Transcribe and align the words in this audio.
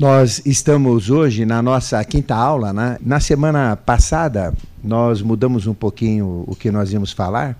Nós 0.00 0.40
estamos 0.46 1.10
hoje 1.10 1.44
na 1.44 1.60
nossa 1.60 2.02
quinta 2.04 2.34
aula, 2.34 2.72
né? 2.72 2.96
Na 3.04 3.20
semana 3.20 3.76
passada, 3.76 4.54
nós 4.82 5.20
mudamos 5.20 5.66
um 5.66 5.74
pouquinho 5.74 6.42
o 6.46 6.56
que 6.56 6.70
nós 6.70 6.90
íamos 6.90 7.12
falar, 7.12 7.54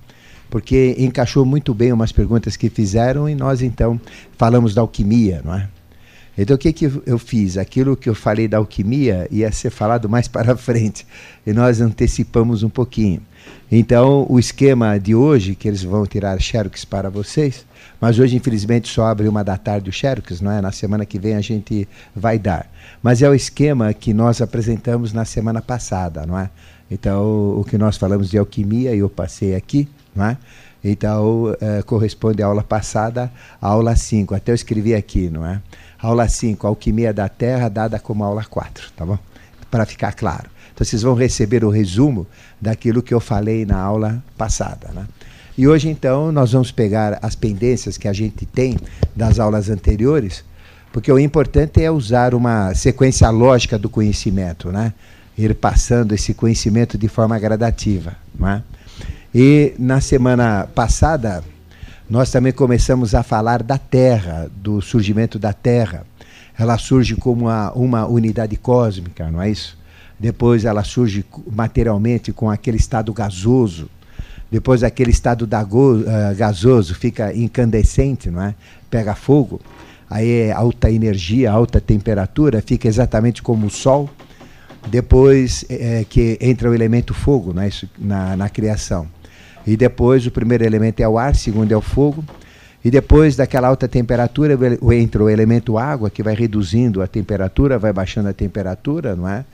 porque 0.49 0.97
encaixou 0.99 1.45
muito 1.45 1.75
bem 1.75 1.93
umas 1.93 2.13
perguntas 2.13 2.57
que 2.57 2.71
fizeram 2.71 3.29
e 3.29 3.35
nós 3.35 3.61
então 3.61 4.01
falamos 4.39 4.75
da 4.75 4.81
alquimia, 4.81 5.43
não 5.45 5.55
é? 5.55 5.69
Então 6.41 6.57
o 6.57 6.59
que, 6.59 6.73
que 6.73 6.91
eu 7.05 7.19
fiz? 7.19 7.59
Aquilo 7.59 7.95
que 7.95 8.09
eu 8.09 8.15
falei 8.15 8.49
da 8.49 8.57
alquimia 8.57 9.29
ia 9.31 9.53
ser 9.53 9.69
falado 9.69 10.09
mais 10.09 10.27
para 10.29 10.57
frente 10.57 11.07
e 11.47 11.53
nós 11.53 11.83
antecipamos 11.83 12.63
um 12.63 12.71
pouquinho. 12.71 13.21
Então 13.71 14.27
o 14.29 14.39
esquema 14.39 14.99
de 14.99 15.15
hoje, 15.15 15.55
que 15.55 15.69
eles 15.69 15.83
vão 15.83 16.07
tirar 16.07 16.41
xerox 16.41 16.85
para 16.87 17.11
vocês, 17.11 17.67
mas 18.01 18.19
hoje, 18.19 18.37
infelizmente, 18.37 18.89
só 18.89 19.05
abre 19.05 19.29
uma 19.29 19.45
da 19.45 19.59
tarde 19.59 19.91
o 19.91 19.93
Xerox, 19.93 20.41
não 20.41 20.51
é? 20.51 20.63
Na 20.63 20.73
semana 20.73 21.05
que 21.05 21.19
vem 21.19 21.35
a 21.35 21.41
gente 21.43 21.87
vai 22.17 22.39
dar. 22.39 22.67
Mas 23.03 23.21
é 23.21 23.29
o 23.29 23.35
esquema 23.35 23.93
que 23.93 24.15
nós 24.15 24.41
apresentamos 24.41 25.13
na 25.13 25.27
semana 25.27 25.61
passada, 25.61 26.25
não 26.25 26.39
é? 26.39 26.49
Então, 26.91 27.61
o 27.61 27.65
que 27.65 27.77
nós 27.77 27.99
falamos 27.99 28.31
de 28.31 28.39
alquimia, 28.39 28.95
eu 28.95 29.09
passei 29.11 29.55
aqui, 29.55 29.87
não 30.17 30.25
é? 30.25 30.39
Então, 30.83 31.55
é, 31.61 31.83
corresponde 31.83 32.43
à 32.43 32.47
aula 32.47 32.63
passada, 32.63 33.31
à 33.61 33.69
aula 33.69 33.95
5. 33.95 34.35
Até 34.35 34.51
eu 34.51 34.55
escrevi 34.55 34.95
aqui, 34.95 35.29
não 35.29 35.45
é? 35.47 35.61
Aula 36.03 36.29
5, 36.29 36.67
Alquimia 36.67 37.13
da 37.13 37.29
Terra, 37.29 37.69
dada 37.69 37.99
como 37.99 38.25
aula 38.25 38.45
4, 38.45 38.91
tá 38.97 39.05
bom? 39.05 39.19
Para 39.71 39.85
ficar 39.85 40.15
claro. 40.15 40.49
Então, 40.73 40.85
vocês 40.85 41.03
vão 41.03 41.15
receber 41.15 41.65
o 41.65 41.69
resumo 41.69 42.27
daquilo 42.61 43.03
que 43.03 43.13
eu 43.13 43.21
falei 43.21 43.67
na 43.67 43.79
aula 43.79 44.23
passada, 44.37 44.89
né? 44.95 45.07
E 45.59 45.69
hoje, 45.69 45.91
então, 45.91 46.33
nós 46.33 46.53
vamos 46.53 46.73
pegar 46.73 47.19
as 47.21 47.35
pendências 47.35 47.99
que 47.99 48.09
a 48.09 48.15
gente 48.15 48.47
tem 48.47 48.79
das 49.15 49.39
aulas 49.39 49.69
anteriores, 49.69 50.43
porque 50.91 51.13
o 51.13 51.19
importante 51.19 51.83
é 51.83 51.91
usar 51.91 52.35
uma 52.35 52.75
sequência 52.75 53.29
lógica 53.29 53.79
do 53.79 53.91
conhecimento, 53.91 54.73
né? 54.73 54.95
Ir 55.37 55.55
passando 55.55 56.15
esse 56.15 56.33
conhecimento 56.33 56.97
de 56.97 57.09
forma 57.09 57.39
gradativa, 57.39 58.17
né? 58.35 58.63
E 59.35 59.75
na 59.79 60.01
semana 60.01 60.67
passada, 60.75 61.45
nós 62.11 62.29
também 62.29 62.53
começamos 62.53 63.15
a 63.15 63.23
falar 63.23 63.63
da 63.63 63.79
Terra, 63.79 64.51
do 64.57 64.83
surgimento 64.83 65.39
da 65.39 65.53
Terra. 65.53 66.05
Ela 66.59 66.77
surge 66.77 67.15
como 67.15 67.43
uma, 67.43 67.71
uma 67.71 68.05
unidade 68.05 68.57
cósmica, 68.57 69.31
não 69.31 69.41
é 69.41 69.49
isso? 69.49 69.79
Depois 70.19 70.65
ela 70.65 70.83
surge 70.83 71.25
materialmente 71.51 72.33
com 72.33 72.51
aquele 72.51 72.79
estado 72.79 73.13
gasoso, 73.13 73.89
depois 74.51 74.83
aquele 74.83 75.13
estado 75.13 75.45
uh, 75.45 76.37
gasoso 76.37 76.97
fica 76.97 77.33
incandescente, 77.33 78.29
não 78.29 78.43
é? 78.43 78.57
Pega 78.91 79.15
fogo. 79.15 79.61
Aí 80.11 80.49
é 80.49 80.53
alta 80.53 80.91
energia, 80.91 81.53
alta 81.53 81.81
temperatura, 81.81 82.61
fica 82.61 82.89
exatamente 82.89 83.41
como 83.41 83.69
o 83.69 83.71
Sol. 83.71 84.11
Depois 84.89 85.65
é, 85.69 86.05
que 86.09 86.37
entra 86.41 86.69
o 86.69 86.75
elemento 86.75 87.15
fogo 87.15 87.53
né, 87.53 87.69
isso, 87.69 87.89
na, 87.97 88.37
na 88.37 88.49
criação. 88.49 89.07
E 89.67 89.77
depois 89.77 90.27
o 90.27 90.31
primeiro 90.31 90.65
elemento 90.65 91.01
é 91.01 91.09
o 91.09 91.19
ar, 91.19 91.33
o 91.33 91.37
segundo 91.37 91.73
é 91.73 91.77
o 91.77 91.81
fogo. 91.81 92.25
E 92.85 92.91
depois 92.91 93.37
daquela 93.37 93.69
alta 93.69 93.87
temperatura 93.87 94.59
entra 94.95 95.23
o 95.23 95.29
elemento 95.29 95.77
água, 95.77 96.09
que 96.09 96.23
vai 96.23 96.35
reduzindo 96.35 97.03
a 97.03 97.07
temperatura, 97.07 97.79
vai 97.79 97.93
baixando 97.93 98.29
a 98.29 98.33
temperatura, 98.33 99.15
não 99.15 99.29
é? 99.29 99.45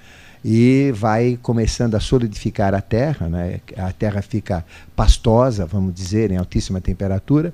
e 0.48 0.92
vai 0.94 1.36
começando 1.42 1.96
a 1.96 2.00
solidificar 2.00 2.72
a 2.72 2.80
terra, 2.80 3.28
né? 3.28 3.60
a 3.76 3.90
terra 3.90 4.22
fica 4.22 4.64
pastosa, 4.94 5.66
vamos 5.66 5.92
dizer, 5.92 6.30
em 6.30 6.36
altíssima 6.36 6.80
temperatura, 6.80 7.52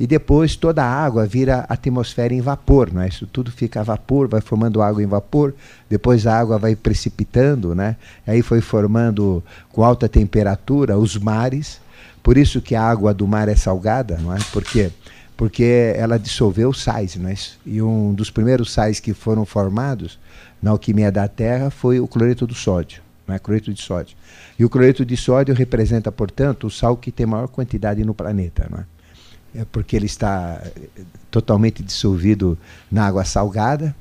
e 0.00 0.04
depois 0.04 0.56
toda 0.56 0.82
a 0.82 1.04
água 1.04 1.24
vira 1.24 1.64
atmosfera 1.68 2.34
em 2.34 2.40
vapor, 2.40 2.92
né? 2.92 3.06
isso 3.06 3.24
tudo 3.24 3.52
fica 3.52 3.78
a 3.78 3.82
vapor, 3.84 4.26
vai 4.26 4.40
formando 4.40 4.82
água 4.82 5.00
em 5.00 5.06
vapor, 5.06 5.54
depois 5.88 6.26
a 6.26 6.36
água 6.36 6.58
vai 6.58 6.74
precipitando, 6.74 7.72
né? 7.72 7.94
aí 8.26 8.42
foi 8.42 8.60
formando 8.60 9.40
com 9.70 9.84
alta 9.84 10.08
temperatura 10.08 10.98
os 10.98 11.16
mares, 11.16 11.80
por 12.24 12.38
isso 12.38 12.62
que 12.62 12.74
a 12.74 12.82
água 12.82 13.12
do 13.12 13.28
mar 13.28 13.50
é 13.50 13.54
salgada, 13.54 14.16
não 14.16 14.34
é? 14.34 14.38
Porque 14.50 14.90
porque 15.36 15.92
ela 15.96 16.16
dissolveu 16.16 16.72
sais, 16.72 17.16
não 17.16 17.28
é? 17.28 17.34
E 17.66 17.82
um 17.82 18.14
dos 18.14 18.30
primeiros 18.30 18.72
sais 18.72 18.98
que 18.98 19.12
foram 19.12 19.44
formados 19.44 20.18
na 20.62 20.70
alquimia 20.70 21.12
da 21.12 21.28
Terra 21.28 21.70
foi 21.70 22.00
o 22.00 22.06
cloreto 22.06 22.46
do 22.46 22.54
sódio, 22.54 23.02
né? 23.26 23.38
cloreto 23.38 23.74
de 23.74 23.82
sódio. 23.82 24.16
E 24.58 24.64
o 24.64 24.70
cloreto 24.70 25.04
de 25.04 25.16
sódio 25.16 25.54
representa, 25.54 26.10
portanto, 26.10 26.68
o 26.68 26.70
sal 26.70 26.96
que 26.96 27.10
tem 27.10 27.26
maior 27.26 27.48
quantidade 27.48 28.02
no 28.04 28.14
planeta, 28.14 28.66
não 28.70 28.78
é? 28.78 29.60
é 29.60 29.64
porque 29.64 29.96
ele 29.96 30.06
está 30.06 30.62
eh, 30.64 31.02
totalmente 31.32 31.82
dissolvido 31.82 32.56
na 32.90 33.04
água 33.04 33.24
salgada. 33.24 33.94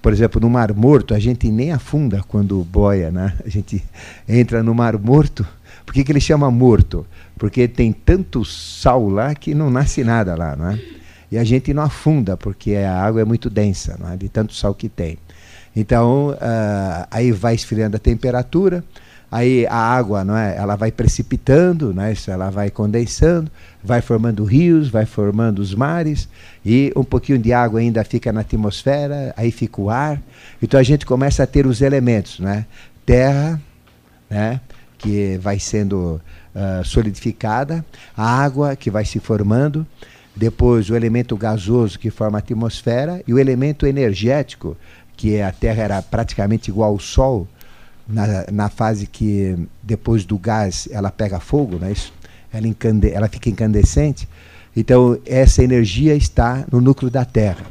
Por 0.00 0.12
exemplo, 0.12 0.40
no 0.40 0.48
Mar 0.48 0.72
Morto, 0.72 1.14
a 1.14 1.18
gente 1.18 1.50
nem 1.50 1.72
afunda 1.72 2.24
quando 2.26 2.64
boia, 2.64 3.10
né? 3.10 3.36
A 3.44 3.48
gente 3.50 3.84
entra 4.26 4.62
no 4.62 4.74
Mar 4.74 4.98
Morto. 4.98 5.46
Por 5.84 5.92
que, 5.92 6.02
que 6.02 6.12
ele 6.12 6.20
chama 6.20 6.50
morto? 6.50 7.06
Porque 7.40 7.66
tem 7.66 7.90
tanto 7.90 8.44
sal 8.44 9.08
lá 9.08 9.34
que 9.34 9.54
não 9.54 9.70
nasce 9.70 10.04
nada 10.04 10.36
lá, 10.36 10.54
não 10.54 10.72
é? 10.72 10.78
E 11.32 11.38
a 11.38 11.42
gente 11.42 11.72
não 11.72 11.82
afunda, 11.82 12.36
porque 12.36 12.74
a 12.74 13.02
água 13.02 13.22
é 13.22 13.24
muito 13.24 13.48
densa, 13.48 13.96
não 13.98 14.12
é? 14.12 14.16
de 14.16 14.28
tanto 14.28 14.52
sal 14.52 14.74
que 14.74 14.90
tem. 14.90 15.16
Então, 15.74 16.32
uh, 16.32 17.06
aí 17.10 17.32
vai 17.32 17.54
esfriando 17.54 17.96
a 17.96 17.98
temperatura, 17.98 18.84
aí 19.32 19.66
a 19.68 19.74
água, 19.74 20.22
não 20.22 20.36
é? 20.36 20.54
Ela 20.54 20.76
vai 20.76 20.92
precipitando, 20.92 21.94
né? 21.94 22.12
Ela 22.28 22.50
vai 22.50 22.68
condensando, 22.68 23.50
vai 23.82 24.02
formando 24.02 24.44
rios, 24.44 24.90
vai 24.90 25.06
formando 25.06 25.60
os 25.60 25.74
mares 25.74 26.28
e 26.62 26.92
um 26.94 27.04
pouquinho 27.04 27.38
de 27.38 27.54
água 27.54 27.80
ainda 27.80 28.04
fica 28.04 28.30
na 28.30 28.42
atmosfera, 28.42 29.32
aí 29.34 29.50
fica 29.50 29.80
o 29.80 29.88
ar. 29.88 30.20
Então 30.60 30.78
a 30.78 30.82
gente 30.82 31.06
começa 31.06 31.42
a 31.42 31.46
ter 31.46 31.66
os 31.66 31.80
elementos, 31.80 32.38
né? 32.38 32.66
Terra, 33.06 33.58
né? 34.28 34.60
Que 34.98 35.38
vai 35.38 35.58
sendo 35.58 36.20
uh, 36.54 36.84
solidificada, 36.84 37.84
a 38.16 38.24
água 38.24 38.76
que 38.76 38.90
vai 38.90 39.04
se 39.04 39.18
formando, 39.18 39.86
depois 40.34 40.88
o 40.90 40.96
elemento 40.96 41.36
gasoso 41.36 41.98
que 41.98 42.10
forma 42.10 42.38
a 42.38 42.40
atmosfera 42.40 43.22
e 43.26 43.34
o 43.34 43.38
elemento 43.38 43.86
energético 43.86 44.76
que 45.16 45.40
a 45.40 45.52
Terra 45.52 45.82
era 45.82 46.02
praticamente 46.02 46.70
igual 46.70 46.92
ao 46.92 46.98
Sol, 46.98 47.46
na, 48.08 48.46
na 48.50 48.68
fase 48.68 49.06
que 49.06 49.56
depois 49.82 50.24
do 50.24 50.38
gás 50.38 50.88
ela 50.90 51.10
pega 51.10 51.38
fogo, 51.38 51.76
né? 51.76 51.92
Isso, 51.92 52.12
ela, 52.52 52.66
incande, 52.66 53.10
ela 53.10 53.28
fica 53.28 53.48
incandescente. 53.48 54.28
Então, 54.74 55.18
essa 55.26 55.62
energia 55.62 56.14
está 56.14 56.64
no 56.70 56.80
núcleo 56.80 57.10
da 57.10 57.24
Terra. 57.24 57.66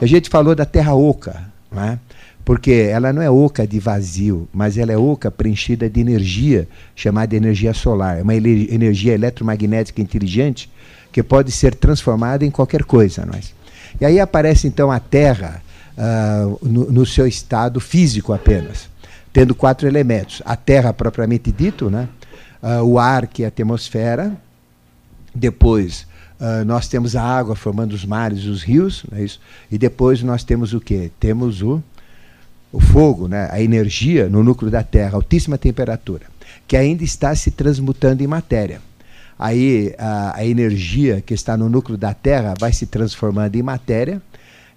A 0.00 0.06
gente 0.06 0.28
falou 0.28 0.54
da 0.54 0.64
Terra 0.64 0.94
oca, 0.94 1.44
né? 1.70 1.98
Porque 2.44 2.72
ela 2.72 3.12
não 3.12 3.22
é 3.22 3.30
oca 3.30 3.66
de 3.66 3.78
vazio, 3.78 4.48
mas 4.52 4.76
ela 4.78 4.92
é 4.92 4.96
oca 4.96 5.30
preenchida 5.30 5.88
de 5.88 6.00
energia, 6.00 6.66
chamada 6.94 7.36
energia 7.36 7.72
solar. 7.72 8.18
É 8.18 8.22
uma 8.22 8.34
energia 8.34 9.14
eletromagnética 9.14 10.00
inteligente 10.00 10.70
que 11.12 11.22
pode 11.22 11.52
ser 11.52 11.74
transformada 11.74 12.44
em 12.44 12.50
qualquer 12.50 12.84
coisa. 12.84 13.24
Não 13.26 13.34
é? 13.34 13.40
E 14.00 14.04
aí 14.04 14.20
aparece 14.20 14.66
então 14.66 14.90
a 14.90 14.98
Terra 14.98 15.62
uh, 16.00 16.58
no, 16.62 16.90
no, 16.90 17.06
seu 17.06 17.26
estado 17.26 17.80
físico 17.80 18.32
apenas, 18.32 18.88
tendo 19.32 19.54
quatro 19.54 19.86
elementos: 19.86 20.42
a 20.44 20.56
terra 20.56 20.92
propriamente 20.92 21.52
dito, 21.52 21.90
né? 21.90 22.08
Uh, 22.62 22.82
o 22.84 22.98
ar, 22.98 23.26
que 23.26 23.42
é 23.42 23.46
a 23.46 23.48
atmosfera, 23.48 24.36
depois 25.34 26.06
uh, 26.40 26.64
nós 26.64 26.88
temos 26.88 27.16
a 27.16 27.22
água 27.22 27.56
formando 27.56 27.92
os 27.92 28.04
mares, 28.04 28.44
os 28.44 28.62
rios, 28.62 29.04
é 29.12 29.22
isso? 29.22 29.40
e 29.70 29.78
depois 29.78 30.22
nós 30.22 30.44
temos 30.44 30.74
o 30.74 30.80
que? 30.80 31.10
Temos 31.18 31.62
o, 31.62 31.82
o 32.72 32.80
fogo, 32.80 33.26
né? 33.26 33.48
a 33.50 33.60
energia 33.60 34.28
no 34.28 34.42
núcleo 34.42 34.70
da 34.70 34.82
Terra, 34.82 35.16
altíssima 35.16 35.58
temperatura, 35.58 36.26
que 36.66 36.76
ainda 36.76 37.02
está 37.02 37.34
se 37.34 37.50
transmutando 37.50 38.22
em 38.22 38.26
matéria. 38.26 38.80
Aí 39.38 39.94
a, 39.98 40.38
a 40.38 40.46
energia 40.46 41.20
que 41.20 41.34
está 41.34 41.56
no 41.56 41.68
núcleo 41.68 41.96
da 41.96 42.12
Terra 42.12 42.54
vai 42.58 42.72
se 42.72 42.86
transformando 42.86 43.56
em 43.56 43.62
matéria, 43.62 44.22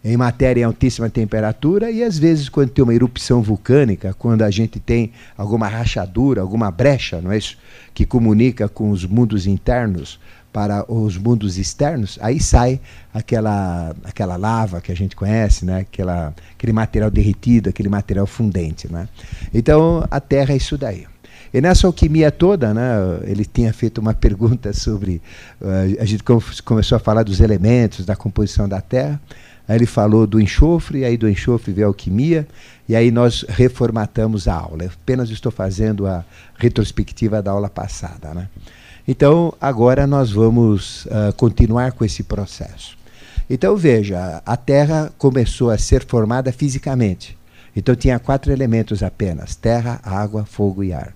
em 0.04 0.18
matéria 0.18 0.62
em 0.62 0.64
altíssima 0.66 1.10
temperatura 1.10 1.90
e 1.90 2.04
às 2.04 2.18
vezes 2.18 2.50
quando 2.50 2.70
tem 2.70 2.84
uma 2.84 2.94
erupção 2.94 3.42
vulcânica, 3.42 4.14
quando 4.14 4.42
a 4.42 4.52
gente 4.52 4.80
tem 4.80 5.12
alguma 5.38 5.68
rachadura, 5.68 6.42
alguma 6.42 6.70
brecha, 6.70 7.22
não 7.22 7.32
é 7.32 7.38
isso, 7.38 7.58
que 7.94 8.06
comunica 8.06 8.68
com 8.68 8.90
os 8.90 9.06
mundos 9.06 9.48
internos 9.48 10.20
para 10.54 10.86
os 10.90 11.18
mundos 11.18 11.58
externos, 11.58 12.20
aí 12.22 12.40
sai 12.40 12.80
aquela 13.12 13.96
aquela 14.04 14.38
lava 14.38 14.80
que 14.80 14.92
a 14.92 14.96
gente 14.96 15.16
conhece, 15.16 15.66
né? 15.66 15.80
Aquela 15.80 16.34
aquele 16.56 16.72
material 16.72 17.10
derretido, 17.10 17.70
aquele 17.70 17.90
material 17.90 18.28
fundente, 18.28 18.88
né? 18.92 19.10
Então 19.52 20.06
a 20.12 20.20
Terra 20.20 20.54
é 20.54 20.58
isso 20.58 20.78
daí. 20.78 21.08
E 21.52 21.62
nessa 21.62 21.86
alquimia 21.86 22.32
toda, 22.32 22.74
né, 22.74 22.96
ele 23.24 23.46
tinha 23.46 23.72
feito 23.74 24.00
uma 24.00 24.14
pergunta 24.16 24.74
sobre. 24.74 25.22
Uh, 25.60 26.00
a 26.00 26.06
gente 26.06 26.24
começou 26.64 26.96
a 26.96 27.00
falar 27.00 27.24
dos 27.24 27.40
elementos, 27.42 28.06
da 28.06 28.16
composição 28.16 28.70
da 28.70 28.80
Terra. 28.82 29.20
Aí 29.68 29.78
ele 29.78 29.86
falou 29.86 30.28
do 30.28 30.42
enxofre, 30.42 31.06
aí 31.06 31.16
do 31.16 31.30
enxofre 31.30 31.72
veio 31.72 31.88
a 31.88 31.90
alquimia, 31.90 32.46
e 32.88 32.96
aí 32.96 33.12
nós 33.12 33.46
reformatamos 33.48 34.48
a 34.48 34.56
aula. 34.56 34.84
Eu 34.84 34.90
apenas 34.90 35.30
estou 35.30 35.52
fazendo 35.52 36.06
a 36.06 36.26
retrospectiva 36.58 37.42
da 37.42 37.52
aula 37.52 37.70
passada. 37.70 38.34
Né? 38.34 38.50
Então, 39.08 39.54
agora 39.60 40.08
nós 40.08 40.32
vamos 40.32 41.06
uh, 41.06 41.34
continuar 41.36 41.92
com 41.92 42.06
esse 42.06 42.24
processo. 42.24 42.98
Então 43.50 43.76
veja, 43.76 44.42
a 44.46 44.56
Terra 44.56 45.12
começou 45.18 45.70
a 45.70 45.78
ser 45.78 46.06
formada 46.06 46.52
fisicamente. 46.52 47.38
Então 47.76 47.96
tinha 47.96 48.20
quatro 48.20 48.52
elementos 48.52 49.04
apenas: 49.04 49.56
terra, 49.56 50.00
água, 50.04 50.46
fogo 50.46 50.84
e 50.84 50.94
ar. 50.94 51.14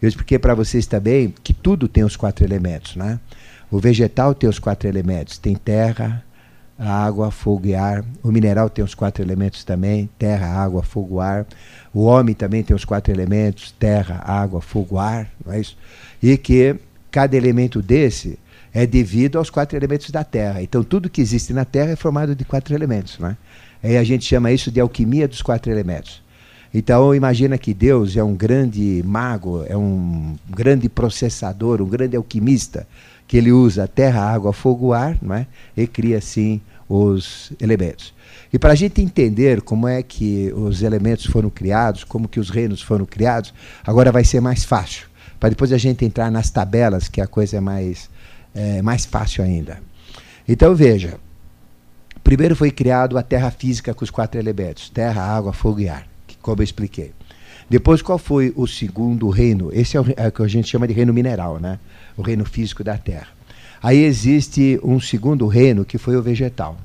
Eu 0.00 0.08
expliquei 0.08 0.38
para 0.38 0.54
vocês 0.54 0.86
também 0.86 1.34
que 1.42 1.52
tudo 1.52 1.88
tem 1.88 2.04
os 2.04 2.16
quatro 2.16 2.44
elementos, 2.44 2.96
né? 2.96 3.20
O 3.70 3.78
vegetal 3.78 4.34
tem 4.34 4.48
os 4.48 4.58
quatro 4.58 4.88
elementos: 4.88 5.36
tem 5.38 5.54
terra, 5.54 6.24
água, 6.78 7.30
fogo 7.30 7.66
e 7.66 7.74
ar. 7.74 8.04
O 8.22 8.30
mineral 8.30 8.70
tem 8.70 8.84
os 8.84 8.94
quatro 8.94 9.22
elementos 9.22 9.64
também: 9.64 10.08
terra, 10.18 10.46
água, 10.46 10.82
fogo, 10.82 11.20
ar. 11.20 11.46
O 11.92 12.04
homem 12.04 12.34
também 12.34 12.62
tem 12.62 12.74
os 12.74 12.84
quatro 12.84 13.12
elementos: 13.12 13.72
terra, 13.72 14.22
água, 14.24 14.60
fogo, 14.60 14.98
ar. 14.98 15.28
Não 15.44 15.52
é 15.52 15.60
isso? 15.60 15.76
E 16.22 16.36
que 16.38 16.76
cada 17.10 17.36
elemento 17.36 17.82
desse 17.82 18.38
é 18.72 18.86
devido 18.86 19.38
aos 19.38 19.48
quatro 19.48 19.76
elementos 19.76 20.10
da 20.10 20.22
Terra. 20.22 20.62
Então 20.62 20.84
tudo 20.84 21.08
que 21.08 21.20
existe 21.20 21.52
na 21.52 21.64
Terra 21.64 21.92
é 21.92 21.96
formado 21.96 22.34
de 22.34 22.44
quatro 22.44 22.74
elementos, 22.74 23.18
não 23.18 23.28
é? 23.28 23.36
Aí 23.82 23.96
a 23.96 24.04
gente 24.04 24.24
chama 24.24 24.52
isso 24.52 24.70
de 24.70 24.80
alquimia 24.80 25.28
dos 25.28 25.42
quatro 25.42 25.70
elementos. 25.70 26.22
Então 26.74 27.14
imagina 27.14 27.56
que 27.56 27.72
Deus 27.72 28.16
é 28.16 28.22
um 28.22 28.34
grande 28.34 29.02
mago, 29.04 29.64
é 29.66 29.76
um 29.76 30.36
grande 30.48 30.88
processador, 30.88 31.80
um 31.80 31.88
grande 31.88 32.16
alquimista, 32.16 32.86
que 33.26 33.36
ele 33.36 33.50
usa 33.50 33.88
terra, 33.88 34.22
água, 34.22 34.52
fogo, 34.52 34.92
ar, 34.92 35.16
não 35.22 35.34
é? 35.34 35.46
e 35.76 35.86
cria 35.86 36.18
assim 36.18 36.60
os 36.88 37.52
elementos. 37.60 38.14
E 38.52 38.58
para 38.58 38.72
a 38.72 38.76
gente 38.76 39.00
entender 39.00 39.60
como 39.62 39.88
é 39.88 40.02
que 40.02 40.52
os 40.54 40.82
elementos 40.82 41.26
foram 41.26 41.50
criados, 41.50 42.04
como 42.04 42.28
que 42.28 42.38
os 42.38 42.50
reinos 42.50 42.80
foram 42.80 43.04
criados, 43.04 43.52
agora 43.84 44.12
vai 44.12 44.24
ser 44.24 44.40
mais 44.40 44.64
fácil. 44.64 45.08
Para 45.38 45.50
depois 45.50 45.72
a 45.72 45.78
gente 45.78 46.04
entrar 46.04 46.30
nas 46.30 46.50
tabelas, 46.50 47.08
que 47.08 47.20
a 47.20 47.26
coisa 47.26 47.58
é 47.58 47.60
mais, 47.60 48.10
é, 48.54 48.82
mais 48.82 49.04
fácil 49.04 49.44
ainda. 49.44 49.80
Então 50.48 50.74
veja, 50.74 51.18
primeiro 52.22 52.56
foi 52.56 52.70
criado 52.70 53.18
a 53.18 53.22
terra 53.22 53.50
física 53.50 53.94
com 53.94 54.04
os 54.04 54.10
quatro 54.10 54.40
elementos: 54.40 54.88
terra, 54.88 55.22
água, 55.22 55.52
fogo 55.52 55.80
e 55.80 55.88
ar, 55.88 56.06
que, 56.26 56.36
como 56.38 56.60
eu 56.60 56.64
expliquei. 56.64 57.12
Depois, 57.68 58.00
qual 58.00 58.16
foi 58.16 58.52
o 58.54 58.66
segundo 58.66 59.28
reino? 59.28 59.70
Esse 59.72 59.96
é 59.96 60.00
o, 60.00 60.06
é 60.16 60.28
o 60.28 60.32
que 60.32 60.42
a 60.42 60.46
gente 60.46 60.68
chama 60.68 60.86
de 60.86 60.94
reino 60.94 61.12
mineral, 61.12 61.58
né? 61.58 61.80
o 62.16 62.22
reino 62.22 62.44
físico 62.44 62.82
da 62.82 62.96
terra. 62.96 63.28
Aí 63.82 64.02
existe 64.02 64.80
um 64.82 64.98
segundo 64.98 65.46
reino 65.46 65.84
que 65.84 65.98
foi 65.98 66.16
o 66.16 66.22
vegetal. 66.22 66.76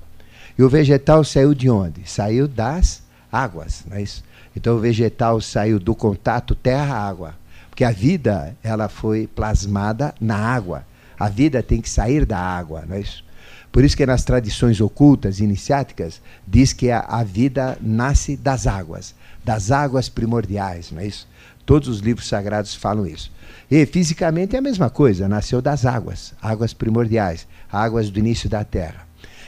E 0.57 0.63
o 0.63 0.69
vegetal 0.69 1.23
saiu 1.23 1.53
de 1.53 1.69
onde? 1.69 2.01
Saiu 2.05 2.47
das 2.47 3.01
águas, 3.31 3.83
não 3.89 3.97
é 3.97 4.01
isso? 4.01 4.23
Então 4.55 4.75
o 4.75 4.79
vegetal 4.79 5.39
saiu 5.39 5.79
do 5.79 5.95
contato 5.95 6.53
terra-água, 6.53 7.33
porque 7.71 7.85
a 7.85 7.91
vida 7.91 8.55
ela 8.61 8.89
foi 8.89 9.27
plasmada 9.27 10.13
na 10.19 10.35
água. 10.35 10.85
A 11.17 11.29
vida 11.29 11.63
tem 11.63 11.79
que 11.79 11.89
sair 11.89 12.25
da 12.25 12.37
água, 12.37 12.83
não 12.85 12.97
é 12.97 12.99
isso? 12.99 13.23
Por 13.71 13.85
isso 13.85 13.95
que 13.95 14.05
nas 14.05 14.25
tradições 14.25 14.81
ocultas, 14.81 15.39
iniciáticas, 15.39 16.21
diz 16.45 16.73
que 16.73 16.91
a, 16.91 16.99
a 16.99 17.23
vida 17.23 17.77
nasce 17.79 18.35
das 18.35 18.67
águas, 18.67 19.15
das 19.43 19.71
águas 19.71 20.09
primordiais, 20.09 20.91
não 20.91 20.99
é 20.99 21.07
isso? 21.07 21.25
Todos 21.65 21.87
os 21.87 21.99
livros 21.99 22.27
sagrados 22.27 22.75
falam 22.75 23.07
isso. 23.07 23.31
E 23.69 23.85
fisicamente 23.85 24.57
é 24.57 24.59
a 24.59 24.61
mesma 24.61 24.89
coisa, 24.89 25.29
nasceu 25.29 25.61
das 25.61 25.85
águas, 25.85 26.33
águas 26.41 26.73
primordiais, 26.73 27.47
águas 27.71 28.09
do 28.09 28.19
início 28.19 28.49
da 28.49 28.65
terra. 28.65 29.07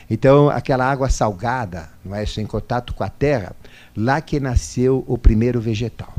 Então, 0.10 0.50
aquela 0.50 0.90
água 0.90 1.10
salgada, 1.10 1.90
não 2.06 2.16
é, 2.16 2.24
em 2.38 2.46
contato 2.46 2.94
com 2.94 3.04
a 3.04 3.10
terra, 3.10 3.54
lá 3.98 4.22
que 4.22 4.40
nasceu 4.40 5.04
o 5.08 5.18
primeiro 5.18 5.60
vegetal. 5.60 6.14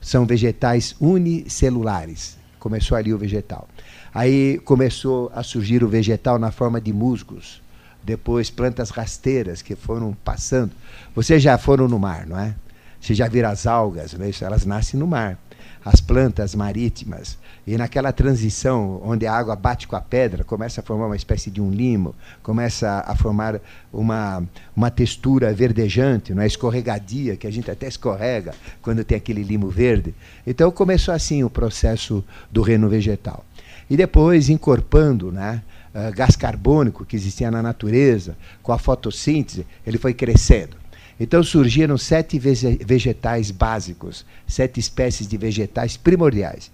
São 0.00 0.26
vegetais 0.26 0.94
unicelulares. 1.00 2.36
Começou 2.58 2.96
ali 2.96 3.12
o 3.12 3.18
vegetal. 3.18 3.68
Aí 4.14 4.58
começou 4.64 5.30
a 5.34 5.42
surgir 5.42 5.84
o 5.84 5.88
vegetal 5.88 6.38
na 6.38 6.50
forma 6.50 6.80
de 6.80 6.92
musgos. 6.92 7.62
Depois 8.02 8.50
plantas 8.50 8.90
rasteiras 8.90 9.62
que 9.62 9.76
foram 9.76 10.16
passando. 10.24 10.72
Vocês 11.14 11.42
já 11.42 11.58
foram 11.58 11.88
no 11.88 11.98
mar, 11.98 12.26
não 12.26 12.38
é? 12.38 12.54
Vocês 13.00 13.18
já 13.18 13.28
viram 13.28 13.50
as 13.50 13.66
algas, 13.66 14.18
é 14.18 14.28
isso? 14.28 14.44
elas 14.44 14.64
nascem 14.64 14.98
no 14.98 15.06
mar 15.06 15.38
as 15.84 16.00
plantas 16.00 16.54
marítimas. 16.54 17.38
E 17.66 17.76
naquela 17.76 18.12
transição, 18.12 19.00
onde 19.04 19.26
a 19.26 19.32
água 19.32 19.54
bate 19.54 19.86
com 19.86 19.94
a 19.94 20.00
pedra, 20.00 20.42
começa 20.42 20.80
a 20.80 20.84
formar 20.84 21.06
uma 21.06 21.16
espécie 21.16 21.50
de 21.50 21.60
um 21.60 21.70
limo, 21.70 22.14
começa 22.42 23.04
a 23.06 23.14
formar 23.14 23.60
uma, 23.92 24.42
uma 24.74 24.90
textura 24.90 25.52
verdejante, 25.52 26.32
não 26.32 26.42
é? 26.42 26.46
escorregadia, 26.46 27.36
que 27.36 27.46
a 27.46 27.50
gente 27.50 27.70
até 27.70 27.86
escorrega 27.86 28.54
quando 28.80 29.04
tem 29.04 29.16
aquele 29.18 29.42
limo 29.42 29.68
verde. 29.68 30.14
Então 30.46 30.70
começou 30.70 31.12
assim 31.12 31.44
o 31.44 31.50
processo 31.50 32.24
do 32.50 32.62
reino 32.62 32.88
vegetal. 32.88 33.44
E 33.90 33.96
depois, 33.96 34.48
encorpando 34.48 35.32
né, 35.32 35.62
uh, 35.94 36.14
gás 36.14 36.36
carbônico 36.36 37.04
que 37.04 37.16
existia 37.16 37.50
na 37.50 37.62
natureza, 37.62 38.36
com 38.62 38.72
a 38.72 38.78
fotossíntese, 38.78 39.66
ele 39.86 39.98
foi 39.98 40.12
crescendo. 40.12 40.76
Então 41.20 41.42
surgiram 41.42 41.98
sete 41.98 42.38
vegetais 42.38 43.50
básicos, 43.50 44.24
sete 44.46 44.78
espécies 44.78 45.26
de 45.26 45.36
vegetais 45.36 45.96
primordiais. 45.96 46.70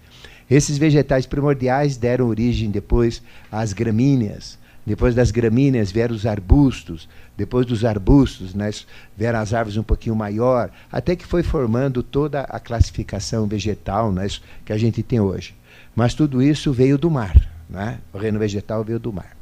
Esses 0.50 0.76
vegetais 0.76 1.24
primordiais 1.24 1.96
deram 1.96 2.26
origem 2.28 2.70
depois 2.70 3.22
às 3.50 3.72
gramíneas. 3.72 4.58
Depois 4.86 5.14
das 5.14 5.30
gramíneas 5.30 5.90
vieram 5.90 6.14
os 6.14 6.26
arbustos. 6.26 7.08
Depois 7.36 7.64
dos 7.64 7.84
arbustos 7.84 8.54
né, 8.54 8.70
vieram 9.16 9.38
as 9.38 9.54
árvores 9.54 9.78
um 9.78 9.82
pouquinho 9.82 10.14
maior, 10.14 10.70
até 10.92 11.16
que 11.16 11.26
foi 11.26 11.42
formando 11.42 12.02
toda 12.02 12.42
a 12.42 12.60
classificação 12.60 13.46
vegetal 13.46 14.12
né, 14.12 14.28
que 14.64 14.72
a 14.72 14.78
gente 14.78 15.02
tem 15.02 15.18
hoje. 15.18 15.54
Mas 15.96 16.12
tudo 16.12 16.42
isso 16.42 16.72
veio 16.72 16.98
do 16.98 17.10
mar. 17.10 17.34
Né? 17.68 17.98
O 18.12 18.18
reino 18.18 18.38
vegetal 18.38 18.84
veio 18.84 18.98
do 18.98 19.12
mar. 19.12 19.34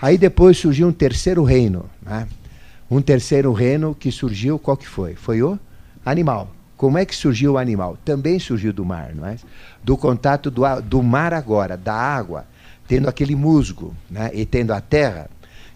Aí 0.00 0.18
depois 0.18 0.58
surgiu 0.58 0.88
um 0.88 0.92
terceiro 0.92 1.44
reino, 1.44 1.88
né? 2.02 2.26
Um 2.96 3.00
terceiro 3.00 3.52
reino 3.52 3.94
que 3.94 4.12
surgiu, 4.12 4.58
qual 4.58 4.76
que 4.76 4.86
foi? 4.86 5.14
Foi 5.14 5.42
o 5.42 5.58
animal. 6.04 6.50
Como 6.76 6.98
é 6.98 7.06
que 7.06 7.16
surgiu 7.16 7.52
o 7.52 7.58
animal? 7.58 7.96
Também 8.04 8.38
surgiu 8.38 8.70
do 8.70 8.84
mar, 8.84 9.14
não 9.14 9.26
é? 9.26 9.36
Do 9.82 9.96
contato 9.96 10.50
do, 10.50 10.62
do 10.82 11.02
mar 11.02 11.32
agora, 11.32 11.74
da 11.74 11.94
água, 11.94 12.44
tendo 12.86 13.08
aquele 13.08 13.34
musgo, 13.34 13.94
né? 14.10 14.30
e 14.34 14.44
tendo 14.44 14.72
a 14.72 14.80
terra. 14.80 15.30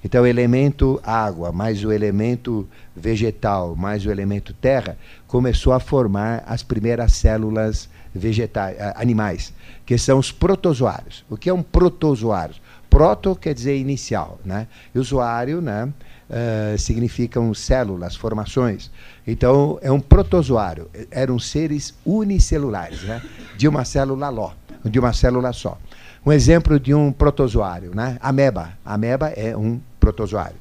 Então, 0.05 0.25
o 0.25 0.27
elemento 0.27 1.01
água, 1.03 1.51
mais 1.51 1.83
o 1.83 1.91
elemento 1.91 2.69
vegetal, 2.95 3.75
mais 3.75 4.05
o 4.05 4.11
elemento 4.11 4.53
terra, 4.53 4.99
começou 5.27 5.73
a 5.73 5.81
formar 5.81 6.45
as 6.47 6.63
primeiras 6.63 7.15
células 7.15 7.89
vegetais, 8.15 8.77
animais, 8.95 9.55
que 9.87 9.97
são 9.97 10.19
os 10.19 10.31
protozoários. 10.31 11.25
O 11.31 11.37
que 11.37 11.49
é 11.49 11.55
um 11.55 11.63
protozoário? 11.63 12.57
Proto 12.91 13.35
quer 13.35 13.55
dizer 13.55 13.79
inicial, 13.79 14.39
né? 14.45 14.69
E 14.95 14.99
usuário, 14.99 15.61
né? 15.61 15.93
Uh, 16.31 16.79
significam 16.79 17.53
células, 17.55 18.17
formações. 18.17 18.91
Então, 19.27 19.79
é 19.83 19.91
um 19.91 20.01
protozoário. 20.01 20.89
Eram 21.11 21.39
seres 21.39 21.95
unicelulares, 22.05 23.03
né? 23.03 23.23
de 23.57 23.67
uma 23.69 23.85
célula 23.85 24.29
ló, 24.29 24.53
de 24.85 24.99
uma 24.99 25.13
célula 25.13 25.53
só. 25.53 25.79
Um 26.25 26.33
exemplo 26.33 26.79
de 26.81 26.93
um 26.93 27.13
protozoário, 27.13 27.95
né? 27.95 28.19
ameba. 28.21 28.73
Ameba 28.85 29.29
é 29.29 29.57
um 29.57 29.81
protozoário. 30.01 30.57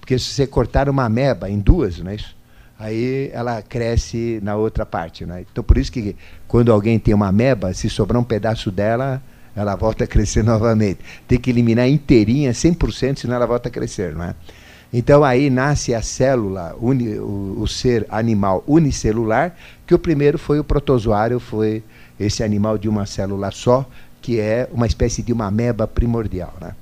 Porque 0.00 0.18
se 0.18 0.26
você 0.26 0.46
cortar 0.46 0.88
uma 0.88 1.04
ameba 1.04 1.48
em 1.48 1.58
duas, 1.58 1.98
não 1.98 2.10
é 2.10 2.14
isso? 2.14 2.40
aí 2.80 3.30
ela 3.34 3.60
cresce 3.60 4.40
na 4.42 4.56
outra 4.56 4.86
parte. 4.86 5.26
Né? 5.26 5.44
Então, 5.52 5.62
por 5.62 5.76
isso 5.76 5.92
que 5.92 6.16
quando 6.48 6.72
alguém 6.72 6.98
tem 6.98 7.12
uma 7.12 7.28
ameba, 7.28 7.74
se 7.74 7.90
sobrar 7.90 8.18
um 8.18 8.24
pedaço 8.24 8.70
dela, 8.70 9.22
ela 9.54 9.76
volta 9.76 10.04
a 10.04 10.06
crescer 10.06 10.42
novamente. 10.42 11.00
Tem 11.28 11.38
que 11.38 11.50
eliminar 11.50 11.86
inteirinha, 11.86 12.52
100%, 12.52 13.18
senão 13.18 13.36
ela 13.36 13.46
volta 13.46 13.68
a 13.68 13.70
crescer. 13.70 14.14
Não 14.14 14.24
é? 14.24 14.34
Então 14.92 15.22
aí 15.22 15.48
nasce 15.48 15.94
a 15.94 16.02
célula, 16.02 16.76
uni, 16.80 17.18
o, 17.18 17.58
o, 17.60 17.68
ser 17.68 18.06
animal 18.10 18.64
unicelular, 18.66 19.54
que 19.86 19.94
o 19.94 19.98
primeiro 19.98 20.36
foi 20.36 20.58
o 20.58 20.64
protozoário, 20.64 21.38
foi 21.38 21.82
esse 22.18 22.42
animal 22.42 22.76
de 22.76 22.88
uma 22.88 23.06
célula 23.06 23.50
só, 23.52 23.88
que 24.20 24.40
é 24.40 24.68
uma 24.72 24.86
espécie 24.86 25.22
de 25.22 25.32
uma 25.32 25.46
ameba 25.46 25.86
primordial. 25.86 26.52
Né? 26.60 26.74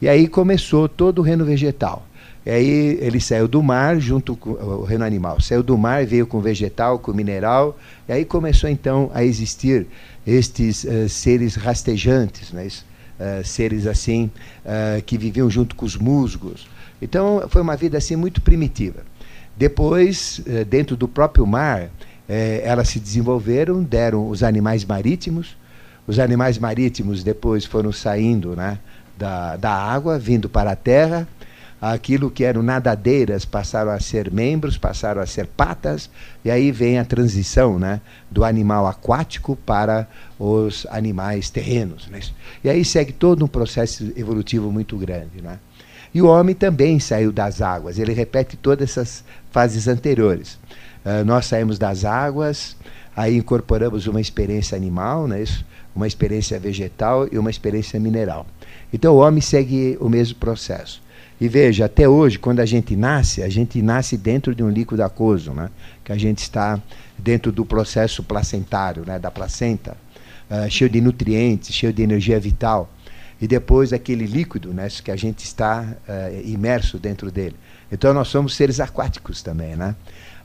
E 0.00 0.08
aí 0.08 0.26
começou 0.26 0.88
todo 0.88 1.18
o 1.18 1.22
reino 1.22 1.44
vegetal. 1.44 2.06
E 2.44 2.50
aí 2.50 2.98
ele 3.02 3.20
saiu 3.20 3.46
do 3.46 3.62
mar 3.62 4.00
junto 4.00 4.34
com 4.34 4.52
o 4.52 4.84
reino 4.84 5.04
animal, 5.04 5.38
saiu 5.42 5.62
do 5.62 5.76
mar, 5.76 6.06
veio 6.06 6.26
com 6.26 6.40
vegetal, 6.40 6.98
com 6.98 7.12
mineral, 7.12 7.78
e 8.08 8.12
aí 8.12 8.24
começou 8.24 8.70
então 8.70 9.10
a 9.12 9.22
existir 9.22 9.86
estes 10.26 10.84
uh, 10.84 11.06
seres 11.06 11.54
rastejantes, 11.54 12.50
né? 12.50 12.66
uh, 12.66 13.44
seres 13.44 13.86
assim 13.86 14.30
uh, 14.64 15.02
que 15.02 15.18
viviam 15.18 15.50
junto 15.50 15.76
com 15.76 15.84
os 15.84 15.96
musgos, 15.96 16.66
então, 17.00 17.44
foi 17.48 17.62
uma 17.62 17.76
vida 17.76 17.98
assim 17.98 18.16
muito 18.16 18.40
primitiva. 18.40 19.02
Depois, 19.56 20.40
eh, 20.46 20.64
dentro 20.64 20.96
do 20.96 21.08
próprio 21.08 21.46
mar, 21.46 21.90
eh, 22.28 22.62
elas 22.64 22.88
se 22.88 23.00
desenvolveram, 23.00 23.82
deram 23.82 24.28
os 24.28 24.42
animais 24.42 24.84
marítimos. 24.84 25.56
Os 26.06 26.18
animais 26.18 26.58
marítimos 26.58 27.22
depois 27.22 27.64
foram 27.64 27.92
saindo 27.92 28.54
né, 28.54 28.78
da, 29.18 29.56
da 29.56 29.72
água, 29.72 30.18
vindo 30.18 30.48
para 30.48 30.72
a 30.72 30.76
terra. 30.76 31.26
Aquilo 31.80 32.30
que 32.30 32.44
eram 32.44 32.62
nadadeiras 32.62 33.46
passaram 33.46 33.90
a 33.90 33.98
ser 33.98 34.30
membros, 34.30 34.76
passaram 34.76 35.22
a 35.22 35.26
ser 35.26 35.46
patas, 35.46 36.10
e 36.44 36.50
aí 36.50 36.70
vem 36.70 36.98
a 36.98 37.06
transição 37.06 37.78
né, 37.78 38.02
do 38.30 38.44
animal 38.44 38.86
aquático 38.86 39.56
para 39.56 40.06
os 40.38 40.86
animais 40.90 41.48
terrenos. 41.48 42.06
Né? 42.08 42.20
E 42.62 42.68
aí 42.68 42.84
segue 42.84 43.12
todo 43.12 43.44
um 43.46 43.48
processo 43.48 44.12
evolutivo 44.14 44.70
muito 44.70 44.94
grande. 44.98 45.40
Né? 45.42 45.58
E 46.12 46.20
o 46.20 46.26
homem 46.26 46.54
também 46.54 46.98
saiu 46.98 47.32
das 47.32 47.62
águas, 47.62 47.98
ele 47.98 48.12
repete 48.12 48.56
todas 48.56 48.90
essas 48.90 49.24
fases 49.50 49.86
anteriores. 49.86 50.58
Uh, 51.04 51.24
nós 51.24 51.46
saímos 51.46 51.78
das 51.78 52.04
águas, 52.04 52.76
aí 53.16 53.36
incorporamos 53.36 54.06
uma 54.06 54.20
experiência 54.20 54.76
animal, 54.76 55.26
né, 55.26 55.42
isso? 55.42 55.64
uma 55.94 56.06
experiência 56.06 56.58
vegetal 56.58 57.28
e 57.30 57.38
uma 57.38 57.50
experiência 57.50 57.98
mineral. 57.98 58.46
Então 58.92 59.14
o 59.14 59.18
homem 59.18 59.40
segue 59.40 59.96
o 60.00 60.08
mesmo 60.08 60.36
processo. 60.36 61.02
E 61.40 61.48
veja, 61.48 61.86
até 61.86 62.06
hoje, 62.06 62.38
quando 62.38 62.60
a 62.60 62.66
gente 62.66 62.94
nasce, 62.94 63.42
a 63.42 63.48
gente 63.48 63.80
nasce 63.80 64.16
dentro 64.16 64.54
de 64.54 64.62
um 64.62 64.68
líquido 64.68 65.02
aquoso, 65.02 65.52
né? 65.52 65.70
que 66.04 66.12
a 66.12 66.18
gente 66.18 66.38
está 66.38 66.78
dentro 67.16 67.50
do 67.50 67.64
processo 67.64 68.22
placentário, 68.22 69.04
né? 69.06 69.18
da 69.18 69.30
placenta, 69.30 69.96
uh, 70.50 70.70
cheio 70.70 70.90
de 70.90 71.00
nutrientes, 71.00 71.74
cheio 71.74 71.92
de 71.92 72.02
energia 72.02 72.38
vital. 72.38 72.90
E 73.40 73.48
depois 73.48 73.92
aquele 73.92 74.26
líquido 74.26 74.72
né? 74.72 74.88
que 75.02 75.10
a 75.10 75.16
gente 75.16 75.44
está 75.44 75.82
uh, 75.82 76.48
imerso 76.48 76.98
dentro 76.98 77.30
dele. 77.30 77.56
Então 77.90 78.12
nós 78.12 78.28
somos 78.28 78.54
seres 78.54 78.80
aquáticos 78.80 79.42
também. 79.42 79.74
Né? 79.74 79.94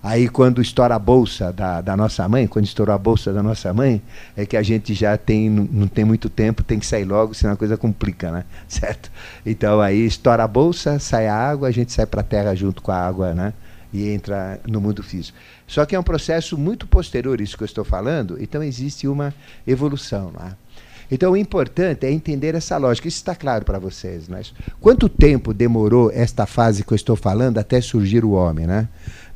Aí 0.01 0.29
quando 0.29 0.61
estoura 0.61 0.93
a 0.93 0.99
bolsa 0.99 1.51
da, 1.51 1.81
da 1.81 1.97
nossa 1.97 2.29
mãe, 2.29 2.45
quando 2.45 2.65
estourou 2.65 2.93
a 2.93 2.97
bolsa 2.97 3.33
da 3.33 3.41
nossa 3.41 3.73
mãe, 3.73 3.99
é 4.37 4.45
que 4.45 4.55
a 4.55 4.61
gente 4.61 4.93
já 4.93 5.17
tem, 5.17 5.49
não, 5.49 5.87
tem 5.87 6.05
muito 6.05 6.29
tempo, 6.29 6.61
tem 6.61 6.77
que 6.79 6.85
sair 6.85 7.05
logo, 7.05 7.33
senão 7.33 7.53
a 7.53 7.57
coisa 7.57 7.75
complica, 7.75 8.31
né? 8.31 8.45
Certo? 8.69 9.11
Então 9.43 9.81
aí 9.81 10.05
estoura 10.05 10.43
a 10.43 10.47
bolsa, 10.47 10.99
sai 10.99 11.27
a 11.27 11.35
água, 11.35 11.67
a 11.67 11.71
gente 11.71 11.91
sai 11.91 12.05
para 12.05 12.21
a 12.21 12.23
terra 12.23 12.53
junto 12.53 12.83
com 12.83 12.91
a 12.91 12.97
água, 12.97 13.33
né? 13.33 13.51
E 13.91 14.09
entra 14.09 14.59
no 14.67 14.79
mundo 14.79 15.01
físico. 15.01 15.37
Só 15.65 15.85
que 15.85 15.95
é 15.95 15.99
um 15.99 16.03
processo 16.03 16.55
muito 16.55 16.85
posterior, 16.85 17.41
isso 17.41 17.57
que 17.57 17.63
eu 17.63 17.67
estou 17.67 17.83
falando, 17.83 18.37
então 18.39 18.61
existe 18.61 19.07
uma 19.07 19.33
evolução, 19.65 20.31
é? 20.39 20.64
Então 21.09 21.33
o 21.33 21.38
importante 21.38 22.05
é 22.05 22.12
entender 22.12 22.55
essa 22.55 22.77
lógica. 22.77 23.07
Isso 23.07 23.17
está 23.17 23.35
claro 23.35 23.63
para 23.65 23.79
vocês, 23.79 24.27
né? 24.27 24.41
Quanto 24.79 25.07
tempo 25.07 25.53
demorou 25.53 26.12
esta 26.12 26.45
fase 26.45 26.83
que 26.83 26.93
eu 26.93 26.95
estou 26.95 27.15
falando 27.15 27.57
até 27.57 27.79
surgir 27.81 28.25
o 28.25 28.31
homem, 28.31 28.65
né? 28.65 28.88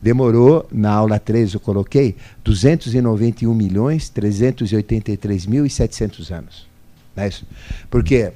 Demorou, 0.01 0.65
na 0.71 0.91
aula 0.91 1.19
3 1.19 1.53
eu 1.53 1.59
coloquei, 1.59 2.15
291 2.43 3.53
milhões 3.53 4.09
383 4.09 5.45
mil 5.45 5.65
e 5.65 5.69
700 5.69 6.31
anos. 6.31 6.67
Não 7.15 7.23
é 7.23 7.27
isso? 7.27 7.45
Porque 7.89 8.31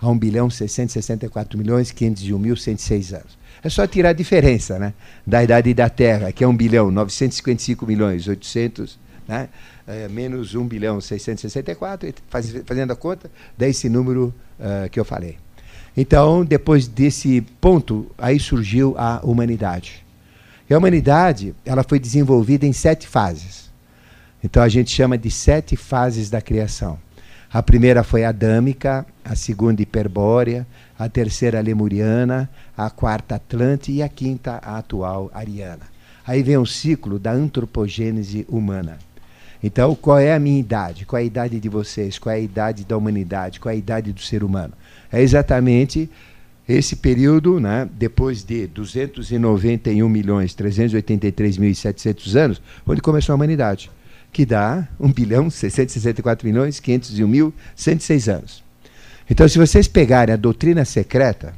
A 0.00 0.08
1 0.08 0.18
bilhão 0.18 0.48
664 0.48 1.58
milhões 1.58 1.92
501 1.92 2.38
mil 2.38 2.56
106 2.56 3.12
anos. 3.12 3.36
É 3.66 3.68
só 3.68 3.84
tirar 3.84 4.10
a 4.10 4.12
diferença, 4.12 4.78
né? 4.78 4.94
Da 5.26 5.42
idade 5.42 5.74
da 5.74 5.88
Terra, 5.88 6.30
que 6.30 6.44
é 6.44 6.46
1 6.46 6.56
bilhão 6.56 6.88
955 6.88 7.84
milhões 7.84 8.28
800, 8.28 8.96
né? 9.26 9.48
É, 9.84 10.06
menos 10.06 10.54
1 10.54 10.64
bilhão 10.68 11.00
664, 11.00 12.14
faz, 12.28 12.54
fazendo 12.64 12.92
a 12.92 12.96
conta, 12.96 13.28
dá 13.58 13.66
esse 13.66 13.88
número 13.88 14.32
uh, 14.60 14.88
que 14.88 15.00
eu 15.00 15.04
falei. 15.04 15.36
Então, 15.96 16.44
depois 16.44 16.86
desse 16.86 17.40
ponto, 17.60 18.08
aí 18.16 18.38
surgiu 18.38 18.94
a 18.96 19.18
humanidade. 19.24 20.06
E 20.70 20.74
a 20.74 20.78
humanidade, 20.78 21.52
ela 21.64 21.82
foi 21.82 21.98
desenvolvida 21.98 22.66
em 22.66 22.72
sete 22.72 23.08
fases. 23.08 23.68
Então 24.44 24.62
a 24.62 24.68
gente 24.68 24.92
chama 24.92 25.18
de 25.18 25.30
sete 25.30 25.74
fases 25.74 26.30
da 26.30 26.40
criação. 26.40 27.00
A 27.52 27.62
primeira 27.62 28.04
foi 28.04 28.24
adâmica, 28.24 29.04
a 29.24 29.34
segunda 29.34 29.82
hiperbórea, 29.82 30.64
a 30.98 31.08
terceira 31.08 31.60
lemuriana, 31.60 32.48
a 32.76 32.90
quarta 32.90 33.36
atlante 33.36 33.90
e 33.90 34.02
a 34.02 34.08
quinta 34.08 34.60
a 34.62 34.78
atual 34.78 35.30
ariana. 35.32 35.94
Aí 36.26 36.42
vem 36.42 36.56
o 36.56 36.66
ciclo 36.66 37.18
da 37.18 37.32
antropogênese 37.32 38.44
humana. 38.48 38.98
Então, 39.62 39.94
qual 39.94 40.18
é 40.18 40.34
a 40.34 40.38
minha 40.38 40.60
idade? 40.60 41.06
Qual 41.06 41.18
é 41.18 41.22
a 41.22 41.26
idade 41.26 41.58
de 41.58 41.68
vocês? 41.68 42.18
Qual 42.18 42.32
é 42.32 42.36
a 42.36 42.40
idade 42.40 42.84
da 42.84 42.96
humanidade? 42.96 43.58
Qual 43.58 43.70
é 43.70 43.74
a 43.74 43.78
idade 43.78 44.12
do 44.12 44.20
ser 44.20 44.44
humano? 44.44 44.74
É 45.10 45.22
exatamente 45.22 46.10
esse 46.68 46.96
período, 46.96 47.60
né, 47.60 47.88
depois 47.92 48.42
de 48.42 48.66
291 48.66 50.08
milhões 50.08 50.52
383 50.52 51.58
mil 51.58 51.70
e 51.70 51.74
700 51.74 52.36
anos, 52.36 52.62
onde 52.84 53.00
começou 53.00 53.32
a 53.32 53.36
humanidade, 53.36 53.90
que 54.32 54.44
dá 54.44 54.86
1 54.98 55.12
bilhão 55.12 55.48
664 55.48 56.46
milhões 56.46 56.80
501 56.80 57.28
mil 57.28 57.54
106 57.76 58.28
anos. 58.28 58.64
Então, 59.30 59.48
se 59.48 59.58
vocês 59.58 59.88
pegarem 59.88 60.32
a 60.32 60.36
doutrina 60.36 60.84
secreta, 60.84 61.54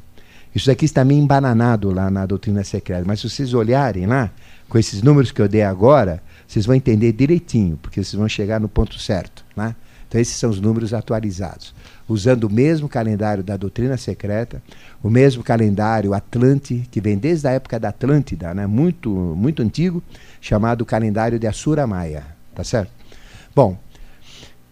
isso 0.58 0.66
daqui 0.66 0.84
está 0.84 1.04
meio 1.04 1.22
embananado 1.22 1.90
lá 1.90 2.10
na 2.10 2.26
doutrina 2.26 2.64
secreta, 2.64 3.04
mas 3.06 3.20
se 3.20 3.30
vocês 3.30 3.54
olharem 3.54 4.06
lá, 4.06 4.30
com 4.68 4.76
esses 4.76 5.02
números 5.02 5.30
que 5.30 5.40
eu 5.40 5.48
dei 5.48 5.62
agora, 5.62 6.20
vocês 6.46 6.66
vão 6.66 6.74
entender 6.74 7.12
direitinho, 7.12 7.78
porque 7.80 8.02
vocês 8.02 8.14
vão 8.14 8.28
chegar 8.28 8.60
no 8.60 8.68
ponto 8.68 8.98
certo. 8.98 9.44
Né? 9.56 9.74
Então, 10.08 10.20
esses 10.20 10.36
são 10.36 10.50
os 10.50 10.60
números 10.60 10.92
atualizados. 10.92 11.72
Usando 12.08 12.44
o 12.44 12.50
mesmo 12.50 12.88
calendário 12.88 13.44
da 13.44 13.56
doutrina 13.56 13.96
secreta, 13.96 14.60
o 15.02 15.08
mesmo 15.08 15.44
calendário 15.44 16.12
Atlante, 16.12 16.88
que 16.90 17.00
vem 17.00 17.16
desde 17.16 17.46
a 17.46 17.52
época 17.52 17.78
da 17.78 17.90
Atlântida, 17.90 18.52
né? 18.52 18.66
muito, 18.66 19.10
muito 19.10 19.62
antigo, 19.62 20.02
chamado 20.40 20.84
calendário 20.84 21.38
de 21.38 21.46
Assura 21.46 21.86
Maia. 21.86 22.24
Tá 22.54 22.64
certo? 22.64 22.90
Bom, 23.54 23.78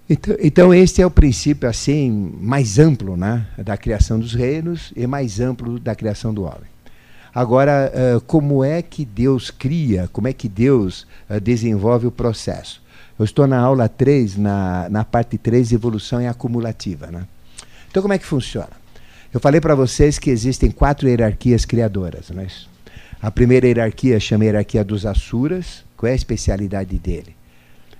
então, 0.08 0.36
então 0.40 0.74
este 0.74 1.02
é 1.02 1.06
o 1.06 1.10
princípio 1.10 1.68
assim 1.68 2.32
mais 2.40 2.78
amplo 2.78 3.16
né? 3.16 3.46
da 3.58 3.76
criação 3.76 4.18
dos 4.18 4.34
reinos 4.34 4.92
e 4.96 5.06
mais 5.06 5.40
amplo 5.40 5.78
da 5.78 5.94
criação 5.94 6.32
do 6.32 6.44
homem. 6.44 6.76
Agora, 7.34 7.92
uh, 7.92 8.20
como 8.22 8.64
é 8.64 8.80
que 8.80 9.04
Deus 9.04 9.50
cria, 9.50 10.08
como 10.10 10.26
é 10.26 10.32
que 10.32 10.48
Deus 10.48 11.06
uh, 11.28 11.38
desenvolve 11.38 12.06
o 12.06 12.10
processo? 12.10 12.82
Eu 13.18 13.26
estou 13.26 13.46
na 13.46 13.58
aula 13.58 13.90
3, 13.90 14.38
na, 14.38 14.88
na 14.88 15.04
parte 15.04 15.36
3, 15.36 15.72
evolução 15.72 16.18
é 16.18 16.28
acumulativa. 16.28 17.08
Né? 17.08 17.26
Então, 17.90 18.00
como 18.00 18.14
é 18.14 18.18
que 18.18 18.24
funciona? 18.24 18.70
Eu 19.34 19.38
falei 19.38 19.60
para 19.60 19.74
vocês 19.74 20.18
que 20.18 20.30
existem 20.30 20.70
quatro 20.70 21.06
hierarquias 21.06 21.66
criadoras. 21.66 22.30
Né? 22.30 22.46
A 23.20 23.30
primeira 23.30 23.66
hierarquia 23.66 24.18
chama 24.18 24.46
hierarquia 24.46 24.82
dos 24.82 25.04
Asuras. 25.04 25.84
Qual 25.94 26.08
é 26.08 26.12
a 26.12 26.16
especialidade 26.16 26.98
dele? 26.98 27.35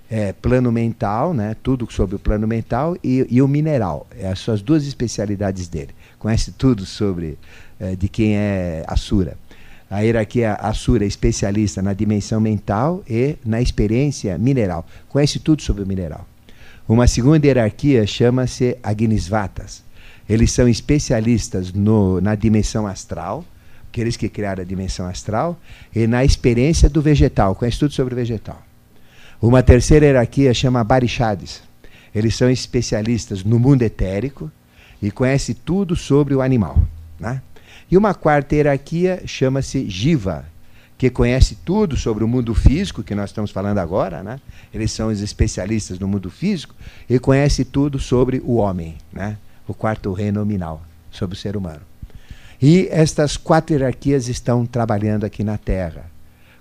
É 0.09 0.31
plano 0.31 0.71
mental, 0.71 1.33
né? 1.33 1.55
tudo 1.61 1.91
sobre 1.91 2.15
o 2.15 2.19
plano 2.19 2.47
mental, 2.47 2.95
e, 3.03 3.27
e 3.29 3.41
o 3.41 3.47
mineral. 3.47 4.07
É 4.17 4.27
as 4.27 4.39
suas 4.39 4.61
duas 4.61 4.85
especialidades 4.87 5.67
dele. 5.67 5.89
Conhece 6.17 6.51
tudo 6.51 6.85
sobre 6.85 7.37
eh, 7.79 7.95
de 7.95 8.07
quem 8.07 8.35
é 8.35 8.83
Asura. 8.87 9.37
A 9.89 9.99
hierarquia 9.99 10.53
Asura 10.55 11.05
é 11.05 11.07
especialista 11.07 11.81
na 11.81 11.93
dimensão 11.93 12.41
mental 12.41 13.03
e 13.09 13.37
na 13.45 13.61
experiência 13.61 14.37
mineral. 14.37 14.85
Conhece 15.07 15.39
tudo 15.39 15.61
sobre 15.61 15.83
o 15.83 15.87
mineral. 15.87 16.27
Uma 16.87 17.07
segunda 17.07 17.45
hierarquia 17.45 18.05
chama-se 18.07 18.77
Agnisvatas. 18.81 19.83
Eles 20.27 20.51
são 20.51 20.67
especialistas 20.67 21.71
no, 21.71 22.19
na 22.19 22.35
dimensão 22.35 22.85
astral, 22.85 23.45
aqueles 23.89 24.17
que 24.17 24.27
criaram 24.27 24.61
a 24.61 24.65
dimensão 24.65 25.05
astral, 25.05 25.57
e 25.95 26.05
na 26.05 26.25
experiência 26.25 26.89
do 26.89 27.01
vegetal. 27.01 27.55
Conhece 27.55 27.79
tudo 27.79 27.93
sobre 27.93 28.13
o 28.13 28.17
vegetal. 28.17 28.66
Uma 29.39 29.61
terceira 29.61 30.07
hierarquia 30.07 30.51
chama 30.51 30.83
Barishades. 30.83 31.61
Eles 32.13 32.35
são 32.35 32.49
especialistas 32.49 33.43
no 33.43 33.59
mundo 33.59 33.83
etérico 33.83 34.51
e 34.99 35.11
conhece 35.11 35.53
tudo 35.53 35.95
sobre 35.95 36.33
o 36.33 36.41
animal. 36.41 36.81
Né? 37.19 37.39
E 37.89 37.95
uma 37.95 38.15
quarta 38.15 38.55
hierarquia 38.55 39.21
chama-se 39.27 39.87
Jiva, 39.87 40.45
que 40.97 41.11
conhece 41.11 41.55
tudo 41.63 41.95
sobre 41.95 42.23
o 42.23 42.27
mundo 42.27 42.55
físico, 42.55 43.03
que 43.03 43.13
nós 43.13 43.29
estamos 43.29 43.51
falando 43.51 43.77
agora, 43.77 44.23
né? 44.23 44.39
Eles 44.73 44.91
são 44.91 45.09
os 45.09 45.21
especialistas 45.21 45.99
no 45.99 46.07
mundo 46.07 46.31
físico 46.31 46.73
e 47.07 47.19
conhece 47.19 47.63
tudo 47.63 47.99
sobre 47.99 48.41
o 48.43 48.55
homem, 48.55 48.97
né? 49.13 49.37
O 49.67 49.73
quarto 49.75 50.11
reino 50.13 50.39
nominal, 50.39 50.81
sobre 51.11 51.37
o 51.37 51.39
ser 51.39 51.55
humano. 51.55 51.81
E 52.59 52.87
estas 52.89 53.37
quatro 53.37 53.75
hierarquias 53.75 54.27
estão 54.27 54.65
trabalhando 54.65 55.23
aqui 55.23 55.43
na 55.43 55.59
Terra. 55.59 56.09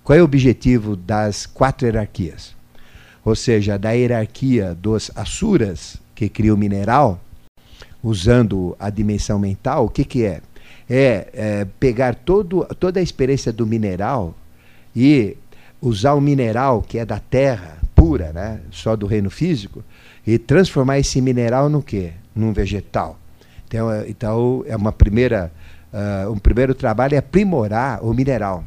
Qual 0.04 0.18
é 0.18 0.21
o 0.21 0.26
objetivo 0.26 0.95
das 0.95 1.47
quatro 1.47 1.87
hierarquias? 1.87 2.55
Ou 3.26 3.35
seja, 3.35 3.76
da 3.76 3.90
hierarquia 3.90 4.73
dos 4.73 5.11
Asuras, 5.16 5.97
que 6.14 6.28
cria 6.28 6.54
o 6.54 6.56
mineral, 6.56 7.21
usando 8.00 8.76
a 8.78 8.88
dimensão 8.88 9.37
mental, 9.37 9.87
o 9.87 9.88
que, 9.88 10.04
que 10.04 10.25
é? 10.25 10.40
É, 10.88 11.28
é 11.35 11.66
pegar 11.80 12.14
todo, 12.14 12.64
toda 12.78 13.00
a 13.00 13.02
experiência 13.02 13.52
do 13.52 13.66
mineral 13.66 14.33
e 14.95 15.37
usar 15.83 16.14
o 16.14 16.21
mineral 16.21 16.80
que 16.83 17.00
é 17.00 17.04
da 17.04 17.18
terra 17.18 17.78
pura, 17.97 18.33
né, 18.33 18.61
só 18.71 18.95
do 18.95 19.06
reino 19.06 19.28
físico, 19.28 19.83
e 20.25 20.38
transformar 20.38 21.00
esse 21.00 21.21
mineral 21.21 21.68
no 21.68 21.83
quê? 21.83 22.12
Num 22.33 22.52
vegetal. 22.52 23.18
Então, 23.66 23.90
é, 23.90 24.09
então 24.09 24.62
é 24.68 24.76
uma 24.76 24.92
primeira, 24.92 25.50
uh, 25.92 26.30
um 26.30 26.38
primeiro 26.38 26.76
trabalho 26.76 27.16
é 27.16 27.18
aprimorar 27.18 28.04
o 28.04 28.14
mineral 28.14 28.62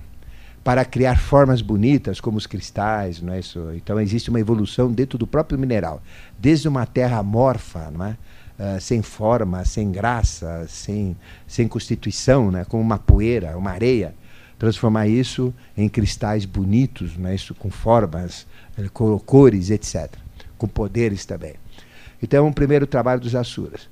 para 0.70 0.86
criar 0.86 1.18
formas 1.18 1.64
bonitas 1.64 2.22
como 2.22 2.38
os 2.38 2.46
cristais, 2.46 3.20
não 3.24 3.34
é 3.34 3.40
isso? 3.40 3.72
Então 3.74 4.00
existe 4.00 4.30
uma 4.30 4.40
evolução 4.40 4.92
dentro 4.92 5.18
do 5.18 5.26
próprio 5.26 5.58
mineral, 5.58 6.00
desde 6.38 6.68
uma 6.68 6.86
terra 6.86 7.18
amorfa, 7.18 7.90
não 7.90 8.06
é? 8.06 8.12
Uh, 8.12 8.80
sem 8.80 9.02
forma, 9.02 9.66
sem 9.66 9.92
graça, 9.92 10.68
sem, 10.68 11.18
sem 11.48 11.68
constituição, 11.68 12.52
né? 12.52 12.66
como 12.66 12.84
uma 12.84 13.00
poeira, 13.00 13.58
uma 13.58 13.72
areia, 13.72 14.14
transformar 14.60 15.08
isso 15.08 15.52
em 15.76 15.90
cristais 15.90 16.46
bonitos, 16.46 17.18
né? 17.18 17.34
isso 17.34 17.56
com 17.56 17.72
formas, 17.72 18.46
eh, 18.78 18.90
cores, 19.26 19.72
etc., 19.72 20.14
com 20.56 20.68
poderes 20.68 21.26
também. 21.26 21.56
Então, 22.22 22.46
é 22.46 22.48
um 22.48 22.54
primeiro 22.54 22.86
trabalho 22.86 23.22
dos 23.22 23.34
Asuras. 23.34 23.90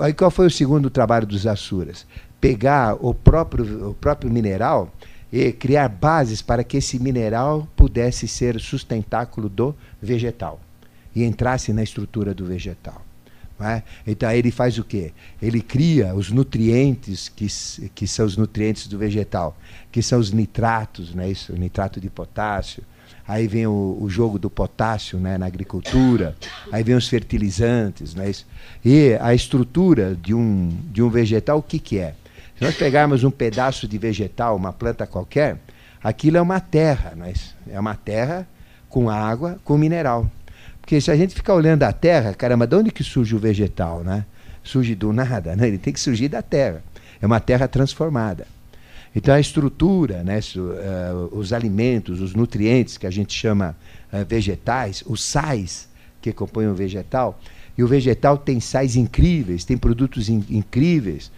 Aí, 0.00 0.14
qual 0.14 0.30
foi 0.30 0.46
o 0.46 0.50
segundo 0.50 0.88
trabalho 0.88 1.26
dos 1.26 1.46
Asuras? 1.46 2.06
Pegar 2.40 2.96
o 2.98 3.12
próprio, 3.12 3.90
o 3.90 3.94
próprio 3.94 4.30
mineral 4.30 4.90
e 5.34 5.50
criar 5.50 5.88
bases 5.88 6.40
para 6.40 6.62
que 6.62 6.76
esse 6.76 6.96
mineral 6.96 7.66
pudesse 7.74 8.28
ser 8.28 8.60
sustentáculo 8.60 9.48
do 9.48 9.74
vegetal 10.00 10.60
e 11.12 11.24
entrasse 11.24 11.72
na 11.72 11.82
estrutura 11.82 12.32
do 12.32 12.46
vegetal. 12.46 13.04
É? 13.60 13.82
Então 14.06 14.30
ele 14.30 14.52
faz 14.52 14.78
o 14.78 14.84
quê? 14.84 15.12
Ele 15.42 15.60
cria 15.60 16.14
os 16.14 16.30
nutrientes 16.30 17.28
que, 17.28 17.48
que 17.92 18.06
são 18.06 18.26
os 18.26 18.36
nutrientes 18.36 18.86
do 18.86 18.96
vegetal, 18.96 19.56
que 19.90 20.02
são 20.02 20.20
os 20.20 20.30
nitratos, 20.30 21.12
né? 21.14 21.30
Isso, 21.30 21.52
o 21.52 21.56
nitrato 21.56 22.00
de 22.00 22.10
potássio. 22.10 22.84
Aí 23.26 23.48
vem 23.48 23.66
o, 23.66 23.98
o 24.00 24.08
jogo 24.08 24.38
do 24.38 24.50
potássio 24.50 25.18
né? 25.18 25.38
na 25.38 25.46
agricultura. 25.46 26.36
Aí 26.70 26.84
vem 26.84 26.94
os 26.94 27.08
fertilizantes, 27.08 28.14
né? 28.14 28.30
Isso. 28.30 28.46
E 28.84 29.16
a 29.20 29.34
estrutura 29.34 30.14
de 30.14 30.34
um, 30.34 30.68
de 30.92 31.02
um 31.02 31.08
vegetal, 31.08 31.58
o 31.58 31.62
que, 31.62 31.78
que 31.80 31.98
é? 31.98 32.14
Se 32.56 32.64
nós 32.64 32.76
pegarmos 32.76 33.24
um 33.24 33.30
pedaço 33.30 33.88
de 33.88 33.98
vegetal, 33.98 34.56
uma 34.56 34.72
planta 34.72 35.06
qualquer, 35.06 35.58
aquilo 36.02 36.36
é 36.36 36.40
uma 36.40 36.60
terra, 36.60 37.12
mas 37.16 37.54
é 37.68 37.78
uma 37.78 37.96
terra 37.96 38.46
com 38.88 39.10
água, 39.10 39.58
com 39.64 39.76
mineral. 39.76 40.30
Porque 40.80 41.00
se 41.00 41.10
a 41.10 41.16
gente 41.16 41.34
ficar 41.34 41.54
olhando 41.54 41.82
a 41.82 41.92
terra, 41.92 42.32
caramba, 42.34 42.66
de 42.66 42.76
onde 42.76 42.90
que 42.92 43.02
surge 43.02 43.34
o 43.34 43.38
vegetal, 43.38 44.04
né? 44.04 44.24
Surge 44.62 44.94
do 44.94 45.12
nada, 45.12 45.56
né? 45.56 45.66
Ele 45.66 45.78
tem 45.78 45.92
que 45.92 45.98
surgir 45.98 46.28
da 46.28 46.42
terra. 46.42 46.82
É 47.20 47.26
uma 47.26 47.40
terra 47.40 47.66
transformada. 47.66 48.46
Então 49.16 49.34
a 49.34 49.40
estrutura, 49.40 50.22
né, 50.22 50.40
uh, 50.56 51.36
os 51.36 51.52
alimentos, 51.52 52.20
os 52.20 52.34
nutrientes 52.34 52.98
que 52.98 53.06
a 53.06 53.10
gente 53.10 53.32
chama 53.32 53.76
uh, 54.12 54.24
vegetais, 54.28 55.04
os 55.06 55.22
sais 55.22 55.88
que 56.20 56.32
compõem 56.32 56.66
o 56.66 56.74
vegetal, 56.74 57.38
e 57.76 57.82
o 57.82 57.86
vegetal 57.86 58.36
tem 58.36 58.60
sais 58.60 58.96
incríveis, 58.96 59.64
tem 59.64 59.76
produtos 59.76 60.28
in 60.28 60.44
incríveis. 60.50 61.30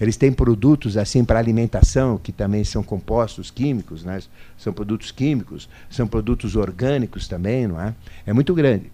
Eles 0.00 0.16
têm 0.16 0.32
produtos 0.32 0.96
assim 0.96 1.24
para 1.24 1.38
alimentação, 1.38 2.18
que 2.18 2.32
também 2.32 2.64
são 2.64 2.82
compostos 2.82 3.50
químicos, 3.50 4.04
né? 4.04 4.20
são 4.58 4.72
produtos 4.72 5.10
químicos, 5.12 5.68
são 5.88 6.06
produtos 6.06 6.56
orgânicos 6.56 7.28
também, 7.28 7.66
não 7.66 7.80
é? 7.80 7.94
É 8.26 8.32
muito 8.32 8.54
grande. 8.54 8.90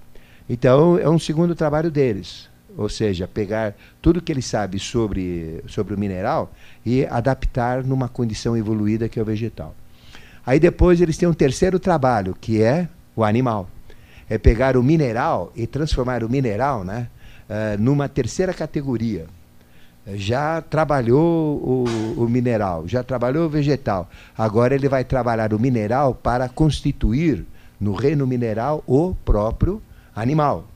Então, 0.49 0.99
é 0.99 1.09
um 1.09 1.19
segundo 1.19 1.55
trabalho 1.55 1.91
deles. 1.91 2.49
Ou 2.77 2.89
seja, 2.89 3.27
pegar 3.27 3.75
tudo 4.01 4.21
que 4.21 4.31
ele 4.31 4.43
sabe 4.43 4.79
sobre, 4.79 5.63
sobre 5.67 5.95
o 5.95 5.99
mineral 5.99 6.53
e 6.85 7.05
adaptar 7.07 7.83
numa 7.83 8.09
condição 8.09 8.57
evoluída 8.57 9.09
que 9.09 9.19
é 9.19 9.23
o 9.23 9.25
vegetal. 9.25 9.75
Aí 10.45 10.61
depois 10.61 11.01
eles 11.01 11.17
têm 11.17 11.29
um 11.29 11.35
terceiro 11.35 11.79
trabalho, 11.79 12.37
que 12.41 12.63
é 12.63 12.89
o 13.17 13.25
animal. 13.25 13.69
É 14.29 14.39
pegar 14.39 14.77
o 14.77 14.83
mineral 14.83 15.53
e 15.57 15.67
transformar 15.67 16.23
o 16.23 16.29
mineral 16.29 16.85
né, 16.85 17.09
uh, 17.49 17.81
numa 17.81 18.09
terceira 18.09 18.55
categoria 18.55 19.27
já 20.15 20.61
trabalhou 20.61 21.57
o, 21.59 21.85
o, 22.17 22.29
mineral, 22.29 22.87
já 22.87 23.03
trabalhou 23.03 23.47
o 23.47 23.49
vegetal. 23.49 24.09
Agora 24.37 24.75
ele 24.75 24.89
vai 24.89 25.05
trabalhar 25.05 25.53
o 25.53 25.59
mineral 25.59 26.15
para 26.15 26.49
constituir 26.49 27.45
no 27.81 27.95
reino 27.95 28.27
mineral 28.27 28.83
o 28.87 29.15
próprio 29.25 29.83
animal. 30.15 30.67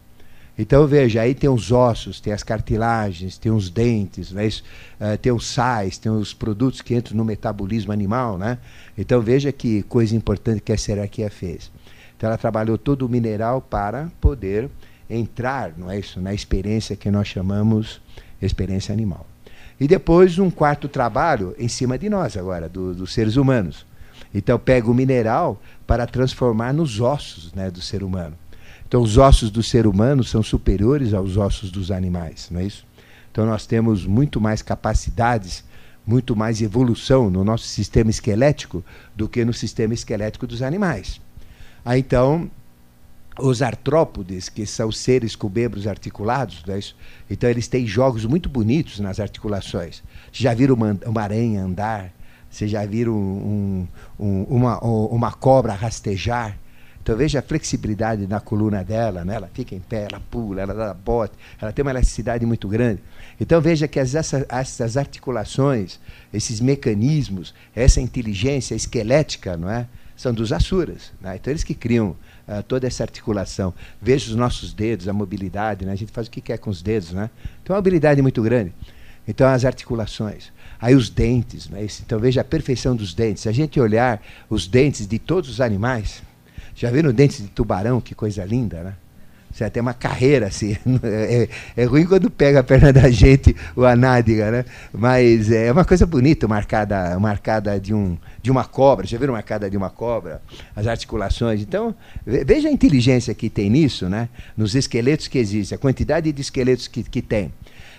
Então 0.57 0.87
veja, 0.87 1.23
aí 1.23 1.35
tem 1.35 1.51
os 1.51 1.73
ossos, 1.73 2.21
tem 2.21 2.33
as 2.33 2.45
cartilagens, 2.45 3.37
tem 3.37 3.51
os 3.51 3.69
dentes, 3.69 4.31
né? 4.31 4.47
uh, 4.47 5.19
tem 5.19 5.33
os 5.33 5.47
sais, 5.47 5.99
tem 5.99 6.13
os 6.13 6.33
produtos 6.33 6.81
que 6.81 6.95
entram 6.95 7.17
no 7.17 7.25
metabolismo 7.25 7.93
animal. 7.93 8.39
Né? 8.39 8.59
Então 8.97 9.21
veja 9.21 9.51
que 9.51 9.83
coisa 9.83 10.15
importante 10.15 10.61
que 10.61 10.73
a 10.73 10.79
Seraquia 10.79 11.29
fez. 11.29 11.73
Então 12.17 12.29
ela 12.29 12.39
trabalhou 12.39 12.79
todo 12.79 13.05
o 13.05 13.09
mineral 13.09 13.61
para 13.61 14.09
poder 14.21 14.71
entrar 15.09 15.75
não 15.77 15.91
é 15.91 15.99
isso, 15.99 16.21
na 16.21 16.33
experiência 16.33 16.97
que 16.97 17.11
nós 17.11 17.29
chamamos 17.29 18.01
experiência 18.41 18.93
animal. 18.93 19.27
E 19.79 19.89
depois 19.89 20.39
um 20.39 20.51
quarto 20.51 20.89
trabalho 20.89 21.55
em 21.59 21.69
cima 21.69 21.99
de 21.99 22.09
nós 22.09 22.37
agora, 22.37 22.69
do, 22.69 22.95
dos 22.95 23.13
seres 23.13 23.37
humanos. 23.37 23.85
Então 24.33 24.59
pega 24.59 24.91
o 24.91 24.95
mineral 24.95 25.61
para 25.87 26.07
transformar 26.07 26.73
nos 26.73 27.01
ossos 27.01 27.53
né, 27.53 27.71
do 27.71 27.81
ser 27.81 28.03
humano. 28.03 28.37
Então 28.87 29.03
os 29.03 29.19
ossos 29.19 29.51
do 29.51 29.63
ser 29.63 29.87
humano 29.87 30.23
são 30.23 30.43
superiores 30.43 31.13
aos 31.13 31.37
ossos 31.37 31.71
dos 31.71 31.91
animais, 31.91 32.49
não 32.51 32.61
é 32.61 32.65
isso? 32.65 32.87
Então 33.31 33.45
nós 33.45 33.67
temos 33.67 34.07
muito 34.07 34.41
mais 34.41 34.63
capacidades, 34.63 35.65
muito 36.07 36.37
mais 36.37 36.63
evolução 36.63 37.31
no 37.31 37.43
nosso 37.43 37.67
sistema 37.67 38.11
esquelético 38.11 38.85
do 39.17 39.29
que 39.29 39.45
no 39.45 39.53
sistema 39.53 39.95
esquelético 39.95 40.47
dos 40.47 40.63
animais. 40.63 41.21
Aí 41.85 42.01
então 42.01 42.51
os 43.39 43.63
artrópodes, 43.63 44.49
que 44.49 44.65
são 44.65 44.93
seres 44.93 45.35
com 45.35 45.49
membros 45.49 45.87
articulados, 45.87 46.63
né? 46.67 46.79
então 47.29 47.51
eles 47.51 47.67
têm 47.67 47.87
jogos 47.87 48.25
muito 48.25 48.49
bonitos 48.49 49.01
nas 49.01 49.19
articulações. 49.19 50.03
Vocês 50.33 50.43
já 50.43 50.55
viram 50.55 50.75
uma, 50.75 50.97
uma 51.05 51.23
aranha 51.23 51.63
andar? 51.63 52.13
Vocês 52.49 52.71
já 52.71 52.87
viram 52.87 53.13
um, 53.13 53.89
um, 54.19 54.43
uma, 54.45 54.79
uma 54.79 55.33
cobra 55.33 55.73
rastejar? 55.73 56.57
Então 57.03 57.17
veja 57.17 57.41
a 57.41 57.43
flexibilidade 57.43 58.27
na 58.27 58.41
coluna 58.41 58.83
dela, 58.83 59.25
né? 59.25 59.35
ela 59.35 59.51
fica 59.53 59.75
em 59.75 59.81
pé, 59.81 60.07
ela 60.11 60.23
pula, 60.31 60.63
ela 60.63 60.73
dá 60.73 60.95
bote, 60.95 61.35
ela 61.61 61.73
tem 61.73 61.83
uma 61.83 61.91
elasticidade 61.91 62.47
muito 62.47 62.67
grande. 62.67 63.03
Então 63.39 63.61
veja 63.61 63.87
que 63.89 64.01
as, 64.01 64.15
essas, 64.15 64.47
essas 64.49 64.97
articulações, 64.97 65.99
esses 66.33 66.61
mecanismos, 66.61 67.53
essa 67.75 68.01
inteligência 68.01 68.75
esquelética, 68.75 69.57
não 69.57 69.69
é? 69.69 69.87
são 70.17 70.33
dos 70.33 70.53
Asuras. 70.53 71.13
Né? 71.21 71.37
Então 71.37 71.51
eles 71.51 71.65
que 71.65 71.75
criam 71.75 72.17
uh, 72.49 72.63
toda 72.63 72.87
essa 72.87 73.03
articulação. 73.03 73.75
Veja 74.01 74.31
os 74.31 74.37
nossos 74.37 74.73
dedos, 74.73 75.09
a 75.09 75.13
mobilidade, 75.13 75.85
né? 75.85 75.93
a 75.93 75.97
gente 75.97 76.13
faz 76.13 76.27
o 76.27 76.31
que 76.31 76.41
quer 76.41 76.59
com 76.59 76.71
os 76.71 76.83
dedos. 76.83 77.13
Né? 77.13 77.31
Então 77.63 77.75
é 77.75 77.77
uma 77.77 77.79
habilidade 77.79 78.21
muito 78.23 78.43
grande. 78.43 78.73
Então 79.27 79.49
as 79.49 79.65
articulações. 79.65 80.53
Aí 80.81 80.95
os 80.95 81.09
dentes, 81.09 81.69
né? 81.69 81.87
então 82.05 82.19
veja 82.19 82.43
a 82.43 82.45
perfeição 82.45 82.95
dos 82.95 83.15
dentes. 83.15 83.43
Se 83.43 83.49
a 83.49 83.53
gente 83.53 83.81
olhar 83.81 84.23
os 84.51 84.67
dentes 84.67 85.07
de 85.07 85.19
todos 85.19 85.49
os 85.49 85.61
animais, 85.61 86.23
já 86.75 86.91
viram 86.91 87.13
dentes 87.13 87.39
de 87.39 87.49
tubarão? 87.49 88.01
Que 88.01 88.15
coisa 88.15 88.45
linda, 88.45 88.83
né? 88.83 88.95
Você 89.55 89.71
tem 89.71 89.81
uma 89.81 89.95
carreira 89.95 90.49
assim. 90.49 90.77
É, 91.05 91.49
é, 91.77 91.85
ruim 91.85 92.07
quando 92.07 92.31
pega 92.31 92.61
a 92.61 92.63
perna 92.63 92.93
da 92.93 93.11
gente 93.11 93.55
o 93.77 93.85
anádega, 93.85 94.51
né? 94.51 94.65
Mas 94.93 95.51
é 95.51 95.71
uma 95.71 95.85
coisa 95.85 96.07
bonita, 96.07 96.49
marcada, 96.49 97.19
marcada 97.21 97.79
de, 97.79 97.95
um, 97.95 98.17
de 98.43 98.51
uma 98.51 98.65
cobra. 98.65 99.07
Já 99.07 99.19
viram 99.19 99.35
marcada 99.35 99.71
de 99.71 99.77
uma 99.77 99.91
cobra? 99.91 100.41
As 100.75 100.87
articulações. 100.87 101.61
Então, 101.61 101.95
veja 102.27 102.69
a 102.69 102.73
inteligência 102.73 103.35
que 103.35 103.49
tem 103.49 103.71
nisso, 103.71 104.09
né? 104.09 104.29
Nos 104.57 104.75
esqueletos 104.75 105.29
que 105.29 105.39
existem, 105.39 105.77
a 105.77 105.79
quantidade 105.79 106.33
de 106.33 106.41
esqueletos 106.41 106.89
que, 106.89 107.03
que 107.03 107.23
tem. 107.23 107.53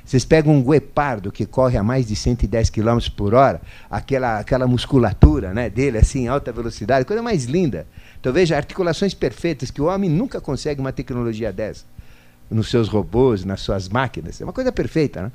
Vocês 0.06 0.24
pegam 0.24 0.54
um 0.54 0.64
guepardo 0.64 1.32
que 1.32 1.46
corre 1.46 1.78
a 1.78 1.84
mais 1.84 2.06
de 2.06 2.16
110 2.16 2.70
km 2.70 3.00
por 3.16 3.34
hora, 3.34 3.60
aquela, 3.90 4.40
aquela 4.40 4.68
musculatura 4.68 5.54
né, 5.54 5.70
dele, 5.70 5.98
assim, 5.98 6.28
alta 6.28 6.52
velocidade, 6.52 7.06
coisa 7.06 7.24
mais 7.24 7.46
linda. 7.46 7.88
Então 8.20 8.32
veja, 8.32 8.56
articulações 8.56 9.14
perfeitas 9.14 9.72
que 9.72 9.82
o 9.82 9.86
homem 9.86 10.10
nunca 10.10 10.40
consegue 10.40 10.80
uma 10.80 10.92
tecnologia 10.92 11.52
dessa 11.52 11.86
nos 12.50 12.70
seus 12.70 12.88
robôs, 12.88 13.44
nas 13.44 13.62
suas 13.62 13.90
máquinas. 13.90 14.40
É 14.40 14.44
uma 14.44 14.54
coisa 14.54 14.72
perfeita, 14.72 15.24
né? 15.24 15.32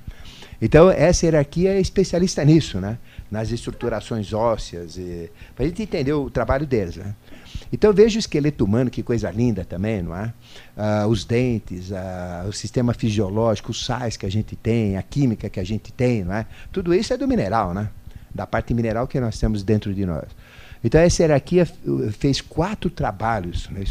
Então, 0.62 0.90
essa 0.90 1.24
hierarquia 1.24 1.72
é 1.72 1.80
especialista 1.80 2.44
nisso, 2.44 2.78
né? 2.78 2.98
nas 3.30 3.50
estruturações 3.50 4.32
ósseas, 4.32 4.98
para 5.54 5.64
a 5.64 5.68
gente 5.68 5.82
entender 5.82 6.12
o 6.12 6.28
trabalho 6.28 6.66
deles. 6.66 6.96
Né? 6.96 7.14
Então, 7.72 7.92
veja 7.92 8.18
o 8.18 8.20
esqueleto 8.20 8.64
humano, 8.64 8.90
que 8.90 9.02
coisa 9.02 9.30
linda 9.30 9.64
também, 9.64 10.02
não 10.02 10.16
é? 10.16 10.32
Ah, 10.76 11.06
os 11.06 11.24
dentes, 11.24 11.92
ah, 11.92 12.44
o 12.48 12.52
sistema 12.52 12.92
fisiológico, 12.92 13.70
os 13.70 13.84
sais 13.84 14.16
que 14.16 14.26
a 14.26 14.30
gente 14.30 14.56
tem, 14.56 14.96
a 14.96 15.02
química 15.02 15.48
que 15.48 15.60
a 15.60 15.64
gente 15.64 15.92
tem, 15.92 16.24
não 16.24 16.34
é? 16.34 16.46
Tudo 16.72 16.92
isso 16.92 17.12
é 17.12 17.16
do 17.16 17.28
mineral, 17.28 17.72
né? 17.72 17.88
da 18.34 18.46
parte 18.46 18.72
mineral 18.72 19.06
que 19.06 19.20
nós 19.20 19.38
temos 19.38 19.62
dentro 19.62 19.92
de 19.92 20.06
nós. 20.06 20.24
Então, 20.82 21.00
essa 21.00 21.22
hierarquia 21.22 21.66
fez 22.12 22.40
quatro 22.40 22.88
trabalhos. 22.88 23.68
Né? 23.68 23.84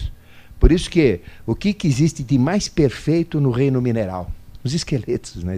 Por 0.60 0.72
isso 0.72 0.90
que 0.90 1.22
o 1.46 1.54
que, 1.54 1.74
que 1.74 1.88
existe 1.88 2.24
de 2.24 2.38
mais 2.38 2.68
perfeito 2.68 3.40
no 3.40 3.52
reino 3.52 3.82
mineral? 3.82 4.32
Os 4.64 4.74
esqueletos, 4.74 5.44
né? 5.44 5.58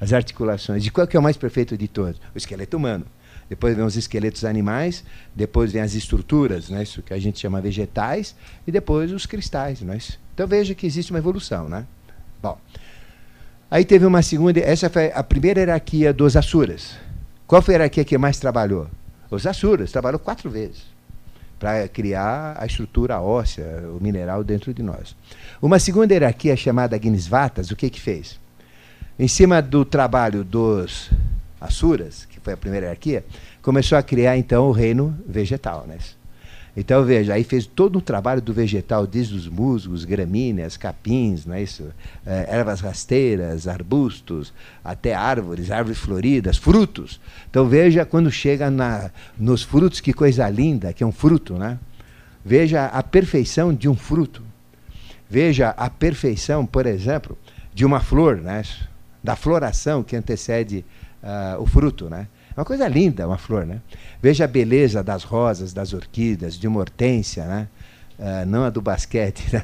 as 0.00 0.12
articulações. 0.12 0.84
E 0.84 0.90
qual 0.90 1.06
que 1.06 1.16
é 1.16 1.20
o 1.20 1.22
mais 1.22 1.36
perfeito 1.36 1.76
de 1.76 1.86
todos? 1.86 2.20
O 2.34 2.38
esqueleto 2.38 2.76
humano. 2.76 3.06
Depois 3.48 3.76
vem 3.76 3.84
os 3.84 3.96
esqueletos 3.96 4.44
animais, 4.44 5.04
depois 5.34 5.72
vem 5.72 5.82
as 5.82 5.94
estruturas, 5.94 6.70
né? 6.70 6.82
isso 6.82 7.02
que 7.02 7.12
a 7.12 7.18
gente 7.18 7.38
chama 7.38 7.60
vegetais, 7.60 8.34
e 8.66 8.72
depois 8.72 9.12
os 9.12 9.26
cristais. 9.26 9.80
Né? 9.80 9.98
Então 10.34 10.46
veja 10.46 10.74
que 10.74 10.86
existe 10.86 11.12
uma 11.12 11.18
evolução. 11.18 11.68
Né? 11.68 11.86
Bom, 12.42 12.58
aí 13.70 13.84
teve 13.84 14.06
uma 14.06 14.22
segunda, 14.22 14.60
essa 14.60 14.88
foi 14.88 15.12
a 15.12 15.22
primeira 15.22 15.60
hierarquia 15.60 16.12
dos 16.12 16.36
Asuras. 16.36 16.96
Qual 17.46 17.60
foi 17.60 17.74
a 17.74 17.78
hierarquia 17.78 18.04
que 18.04 18.16
mais 18.16 18.38
trabalhou? 18.38 18.88
Os 19.30 19.46
Asuras, 19.46 19.92
trabalhou 19.92 20.18
quatro 20.18 20.50
vezes 20.50 20.92
para 21.62 21.86
criar 21.86 22.56
a 22.58 22.66
estrutura 22.66 23.20
óssea, 23.20 23.84
o 23.96 24.02
mineral 24.02 24.42
dentro 24.42 24.74
de 24.74 24.82
nós. 24.82 25.14
Uma 25.60 25.78
segunda 25.78 26.12
hierarquia 26.12 26.56
chamada 26.56 26.96
Agnisvatas, 26.96 27.70
o 27.70 27.76
que 27.76 27.88
que 27.88 28.00
fez? 28.00 28.40
Em 29.16 29.28
cima 29.28 29.62
do 29.62 29.84
trabalho 29.84 30.42
dos 30.42 31.08
Asuras, 31.60 32.26
foi 32.42 32.52
a 32.52 32.56
primeira 32.56 32.86
hierarquia, 32.86 33.24
começou 33.60 33.96
a 33.96 34.02
criar 34.02 34.36
então 34.36 34.68
o 34.68 34.72
reino 34.72 35.16
vegetal, 35.26 35.84
né? 35.86 35.98
Então, 36.74 37.04
veja, 37.04 37.34
aí 37.34 37.44
fez 37.44 37.66
todo 37.66 37.98
um 37.98 38.00
trabalho 38.00 38.40
do 38.40 38.52
vegetal, 38.54 39.06
desde 39.06 39.36
os 39.36 39.46
musgos, 39.46 40.06
gramíneas, 40.06 40.78
capins, 40.78 41.44
não 41.44 41.54
é 41.54 41.62
isso? 41.62 41.84
É, 42.24 42.46
ervas 42.48 42.80
rasteiras, 42.80 43.68
arbustos, 43.68 44.54
até 44.82 45.14
árvores, 45.14 45.70
árvores 45.70 45.98
floridas, 45.98 46.56
frutos. 46.56 47.20
Então, 47.50 47.68
veja 47.68 48.06
quando 48.06 48.30
chega 48.30 48.70
na, 48.70 49.10
nos 49.38 49.62
frutos, 49.62 50.00
que 50.00 50.14
coisa 50.14 50.48
linda, 50.48 50.94
que 50.94 51.04
é 51.04 51.06
um 51.06 51.12
fruto, 51.12 51.58
né? 51.58 51.78
Veja 52.42 52.86
a 52.86 53.02
perfeição 53.02 53.74
de 53.74 53.86
um 53.86 53.94
fruto. 53.94 54.42
Veja 55.28 55.70
a 55.76 55.90
perfeição, 55.90 56.64
por 56.64 56.86
exemplo, 56.86 57.36
de 57.74 57.84
uma 57.84 58.00
flor, 58.00 58.38
né? 58.38 58.62
da 59.22 59.36
floração 59.36 60.02
que 60.02 60.16
antecede 60.16 60.84
uh, 61.22 61.60
o 61.62 61.66
fruto, 61.66 62.10
né? 62.10 62.26
É 62.56 62.60
uma 62.60 62.64
coisa 62.64 62.86
linda, 62.86 63.26
uma 63.26 63.38
flor, 63.38 63.64
né? 63.64 63.80
Veja 64.20 64.44
a 64.44 64.46
beleza 64.46 65.02
das 65.02 65.24
rosas, 65.24 65.72
das 65.72 65.92
orquídeas, 65.92 66.58
de 66.58 66.66
uma 66.66 66.80
hortência, 66.80 67.44
né? 67.44 67.68
Uh, 68.18 68.46
não 68.46 68.64
a 68.64 68.70
do 68.70 68.80
basquete. 68.80 69.44
Né? 69.52 69.62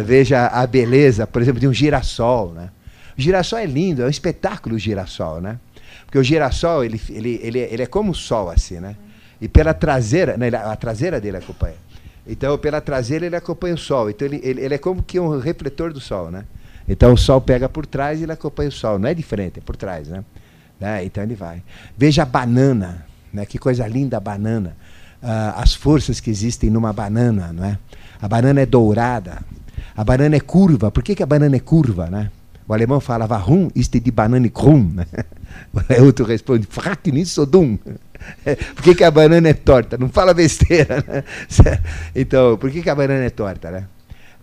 Uh, 0.00 0.04
veja 0.04 0.46
a 0.46 0.66
beleza, 0.66 1.26
por 1.26 1.42
exemplo, 1.42 1.60
de 1.60 1.68
um 1.68 1.72
girassol, 1.72 2.52
né? 2.52 2.70
O 3.16 3.20
girassol 3.20 3.58
é 3.58 3.66
lindo, 3.66 4.02
é 4.02 4.06
um 4.06 4.10
espetáculo 4.10 4.76
o 4.76 4.78
girassol, 4.78 5.40
né? 5.40 5.58
Porque 6.04 6.18
o 6.18 6.22
girassol, 6.22 6.84
ele, 6.84 7.00
ele, 7.08 7.40
ele, 7.42 7.58
ele 7.58 7.82
é 7.82 7.86
como 7.86 8.12
o 8.12 8.14
sol, 8.14 8.50
assim, 8.50 8.78
né? 8.78 8.96
E 9.40 9.48
pela 9.48 9.74
traseira, 9.74 10.36
né, 10.36 10.48
a 10.48 10.76
traseira 10.76 11.20
dele 11.20 11.36
acompanha. 11.36 11.74
Então, 12.26 12.56
pela 12.58 12.80
traseira 12.80 13.26
ele 13.26 13.36
acompanha 13.36 13.74
o 13.74 13.78
sol. 13.78 14.10
Então, 14.10 14.26
ele, 14.26 14.40
ele, 14.42 14.60
ele 14.62 14.74
é 14.74 14.78
como 14.78 15.02
que 15.02 15.20
um 15.20 15.38
refletor 15.38 15.92
do 15.92 16.00
sol, 16.00 16.30
né? 16.30 16.44
Então, 16.88 17.12
o 17.12 17.16
sol 17.16 17.40
pega 17.40 17.68
por 17.68 17.86
trás 17.86 18.20
e 18.20 18.24
ele 18.24 18.32
acompanha 18.32 18.68
o 18.68 18.72
sol. 18.72 18.98
Não 18.98 19.08
é 19.08 19.14
diferente, 19.14 19.58
é 19.58 19.62
por 19.62 19.76
trás, 19.76 20.08
né? 20.08 20.24
Né? 20.80 21.04
Então 21.04 21.22
ele 21.22 21.34
vai. 21.34 21.62
Veja 21.96 22.22
a 22.22 22.26
banana, 22.26 23.06
né? 23.32 23.46
que 23.46 23.58
coisa 23.58 23.86
linda 23.86 24.16
a 24.16 24.20
banana. 24.20 24.76
Uh, 25.22 25.56
as 25.56 25.74
forças 25.74 26.20
que 26.20 26.30
existem 26.30 26.70
numa 26.70 26.92
banana. 26.92 27.52
Não 27.52 27.64
é? 27.64 27.78
A 28.20 28.28
banana 28.28 28.60
é 28.60 28.66
dourada, 28.66 29.42
a 29.96 30.04
banana 30.04 30.36
é 30.36 30.40
curva. 30.40 30.90
Por 30.90 31.02
que, 31.02 31.14
que 31.14 31.22
a 31.22 31.26
banana 31.26 31.56
é 31.56 31.60
curva? 31.60 32.06
Né? 32.06 32.30
O 32.68 32.74
alemão 32.74 33.00
fala, 33.00 33.26
warum 33.26 33.70
ist 33.74 33.92
die 33.92 34.10
Banane 34.10 34.50
krumm? 34.50 34.94
Né? 34.94 35.06
O 35.98 36.04
outro 36.04 36.24
responde, 36.26 36.66
frag 36.66 37.12
nicht 37.12 37.28
so. 37.28 37.46
Por 38.74 38.82
que, 38.82 38.94
que 38.94 39.04
a 39.04 39.10
banana 39.10 39.48
é 39.48 39.54
torta? 39.54 39.96
Não 39.96 40.08
fala 40.08 40.34
besteira. 40.34 41.04
Né? 41.06 41.24
Então, 42.14 42.56
por 42.58 42.70
que, 42.70 42.82
que 42.82 42.90
a 42.90 42.94
banana 42.94 43.24
é 43.24 43.30
torta? 43.30 43.70
Né? 43.70 43.84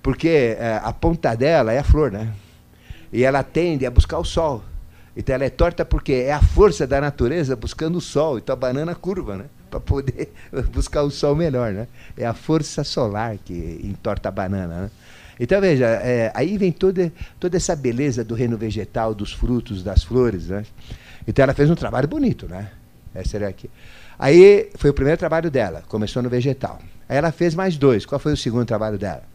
Porque 0.02 0.58
uh, 0.60 0.88
a 0.88 0.94
ponta 0.94 1.36
dela 1.36 1.74
é 1.74 1.80
a 1.80 1.84
flor, 1.84 2.12
né? 2.12 2.30
E 3.12 3.24
ela 3.24 3.44
tende 3.44 3.86
a 3.86 3.92
buscar 3.92 4.20
o 4.20 4.24
sol. 4.24 4.64
Então 5.16 5.36
ela 5.36 5.46
é 5.46 5.50
torta 5.50 5.86
porque 5.86 6.14
é 6.14 6.34
a 6.34 6.42
força 6.42 6.88
da 6.88 7.00
natureza 7.00 7.56
buscando 7.56 7.98
o 7.98 8.02
sol. 8.02 8.38
Então 8.38 8.54
a 8.54 8.56
banana 8.56 8.96
curva, 8.96 9.38
né? 9.38 9.46
Para 9.70 9.80
poder 9.80 10.32
buscar 10.74 11.04
o 11.04 11.12
sol 11.12 11.36
melhor, 11.36 11.72
né? 11.72 11.88
É 12.18 12.26
a 12.26 12.34
força 12.34 12.84
solar 12.84 13.38
que 13.38 13.80
entorta 13.84 14.30
a 14.30 14.32
banana, 14.32 14.82
né? 14.82 14.92
Então 15.40 15.60
veja, 15.60 15.86
é, 15.86 16.32
aí 16.36 16.58
vem 16.58 16.72
toda, 16.72 17.12
toda 17.40 17.58
essa 17.58 17.76
beleza 17.76 18.24
do 18.24 18.36
reino 18.36 18.58
vegetal, 18.58 19.14
dos 19.14 19.34
frutos, 19.34 19.84
das 19.84 20.04
flores, 20.04 20.48
né? 20.48 20.64
Então 21.28 21.44
ela 21.44 21.54
fez 21.54 21.70
um 21.70 21.76
trabalho 21.76 22.08
bonito, 22.08 22.48
né? 22.48 22.70
Essa 23.14 23.38
era 23.38 23.48
aqui. 23.48 23.70
Aí 24.18 24.70
foi 24.76 24.90
o 24.90 24.94
primeiro 24.94 25.18
trabalho 25.18 25.50
dela, 25.50 25.84
começou 25.88 26.22
no 26.22 26.30
vegetal. 26.30 26.80
Aí 27.08 27.18
ela 27.18 27.32
fez 27.32 27.56
mais 27.56 27.78
dois. 27.78 28.06
Qual 28.06 28.20
foi 28.20 28.34
o 28.34 28.38
segundo 28.38 28.66
trabalho 28.66 28.98
dela? 28.98 29.33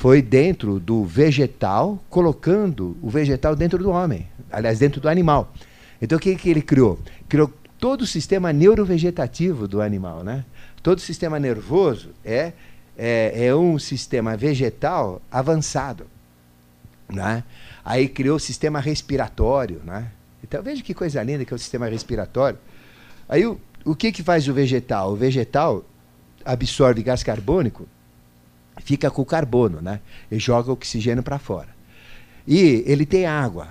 Foi 0.00 0.22
dentro 0.22 0.80
do 0.80 1.04
vegetal, 1.04 2.02
colocando 2.08 2.96
o 3.02 3.10
vegetal 3.10 3.54
dentro 3.54 3.76
do 3.76 3.90
homem, 3.90 4.26
aliás, 4.50 4.78
dentro 4.78 4.98
do 4.98 5.10
animal. 5.10 5.52
Então 6.00 6.16
o 6.16 6.18
que, 6.18 6.34
que 6.36 6.48
ele 6.48 6.62
criou? 6.62 6.98
Criou 7.28 7.52
todo 7.78 8.00
o 8.00 8.06
sistema 8.06 8.50
neurovegetativo 8.50 9.68
do 9.68 9.82
animal. 9.82 10.24
Né? 10.24 10.46
Todo 10.82 10.96
o 10.96 11.00
sistema 11.02 11.38
nervoso 11.38 12.12
é, 12.24 12.54
é, 12.96 13.48
é 13.48 13.54
um 13.54 13.78
sistema 13.78 14.38
vegetal 14.38 15.20
avançado. 15.30 16.06
Né? 17.06 17.44
Aí 17.84 18.08
criou 18.08 18.36
o 18.36 18.40
sistema 18.40 18.80
respiratório. 18.80 19.82
Né? 19.84 20.10
Então 20.42 20.62
veja 20.62 20.82
que 20.82 20.94
coisa 20.94 21.22
linda 21.22 21.44
que 21.44 21.52
é 21.52 21.56
o 21.56 21.58
sistema 21.58 21.86
respiratório. 21.86 22.58
Aí 23.28 23.44
o, 23.44 23.60
o 23.84 23.94
que, 23.94 24.10
que 24.12 24.22
faz 24.22 24.48
o 24.48 24.54
vegetal? 24.54 25.12
O 25.12 25.16
vegetal 25.16 25.84
absorve 26.42 27.02
gás 27.02 27.22
carbônico 27.22 27.86
fica 28.80 29.10
com 29.10 29.22
o 29.22 29.26
carbono, 29.26 29.80
né? 29.80 30.00
E 30.30 30.38
joga 30.38 30.72
oxigênio 30.72 31.22
para 31.22 31.38
fora. 31.38 31.68
E 32.46 32.82
ele 32.86 33.06
tem 33.06 33.26
água. 33.26 33.68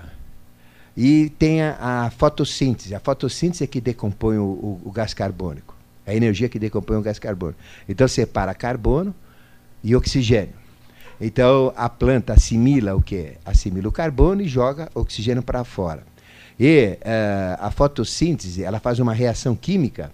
E 0.96 1.30
tem 1.38 1.62
a, 1.62 2.06
a, 2.06 2.10
fotossíntese. 2.10 2.94
A 2.94 3.00
fotossíntese 3.00 3.64
é 3.64 3.66
que 3.66 3.80
decompõe 3.80 4.38
o, 4.38 4.44
o, 4.44 4.80
o, 4.84 4.90
gás 4.90 5.14
carbônico. 5.14 5.74
É 6.04 6.12
a 6.12 6.14
energia 6.14 6.48
que 6.48 6.58
decompõe 6.58 6.96
o 6.96 7.02
gás 7.02 7.18
carbônico. 7.18 7.58
Então 7.88 8.06
separa 8.08 8.54
carbono 8.54 9.14
e 9.82 9.94
oxigênio. 9.94 10.54
Então 11.20 11.72
a 11.76 11.88
planta 11.88 12.32
assimila 12.32 12.94
o 12.94 13.02
que? 13.02 13.32
Assimila 13.44 13.88
o 13.88 13.92
carbono 13.92 14.42
e 14.42 14.48
joga 14.48 14.90
oxigênio 14.94 15.42
para 15.42 15.64
fora. 15.64 16.04
E 16.58 16.98
uh, 17.00 17.64
a 17.64 17.70
fotossíntese 17.70 18.62
ela 18.62 18.80
faz 18.80 18.98
uma 18.98 19.14
reação 19.14 19.54
química 19.54 20.12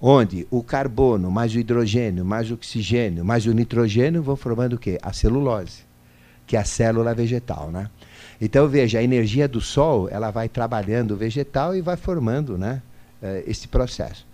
onde 0.00 0.46
o 0.50 0.62
carbono, 0.62 1.30
mais 1.30 1.54
o 1.54 1.58
hidrogênio, 1.58 2.24
mais 2.24 2.50
o 2.50 2.54
oxigênio, 2.54 3.24
mais 3.24 3.46
o 3.46 3.52
nitrogênio 3.52 4.22
vão 4.22 4.36
formando 4.36 4.74
o 4.74 4.78
quê? 4.78 4.98
A 5.02 5.12
celulose, 5.12 5.82
que 6.46 6.56
é 6.56 6.60
a 6.60 6.64
célula 6.64 7.14
vegetal, 7.14 7.70
né? 7.70 7.90
Então 8.40 8.66
veja, 8.66 8.98
a 8.98 9.02
energia 9.02 9.46
do 9.46 9.60
sol, 9.60 10.08
ela 10.10 10.30
vai 10.30 10.48
trabalhando 10.48 11.12
o 11.12 11.16
vegetal 11.16 11.76
e 11.76 11.82
vai 11.82 11.96
formando, 11.96 12.56
né, 12.56 12.80
eh, 13.22 13.44
esse 13.46 13.68
processo. 13.68 14.26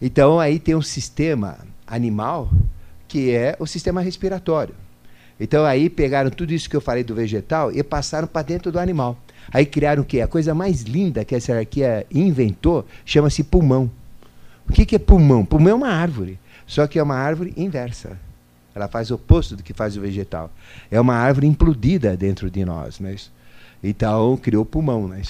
Então 0.00 0.38
aí 0.38 0.58
tem 0.58 0.74
um 0.74 0.82
sistema 0.82 1.58
animal 1.86 2.48
que 3.08 3.32
é 3.32 3.56
o 3.58 3.66
sistema 3.66 4.00
respiratório. 4.00 4.74
Então 5.38 5.64
aí 5.64 5.90
pegaram 5.90 6.30
tudo 6.30 6.52
isso 6.52 6.70
que 6.70 6.76
eu 6.76 6.80
falei 6.80 7.02
do 7.02 7.14
vegetal 7.14 7.72
e 7.72 7.82
passaram 7.82 8.28
para 8.28 8.42
dentro 8.42 8.70
do 8.70 8.78
animal. 8.78 9.18
Aí 9.52 9.66
criaram 9.66 10.02
o 10.02 10.06
quê? 10.06 10.20
A 10.20 10.28
coisa 10.28 10.54
mais 10.54 10.82
linda 10.82 11.24
que 11.24 11.34
essa 11.34 11.50
hierarquia 11.50 12.06
inventou 12.10 12.86
chama-se 13.04 13.42
pulmão. 13.42 13.90
O 14.70 14.72
que, 14.72 14.86
que 14.86 14.94
é 14.94 14.98
pulmão? 15.00 15.44
Pulmão 15.44 15.72
é 15.72 15.74
uma 15.74 15.88
árvore, 15.88 16.38
só 16.64 16.86
que 16.86 16.96
é 16.96 17.02
uma 17.02 17.16
árvore 17.16 17.52
inversa. 17.56 18.16
Ela 18.72 18.86
faz 18.86 19.10
o 19.10 19.16
oposto 19.16 19.56
do 19.56 19.64
que 19.64 19.74
faz 19.74 19.96
o 19.96 20.00
vegetal. 20.00 20.48
É 20.88 21.00
uma 21.00 21.16
árvore 21.16 21.48
implodida 21.48 22.16
dentro 22.16 22.48
de 22.48 22.64
nós. 22.64 23.00
Né? 23.00 23.16
Então, 23.82 24.36
criou 24.36 24.64
pulmão. 24.64 25.08
Né? 25.08 25.22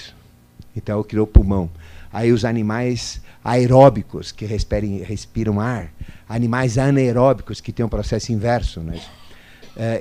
Então, 0.75 1.01
criou 1.01 1.25
pulmão. 1.25 1.71
Aí 2.13 2.31
os 2.31 2.45
animais 2.45 3.19
aeróbicos, 3.43 4.31
que 4.31 4.45
respiram, 4.45 5.03
respiram 5.03 5.59
ar, 5.59 5.91
animais 6.29 6.77
anaeróbicos, 6.77 7.59
que 7.59 7.71
têm 7.71 7.83
um 7.83 7.89
processo 7.89 8.31
inverso. 8.31 8.79
Né? 8.81 9.01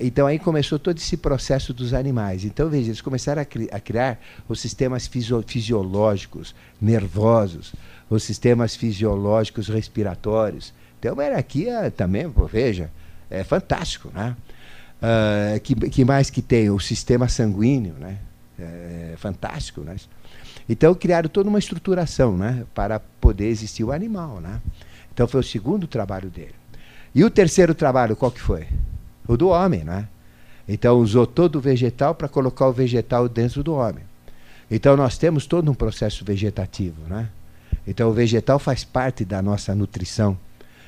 Então 0.02 0.26
aí 0.26 0.38
começou 0.38 0.78
todo 0.78 0.98
esse 0.98 1.16
processo 1.16 1.72
dos 1.72 1.94
animais. 1.94 2.44
Então 2.44 2.68
veja, 2.68 2.88
eles 2.88 3.00
começaram 3.00 3.40
a, 3.40 3.44
cri 3.46 3.70
a 3.72 3.80
criar 3.80 4.20
os 4.48 4.60
sistemas 4.60 5.06
fisio 5.06 5.42
fisiológicos, 5.46 6.54
nervosos, 6.80 7.72
os 8.10 8.24
sistemas 8.24 8.74
fisiológicos 8.74 9.68
respiratórios. 9.68 10.74
Tem 11.00 11.10
uma 11.10 11.22
hierarquia 11.22 11.90
também, 11.96 12.28
pô, 12.28 12.44
veja, 12.46 12.90
é 13.30 13.42
fantástico, 13.44 14.10
né? 14.12 14.36
Uh, 15.00 15.60
que, 15.60 15.74
que 15.74 16.04
mais 16.04 16.28
que 16.28 16.42
tem? 16.42 16.68
O 16.68 16.78
sistema 16.78 17.28
sanguíneo, 17.28 17.94
né? 17.98 18.18
É 18.58 19.14
fantástico, 19.16 19.80
né? 19.80 19.96
Então 20.70 20.94
criaram 20.94 21.28
toda 21.28 21.48
uma 21.48 21.58
estruturação 21.58 22.36
né, 22.36 22.64
para 22.72 23.00
poder 23.00 23.48
existir 23.48 23.82
o 23.82 23.90
animal. 23.90 24.40
Né? 24.40 24.60
Então 25.12 25.26
foi 25.26 25.40
o 25.40 25.42
segundo 25.42 25.88
trabalho 25.88 26.30
dele. 26.30 26.54
E 27.12 27.24
o 27.24 27.30
terceiro 27.30 27.74
trabalho, 27.74 28.14
qual 28.14 28.30
que 28.30 28.40
foi? 28.40 28.68
O 29.26 29.36
do 29.36 29.48
homem. 29.48 29.82
Né? 29.82 30.06
Então 30.68 31.00
usou 31.00 31.26
todo 31.26 31.56
o 31.56 31.60
vegetal 31.60 32.14
para 32.14 32.28
colocar 32.28 32.68
o 32.68 32.72
vegetal 32.72 33.28
dentro 33.28 33.64
do 33.64 33.74
homem. 33.74 34.04
Então 34.70 34.96
nós 34.96 35.18
temos 35.18 35.44
todo 35.44 35.68
um 35.68 35.74
processo 35.74 36.24
vegetativo. 36.24 37.02
Né? 37.08 37.28
Então 37.90 38.08
o 38.08 38.12
vegetal 38.12 38.60
faz 38.60 38.84
parte 38.84 39.24
da 39.24 39.42
nossa 39.42 39.74
nutrição. 39.74 40.38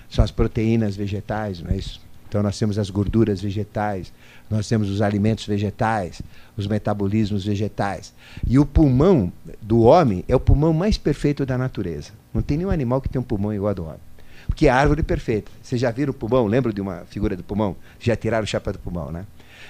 São 0.09 0.25
as 0.25 0.31
proteínas 0.31 0.95
vegetais, 0.95 1.61
não 1.61 1.73
é 1.73 1.77
isso? 1.77 2.01
Então 2.29 2.45
nós 2.45 2.57
temos 2.57 2.79
as 2.79 2.91
gorduras 2.91 3.43
vegetais, 3.43 4.13
nós 4.49 4.69
temos 4.69 4.89
os 4.89 5.03
alimentos 5.03 5.45
vegetais, 5.45 6.23
os 6.57 6.69
metabolismos 6.69 7.45
vegetais. 7.45 8.15
E 8.47 8.57
o 8.57 8.65
pulmão 8.65 9.33
do 9.61 9.81
homem 9.81 10.25
é 10.29 10.37
o 10.37 10.39
pulmão 10.39 10.73
mais 10.73 10.97
perfeito 10.97 11.45
da 11.45 11.59
natureza. 11.59 12.13
Não 12.33 12.41
tem 12.41 12.57
nenhum 12.57 12.71
animal 12.71 13.01
que 13.01 13.09
tem 13.09 13.21
um 13.21 13.25
pulmão 13.25 13.53
igual 13.53 13.71
ao 13.71 13.75
do 13.75 13.85
homem. 13.85 14.01
Porque 14.47 14.69
é 14.69 14.71
a 14.71 14.77
árvore 14.77 15.03
perfeita. 15.03 15.51
Vocês 15.61 15.81
já 15.81 15.91
viram 15.91 16.13
o 16.13 16.15
pulmão? 16.15 16.47
Lembram 16.47 16.73
de 16.73 16.81
uma 16.81 17.05
figura 17.07 17.37
do 17.37 17.43
pulmão? 17.43 17.75
Já 17.99 18.15
tiraram 18.15 18.45
o 18.45 18.47
chapéu 18.47 18.75
do 18.75 18.79
pulmão, 18.79 19.11
né? 19.11 19.27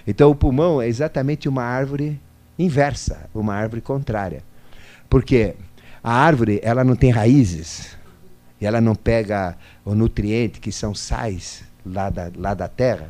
Então 0.07 0.31
o 0.31 0.35
pulmão 0.35 0.83
é 0.83 0.87
exatamente 0.87 1.49
uma 1.49 1.63
árvore 1.63 2.21
inversa, 2.59 3.31
uma 3.35 3.55
árvore 3.55 3.81
contrária. 3.81 4.43
Porque 5.09 5.55
a 6.03 6.13
árvore, 6.13 6.61
ela 6.63 6.83
não 6.83 6.97
tem 6.97 7.11
raízes, 7.11 7.97
e 8.61 8.67
ela 8.67 8.81
não 8.81 8.95
pega 8.95 9.57
o 9.85 9.95
nutriente 9.95 10.61
que 10.61 10.73
são 10.73 10.95
sais 10.95 11.65
lá 11.85 12.11
da, 12.11 12.31
lá 12.37 12.55
da 12.55 12.69
terra. 12.69 13.09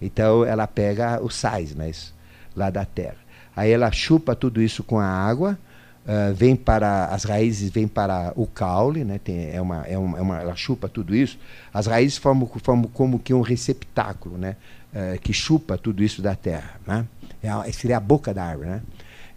Então 0.00 0.44
ela 0.44 0.66
pega 0.66 1.22
os 1.22 1.34
sais, 1.34 1.74
mas 1.74 2.14
lá 2.56 2.70
da 2.70 2.84
terra. 2.84 3.16
Aí 3.54 3.70
ela 3.70 3.90
chupa 3.90 4.34
tudo 4.34 4.62
isso 4.62 4.82
com 4.82 4.98
a 4.98 5.06
água, 5.06 5.58
uh, 6.06 6.34
vem 6.34 6.56
para 6.56 7.06
as 7.06 7.24
raízes 7.24 7.70
vêm 7.70 7.88
para 7.88 8.32
o 8.36 8.46
caule, 8.46 9.04
né? 9.04 9.18
Tem, 9.18 9.50
é 9.50 9.60
uma, 9.60 9.86
é 9.86 9.98
uma, 9.98 10.18
é 10.18 10.20
uma, 10.22 10.40
ela 10.40 10.56
chupa 10.56 10.88
tudo 10.88 11.14
isso. 11.14 11.38
As 11.72 11.86
raízes 11.86 12.16
formam, 12.16 12.50
formam 12.62 12.88
como 12.88 13.18
que 13.18 13.34
um 13.34 13.42
receptáculo, 13.42 14.38
né? 14.38 14.56
Uh, 14.92 15.20
que 15.20 15.32
chupa 15.32 15.76
tudo 15.76 16.02
isso 16.02 16.20
da 16.22 16.34
terra, 16.34 16.80
né? 16.86 17.06
É 17.42 17.72
seria 17.72 17.96
a 17.96 18.00
boca 18.00 18.34
da 18.34 18.44
árvore, 18.44 18.68
né? 18.68 18.82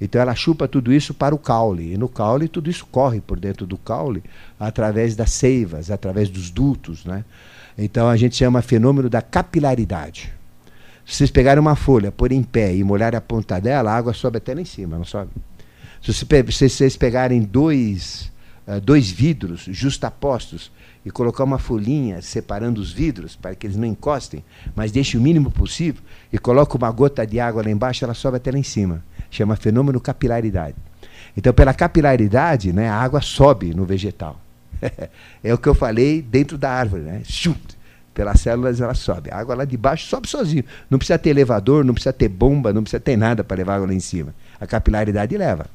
Então 0.03 0.21
ela 0.21 0.35
chupa 0.35 0.67
tudo 0.67 0.91
isso 0.91 1.13
para 1.13 1.33
o 1.33 1.37
caule. 1.37 1.93
E 1.93 1.97
no 1.97 2.09
caule 2.09 2.49
tudo 2.49 2.69
isso 2.69 2.85
corre 2.85 3.21
por 3.21 3.39
dentro 3.39 3.65
do 3.65 3.77
caule 3.77 4.21
através 4.59 5.15
das 5.15 5.31
seivas, 5.31 5.89
através 5.89 6.29
dos 6.29 6.49
dutos, 6.49 7.05
né? 7.05 7.23
Então 7.77 8.09
a 8.09 8.17
gente 8.17 8.35
chama 8.35 8.61
fenômeno 8.61 9.09
da 9.09 9.21
capilaridade. 9.21 10.33
Se 11.05 11.15
vocês 11.15 11.31
pegarem 11.31 11.61
uma 11.61 11.77
folha, 11.77 12.11
pôr 12.11 12.33
em 12.33 12.43
pé 12.43 12.75
e 12.75 12.83
molhar 12.83 13.15
a 13.15 13.21
ponta 13.21 13.61
dela, 13.61 13.91
a 13.91 13.95
água 13.95 14.13
sobe 14.13 14.39
até 14.39 14.53
lá 14.53 14.59
em 14.59 14.65
cima, 14.65 14.97
não 14.97 15.05
sobe? 15.05 15.31
Se 16.01 16.25
vocês 16.67 16.97
pegarem 16.97 17.41
dois, 17.41 18.29
uh, 18.67 18.81
dois 18.81 19.09
vidros 19.09 19.67
justapostos 19.69 20.69
e 21.05 21.11
colocar 21.11 21.45
uma 21.45 21.57
folhinha 21.57 22.21
separando 22.21 22.81
os 22.81 22.91
vidros 22.91 23.37
para 23.37 23.55
que 23.55 23.67
eles 23.67 23.77
não 23.77 23.87
encostem, 23.87 24.43
mas 24.75 24.91
deixe 24.91 25.17
o 25.17 25.21
mínimo 25.21 25.49
possível, 25.49 26.01
e 26.31 26.37
coloca 26.37 26.77
uma 26.77 26.91
gota 26.91 27.25
de 27.25 27.39
água 27.39 27.63
lá 27.63 27.71
embaixo, 27.71 28.03
ela 28.03 28.13
sobe 28.13 28.35
até 28.35 28.51
lá 28.51 28.57
em 28.57 28.63
cima. 28.63 29.01
Chama 29.33 29.55
fenômeno 29.55 29.99
capilaridade. 29.99 30.75
Então, 31.35 31.51
pela 31.51 31.73
capilaridade, 31.73 32.71
né, 32.71 32.87
a 32.87 32.95
água 32.95 33.19
sobe 33.19 33.73
no 33.73 33.83
vegetal. 33.83 34.39
é 35.43 35.51
o 35.51 35.57
que 35.57 35.67
eu 35.67 35.73
falei 35.73 36.21
dentro 36.21 36.55
da 36.55 36.69
árvore, 36.69 37.01
né? 37.01 37.23
Pelas 38.13 38.39
células 38.39 38.79
ela 38.79 38.93
sobe. 38.93 39.31
A 39.31 39.39
água 39.39 39.55
lá 39.55 39.65
de 39.65 39.75
baixo 39.75 40.07
sobe 40.07 40.29
sozinho. 40.29 40.63
Não 40.87 40.99
precisa 40.99 41.17
ter 41.17 41.31
elevador, 41.31 41.83
não 41.83 41.95
precisa 41.95 42.13
ter 42.13 42.27
bomba, 42.27 42.71
não 42.71 42.83
precisa 42.83 42.99
ter 42.99 43.17
nada 43.17 43.43
para 43.43 43.57
levar 43.57 43.77
água 43.77 43.87
lá 43.87 43.93
em 43.95 43.99
cima. 43.99 44.35
A 44.61 44.67
capilaridade 44.67 45.35
leva. 45.35 45.65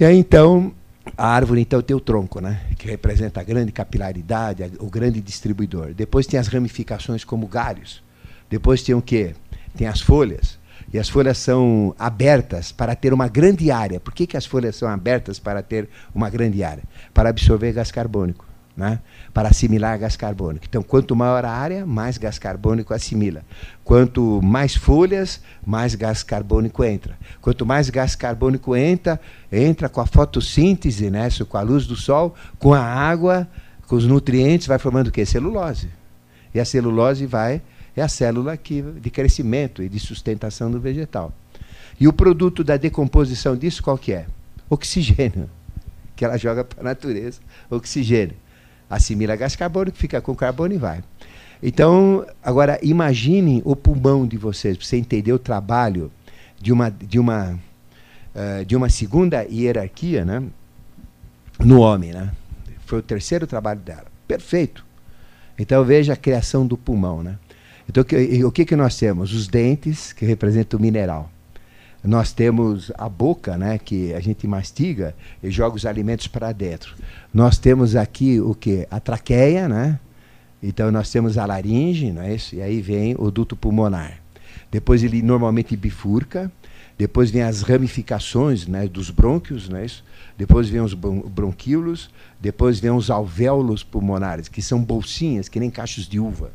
E 0.00 0.04
aí 0.06 0.16
então, 0.16 0.72
a 1.14 1.28
árvore 1.28 1.60
então 1.60 1.82
tem 1.82 1.94
o 1.94 2.00
tronco, 2.00 2.40
né? 2.40 2.62
Que 2.78 2.88
representa 2.88 3.38
a 3.38 3.44
grande 3.44 3.70
capilaridade, 3.70 4.72
o 4.78 4.88
grande 4.88 5.20
distribuidor. 5.20 5.92
Depois 5.92 6.26
tem 6.26 6.40
as 6.40 6.48
ramificações 6.48 7.22
como 7.22 7.46
galhos. 7.46 8.02
Depois 8.48 8.82
tem 8.82 8.94
o 8.94 9.02
quê? 9.02 9.34
Tem 9.76 9.86
as 9.86 10.00
folhas. 10.00 10.58
E 10.92 10.98
as 10.98 11.08
folhas 11.08 11.38
são 11.38 11.94
abertas 11.98 12.70
para 12.72 12.94
ter 12.94 13.12
uma 13.12 13.28
grande 13.28 13.70
área. 13.70 13.98
Por 13.98 14.14
que, 14.14 14.26
que 14.26 14.36
as 14.36 14.46
folhas 14.46 14.76
são 14.76 14.88
abertas 14.88 15.38
para 15.38 15.62
ter 15.62 15.88
uma 16.14 16.30
grande 16.30 16.62
área? 16.62 16.84
Para 17.12 17.28
absorver 17.30 17.72
gás 17.72 17.90
carbônico. 17.90 18.46
Né? 18.76 18.98
para 19.34 19.48
assimilar 19.48 19.98
gás 19.98 20.16
carbônico. 20.16 20.64
Então, 20.68 20.82
quanto 20.82 21.14
maior 21.16 21.44
a 21.44 21.50
área, 21.50 21.84
mais 21.84 22.16
gás 22.16 22.38
carbônico 22.38 22.94
assimila. 22.94 23.42
Quanto 23.82 24.40
mais 24.42 24.76
folhas, 24.76 25.40
mais 25.66 25.96
gás 25.96 26.22
carbônico 26.22 26.84
entra. 26.84 27.18
Quanto 27.40 27.66
mais 27.66 27.90
gás 27.90 28.14
carbônico 28.14 28.76
entra, 28.76 29.20
entra 29.50 29.88
com 29.88 30.00
a 30.00 30.06
fotossíntese, 30.06 31.10
né? 31.10 31.28
com 31.48 31.58
a 31.58 31.62
luz 31.62 31.84
do 31.84 31.96
sol, 31.96 32.34
com 32.58 32.72
a 32.72 32.80
água, 32.80 33.48
com 33.88 33.96
os 33.96 34.06
nutrientes, 34.06 34.68
vai 34.68 34.78
formando 34.78 35.08
o 35.08 35.12
quê? 35.12 35.26
Celulose. 35.26 35.88
E 36.54 36.60
a 36.60 36.64
celulose 36.64 37.26
vai 37.26 37.60
é 37.96 38.02
a 38.02 38.08
célula 38.08 38.56
que, 38.56 38.82
de 38.82 39.10
crescimento 39.10 39.82
e 39.82 39.88
de 39.88 40.00
sustentação 40.00 40.70
do 40.70 40.80
vegetal. 40.80 41.32
E 41.98 42.08
o 42.08 42.12
produto 42.12 42.64
da 42.64 42.76
decomposição 42.76 43.56
disso 43.56 43.82
qual 43.82 43.96
que 43.96 44.12
é? 44.12 44.26
Oxigênio, 44.68 45.48
que 46.16 46.24
ela 46.24 46.36
joga 46.36 46.64
para 46.64 46.80
a 46.80 46.84
natureza, 46.84 47.40
oxigênio. 47.70 48.36
Assimila 48.90 49.36
gás 49.36 49.56
carbônico, 49.56 49.96
fica 49.96 50.20
com 50.20 50.34
carbono 50.34 50.74
e 50.74 50.78
vai. 50.78 51.02
Então, 51.62 52.26
agora 52.42 52.78
imagine 52.82 53.62
o 53.64 53.74
pulmão 53.74 54.26
de 54.26 54.36
vocês, 54.36 54.76
para 54.76 54.86
você 54.86 54.96
entender 54.96 55.32
o 55.32 55.38
trabalho 55.38 56.10
de 56.60 56.72
uma, 56.72 56.90
de 56.90 57.18
uma, 57.18 57.58
uh, 58.34 58.64
de 58.64 58.76
uma 58.76 58.88
segunda 58.88 59.42
hierarquia 59.44 60.24
né, 60.24 60.42
no 61.58 61.80
homem. 61.80 62.12
Né? 62.12 62.30
Foi 62.84 62.98
o 62.98 63.02
terceiro 63.02 63.46
trabalho 63.46 63.80
dela. 63.80 64.06
Perfeito. 64.26 64.84
Então 65.58 65.84
veja 65.84 66.12
a 66.12 66.16
criação 66.16 66.66
do 66.66 66.76
pulmão. 66.76 67.22
Né? 67.22 67.38
Então, 67.88 68.04
o 68.46 68.50
que, 68.50 68.64
que 68.64 68.76
nós 68.76 68.96
temos? 68.96 69.32
Os 69.32 69.46
dentes, 69.46 70.12
que 70.12 70.24
representam 70.24 70.78
o 70.78 70.82
mineral. 70.82 71.30
Nós 72.02 72.32
temos 72.32 72.92
a 72.98 73.08
boca, 73.08 73.56
né, 73.56 73.78
que 73.78 74.12
a 74.12 74.20
gente 74.20 74.46
mastiga 74.46 75.14
e 75.42 75.50
joga 75.50 75.76
os 75.76 75.86
alimentos 75.86 76.26
para 76.26 76.52
dentro. 76.52 76.94
Nós 77.32 77.56
temos 77.56 77.96
aqui 77.96 78.38
o 78.40 78.54
que? 78.54 78.86
A 78.90 79.00
traqueia, 79.00 79.66
né? 79.68 79.98
Então 80.62 80.90
nós 80.90 81.10
temos 81.10 81.38
a 81.38 81.46
laringe, 81.46 82.12
não 82.12 82.22
é 82.22 82.34
isso? 82.34 82.54
E 82.54 82.62
aí 82.62 82.80
vem 82.80 83.14
o 83.18 83.30
duto 83.30 83.56
pulmonar. 83.56 84.20
Depois 84.70 85.02
ele 85.02 85.22
normalmente 85.22 85.76
bifurca. 85.76 86.52
Depois 86.96 87.30
vem 87.30 87.42
as 87.42 87.62
ramificações 87.62 88.66
né, 88.66 88.86
dos 88.86 89.10
brônquios, 89.10 89.68
não 89.68 89.78
é 89.78 89.84
isso? 89.86 90.04
Depois 90.38 90.68
vem 90.68 90.80
os 90.80 90.94
bronquíolos. 90.94 92.10
Depois 92.40 92.80
vem 92.80 92.90
os 92.90 93.10
alvéolos 93.10 93.82
pulmonares, 93.82 94.48
que 94.48 94.60
são 94.60 94.82
bolsinhas, 94.82 95.48
que 95.48 95.58
nem 95.58 95.70
cachos 95.70 96.06
de 96.06 96.20
uva. 96.20 96.52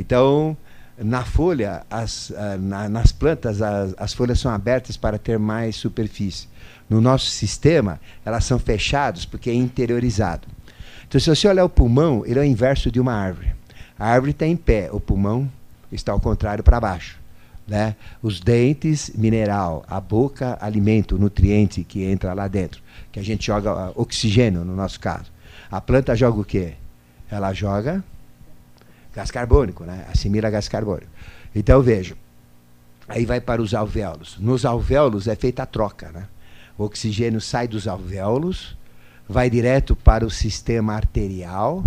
Então, 0.00 0.56
na 0.98 1.24
folha, 1.24 1.82
as, 1.90 2.30
uh, 2.30 2.58
na, 2.58 2.88
nas 2.88 3.12
plantas, 3.12 3.60
as, 3.60 3.94
as, 3.98 4.14
folhas 4.14 4.40
são 4.40 4.50
abertas 4.50 4.96
para 4.96 5.18
ter 5.18 5.38
mais 5.38 5.76
superfície. 5.76 6.48
No 6.88 7.00
nosso 7.00 7.26
sistema, 7.26 8.00
elas 8.24 8.44
são 8.44 8.58
fechadas 8.58 9.26
porque 9.26 9.50
é 9.50 9.54
interiorizado. 9.54 10.48
Então, 11.06 11.20
se 11.20 11.28
você 11.28 11.46
olhar 11.46 11.64
o 11.64 11.68
pulmão, 11.68 12.24
ele 12.24 12.38
é 12.38 12.42
o 12.42 12.44
inverso 12.44 12.90
de 12.90 12.98
uma 12.98 13.12
árvore. 13.12 13.54
A 13.98 14.08
árvore 14.08 14.32
está 14.32 14.46
em 14.46 14.56
pé, 14.56 14.88
o 14.90 14.98
pulmão 14.98 15.48
está 15.92 16.12
ao 16.12 16.20
contrário 16.20 16.64
para 16.64 16.80
baixo. 16.80 17.18
Né? 17.68 17.94
Os 18.22 18.40
dentes, 18.40 19.12
mineral, 19.14 19.84
a 19.86 20.00
boca, 20.00 20.56
alimento, 20.60 21.18
nutriente 21.18 21.84
que 21.84 22.02
entra 22.04 22.32
lá 22.32 22.48
dentro, 22.48 22.82
que 23.12 23.20
a 23.20 23.22
gente 23.22 23.46
joga 23.46 23.90
uh, 23.90 23.92
oxigênio 23.94 24.64
no 24.64 24.74
nosso 24.74 24.98
caso. 24.98 25.30
A 25.70 25.80
planta 25.80 26.16
joga 26.16 26.40
o 26.40 26.44
quê? 26.44 26.72
Ela 27.30 27.52
joga 27.52 28.02
gás 29.14 29.30
carbônico, 29.30 29.84
né? 29.84 30.06
assimila 30.12 30.50
gás 30.50 30.68
carbônico. 30.68 31.10
Então 31.54 31.82
vejo, 31.82 32.16
aí 33.08 33.26
vai 33.26 33.40
para 33.40 33.60
os 33.60 33.74
alvéolos. 33.74 34.36
Nos 34.38 34.64
alvéolos 34.64 35.26
é 35.26 35.34
feita 35.34 35.62
a 35.62 35.66
troca. 35.66 36.10
Né? 36.10 36.26
O 36.78 36.84
oxigênio 36.84 37.40
sai 37.40 37.66
dos 37.66 37.88
alvéolos, 37.88 38.76
vai 39.28 39.50
direto 39.50 39.94
para 39.94 40.24
o 40.24 40.30
sistema 40.30 40.94
arterial, 40.94 41.84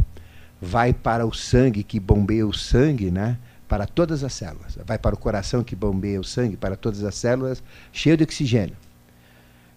vai 0.61 0.93
para 0.93 1.25
o 1.25 1.33
sangue 1.33 1.83
que 1.83 1.99
bombeia 1.99 2.45
o 2.47 2.53
sangue, 2.53 3.11
né? 3.11 3.37
para 3.67 3.87
todas 3.87 4.23
as 4.23 4.33
células. 4.33 4.77
Vai 4.85 4.99
para 4.99 5.15
o 5.15 5.17
coração 5.17 5.63
que 5.63 5.75
bombeia 5.75 6.19
o 6.19 6.23
sangue, 6.23 6.55
para 6.55 6.75
todas 6.75 7.03
as 7.03 7.15
células, 7.15 7.63
cheio 7.91 8.15
de 8.15 8.23
oxigênio. 8.23 8.75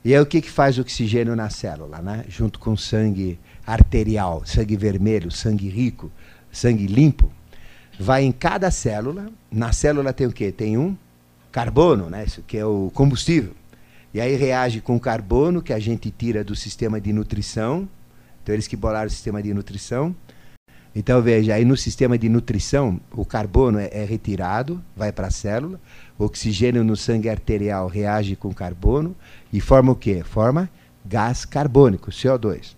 E 0.04 0.14
aí 0.14 0.20
o 0.20 0.26
que, 0.26 0.40
que 0.40 0.50
faz 0.50 0.76
o 0.78 0.82
oxigênio 0.82 1.34
na 1.34 1.48
célula? 1.48 2.02
Né? 2.02 2.24
Junto 2.28 2.58
com 2.58 2.76
sangue 2.76 3.40
arterial, 3.66 4.42
sangue 4.44 4.76
vermelho, 4.76 5.30
sangue 5.30 5.68
rico, 5.68 6.12
sangue 6.56 6.86
limpo, 6.86 7.30
vai 7.98 8.24
em 8.24 8.32
cada 8.32 8.70
célula. 8.70 9.30
Na 9.50 9.72
célula 9.72 10.12
tem 10.12 10.26
o 10.26 10.32
quê? 10.32 10.50
Tem 10.50 10.76
um 10.76 10.96
carbono, 11.52 12.10
né? 12.10 12.24
Isso 12.24 12.42
que 12.42 12.56
é 12.56 12.64
o 12.64 12.90
combustível. 12.94 13.52
E 14.12 14.20
aí 14.20 14.34
reage 14.34 14.80
com 14.80 14.96
o 14.96 15.00
carbono 15.00 15.62
que 15.62 15.72
a 15.72 15.78
gente 15.78 16.10
tira 16.10 16.42
do 16.42 16.56
sistema 16.56 17.00
de 17.00 17.12
nutrição. 17.12 17.88
Então 18.42 18.54
eles 18.54 18.66
que 18.66 18.76
bolaram 18.76 19.06
o 19.06 19.10
sistema 19.10 19.42
de 19.42 19.52
nutrição. 19.52 20.14
Então 20.94 21.20
veja, 21.20 21.54
aí 21.54 21.64
no 21.64 21.76
sistema 21.76 22.16
de 22.16 22.26
nutrição, 22.26 22.98
o 23.12 23.22
carbono 23.22 23.78
é, 23.78 23.90
é 23.92 24.04
retirado, 24.04 24.82
vai 24.96 25.12
para 25.12 25.26
a 25.26 25.30
célula, 25.30 25.78
o 26.18 26.24
oxigênio 26.24 26.82
no 26.82 26.96
sangue 26.96 27.28
arterial 27.28 27.86
reage 27.86 28.34
com 28.34 28.48
o 28.48 28.54
carbono 28.54 29.14
e 29.52 29.60
forma 29.60 29.92
o 29.92 29.94
quê? 29.94 30.22
Forma 30.24 30.70
gás 31.04 31.44
carbônico, 31.44 32.10
CO2. 32.10 32.74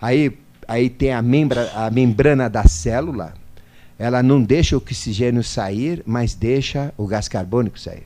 Aí, 0.00 0.38
aí 0.70 0.88
tem 0.88 1.12
a, 1.12 1.20
membra, 1.20 1.68
a 1.74 1.90
membrana 1.90 2.48
da 2.48 2.62
célula, 2.62 3.34
ela 3.98 4.22
não 4.22 4.40
deixa 4.40 4.76
o 4.76 4.78
oxigênio 4.78 5.42
sair, 5.42 6.00
mas 6.06 6.32
deixa 6.32 6.94
o 6.96 7.08
gás 7.08 7.26
carbônico 7.26 7.76
sair. 7.76 8.04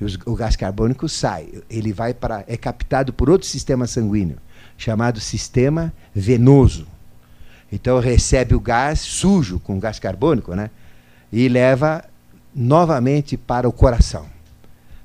Os, 0.00 0.18
o 0.26 0.34
gás 0.34 0.56
carbônico 0.56 1.08
sai, 1.08 1.48
ele 1.70 1.92
vai 1.92 2.12
para 2.12 2.44
é 2.48 2.56
captado 2.56 3.12
por 3.12 3.30
outro 3.30 3.46
sistema 3.46 3.86
sanguíneo, 3.86 4.38
chamado 4.76 5.20
sistema 5.20 5.92
venoso. 6.12 6.88
Então 7.70 8.00
recebe 8.00 8.56
o 8.56 8.60
gás 8.60 8.98
sujo 8.98 9.60
com 9.60 9.78
gás 9.78 10.00
carbônico, 10.00 10.52
né? 10.56 10.68
E 11.32 11.48
leva 11.48 12.04
novamente 12.52 13.36
para 13.36 13.68
o 13.68 13.72
coração. 13.72 14.26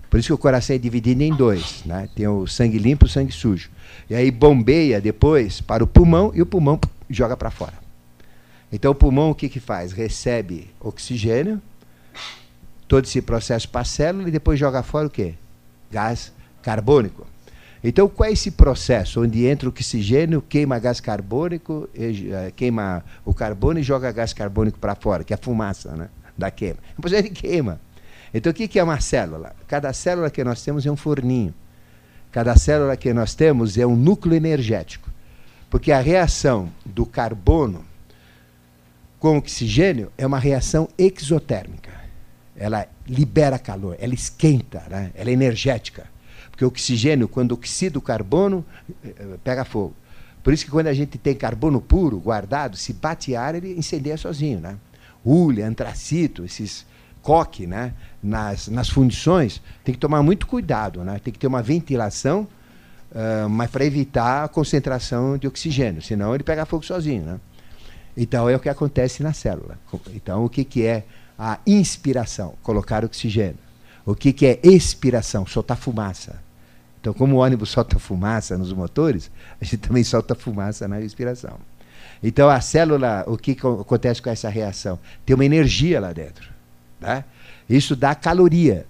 Por 0.10 0.20
isso 0.20 0.30
que 0.30 0.34
o 0.34 0.38
coração 0.40 0.76
é 0.76 0.80
dividido 0.80 1.22
em 1.22 1.36
dois, 1.36 1.84
né? 1.86 2.10
Tem 2.16 2.28
o 2.28 2.48
sangue 2.48 2.80
limpo 2.80 3.06
o 3.06 3.10
sangue 3.10 3.32
sujo. 3.32 3.70
E 4.10 4.16
aí 4.16 4.32
bombeia 4.32 5.00
depois 5.00 5.62
para 5.62 5.84
o 5.84 5.88
pulmão 5.88 6.32
e 6.34 6.42
o 6.42 6.48
pulmão 6.48 6.80
joga 7.10 7.36
para 7.36 7.52
fora. 7.52 7.74
Então 8.72 8.92
o 8.92 8.96
pulmão 8.96 9.32
o 9.32 9.36
que, 9.36 9.48
que 9.48 9.60
faz? 9.60 9.92
Recebe 9.92 10.70
oxigênio, 10.80 11.62
todo 12.88 13.06
esse 13.06 13.22
processo 13.22 13.70
para 13.70 13.82
a 13.82 13.86
célula 13.86 14.28
e 14.28 14.32
depois 14.32 14.60
joga 14.60 14.84
fora 14.84 15.08
o 15.08 15.10
quê? 15.10 15.36
Gás 15.92 16.32
carbônico. 16.62 17.26
Então 17.84 18.10
qual 18.10 18.30
é 18.30 18.34
esse 18.34 18.52
processo 18.52 19.22
onde 19.22 19.46
entra 19.46 19.70
o 19.70 19.72
oxigênio, 19.72 20.42
queima 20.42 20.80
gás 20.80 21.00
carbônico, 21.00 21.88
eh, 21.96 22.52
queima 22.56 23.04
o 23.24 23.34
carbono 23.34 23.80
e 23.80 23.84
joga 23.84 24.12
gás 24.12 24.34
carbônico 24.34 24.80
para 24.80 24.96
fora, 24.96 25.24
que 25.24 25.34
é 25.34 25.36
a 25.36 25.40
fumaça 25.40 25.96
né, 25.96 26.10
da 26.38 26.50
queima. 26.50 26.78
Depois 26.96 27.14
ele 27.14 27.30
queima. 27.30 27.80
Então 28.34 28.52
o 28.52 28.54
que, 28.54 28.68
que 28.68 28.80
é 28.80 28.84
uma 28.84 29.00
célula? 29.00 29.56
Cada 29.68 29.94
célula 29.94 30.30
que 30.30 30.44
nós 30.44 30.64
temos 30.64 30.86
é 30.86 30.92
um 30.92 30.96
forninho. 30.96 31.54
Cada 32.32 32.58
célula 32.58 32.98
que 32.98 33.14
nós 33.14 33.34
temos 33.34 33.78
é 33.78 33.86
um 33.86 33.96
núcleo 33.96 34.36
energético. 34.36 35.10
Porque 35.76 35.92
a 35.92 36.00
reação 36.00 36.72
do 36.86 37.06
carbono 37.06 37.84
com 39.20 39.38
oxigênio 39.38 40.10
é 40.18 40.26
uma 40.26 40.40
reação 40.40 40.88
exotérmica. 40.98 41.92
Ela 42.56 42.88
libera 43.06 43.60
calor, 43.60 43.98
ela 44.00 44.14
esquenta, 44.14 44.82
né? 44.90 45.12
ela 45.14 45.30
é 45.30 45.34
energética. 45.34 46.06
Porque 46.50 46.64
o 46.64 46.70
oxigênio, 46.70 47.28
quando 47.28 47.52
oxida 47.52 48.00
o 48.00 48.02
carbono, 48.02 48.66
eh, 49.04 49.38
pega 49.44 49.66
fogo. 49.66 49.94
Por 50.42 50.54
isso 50.54 50.64
que 50.64 50.72
quando 50.72 50.88
a 50.88 50.94
gente 50.94 51.18
tem 51.18 51.36
carbono 51.36 51.82
puro 51.82 52.22
guardado, 52.22 52.78
se 52.78 52.94
bate 52.94 53.36
ar, 53.36 53.54
ele 53.54 53.78
incendeia 53.78 54.16
sozinho. 54.16 54.62
Né? 54.62 54.78
Ulha, 55.26 55.68
antracito, 55.68 56.46
esses 56.46 56.86
coque 57.22 57.68
né? 57.68 57.94
nas, 58.24 58.70
nas 58.70 58.88
fundições, 58.88 59.62
tem 59.84 59.94
que 59.94 60.00
tomar 60.00 60.24
muito 60.24 60.48
cuidado. 60.48 61.04
Né? 61.04 61.20
Tem 61.22 61.34
que 61.34 61.40
ter 61.40 61.48
uma 61.48 61.62
ventilação, 61.62 62.48
uh, 63.16 63.50
mas 63.50 63.72
para 63.72 63.84
evitar 63.84 64.44
a 64.44 64.48
concentração 64.48 65.38
de 65.38 65.48
oxigênio, 65.48 66.02
senão 66.02 66.36
ele 66.36 66.44
pega 66.44 66.66
fogo 66.66 66.86
sozinho. 66.86 67.24
Né? 67.24 67.40
Então 68.16 68.48
é 68.48 68.56
o 68.56 68.60
que 68.60 68.70
acontece 68.70 69.24
na 69.24 69.34
célula. 69.34 69.80
Então 70.14 70.46
o 70.46 70.50
que, 70.50 70.64
que 70.64 70.86
é 70.86 71.04
a 71.40 71.60
inspiração? 71.66 72.54
Colocar 72.62 73.04
oxigênio. 73.04 73.66
O 74.06 74.14
que, 74.14 74.32
que 74.32 74.46
é 74.46 74.60
expiração? 74.64 75.48
Soltar 75.48 75.78
fumaça. 75.78 76.40
Então, 77.02 77.14
como 77.14 77.36
o 77.36 77.40
ônibus 77.40 77.70
solta 77.70 78.00
fumaça 78.00 78.58
nos 78.58 78.74
motores, 78.74 79.30
a 79.62 79.64
gente 79.64 79.78
também 79.78 80.04
solta 80.04 80.34
fumaça 80.34 80.88
na 80.88 80.98
respiração. 80.98 81.60
Então, 82.24 82.50
a 82.50 82.60
célula, 82.62 83.24
o 83.28 83.38
que, 83.38 83.54
que 83.54 83.66
acontece 83.66 84.22
com 84.22 84.30
essa 84.30 84.50
reação? 84.50 84.98
Tem 85.24 85.36
uma 85.36 85.46
energia 85.46 86.00
lá 86.00 86.12
dentro. 86.12 86.50
Né? 87.00 87.24
Isso 87.70 87.96
dá 87.96 88.16
caloria. 88.16 88.88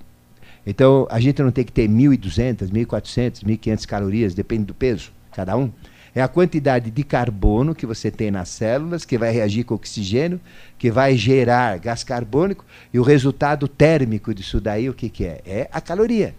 Então, 0.66 1.08
a 1.12 1.20
gente 1.20 1.42
não 1.42 1.52
tem 1.52 1.64
que 1.64 1.72
ter 1.72 1.88
1.200, 1.88 2.70
1.400, 2.70 3.44
1.500 3.44 3.86
calorias, 3.86 4.34
depende 4.34 4.66
do 4.66 4.74
peso, 4.74 5.12
cada 5.32 5.56
um. 5.56 5.72
É 6.16 6.22
a 6.22 6.28
quantidade 6.30 6.90
de 6.90 7.04
carbono 7.04 7.76
que 7.76 7.86
você 7.86 8.10
tem 8.10 8.32
nas 8.32 8.48
células, 8.48 9.04
que 9.04 9.18
vai 9.18 9.32
reagir 9.32 9.66
com 9.66 9.76
oxigênio, 9.76 10.40
que 10.78 10.90
vai 10.90 11.18
gerar 11.18 11.78
gás 11.78 12.06
carbônico, 12.06 12.66
e 12.94 12.98
o 12.98 13.04
resultado 13.04 13.68
térmico 13.68 14.34
disso 14.34 14.62
daí, 14.62 14.90
o 14.90 14.94
que, 14.94 15.10
que 15.10 15.26
é? 15.26 15.42
É 15.46 15.70
a 15.72 15.82
caloria. 15.82 16.34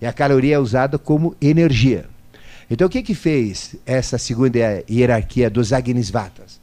E 0.00 0.06
a 0.06 0.12
caloria 0.12 0.56
é 0.56 0.58
usada 0.58 0.98
como 0.98 1.34
energia. 1.40 2.04
Então, 2.70 2.86
o 2.86 2.90
que, 2.90 3.02
que 3.02 3.14
fez 3.14 3.76
essa 3.86 4.18
segunda 4.18 4.84
hierarquia 4.90 5.48
dos 5.48 5.72
Agnisvatas? 5.72 6.60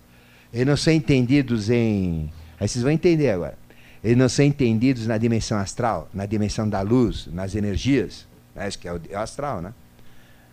Eles 0.54 0.68
não 0.68 0.78
são 0.78 0.94
entendidos 0.94 1.70
em. 1.72 2.30
Aí 2.60 2.68
vocês 2.68 2.84
vão 2.84 2.92
entender 2.92 3.32
agora. 3.32 3.58
Eles 4.04 4.18
não 4.18 4.28
são 4.28 4.44
entendidos 4.44 5.08
na 5.08 5.18
dimensão 5.18 5.58
astral, 5.58 6.10
na 6.14 6.26
dimensão 6.26 6.68
da 6.68 6.82
luz, 6.82 7.28
nas 7.32 7.56
energias. 7.56 8.28
Né? 8.54 8.68
Isso 8.68 8.78
que 8.78 8.88
é 8.88 8.94
o, 8.94 9.02
é 9.10 9.18
o 9.18 9.22
astral, 9.22 9.62
né? 9.62 9.74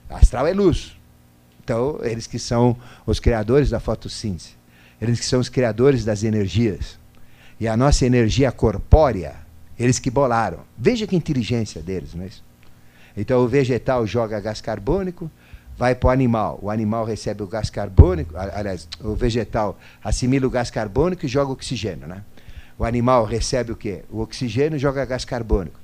Astral 0.09 0.47
é 0.47 0.53
luz. 0.53 0.97
Então, 1.63 1.99
eles 2.03 2.27
que 2.27 2.39
são 2.39 2.77
os 3.07 3.19
criadores 3.21 3.71
da 3.71 3.81
fotossíntese, 3.81 4.55
eles 5.01 5.21
que 5.21 5.27
são 5.27 5.41
os 5.41 5.49
criadores 5.49 6.05
das 6.05 6.23
energias. 6.23 6.99
E 7.59 7.69
a 7.69 7.77
nossa 7.77 8.07
energia 8.07 8.51
corpórea, 8.51 9.35
eles 9.79 9.99
que 9.99 10.11
bolaram. 10.11 10.61
Veja 10.77 11.07
que 11.07 11.15
inteligência 11.15 11.83
deles, 11.83 12.15
não 12.15 12.25
é 12.25 12.29
isso? 12.29 12.43
Então, 13.17 13.41
o 13.41 13.49
vegetal 13.49 14.07
joga 14.07 14.41
gás 14.41 14.61
carbônico, 14.61 15.31
vai 15.77 15.95
para 15.95 16.09
o 16.09 16.11
animal. 16.11 16.59
O 16.63 16.71
animal 16.71 17.05
recebe 17.05 17.43
o 17.43 17.47
gás 17.47 17.69
carbônico, 17.69 18.37
aliás, 18.37 18.89
o 19.01 19.15
vegetal 19.15 19.79
assimila 20.03 20.47
o 20.47 20.51
gás 20.51 20.71
carbônico 20.71 21.27
e 21.27 21.29
joga 21.29 21.53
oxigênio, 21.53 22.07
né? 22.07 22.23
O 22.81 22.85
animal 22.87 23.27
recebe 23.27 23.73
o 23.73 23.77
quê? 23.77 24.05
O 24.09 24.21
oxigênio 24.21 24.79
joga 24.79 25.05
gás 25.05 25.23
carbônico. 25.23 25.79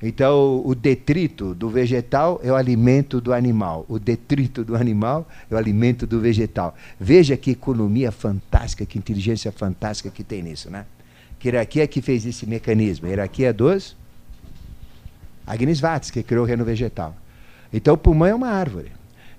Então, 0.00 0.62
o 0.64 0.76
detrito 0.76 1.52
do 1.52 1.68
vegetal 1.68 2.40
é 2.40 2.52
o 2.52 2.54
alimento 2.54 3.20
do 3.20 3.32
animal. 3.32 3.84
O 3.88 3.98
detrito 3.98 4.62
do 4.62 4.76
animal 4.76 5.26
é 5.50 5.54
o 5.56 5.58
alimento 5.58 6.06
do 6.06 6.20
vegetal. 6.20 6.76
Veja 7.00 7.36
que 7.36 7.50
economia 7.50 8.12
fantástica, 8.12 8.86
que 8.86 8.96
inteligência 8.96 9.50
fantástica 9.50 10.08
que 10.08 10.22
tem 10.22 10.40
nisso, 10.40 10.70
né? 10.70 10.86
Que 11.40 11.48
hierarquia 11.48 11.84
que 11.88 12.00
fez 12.00 12.24
esse 12.24 12.46
mecanismo? 12.46 13.08
A 13.08 13.10
hierarquia 13.10 13.52
dos 13.52 13.96
Agnisvates, 15.44 16.12
que 16.12 16.22
criou 16.22 16.44
o 16.44 16.46
reino 16.46 16.64
vegetal. 16.64 17.16
Então, 17.72 17.94
o 17.94 17.98
pulmão 17.98 18.28
é 18.28 18.34
uma 18.36 18.50
árvore. 18.50 18.92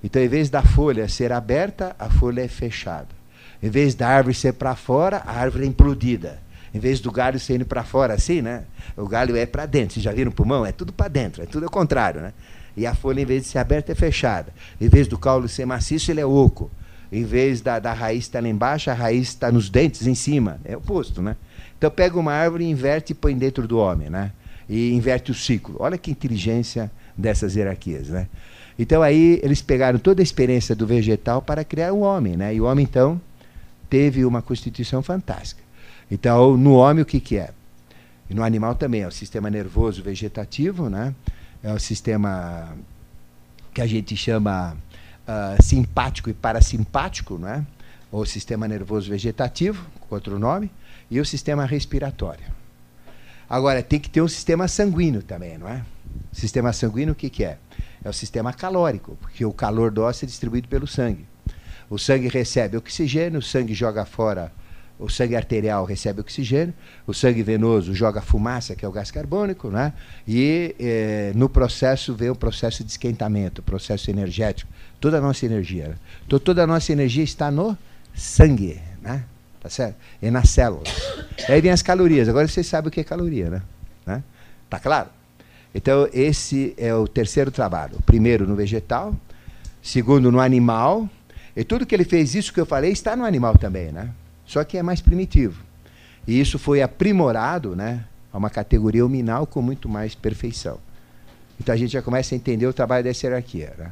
Então, 0.03 0.21
em 0.21 0.27
vez 0.27 0.49
da 0.49 0.61
folha 0.61 1.07
ser 1.07 1.31
aberta, 1.31 1.95
a 1.97 2.09
folha 2.09 2.41
é 2.41 2.49
fechada. 2.49 3.15
Em 3.63 3.69
vez 3.69 3.95
da 3.95 4.09
árvore 4.09 4.35
ser 4.35 4.51
para 4.51 4.75
fora, 4.75 5.23
a 5.25 5.39
árvore 5.39 5.63
é 5.63 5.67
implodida. 5.67 6.45
Em 6.73 6.79
vez 6.79 6.99
do 6.99 7.11
galho 7.11 7.39
ser 7.39 7.55
indo 7.55 7.65
para 7.65 7.83
fora 7.83 8.13
assim, 8.13 8.41
né? 8.41 8.63
O 8.95 9.07
galho 9.07 9.35
é 9.35 9.45
para 9.45 9.65
dentro. 9.65 9.93
Vocês 9.93 10.03
já 10.03 10.11
viram 10.11 10.31
o 10.31 10.33
pulmão? 10.33 10.65
É 10.65 10.71
tudo 10.71 10.91
para 10.91 11.07
dentro, 11.07 11.41
é 11.41 11.45
tudo 11.45 11.63
ao 11.63 11.69
contrário, 11.69 12.21
né? 12.21 12.33
E 12.75 12.85
a 12.85 12.93
folha, 12.93 13.21
em 13.21 13.25
vez 13.25 13.43
de 13.43 13.49
ser 13.49 13.57
aberta, 13.57 13.91
é 13.91 13.95
fechada. 13.95 14.53
Em 14.79 14.87
vez 14.87 15.07
do 15.07 15.17
caule 15.17 15.49
ser 15.49 15.65
maciço, 15.65 16.11
ele 16.11 16.21
é 16.21 16.25
oco. 16.25 16.69
Em 17.11 17.23
vez 17.23 17.61
da, 17.61 17.79
da 17.79 17.91
raiz 17.93 18.25
estar 18.25 18.43
lá 18.43 18.49
embaixo, 18.49 18.91
a 18.91 18.93
raiz 18.93 19.29
está 19.29 19.51
nos 19.51 19.69
dentes 19.69 20.05
em 20.05 20.13
cima. 20.13 20.59
É 20.63 20.75
o 20.75 20.79
oposto, 20.79 21.21
né? 21.21 21.35
Então 21.77 21.89
pega 21.89 22.19
uma 22.19 22.33
árvore, 22.33 22.65
inverte 22.65 23.11
e 23.11 23.15
põe 23.15 23.35
dentro 23.35 23.67
do 23.67 23.77
homem, 23.79 24.09
né? 24.09 24.31
E 24.69 24.93
inverte 24.93 25.31
o 25.31 25.33
ciclo. 25.33 25.75
Olha 25.79 25.97
que 25.97 26.11
inteligência 26.11 26.91
dessas 27.17 27.55
hierarquias, 27.55 28.09
né? 28.09 28.27
Então 28.77 29.01
aí 29.01 29.39
eles 29.41 29.61
pegaram 29.61 29.97
toda 29.97 30.21
a 30.21 30.23
experiência 30.23 30.75
do 30.75 30.85
vegetal 30.85 31.41
para 31.41 31.63
criar 31.63 31.93
o 31.93 32.01
homem, 32.01 32.37
né? 32.37 32.53
E 32.53 32.61
o 32.61 32.65
homem 32.65 32.85
então 32.87 33.19
teve 33.89 34.23
uma 34.25 34.41
constituição 34.41 35.01
fantástica. 35.01 35.66
Então, 36.09 36.55
no 36.55 36.73
homem, 36.73 37.03
o 37.03 37.05
que, 37.05 37.19
que 37.19 37.37
é? 37.37 37.51
E 38.29 38.33
no 38.33 38.43
animal 38.43 38.75
também, 38.75 39.01
é 39.01 39.07
o 39.07 39.11
sistema 39.11 39.49
nervoso 39.49 40.01
vegetativo, 40.01 40.89
né? 40.89 41.13
é 41.63 41.71
o 41.71 41.79
sistema 41.79 42.75
que 43.73 43.81
a 43.81 43.87
gente 43.87 44.15
chama 44.15 44.75
uh, 45.27 45.63
simpático 45.63 46.29
e 46.29 46.33
parasimpático, 46.33 47.37
né? 47.37 47.65
ou 48.11 48.25
sistema 48.25 48.67
nervoso 48.67 49.09
vegetativo, 49.09 49.85
outro 50.09 50.39
nome, 50.39 50.71
e 51.11 51.19
o 51.19 51.25
sistema 51.25 51.65
respiratório. 51.65 52.45
Agora, 53.49 53.81
tem 53.81 53.99
que 53.99 54.09
ter 54.09 54.21
um 54.21 54.27
sistema 54.27 54.67
sanguíneo 54.67 55.23
também, 55.23 55.57
não 55.57 55.67
é? 55.67 55.83
Sistema 56.31 56.73
sanguíneo, 56.73 57.13
o 57.13 57.15
que, 57.15 57.29
que 57.29 57.43
é? 57.43 57.57
É 58.03 58.09
o 58.09 58.13
sistema 58.13 58.51
calórico, 58.51 59.17
porque 59.21 59.45
o 59.45 59.53
calor 59.53 59.91
do 59.91 60.03
osso 60.03 60.25
é 60.25 60.27
distribuído 60.27 60.67
pelo 60.67 60.85
sangue. 60.85 61.25
O 61.89 61.97
sangue 61.97 62.27
recebe 62.27 62.75
oxigênio, 62.75 63.39
o 63.39 63.41
sangue 63.41 63.73
joga 63.73 64.05
fora 64.05 64.51
o 64.99 65.09
sangue 65.09 65.35
arterial 65.35 65.85
recebe 65.85 66.21
oxigênio, 66.21 66.73
o 67.05 67.13
sangue 67.13 67.43
venoso 67.43 67.93
joga 67.93 68.21
fumaça, 68.21 68.75
que 68.75 68.83
é 68.83 68.87
o 68.87 68.91
gás 68.91 69.11
carbônico, 69.11 69.69
né? 69.69 69.93
e 70.27 70.75
eh, 70.79 71.31
no 71.35 71.47
processo 71.47 72.15
vem 72.15 72.29
o 72.29 72.35
processo 72.35 72.83
de 72.83 72.91
esquentamento, 72.91 73.61
processo 73.61 74.09
energético, 74.09 74.71
toda 74.99 75.17
a 75.17 75.21
nossa 75.21 75.45
energia. 75.45 75.89
Né? 75.89 75.95
Então, 76.25 76.39
toda 76.39 76.63
a 76.63 76.67
nossa 76.67 76.91
energia 76.91 77.23
está 77.23 77.51
no 77.51 77.77
sangue, 78.15 78.81
né? 79.01 79.23
tá 79.61 79.69
certo? 79.69 79.95
E 80.19 80.31
nas 80.31 80.49
células. 80.49 80.89
Aí 81.47 81.61
vem 81.61 81.71
as 81.71 81.83
calorias, 81.83 82.27
agora 82.27 82.47
vocês 82.47 82.65
sabem 82.65 82.89
o 82.89 82.91
que 82.91 82.99
é 82.99 83.03
caloria, 83.03 83.49
né? 83.49 83.61
né? 84.05 84.23
Tá 84.67 84.79
claro? 84.79 85.09
Então, 85.75 86.09
esse 86.11 86.73
é 86.75 86.93
o 86.95 87.07
terceiro 87.07 87.51
trabalho. 87.51 87.99
Primeiro 88.03 88.47
no 88.47 88.55
vegetal, 88.55 89.15
segundo 89.79 90.31
no 90.31 90.39
animal, 90.39 91.07
e 91.55 91.63
tudo 91.63 91.85
que 91.85 91.93
ele 91.93 92.03
fez, 92.03 92.33
isso 92.33 92.51
que 92.51 92.59
eu 92.59 92.65
falei, 92.65 92.91
está 92.91 93.15
no 93.15 93.23
animal 93.23 93.57
também, 93.57 93.91
né? 93.91 94.09
Só 94.47 94.63
que 94.63 94.77
é 94.77 94.81
mais 94.81 95.01
primitivo. 95.01 95.61
E 96.25 96.39
isso 96.39 96.57
foi 96.57 96.81
aprimorado 96.81 97.75
né, 97.75 98.03
a 98.33 98.37
uma 98.37 98.49
categoria 98.49 99.05
hominal 99.05 99.45
com 99.45 99.61
muito 99.61 99.87
mais 99.87 100.15
perfeição. 100.15 100.79
Então 101.59 101.75
a 101.75 101.77
gente 101.77 101.91
já 101.91 102.01
começa 102.01 102.33
a 102.33 102.37
entender 102.37 102.65
o 102.65 102.73
trabalho 102.73 103.03
dessa 103.03 103.27
hierarquia. 103.27 103.73
Né? 103.77 103.91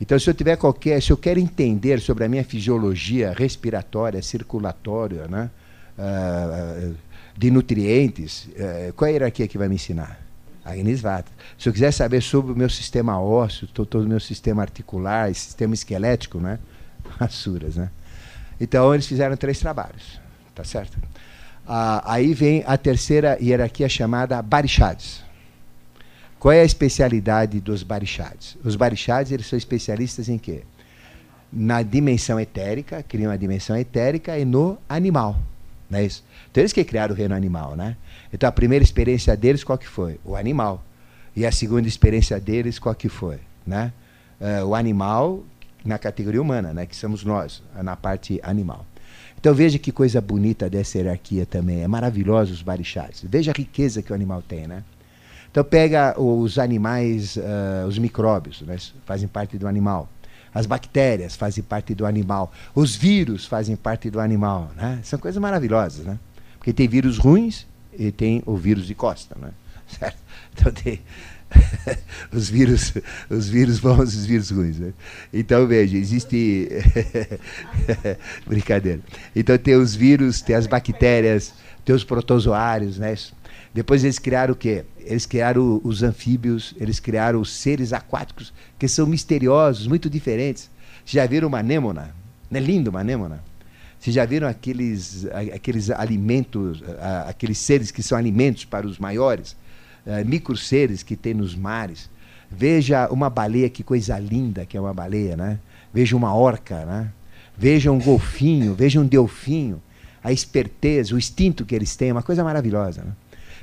Então, 0.00 0.18
se 0.18 0.28
eu 0.28 0.34
tiver 0.34 0.56
qualquer, 0.56 1.00
se 1.02 1.10
eu 1.10 1.16
quero 1.16 1.40
entender 1.40 2.00
sobre 2.00 2.24
a 2.24 2.28
minha 2.28 2.44
fisiologia 2.44 3.32
respiratória, 3.32 4.20
circulatória, 4.22 5.26
né, 5.28 5.50
uh, 5.98 6.94
de 7.36 7.50
nutrientes, 7.50 8.46
uh, 8.46 8.92
qual 8.94 9.06
é 9.06 9.10
a 9.10 9.14
hierarquia 9.14 9.48
que 9.48 9.56
vai 9.56 9.68
me 9.68 9.76
ensinar? 9.76 10.20
A 10.64 10.76
Inisvata. 10.76 11.30
Se 11.58 11.68
eu 11.68 11.72
quiser 11.72 11.92
saber 11.92 12.22
sobre 12.22 12.52
o 12.52 12.56
meu 12.56 12.70
sistema 12.70 13.20
ósseo, 13.20 13.68
todo 13.68 14.00
o 14.00 14.08
meu 14.08 14.20
sistema 14.20 14.62
articular, 14.62 15.32
sistema 15.34 15.74
esquelético, 15.74 16.38
né, 16.38 16.58
Asuras, 17.20 17.76
né? 17.76 17.90
Então, 18.64 18.92
eles 18.92 19.06
fizeram 19.06 19.36
três 19.36 19.58
trabalhos, 19.60 20.20
tá 20.54 20.64
certo? 20.64 20.96
Uh, 20.96 22.02
aí 22.04 22.34
vem 22.34 22.62
a 22.66 22.76
terceira 22.76 23.38
hierarquia 23.40 23.88
chamada 23.88 24.40
Barishads. 24.42 25.22
Qual 26.38 26.52
é 26.52 26.60
a 26.60 26.64
especialidade 26.64 27.58
dos 27.58 27.82
barixades? 27.82 28.58
Os 28.62 28.76
barixades 28.76 29.32
eles 29.32 29.46
são 29.46 29.56
especialistas 29.56 30.28
em 30.28 30.36
quê? 30.36 30.62
Na 31.50 31.82
dimensão 31.82 32.38
etérica, 32.38 33.02
criam 33.02 33.32
a 33.32 33.36
dimensão 33.36 33.74
etérica 33.74 34.38
e 34.38 34.44
no 34.44 34.76
animal. 34.86 35.38
Não 35.88 35.98
é 35.98 36.04
isso? 36.04 36.22
Então 36.50 36.60
eles 36.60 36.74
que 36.74 36.84
criaram 36.84 37.14
o 37.14 37.16
reino 37.16 37.34
animal, 37.34 37.74
né? 37.74 37.96
Então 38.30 38.46
a 38.46 38.52
primeira 38.52 38.84
experiência 38.84 39.34
deles 39.34 39.64
qual 39.64 39.78
que 39.78 39.88
foi? 39.88 40.20
O 40.22 40.36
animal. 40.36 40.84
E 41.34 41.46
a 41.46 41.50
segunda 41.50 41.88
experiência 41.88 42.38
deles 42.38 42.78
qual 42.78 42.94
que 42.94 43.08
foi? 43.08 43.38
Né? 43.66 43.90
Uh, 44.38 44.66
o 44.66 44.74
animal 44.74 45.42
na 45.84 45.98
categoria 45.98 46.40
humana, 46.40 46.72
né? 46.72 46.86
que 46.86 46.96
somos 46.96 47.24
nós, 47.24 47.62
na 47.82 47.94
parte 47.94 48.40
animal. 48.42 48.86
Então 49.38 49.54
veja 49.54 49.78
que 49.78 49.92
coisa 49.92 50.20
bonita 50.20 50.70
dessa 50.70 50.96
hierarquia 50.96 51.44
também. 51.44 51.82
É 51.82 51.88
maravilhoso 51.88 52.52
os 52.54 52.62
barixades. 52.62 53.22
Veja 53.28 53.50
a 53.50 53.54
riqueza 53.54 54.00
que 54.00 54.10
o 54.10 54.14
animal 54.14 54.40
tem, 54.40 54.66
né? 54.66 54.82
Então 55.50 55.62
pega 55.62 56.18
os 56.18 56.58
animais, 56.58 57.36
uh, 57.36 57.86
os 57.86 57.98
micróbios, 57.98 58.62
né, 58.62 58.76
fazem 59.04 59.28
parte 59.28 59.56
do 59.56 59.68
animal. 59.68 60.08
As 60.52 60.66
bactérias 60.66 61.36
fazem 61.36 61.62
parte 61.62 61.94
do 61.94 62.06
animal. 62.06 62.52
Os 62.74 62.96
vírus 62.96 63.44
fazem 63.44 63.76
parte 63.76 64.08
do 64.08 64.18
animal. 64.18 64.70
Né? 64.76 65.00
São 65.02 65.18
coisas 65.18 65.40
maravilhosas, 65.40 66.06
né? 66.06 66.18
Porque 66.56 66.72
tem 66.72 66.88
vírus 66.88 67.18
ruins 67.18 67.66
e 67.92 68.10
tem 68.10 68.42
o 68.46 68.56
vírus 68.56 68.86
de 68.86 68.94
Costa, 68.94 69.36
né? 69.38 69.50
Certo? 69.86 70.18
Então 70.52 70.72
tem 70.72 71.02
os 72.32 72.48
vírus, 72.48 72.94
os 73.30 73.48
vírus 73.48 73.78
bons 73.80 74.14
os 74.14 74.26
vírus 74.26 74.50
ruins. 74.50 74.78
Né? 74.78 74.92
Então 75.32 75.66
veja, 75.66 75.96
existe 75.96 76.68
brincadeira. 78.46 79.00
Então 79.34 79.56
tem 79.58 79.76
os 79.76 79.94
vírus, 79.94 80.40
tem 80.40 80.56
as 80.56 80.66
bactérias, 80.66 81.54
tem 81.84 81.94
os 81.94 82.04
protozoários, 82.04 82.98
né? 82.98 83.14
Depois 83.72 84.04
eles 84.04 84.18
criaram 84.18 84.54
o 84.54 84.56
quê? 84.56 84.84
Eles 85.00 85.26
criaram 85.26 85.80
os 85.82 86.02
anfíbios, 86.02 86.74
eles 86.78 87.00
criaram 87.00 87.40
os 87.40 87.52
seres 87.52 87.92
aquáticos, 87.92 88.52
que 88.78 88.86
são 88.86 89.06
misteriosos, 89.06 89.86
muito 89.86 90.08
diferentes. 90.08 90.70
Vocês 91.04 91.22
já 91.22 91.26
viram 91.26 91.48
uma 91.48 91.58
anêmona? 91.58 92.14
Não 92.50 92.60
é 92.60 92.62
lindo 92.62 92.88
uma 92.88 93.00
anêmona? 93.00 93.42
Vocês 93.98 94.14
já 94.14 94.24
viram 94.24 94.46
aqueles, 94.46 95.26
aqueles 95.52 95.90
alimentos, 95.90 96.82
aqueles 97.26 97.58
seres 97.58 97.90
que 97.90 98.02
são 98.02 98.16
alimentos 98.16 98.64
para 98.64 98.86
os 98.86 98.98
maiores? 98.98 99.56
Micro 100.26 100.56
seres 100.56 101.02
que 101.02 101.16
tem 101.16 101.34
nos 101.34 101.54
mares. 101.54 102.10
Veja 102.50 103.08
uma 103.08 103.28
baleia, 103.28 103.68
que 103.68 103.82
coisa 103.82 104.18
linda 104.18 104.64
que 104.66 104.76
é 104.76 104.80
uma 104.80 104.94
baleia, 104.94 105.36
né? 105.36 105.58
Veja 105.92 106.16
uma 106.16 106.34
orca, 106.34 106.84
né? 106.84 107.10
Veja 107.56 107.90
um 107.92 107.98
golfinho, 107.98 108.74
veja 108.74 109.00
um 109.00 109.06
delfinho. 109.06 109.80
A 110.22 110.32
esperteza, 110.32 111.14
o 111.14 111.18
instinto 111.18 111.64
que 111.64 111.74
eles 111.74 111.94
têm, 111.94 112.08
é 112.08 112.12
uma 112.12 112.22
coisa 112.22 112.42
maravilhosa. 112.42 113.02
Né? 113.02 113.12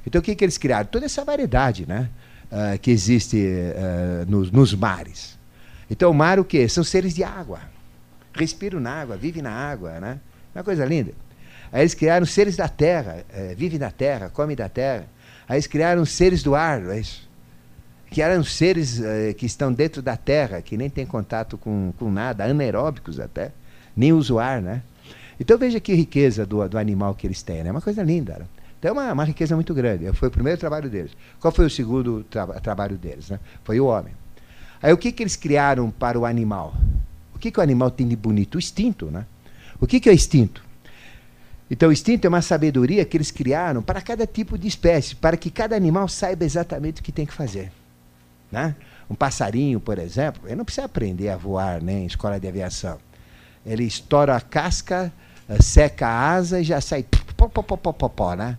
Então 0.05 0.19
o 0.19 0.23
que, 0.23 0.35
que 0.35 0.45
eles 0.45 0.57
criaram? 0.57 0.85
Toda 0.85 1.05
essa 1.05 1.25
variedade 1.25 1.85
né, 1.87 2.09
uh, 2.51 2.77
que 2.79 2.91
existe 2.91 3.37
uh, 3.37 4.29
nos, 4.29 4.51
nos, 4.51 4.73
mares. 4.73 5.37
Então 5.89 6.11
o 6.11 6.13
mar 6.13 6.39
o 6.39 6.45
quê? 6.45 6.69
São 6.69 6.83
seres 6.83 7.13
de 7.13 7.23
água. 7.23 7.59
Respiram 8.33 8.79
na 8.79 8.91
água, 8.91 9.17
vivem 9.17 9.41
na 9.41 9.51
água. 9.51 9.99
Né? 9.99 10.19
Uma 10.53 10.63
coisa 10.63 10.85
linda. 10.85 11.11
Aí 11.71 11.81
eles 11.81 11.93
criaram 11.93 12.25
seres 12.25 12.55
da 12.55 12.67
terra, 12.67 13.25
uh, 13.29 13.55
vivem 13.55 13.79
na 13.79 13.91
terra, 13.91 14.29
comem 14.29 14.55
da 14.55 14.69
terra. 14.69 15.05
Aí 15.47 15.55
eles 15.55 15.67
criaram 15.67 16.05
seres 16.05 16.43
do 16.43 16.55
ar, 16.55 16.81
é 16.89 16.99
isso? 16.99 17.29
que 18.11 18.21
eram 18.21 18.43
seres 18.43 18.99
uh, 18.99 19.33
que 19.37 19.45
estão 19.45 19.71
dentro 19.71 20.01
da 20.01 20.17
terra, 20.17 20.61
que 20.61 20.75
nem 20.75 20.89
têm 20.89 21.05
contato 21.05 21.57
com, 21.57 21.93
com 21.97 22.11
nada, 22.11 22.43
anaeróbicos 22.43 23.21
até, 23.21 23.53
nem 23.95 24.11
usam 24.11 24.37
ar, 24.37 24.61
né? 24.61 24.83
Então 25.39 25.57
veja 25.57 25.79
que 25.79 25.93
riqueza 25.93 26.45
do, 26.45 26.67
do 26.67 26.77
animal 26.77 27.15
que 27.15 27.25
eles 27.25 27.41
têm, 27.41 27.63
né? 27.63 27.69
É 27.69 27.71
uma 27.71 27.81
coisa 27.81 28.03
linda. 28.03 28.37
Né? 28.37 28.45
Então 28.77 28.89
é 28.89 28.91
uma, 28.91 29.13
uma 29.13 29.23
riqueza 29.23 29.55
muito 29.55 29.73
grande. 29.73 30.11
Foi 30.11 30.27
o 30.27 30.31
primeiro 30.31 30.59
trabalho 30.59 30.89
deles. 30.89 31.11
Qual 31.39 31.53
foi 31.53 31.65
o 31.65 31.69
segundo 31.69 32.23
tra 32.29 32.45
trabalho 32.59 32.97
deles? 32.97 33.29
Né? 33.29 33.39
Foi 33.63 33.79
o 33.79 33.85
homem. 33.85 34.13
Aí 34.81 34.91
o 34.91 34.97
que, 34.97 35.11
que 35.11 35.23
eles 35.23 35.37
criaram 35.37 35.89
para 35.89 36.19
o 36.19 36.25
animal? 36.25 36.75
O 37.33 37.39
que, 37.39 37.49
que 37.49 37.59
o 37.59 37.63
animal 37.63 37.89
tem 37.89 38.07
de 38.07 38.15
bonito? 38.15 38.55
O 38.55 38.59
instinto. 38.59 39.05
Né? 39.05 39.25
O 39.79 39.87
que, 39.87 40.01
que 40.01 40.09
é 40.09 40.13
instinto? 40.13 40.61
Então, 41.71 41.87
o 41.87 41.91
instinto 41.93 42.25
é 42.25 42.27
uma 42.27 42.41
sabedoria 42.41 43.05
que 43.05 43.15
eles 43.15 43.31
criaram 43.31 43.81
para 43.81 44.01
cada 44.01 44.27
tipo 44.27 44.57
de 44.57 44.67
espécie, 44.67 45.15
para 45.15 45.37
que 45.37 45.49
cada 45.49 45.73
animal 45.73 46.05
saiba 46.09 46.43
exatamente 46.43 46.99
o 46.99 47.03
que 47.03 47.13
tem 47.13 47.25
que 47.25 47.33
fazer. 47.33 47.71
Né? 48.51 48.75
Um 49.09 49.15
passarinho, 49.15 49.79
por 49.79 49.97
exemplo, 49.97 50.41
ele 50.47 50.57
não 50.57 50.65
precisa 50.65 50.85
aprender 50.85 51.29
a 51.29 51.37
voar 51.37 51.81
né, 51.81 51.93
em 51.93 52.05
escola 52.05 52.37
de 52.37 52.45
aviação. 52.45 52.97
Ele 53.65 53.85
estoura 53.85 54.35
a 54.35 54.41
casca, 54.41 55.13
eh, 55.47 55.61
seca 55.61 56.07
a 56.07 56.31
asa 56.33 56.59
e 56.59 56.63
já 56.65 56.81
sai 56.81 57.05
pó, 57.37 57.47
pó, 57.47 57.63
pó, 57.63 57.77
pó, 57.77 57.93
pó, 57.93 58.09
pó, 58.09 58.35
né? 58.35 58.57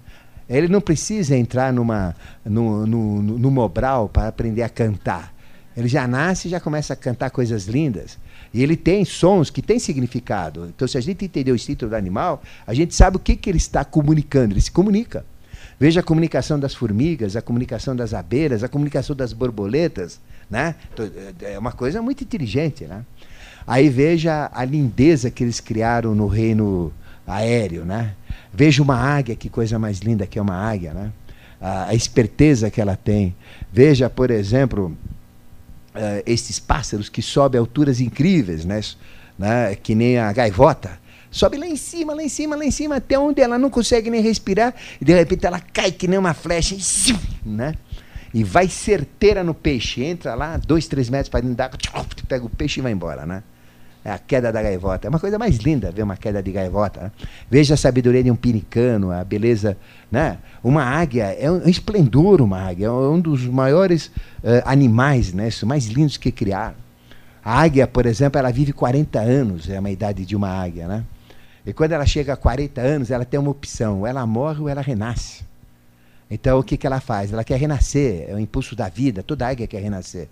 Ele 0.49 0.69
não 0.69 0.81
precisa 0.81 1.37
entrar 1.37 1.71
numa, 1.71 2.17
no, 2.43 2.87
no, 2.87 3.23
no, 3.23 3.39
no 3.39 3.51
Mobral 3.51 4.09
para 4.09 4.29
aprender 4.29 4.63
a 4.63 4.71
cantar. 4.71 5.35
Ele 5.77 5.89
já 5.89 6.07
nasce 6.07 6.49
e 6.49 6.51
já 6.51 6.61
começa 6.61 6.95
a 6.95 6.97
cantar 6.97 7.31
coisas 7.31 7.67
lindas. 7.67 8.19
E 8.53 8.63
ele 8.63 8.77
tem 8.77 9.05
sons 9.05 9.49
que 9.49 9.63
têm 9.63 9.79
significado. 9.79 10.67
Então, 10.67 10.87
se 10.87 10.99
a 10.99 11.01
gente 11.01 11.25
entender 11.25 11.51
o 11.53 11.55
instinto 11.55 11.89
do 11.89 11.97
animal, 11.97 12.43
a 12.67 12.75
gente 12.75 12.95
sabe 12.95 13.17
o 13.17 13.21
que, 13.21 13.35
que 13.35 13.49
ele 13.49 13.59
está 13.59 13.85
comunicando. 13.85 14.53
Ele 14.53 14.61
se 14.61 14.71
comunica. 14.71 15.25
Veja 15.81 16.01
a 16.01 16.03
comunicação 16.03 16.61
das 16.61 16.75
formigas, 16.75 17.35
a 17.35 17.43
comunicação 17.43 17.97
das 17.97 18.13
abelhas, 18.13 18.63
a 18.63 18.69
comunicação 18.69 19.17
das 19.17 19.33
borboletas. 19.33 20.21
Né? 20.51 20.75
Então, 20.93 21.11
é 21.41 21.59
uma 21.59 21.73
coisa 21.73 22.03
muito 22.03 22.23
inteligente. 22.23 22.85
Né? 22.85 23.05
Aí 23.67 23.89
veja 23.89 24.51
a 24.53 24.65
lindeza 24.65 25.31
que 25.31 25.43
eles 25.43 25.59
criaram 25.59 26.15
no 26.15 26.27
reino 26.27 26.93
aéreo. 27.27 27.87
Né? 27.87 28.15
Veja 28.53 28.83
uma 28.83 28.97
águia, 28.97 29.35
que 29.35 29.49
coisa 29.49 29.79
mais 29.79 30.01
linda 30.01 30.27
que 30.27 30.39
é 30.39 30.43
uma 30.43 30.57
águia, 30.57 30.93
né? 30.93 31.11
a, 31.63 31.87
a 31.87 31.95
esperteza 31.95 32.71
que 32.71 32.81
ela 32.81 32.97
tem. 32.97 33.35
Veja, 33.73 34.11
por 34.11 34.31
exemplo, 34.31 34.97
uh, 35.95 36.23
esses 36.27 36.59
pássaros 36.59 37.09
que 37.09 37.23
sobem 37.23 37.59
alturas 37.59 38.01
incríveis, 38.01 38.65
né? 38.65 38.81
né? 39.39 39.75
que 39.75 39.95
nem 39.95 40.19
a 40.19 40.33
gaivota. 40.33 41.01
Sobe 41.31 41.57
lá 41.57 41.67
em 41.67 41.77
cima, 41.77 42.15
lá 42.15 42.23
em 42.23 42.29
cima, 42.29 42.55
lá 42.57 42.65
em 42.65 42.71
cima, 42.71 42.97
até 42.97 43.19
onde 43.19 43.41
ela 43.41 43.59
não 43.59 43.71
consegue 43.71 44.11
nem 44.11 44.21
respirar, 44.21 44.75
e 45.01 45.05
de 45.05 45.15
repente 45.15 45.47
ela 45.47 45.61
cai 45.61 45.91
que 45.91 46.07
nem 46.07 46.19
uma 46.19 46.35
flecha, 46.35 46.77
né? 47.45 47.75
e 48.35 48.43
vai 48.43 48.69
certeira 48.69 49.45
no 49.45 49.55
peixe. 49.55 50.03
Entra 50.03 50.35
lá, 50.35 50.57
dois, 50.57 50.87
três 50.87 51.09
metros 51.09 51.29
para 51.29 51.41
dentro 51.41 51.57
da 51.57 51.67
água, 51.67 51.79
pega 52.29 52.45
o 52.45 52.51
peixe 52.51 52.81
e 52.81 52.83
vai 52.83 52.93
embora. 52.93 53.27
Né? 53.27 53.43
É 54.05 54.11
a 54.11 54.19
queda 54.19 54.51
da 54.51 54.61
gaivota. 54.61 55.07
É 55.07 55.09
uma 55.09 55.21
coisa 55.21 55.39
mais 55.39 55.57
linda 55.59 55.93
ver 55.93 56.03
uma 56.03 56.17
queda 56.17 56.43
de 56.43 56.51
gaivota. 56.51 57.03
Né? 57.03 57.13
Veja 57.49 57.75
a 57.75 57.77
sabedoria 57.77 58.23
de 58.23 58.31
um 58.31 58.37
pinicano, 58.37 59.13
a 59.13 59.23
beleza. 59.23 59.77
Né? 60.11 60.39
Uma 60.63 60.83
águia 60.83 61.25
é 61.39 61.51
um 61.51 61.69
esplendor, 61.69 62.41
uma 62.41 62.61
águia. 62.61 62.87
É 62.87 62.91
um 62.91 63.21
dos 63.21 63.47
maiores 63.47 64.07
uh, 64.07 64.63
animais, 64.65 65.33
né? 65.33 65.49
Os 65.49 65.63
mais 65.63 65.87
lindos 65.87 66.17
que 66.17 66.33
criaram. 66.33 66.75
A 67.45 67.61
águia, 67.61 67.87
por 67.87 68.07
exemplo, 68.07 68.39
ela 68.39 68.51
vive 68.51 68.73
40 68.73 69.19
anos, 69.21 69.69
é 69.69 69.79
uma 69.79 69.91
idade 69.91 70.25
de 70.25 70.35
uma 70.35 70.49
águia. 70.49 70.87
Né? 70.87 71.05
E 71.65 71.73
quando 71.73 71.93
ela 71.93 72.07
chega 72.07 72.33
a 72.33 72.37
40 72.37 72.81
anos, 72.81 73.11
ela 73.11 73.25
tem 73.25 73.39
uma 73.39 73.51
opção: 73.51 74.01
ou 74.01 74.07
ela 74.07 74.27
morre 74.27 74.61
ou 74.61 74.69
ela 74.69 74.81
renasce. 74.81 75.45
Então, 76.33 76.59
o 76.59 76.63
que, 76.63 76.79
que 76.79 76.87
ela 76.87 76.99
faz? 76.99 77.31
Ela 77.31 77.45
quer 77.45 77.59
renascer, 77.59 78.25
é 78.27 78.35
o 78.35 78.39
impulso 78.39 78.75
da 78.75 78.89
vida, 78.89 79.23
toda 79.23 79.47
águia 79.47 79.67
quer 79.67 79.83
renascer. 79.83 80.29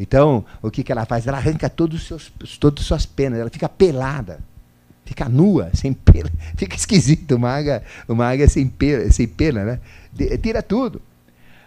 Então, 0.00 0.44
o 0.60 0.68
que, 0.68 0.82
que 0.82 0.90
ela 0.90 1.06
faz? 1.06 1.28
Ela 1.28 1.36
arranca 1.36 1.70
todos 1.70 2.02
os 2.02 2.08
seus, 2.08 2.58
todas 2.58 2.80
as 2.80 2.86
suas 2.88 3.06
penas, 3.06 3.38
ela 3.38 3.48
fica 3.48 3.68
pelada, 3.68 4.40
fica 5.04 5.28
nua, 5.28 5.70
sem 5.72 5.92
pena. 5.92 6.28
Fica 6.58 6.74
esquisito, 6.74 7.36
uma 7.36 7.50
águia, 7.50 7.84
uma 8.08 8.26
águia 8.26 8.48
sem, 8.48 8.66
pena, 8.66 9.12
sem 9.12 9.28
pena, 9.28 9.64
né? 9.64 9.80
De, 10.12 10.36
tira 10.38 10.60
tudo. 10.60 11.00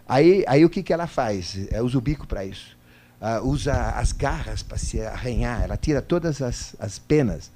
Aí, 0.06 0.44
aí 0.48 0.66
o 0.66 0.70
que, 0.70 0.84
que 0.84 0.92
ela 0.92 1.08
faz? 1.08 1.58
É, 1.72 1.82
usa 1.82 1.98
o 1.98 2.02
bico 2.02 2.28
para 2.28 2.44
isso. 2.44 2.76
Uh, 3.22 3.48
usa 3.48 3.92
as 3.92 4.12
garras 4.12 4.62
para 4.62 4.78
se 4.78 5.00
arranhar, 5.00 5.64
ela 5.64 5.78
tira 5.78 6.02
todas 6.02 6.42
as, 6.42 6.76
as 6.78 7.00
penas 7.00 7.52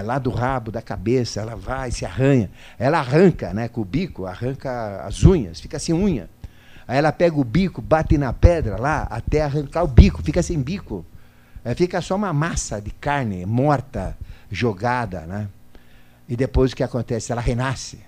lá 0.00 0.18
do 0.18 0.30
rabo, 0.30 0.70
da 0.70 0.80
cabeça, 0.80 1.40
ela 1.40 1.56
vai, 1.56 1.90
se 1.90 2.06
arranha. 2.06 2.50
Ela 2.78 2.98
arranca, 2.98 3.52
né, 3.52 3.68
com 3.68 3.80
o 3.80 3.84
bico, 3.84 4.26
arranca 4.26 5.02
as 5.04 5.24
unhas, 5.24 5.60
fica 5.60 5.78
sem 5.78 5.94
unha. 5.94 6.28
Aí 6.86 6.98
ela 6.98 7.12
pega 7.12 7.36
o 7.36 7.44
bico, 7.44 7.82
bate 7.82 8.16
na 8.16 8.32
pedra 8.32 8.76
lá, 8.76 9.02
até 9.10 9.42
arrancar 9.42 9.82
o 9.82 9.88
bico, 9.88 10.22
fica 10.22 10.42
sem 10.42 10.60
bico. 10.60 11.04
Aí 11.64 11.74
fica 11.74 12.00
só 12.00 12.16
uma 12.16 12.32
massa 12.32 12.80
de 12.80 12.90
carne 12.90 13.44
morta, 13.44 14.16
jogada, 14.50 15.20
né? 15.22 15.48
E 16.28 16.36
depois 16.36 16.72
o 16.72 16.76
que 16.76 16.82
acontece? 16.82 17.32
Ela 17.32 17.40
renasce. 17.40 18.00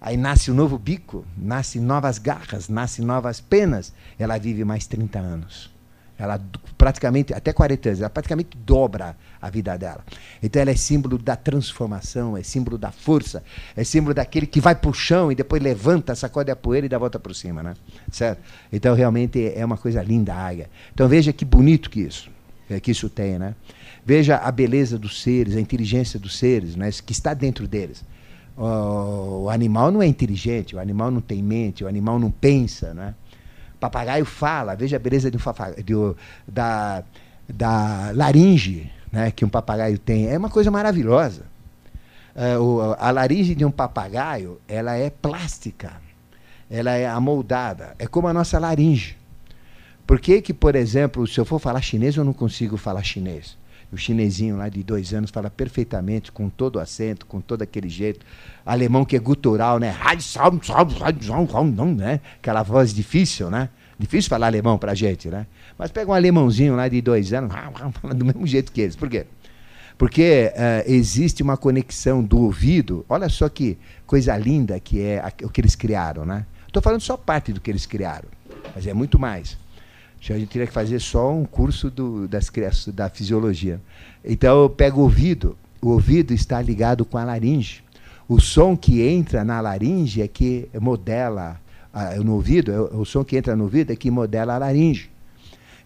Aí 0.00 0.16
nasce 0.16 0.50
um 0.50 0.54
novo 0.54 0.78
bico, 0.78 1.24
nasce 1.36 1.80
novas 1.80 2.18
garras, 2.18 2.68
nasce 2.68 3.02
novas 3.02 3.40
penas. 3.40 3.92
Ela 4.18 4.38
vive 4.38 4.64
mais 4.64 4.86
30 4.86 5.18
anos. 5.18 5.75
Ela 6.18 6.40
praticamente, 6.78 7.34
até 7.34 7.52
40 7.52 7.88
anos, 7.88 8.00
ela 8.00 8.10
praticamente 8.10 8.56
dobra 8.56 9.16
a 9.40 9.50
vida 9.50 9.76
dela. 9.76 10.04
Então 10.42 10.60
ela 10.62 10.70
é 10.70 10.76
símbolo 10.76 11.18
da 11.18 11.36
transformação, 11.36 12.36
é 12.36 12.42
símbolo 12.42 12.78
da 12.78 12.90
força, 12.90 13.42
é 13.76 13.84
símbolo 13.84 14.14
daquele 14.14 14.46
que 14.46 14.60
vai 14.60 14.74
para 14.74 14.90
o 14.90 14.94
chão 14.94 15.30
e 15.30 15.34
depois 15.34 15.62
levanta, 15.62 16.14
sacode 16.14 16.50
a 16.50 16.56
poeira 16.56 16.86
e 16.86 16.88
dá 16.88 16.98
volta 16.98 17.18
por 17.18 17.34
cima, 17.34 17.62
né? 17.62 17.74
Certo? 18.10 18.40
Então 18.72 18.94
realmente 18.94 19.52
é 19.54 19.64
uma 19.64 19.76
coisa 19.76 20.02
linda 20.02 20.34
a 20.34 20.46
águia. 20.46 20.70
Então 20.92 21.08
veja 21.08 21.32
que 21.32 21.44
bonito 21.44 21.90
que 21.90 22.00
isso, 22.00 22.30
é, 22.70 22.80
que 22.80 22.90
isso 22.90 23.10
tem, 23.10 23.38
né? 23.38 23.54
Veja 24.04 24.36
a 24.36 24.50
beleza 24.50 24.98
dos 24.98 25.22
seres, 25.22 25.56
a 25.56 25.60
inteligência 25.60 26.18
dos 26.18 26.38
seres, 26.38 26.76
né? 26.76 26.90
Que 27.04 27.12
está 27.12 27.34
dentro 27.34 27.68
deles. 27.68 28.04
O 28.56 29.50
animal 29.50 29.90
não 29.90 30.02
é 30.02 30.06
inteligente, 30.06 30.74
o 30.74 30.78
animal 30.78 31.10
não 31.10 31.20
tem 31.20 31.42
mente, 31.42 31.84
o 31.84 31.88
animal 31.88 32.18
não 32.18 32.30
pensa, 32.30 32.94
né? 32.94 33.14
Papagaio 33.86 34.24
fala, 34.24 34.74
veja 34.74 34.96
a 34.96 34.98
beleza 34.98 35.30
de 35.30 35.36
um 35.36 35.40
de, 35.84 35.94
da, 36.48 37.04
da 37.48 38.10
laringe 38.12 38.90
né, 39.12 39.30
que 39.30 39.44
um 39.44 39.48
papagaio 39.48 39.96
tem. 39.96 40.28
É 40.28 40.36
uma 40.36 40.50
coisa 40.50 40.70
maravilhosa. 40.70 41.42
Uh, 42.34 42.96
a 42.98 43.10
laringe 43.12 43.54
de 43.54 43.64
um 43.64 43.70
papagaio 43.70 44.60
ela 44.68 44.96
é 44.96 45.08
plástica, 45.08 45.92
ela 46.68 46.90
é 46.90 47.06
amoldada, 47.06 47.94
é 47.98 48.06
como 48.06 48.26
a 48.26 48.32
nossa 48.32 48.58
laringe. 48.58 49.16
Por 50.04 50.20
que, 50.20 50.42
que, 50.42 50.52
por 50.52 50.74
exemplo, 50.74 51.26
se 51.26 51.38
eu 51.38 51.44
for 51.44 51.58
falar 51.60 51.80
chinês, 51.80 52.16
eu 52.16 52.24
não 52.24 52.32
consigo 52.32 52.76
falar 52.76 53.02
chinês? 53.04 53.56
O 53.92 53.96
chinesinho 53.96 54.56
lá 54.56 54.68
de 54.68 54.82
dois 54.82 55.14
anos 55.14 55.30
fala 55.30 55.48
perfeitamente, 55.48 56.32
com 56.32 56.48
todo 56.48 56.76
o 56.76 56.78
acento, 56.80 57.24
com 57.24 57.40
todo 57.40 57.62
aquele 57.62 57.88
jeito. 57.88 58.26
Alemão 58.64 59.04
que 59.04 59.14
é 59.16 59.18
gutural, 59.18 59.78
né? 59.78 59.94
né? 61.94 62.20
Aquela 62.38 62.62
voz 62.62 62.92
difícil, 62.92 63.48
né? 63.48 63.68
Difícil 63.98 64.28
falar 64.28 64.48
alemão 64.48 64.76
pra 64.76 64.94
gente, 64.94 65.28
né? 65.28 65.46
Mas 65.78 65.90
pega 65.90 66.10
um 66.10 66.14
alemãozinho 66.14 66.74
lá 66.74 66.88
de 66.88 67.00
dois 67.00 67.32
anos, 67.32 67.52
do 68.14 68.24
mesmo 68.24 68.46
jeito 68.46 68.72
que 68.72 68.80
eles. 68.80 68.96
Por 68.96 69.08
quê? 69.08 69.26
Porque 69.96 70.52
uh, 70.52 70.90
existe 70.90 71.42
uma 71.42 71.56
conexão 71.56 72.22
do 72.22 72.38
ouvido. 72.38 73.04
Olha 73.08 73.28
só 73.28 73.48
que 73.48 73.78
coisa 74.06 74.36
linda 74.36 74.78
que 74.78 75.00
é 75.00 75.22
o 75.42 75.48
que 75.48 75.60
eles 75.60 75.74
criaram, 75.74 76.26
né? 76.26 76.44
Estou 76.66 76.82
falando 76.82 77.00
só 77.00 77.16
parte 77.16 77.52
do 77.52 77.60
que 77.60 77.70
eles 77.70 77.86
criaram, 77.86 78.28
mas 78.74 78.86
é 78.86 78.92
muito 78.92 79.18
mais. 79.18 79.56
A 80.32 80.38
gente 80.38 80.48
teria 80.48 80.66
que 80.66 80.72
fazer 80.72 81.00
só 81.00 81.32
um 81.32 81.44
curso 81.44 81.90
do, 81.90 82.26
das 82.26 82.50
da 82.88 83.08
fisiologia. 83.08 83.80
Então, 84.24 84.62
eu 84.62 84.70
pego 84.70 85.00
o 85.00 85.04
ouvido. 85.04 85.56
O 85.80 85.90
ouvido 85.90 86.32
está 86.32 86.60
ligado 86.60 87.04
com 87.04 87.18
a 87.18 87.24
laringe. 87.24 87.82
O 88.28 88.40
som 88.40 88.76
que 88.76 89.02
entra 89.02 89.44
na 89.44 89.60
laringe 89.60 90.20
é 90.20 90.26
que 90.26 90.68
modela 90.80 91.60
no 92.22 92.34
ouvido, 92.34 92.72
é 92.72 92.80
o, 92.80 93.00
o 93.00 93.04
som 93.04 93.24
que 93.24 93.36
entra 93.36 93.56
no 93.56 93.64
ouvido 93.64 93.92
é 93.92 93.96
que 93.96 94.10
modela 94.10 94.54
a 94.54 94.58
laringe. 94.58 95.10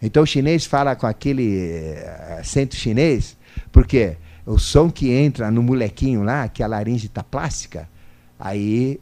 Então 0.02 0.22
o 0.22 0.26
chinês 0.26 0.64
fala 0.64 0.96
com 0.96 1.06
aquele 1.06 1.94
eh, 1.94 2.38
acento 2.40 2.74
chinês, 2.74 3.36
porque 3.70 4.16
o 4.46 4.58
som 4.58 4.90
que 4.90 5.10
entra 5.10 5.50
no 5.50 5.62
molequinho 5.62 6.22
lá, 6.22 6.48
que 6.48 6.62
a 6.62 6.66
laringe 6.66 7.06
está 7.06 7.22
plástica, 7.22 7.88
aí 8.38 8.98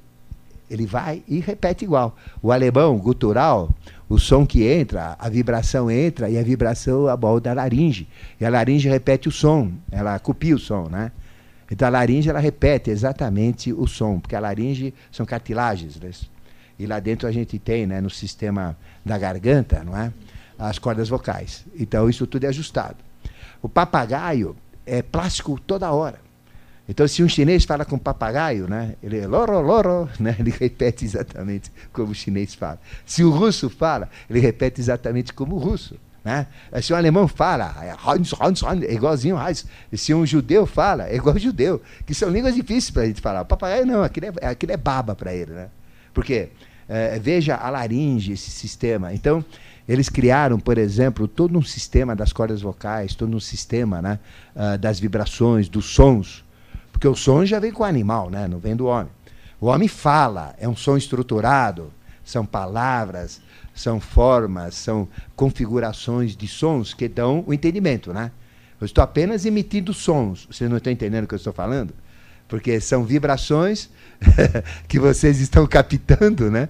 ele 0.69 0.87
vai 0.87 1.23
e 1.27 1.39
repete 1.41 1.85
igual. 1.85 2.17
O 2.43 2.53
alemão, 2.53 2.99
gutural, 2.99 3.71
o 4.09 4.19
som 4.19 4.47
que 4.47 4.65
entra, 4.65 5.17
a 5.19 5.29
vibração 5.29 5.91
entra 5.91 6.31
e 6.31 6.39
a 6.39 6.43
vibração 6.43 7.07
aborda 7.09 7.51
a 7.51 7.55
laringe. 7.55 8.09
E 8.41 8.45
a 8.45 8.49
laringe 8.49 8.89
repete 8.89 9.29
o 9.29 9.33
som, 9.33 9.73
ela 9.91 10.19
copia 10.19 10.57
o 10.57 10.59
som, 10.59 10.89
né? 10.89 11.13
Então 11.71 11.87
a 11.87 11.91
laringe 11.91 12.31
ela 12.31 12.39
repete 12.39 12.91
exatamente 12.91 13.73
o 13.73 13.87
som, 13.87 14.19
porque 14.19 14.35
a 14.35 14.41
laringe 14.41 14.95
são 15.13 15.27
cartilagens, 15.27 16.01
né? 16.01 16.11
E 16.79 16.87
lá 16.87 16.99
dentro 17.01 17.29
a 17.29 17.33
gente 17.33 17.59
tem, 17.59 17.87
né, 17.87 18.01
no 18.01 18.09
sistema 18.09 18.77
da 19.05 19.19
garganta, 19.19 19.85
não 19.85 19.97
é? 19.97 20.13
As 20.59 20.79
cordas 20.79 21.09
vocais. 21.09 21.67
Então 21.79 22.09
isso 22.09 22.27
tudo 22.27 22.45
é 22.45 22.49
ajustado. 22.49 22.97
O 23.61 23.69
papagaio 23.69 24.57
é 24.87 25.03
plástico 25.03 25.61
toda 25.67 25.91
hora. 25.91 26.28
Então, 26.89 27.07
se 27.07 27.23
um 27.23 27.29
chinês 27.29 27.65
fala 27.65 27.85
com 27.85 27.97
um 27.97 27.99
papagaio, 27.99 28.67
né, 28.67 28.95
ele 29.03 29.27
loro, 29.27 29.61
loro, 29.61 30.09
né, 30.19 30.35
ele 30.39 30.51
repete 30.51 31.05
exatamente 31.05 31.71
como 31.93 32.13
o 32.13 32.15
chinês 32.15 32.55
fala. 32.55 32.81
Se 33.05 33.23
o 33.23 33.31
russo 33.31 33.69
fala, 33.69 34.09
ele 34.29 34.41
repete 34.41 34.81
exatamente 34.81 35.35
como 35.35 35.57
o 35.57 35.59
russo. 35.59 35.97
Né? 36.25 36.47
Se 36.83 36.93
um 36.93 36.97
alemão 36.97 37.29
fala, 37.29 37.75
é, 37.83 37.91
é 37.91 38.95
igualzinho 38.95 39.37
Hans. 39.39 39.67
Se 39.93 40.15
um 40.15 40.27
judeu 40.27 40.67
fala, 40.67 41.09
é 41.09 41.17
igual 41.17 41.39
judeu. 41.39 41.81
Que 42.07 42.15
são 42.15 42.31
línguas 42.31 42.55
difíceis 42.55 42.91
para 42.91 43.03
a 43.03 43.07
gente 43.07 43.21
falar. 43.21 43.43
O 43.43 43.47
papagaio 43.47 43.87
não, 43.87 44.03
aquilo 44.03 44.27
é, 44.41 44.47
aquilo 44.47 44.73
é 44.73 44.77
baba 44.77 45.15
para 45.15 45.33
ele. 45.33 45.53
Né? 45.53 45.69
Porque, 46.13 46.49
é, 46.89 47.19
veja 47.19 47.55
a 47.55 47.71
laringe, 47.71 48.33
esse 48.33 48.51
sistema. 48.51 49.13
Então, 49.13 49.45
eles 49.89 50.11
criaram, 50.11 50.61
por 50.61 50.77
exemplo, 50.77 51.27
todo 51.27 51.59
um 51.59 51.63
sistema 51.63 52.15
das 52.15 52.31
cordas 52.31 52.61
vocais, 52.61 53.15
todo 53.15 53.35
um 53.35 53.41
sistema 53.41 54.03
né, 54.03 54.19
uh, 54.55 54.77
das 54.77 55.01
vibrações, 55.01 55.67
dos 55.67 55.87
sons, 55.87 56.45
porque 56.99 57.07
o 57.07 57.15
som 57.15 57.47
já 57.47 57.61
vem 57.61 57.71
com 57.71 57.85
o 57.85 57.87
animal, 57.87 58.29
né? 58.29 58.49
não 58.49 58.59
vem 58.59 58.75
do 58.75 58.87
homem. 58.87 59.13
O 59.61 59.67
homem 59.67 59.87
fala, 59.87 60.53
é 60.59 60.69
um 60.69 60.75
som 60.75 60.97
estruturado, 60.97 61.93
são 62.25 62.45
palavras, 62.45 63.41
são 63.73 64.01
formas, 64.01 64.75
são 64.75 65.07
configurações 65.37 66.37
de 66.37 66.49
sons 66.49 66.93
que 66.93 67.07
dão 67.07 67.45
o 67.47 67.55
entendimento. 67.55 68.13
Né? 68.13 68.33
Eu 68.81 68.85
estou 68.85 69.05
apenas 69.05 69.47
emitindo 69.47 69.95
sons. 69.95 70.49
Vocês 70.51 70.69
não 70.69 70.79
estão 70.79 70.93
entendendo 70.93 71.23
o 71.23 71.29
que 71.29 71.35
eu 71.35 71.39
estou 71.39 71.53
falando? 71.53 71.95
Porque 72.49 72.81
são 72.81 73.05
vibrações 73.05 73.89
que 74.89 74.99
vocês 74.99 75.39
estão 75.41 75.69
captando, 75.69 76.51
né? 76.51 76.69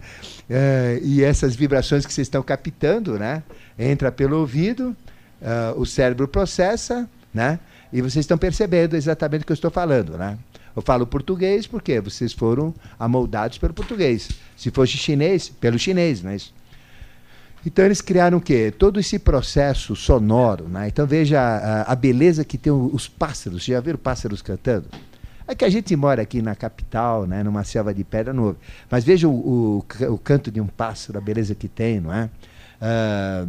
É, 0.51 1.01
e 1.03 1.25
essas 1.25 1.57
vibrações 1.57 2.05
que 2.05 2.13
vocês 2.13 2.27
estão 2.27 2.43
captando, 2.43 3.19
né? 3.19 3.43
Entra 3.79 4.13
pelo 4.13 4.39
ouvido, 4.39 4.95
uh, 5.41 5.81
o 5.81 5.87
cérebro 5.87 6.29
processa, 6.29 7.09
né? 7.33 7.59
E 7.93 8.01
vocês 8.01 8.25
estão 8.25 8.37
percebendo 8.37 8.95
exatamente 8.95 9.43
o 9.43 9.47
que 9.47 9.53
eu 9.53 9.55
estou 9.55 9.71
falando, 9.71 10.17
né? 10.19 10.39
Eu 10.77 10.83
falo 10.83 11.07
português 11.07 11.67
porque 11.67 12.01
vocês 12.01 12.33
foram 12.33 12.75
amoldados 12.99 13.59
pelo 13.59 13.75
português. 13.75 14.29
Se 14.57 14.71
fosse 14.71 14.93
chinês, 14.93 15.49
pelo 15.49 15.79
chinês, 15.79 16.23
não 16.23 16.31
é 16.31 16.37
isso? 16.37 16.55
Então 17.67 17.85
eles 17.85 18.01
criaram 18.01 18.39
o 18.39 18.41
quê? 18.41 18.73
Todo 18.77 19.01
esse 19.01 19.19
processo 19.19 19.97
sonoro, 19.97 20.69
né? 20.69 20.89
Então 20.89 21.07
veja 21.07 21.41
a, 21.41 21.93
a 21.93 21.95
beleza 21.95 22.45
que 22.45 22.57
tem 22.57 22.73
os 22.73 23.09
pássaros. 23.09 23.65
Já 23.65 23.81
viram 23.81 23.99
pássaros 23.99 24.41
cantando? 24.41 24.87
É 25.47 25.55
que 25.55 25.65
a 25.65 25.71
gente 25.71 25.97
mora 25.97 26.21
aqui 26.21 26.43
na 26.43 26.55
capital, 26.55 27.27
né, 27.27 27.43
numa 27.43 27.65
selva 27.65 27.95
de 27.95 28.05
pedra, 28.05 28.35
não 28.35 28.55
Mas 28.91 29.03
veja 29.03 29.27
o, 29.27 29.33
o, 29.33 29.85
o 30.13 30.19
canto 30.19 30.51
de 30.51 30.61
um 30.61 30.67
pássaro, 30.67 31.19
a 31.19 31.23
beleza 31.23 31.55
que 31.55 31.67
tem, 31.67 32.01
não 32.01 32.13
é? 32.13 32.29
Uh, 32.81 33.49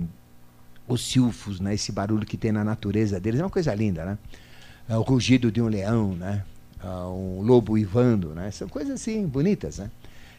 os 0.89 1.09
silfos, 1.09 1.59
né? 1.59 1.75
Esse 1.75 1.91
barulho 1.91 2.25
que 2.25 2.35
tem 2.35 2.51
na 2.51 2.63
natureza 2.63 3.19
deles 3.19 3.39
é 3.39 3.43
uma 3.43 3.49
coisa 3.49 3.73
linda, 3.73 4.03
né? 4.03 4.17
É 4.89 4.97
o 4.97 5.01
rugido 5.01 5.51
de 5.51 5.61
um 5.61 5.67
leão, 5.67 6.13
né? 6.15 6.43
É 6.83 6.87
um 6.87 7.41
lobo 7.41 7.77
ivando, 7.77 8.29
né? 8.33 8.49
São 8.51 8.67
coisas 8.67 8.95
assim 8.95 9.25
bonitas, 9.27 9.77
né? 9.77 9.91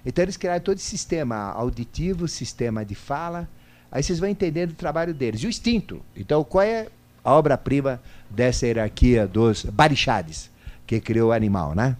Então 0.04 0.24
eles 0.24 0.36
criaram 0.36 0.60
todo 0.62 0.76
esse 0.76 0.86
sistema 0.86 1.36
auditivo, 1.52 2.26
sistema 2.26 2.84
de 2.84 2.94
fala. 2.94 3.48
Aí 3.92 4.02
vocês 4.02 4.18
vão 4.18 4.28
entendendo 4.28 4.70
o 4.70 4.74
trabalho 4.74 5.14
deles. 5.14 5.42
E 5.42 5.46
o 5.46 5.48
instinto. 5.48 6.02
Então 6.16 6.42
qual 6.42 6.64
é 6.64 6.88
a 7.22 7.34
obra-prima 7.34 8.00
dessa 8.28 8.66
hierarquia 8.66 9.26
dos 9.26 9.64
barixades, 9.64 10.50
que 10.86 11.00
criou 11.00 11.30
o 11.30 11.32
animal, 11.32 11.74
né? 11.74 11.96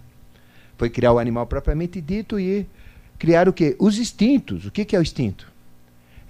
Foi 0.77 0.89
criar 0.89 1.13
o 1.13 1.19
animal 1.19 1.45
propriamente 1.45 2.01
dito 2.01 2.39
e 2.39 2.65
criar 3.19 3.47
o 3.47 3.53
quê? 3.53 3.75
Os 3.79 3.99
instintos. 3.99 4.65
O 4.65 4.71
que 4.71 4.95
é 4.95 4.99
o 4.99 5.01
instinto? 5.01 5.50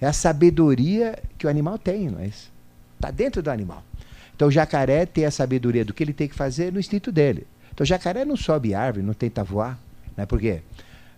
É 0.02 0.06
a 0.08 0.12
sabedoria 0.12 1.16
que 1.38 1.46
o 1.46 1.48
animal 1.48 1.78
tem, 1.78 2.12
é 2.18 2.26
isso? 2.26 2.50
Está 2.96 3.12
dentro 3.12 3.40
do 3.40 3.48
animal. 3.52 3.84
Então 4.34 4.48
o 4.48 4.50
jacaré 4.50 5.06
tem 5.06 5.24
a 5.24 5.30
sabedoria 5.30 5.84
do 5.84 5.94
que 5.94 6.02
ele 6.02 6.12
tem 6.12 6.26
que 6.26 6.34
fazer 6.34 6.72
no 6.72 6.80
instinto 6.80 7.12
dele. 7.12 7.46
Então 7.72 7.84
o 7.84 7.86
jacaré 7.86 8.24
não 8.24 8.36
sobe 8.36 8.74
árvore, 8.74 9.06
não 9.06 9.14
tenta 9.14 9.44
voar. 9.44 9.78
Né? 10.16 10.26
Por 10.26 10.40
quê? 10.40 10.60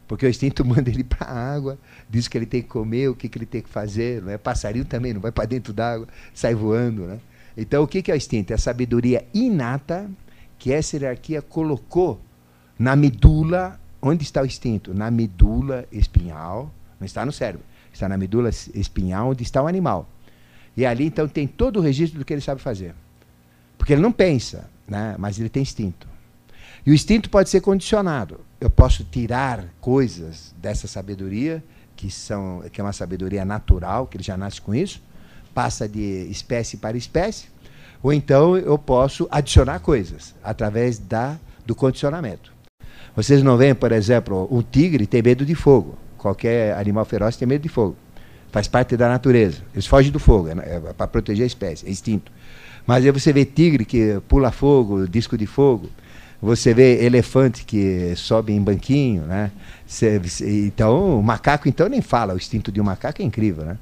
Porque 0.06 0.26
o 0.26 0.28
instinto 0.28 0.62
manda 0.68 0.90
ele 0.90 1.02
para 1.02 1.26
a 1.26 1.54
água, 1.54 1.78
diz 2.10 2.28
que 2.28 2.36
ele 2.36 2.44
tem 2.44 2.60
que 2.60 2.68
comer, 2.68 3.08
o 3.08 3.14
que, 3.14 3.26
que 3.26 3.38
ele 3.38 3.46
tem 3.46 3.62
que 3.62 3.70
fazer. 3.70 4.20
Não 4.20 4.30
é? 4.30 4.36
Passarinho 4.36 4.84
também 4.84 5.14
não 5.14 5.20
vai 5.22 5.32
para 5.32 5.46
dentro 5.46 5.72
d'água, 5.72 6.06
sai 6.34 6.54
voando. 6.54 7.06
Né? 7.06 7.20
Então 7.56 7.84
o 7.84 7.88
que, 7.88 8.02
que 8.02 8.10
é 8.10 8.14
o 8.14 8.18
instinto? 8.18 8.50
É 8.50 8.54
a 8.54 8.58
sabedoria 8.58 9.24
inata 9.32 10.10
que 10.58 10.70
essa 10.70 10.94
hierarquia 10.94 11.40
colocou 11.40 12.20
na 12.78 12.94
medula. 12.94 13.80
Onde 14.02 14.24
está 14.24 14.42
o 14.42 14.44
instinto? 14.44 14.92
Na 14.92 15.10
medula 15.10 15.86
espinhal, 15.90 16.70
não 17.00 17.06
está 17.06 17.24
no 17.24 17.32
cérebro 17.32 17.64
está 17.96 18.08
na 18.08 18.16
medula 18.16 18.48
espinhal, 18.48 19.30
onde 19.30 19.42
está 19.42 19.62
o 19.62 19.66
animal. 19.66 20.08
E 20.76 20.84
ali, 20.84 21.06
então, 21.06 21.28
tem 21.28 21.46
todo 21.46 21.78
o 21.78 21.82
registro 21.82 22.18
do 22.18 22.24
que 22.24 22.32
ele 22.32 22.40
sabe 22.40 22.60
fazer. 22.60 22.94
Porque 23.78 23.92
ele 23.92 24.02
não 24.02 24.12
pensa, 24.12 24.68
né? 24.86 25.14
mas 25.18 25.38
ele 25.38 25.48
tem 25.48 25.62
instinto. 25.62 26.06
E 26.86 26.90
o 26.90 26.94
instinto 26.94 27.30
pode 27.30 27.48
ser 27.48 27.60
condicionado. 27.60 28.40
Eu 28.60 28.68
posso 28.68 29.04
tirar 29.04 29.64
coisas 29.80 30.54
dessa 30.60 30.86
sabedoria, 30.86 31.62
que, 31.96 32.10
são, 32.10 32.62
que 32.72 32.80
é 32.80 32.84
uma 32.84 32.92
sabedoria 32.92 33.44
natural, 33.44 34.06
que 34.06 34.16
ele 34.16 34.24
já 34.24 34.36
nasce 34.36 34.60
com 34.60 34.74
isso, 34.74 35.00
passa 35.54 35.88
de 35.88 36.26
espécie 36.30 36.76
para 36.76 36.96
espécie, 36.96 37.46
ou 38.02 38.12
então 38.12 38.56
eu 38.56 38.76
posso 38.76 39.26
adicionar 39.30 39.78
coisas 39.78 40.34
através 40.42 40.98
da, 40.98 41.38
do 41.64 41.74
condicionamento. 41.74 42.52
Vocês 43.16 43.42
não 43.42 43.56
veem, 43.56 43.74
por 43.74 43.92
exemplo, 43.92 44.48
o 44.50 44.62
tigre 44.62 45.06
tem 45.06 45.22
medo 45.22 45.46
de 45.46 45.54
fogo. 45.54 45.96
Qualquer 46.24 46.74
animal 46.78 47.04
feroz 47.04 47.36
tem 47.36 47.46
medo 47.46 47.60
de 47.60 47.68
fogo. 47.68 47.94
Faz 48.50 48.66
parte 48.66 48.96
da 48.96 49.10
natureza. 49.10 49.58
Eles 49.74 49.84
fogem 49.84 50.10
do 50.10 50.18
fogo, 50.18 50.48
é, 50.48 50.52
é 50.52 50.80
para 50.94 51.06
proteger 51.06 51.44
a 51.44 51.46
espécie, 51.46 51.86
é 51.86 51.90
instinto. 51.90 52.32
Mas 52.86 53.04
aí 53.04 53.10
você 53.10 53.30
vê 53.30 53.44
tigre 53.44 53.84
que 53.84 54.18
pula 54.26 54.50
fogo, 54.50 55.06
disco 55.06 55.36
de 55.36 55.44
fogo. 55.44 55.90
Você 56.40 56.72
vê 56.72 57.04
elefante 57.04 57.66
que 57.66 58.14
sobe 58.16 58.54
em 58.54 58.62
banquinho, 58.62 59.24
né? 59.24 59.52
Cê, 59.86 60.18
então, 60.66 61.20
o 61.20 61.22
macaco, 61.22 61.68
então, 61.68 61.90
nem 61.90 62.00
fala. 62.00 62.32
O 62.32 62.38
instinto 62.38 62.72
de 62.72 62.80
um 62.80 62.84
macaco 62.84 63.20
é 63.20 63.24
incrível, 63.26 63.62
né? 63.62 63.76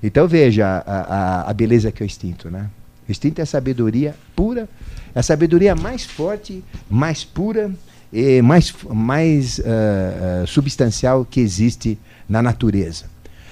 Então, 0.00 0.28
veja 0.28 0.84
a, 0.86 1.00
a, 1.00 1.50
a 1.50 1.52
beleza 1.52 1.90
que 1.90 2.00
é 2.00 2.04
o 2.04 2.06
instinto, 2.06 2.48
né? 2.48 2.70
O 3.08 3.10
instinto 3.10 3.40
é 3.40 3.42
a 3.42 3.46
sabedoria 3.46 4.14
pura, 4.36 4.68
é 5.12 5.18
a 5.18 5.22
sabedoria 5.22 5.74
mais 5.74 6.04
forte, 6.04 6.62
mais 6.88 7.24
pura 7.24 7.72
e 8.12 8.42
mais, 8.42 8.74
mais 8.90 9.58
uh, 9.58 10.46
substancial 10.46 11.24
que 11.24 11.40
existe 11.40 11.98
na 12.28 12.42
natureza. 12.42 13.06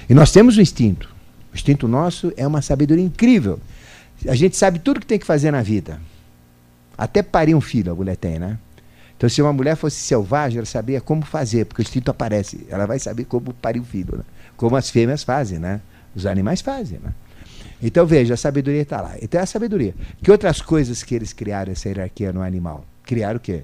E 0.08 0.14
nós 0.14 0.30
temos 0.30 0.56
o 0.56 0.60
instinto. 0.60 1.08
O 1.52 1.56
instinto 1.56 1.88
nosso 1.88 2.32
é 2.36 2.46
uma 2.46 2.60
sabedoria 2.60 3.04
incrível. 3.04 3.58
A 4.28 4.34
gente 4.34 4.56
sabe 4.56 4.78
tudo 4.78 5.00
que 5.00 5.06
tem 5.06 5.18
que 5.18 5.26
fazer 5.26 5.50
na 5.50 5.62
vida. 5.62 6.00
Até 6.96 7.22
parir 7.22 7.54
um 7.54 7.60
filho 7.60 7.90
a 7.90 7.94
mulher 7.94 8.16
tem, 8.16 8.38
né? 8.38 8.58
Então, 9.16 9.28
se 9.28 9.40
uma 9.40 9.52
mulher 9.52 9.76
fosse 9.76 9.96
selvagem, 9.96 10.58
ela 10.58 10.66
sabia 10.66 11.00
como 11.00 11.22
fazer, 11.22 11.66
porque 11.66 11.82
o 11.82 11.84
instinto 11.84 12.10
aparece. 12.10 12.66
Ela 12.70 12.86
vai 12.86 12.98
saber 12.98 13.24
como 13.24 13.52
parir 13.54 13.80
um 13.80 13.84
filho, 13.84 14.16
né? 14.16 14.24
como 14.56 14.76
as 14.76 14.90
fêmeas 14.90 15.22
fazem, 15.22 15.58
né? 15.58 15.80
Os 16.14 16.26
animais 16.26 16.60
fazem, 16.60 16.98
né? 16.98 17.12
Então, 17.82 18.06
veja, 18.06 18.34
a 18.34 18.36
sabedoria 18.36 18.82
está 18.82 19.00
lá. 19.00 19.14
Então, 19.20 19.40
é 19.40 19.44
a 19.44 19.46
sabedoria. 19.46 19.94
Que 20.22 20.30
outras 20.30 20.60
coisas 20.60 21.02
que 21.02 21.14
eles 21.14 21.32
criaram 21.32 21.72
essa 21.72 21.88
hierarquia 21.88 22.32
no 22.32 22.42
animal? 22.42 22.84
Criaram 23.04 23.36
o 23.36 23.40
quê? 23.40 23.62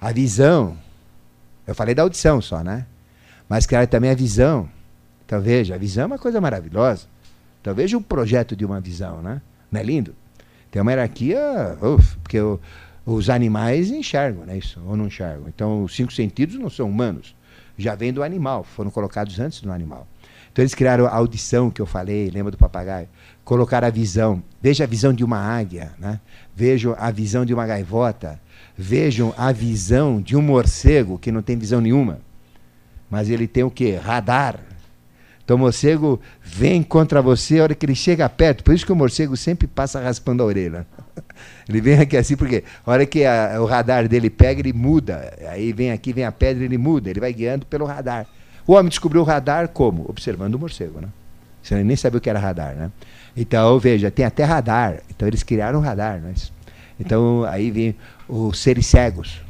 A 0.00 0.12
visão. 0.12 0.76
Eu 1.66 1.74
falei 1.74 1.94
da 1.94 2.02
audição 2.02 2.40
só, 2.40 2.62
né? 2.62 2.86
Mas 3.48 3.66
criaram 3.66 3.86
também 3.86 4.10
a 4.10 4.14
visão. 4.14 4.68
Então 5.24 5.40
veja, 5.40 5.74
a 5.74 5.78
visão 5.78 6.04
é 6.04 6.06
uma 6.06 6.18
coisa 6.18 6.40
maravilhosa. 6.40 7.06
Então 7.60 7.74
veja 7.74 7.96
o 7.96 8.00
projeto 8.00 8.54
de 8.54 8.64
uma 8.64 8.80
visão, 8.80 9.20
né? 9.20 9.40
Não 9.70 9.80
é 9.80 9.84
lindo? 9.84 10.14
Tem 10.70 10.80
uma 10.80 10.92
hierarquia, 10.92 11.76
uf, 11.82 12.16
porque 12.18 12.38
os 13.04 13.30
animais 13.30 13.90
enxergam, 13.90 14.44
né? 14.44 14.58
Isso, 14.58 14.80
ou 14.86 14.96
não 14.96 15.06
enxergam. 15.06 15.48
Então 15.48 15.82
os 15.82 15.94
cinco 15.94 16.12
sentidos 16.12 16.56
não 16.56 16.70
são 16.70 16.88
humanos. 16.88 17.34
Já 17.78 17.94
vem 17.94 18.12
do 18.12 18.22
animal, 18.22 18.62
foram 18.62 18.90
colocados 18.90 19.38
antes 19.38 19.60
do 19.60 19.72
animal. 19.72 20.06
Então 20.52 20.62
eles 20.62 20.74
criaram 20.74 21.06
a 21.06 21.14
audição 21.14 21.70
que 21.70 21.82
eu 21.82 21.86
falei, 21.86 22.30
lembra 22.30 22.50
do 22.50 22.56
papagaio? 22.56 23.08
Colocaram 23.44 23.86
a 23.86 23.90
visão. 23.90 24.42
Veja 24.62 24.84
a 24.84 24.86
visão 24.86 25.12
de 25.12 25.22
uma 25.22 25.38
águia, 25.38 25.92
né? 25.98 26.20
Vejam 26.54 26.96
a 26.98 27.10
visão 27.10 27.44
de 27.44 27.52
uma 27.52 27.66
gaivota. 27.66 28.40
Vejam 28.76 29.32
a 29.36 29.52
visão 29.52 30.20
de 30.20 30.36
um 30.36 30.42
morcego 30.42 31.18
que 31.18 31.32
não 31.32 31.42
tem 31.42 31.56
visão 31.56 31.80
nenhuma. 31.80 32.20
Mas 33.10 33.30
ele 33.30 33.46
tem 33.46 33.64
o 33.64 33.70
quê? 33.70 33.98
Radar. 34.02 34.60
Então 35.44 35.56
o 35.56 35.60
morcego 35.60 36.20
vem 36.42 36.82
contra 36.82 37.22
você 37.22 37.60
a 37.60 37.62
hora 37.62 37.74
que 37.74 37.86
ele 37.86 37.94
chega 37.94 38.28
perto. 38.28 38.64
Por 38.64 38.74
isso 38.74 38.84
que 38.84 38.92
o 38.92 38.96
morcego 38.96 39.36
sempre 39.36 39.68
passa 39.68 40.00
raspando 40.00 40.42
a 40.42 40.46
orelha. 40.46 40.86
Ele 41.68 41.80
vem 41.80 41.98
aqui 41.98 42.16
assim, 42.16 42.36
porque 42.36 42.64
a 42.84 42.90
hora 42.90 43.06
que 43.06 43.24
a, 43.24 43.60
o 43.60 43.64
radar 43.64 44.08
dele 44.08 44.28
pega, 44.28 44.60
ele 44.60 44.72
muda. 44.72 45.36
Aí 45.48 45.72
vem 45.72 45.90
aqui, 45.90 46.12
vem 46.12 46.24
a 46.24 46.32
pedra, 46.32 46.64
ele 46.64 46.78
muda. 46.78 47.10
Ele 47.10 47.20
vai 47.20 47.32
guiando 47.32 47.64
pelo 47.66 47.84
radar. 47.84 48.26
O 48.66 48.72
homem 48.72 48.88
descobriu 48.88 49.22
o 49.22 49.24
radar 49.24 49.68
como? 49.68 50.04
Observando 50.08 50.54
o 50.54 50.58
morcego, 50.58 51.00
né? 51.00 51.08
Você 51.62 51.82
nem 51.82 51.96
sabia 51.96 52.18
o 52.18 52.20
que 52.20 52.30
era 52.30 52.38
radar, 52.38 52.74
né? 52.74 52.90
Então, 53.36 53.78
veja, 53.78 54.10
tem 54.10 54.24
até 54.24 54.44
radar. 54.44 55.00
Então 55.10 55.26
eles 55.26 55.42
criaram 55.42 55.80
radar, 55.80 56.20
né? 56.20 56.34
Então 56.98 57.44
aí 57.44 57.70
vem 57.70 57.94
os 58.28 58.58
seres 58.58 58.86
cegos. 58.86 59.40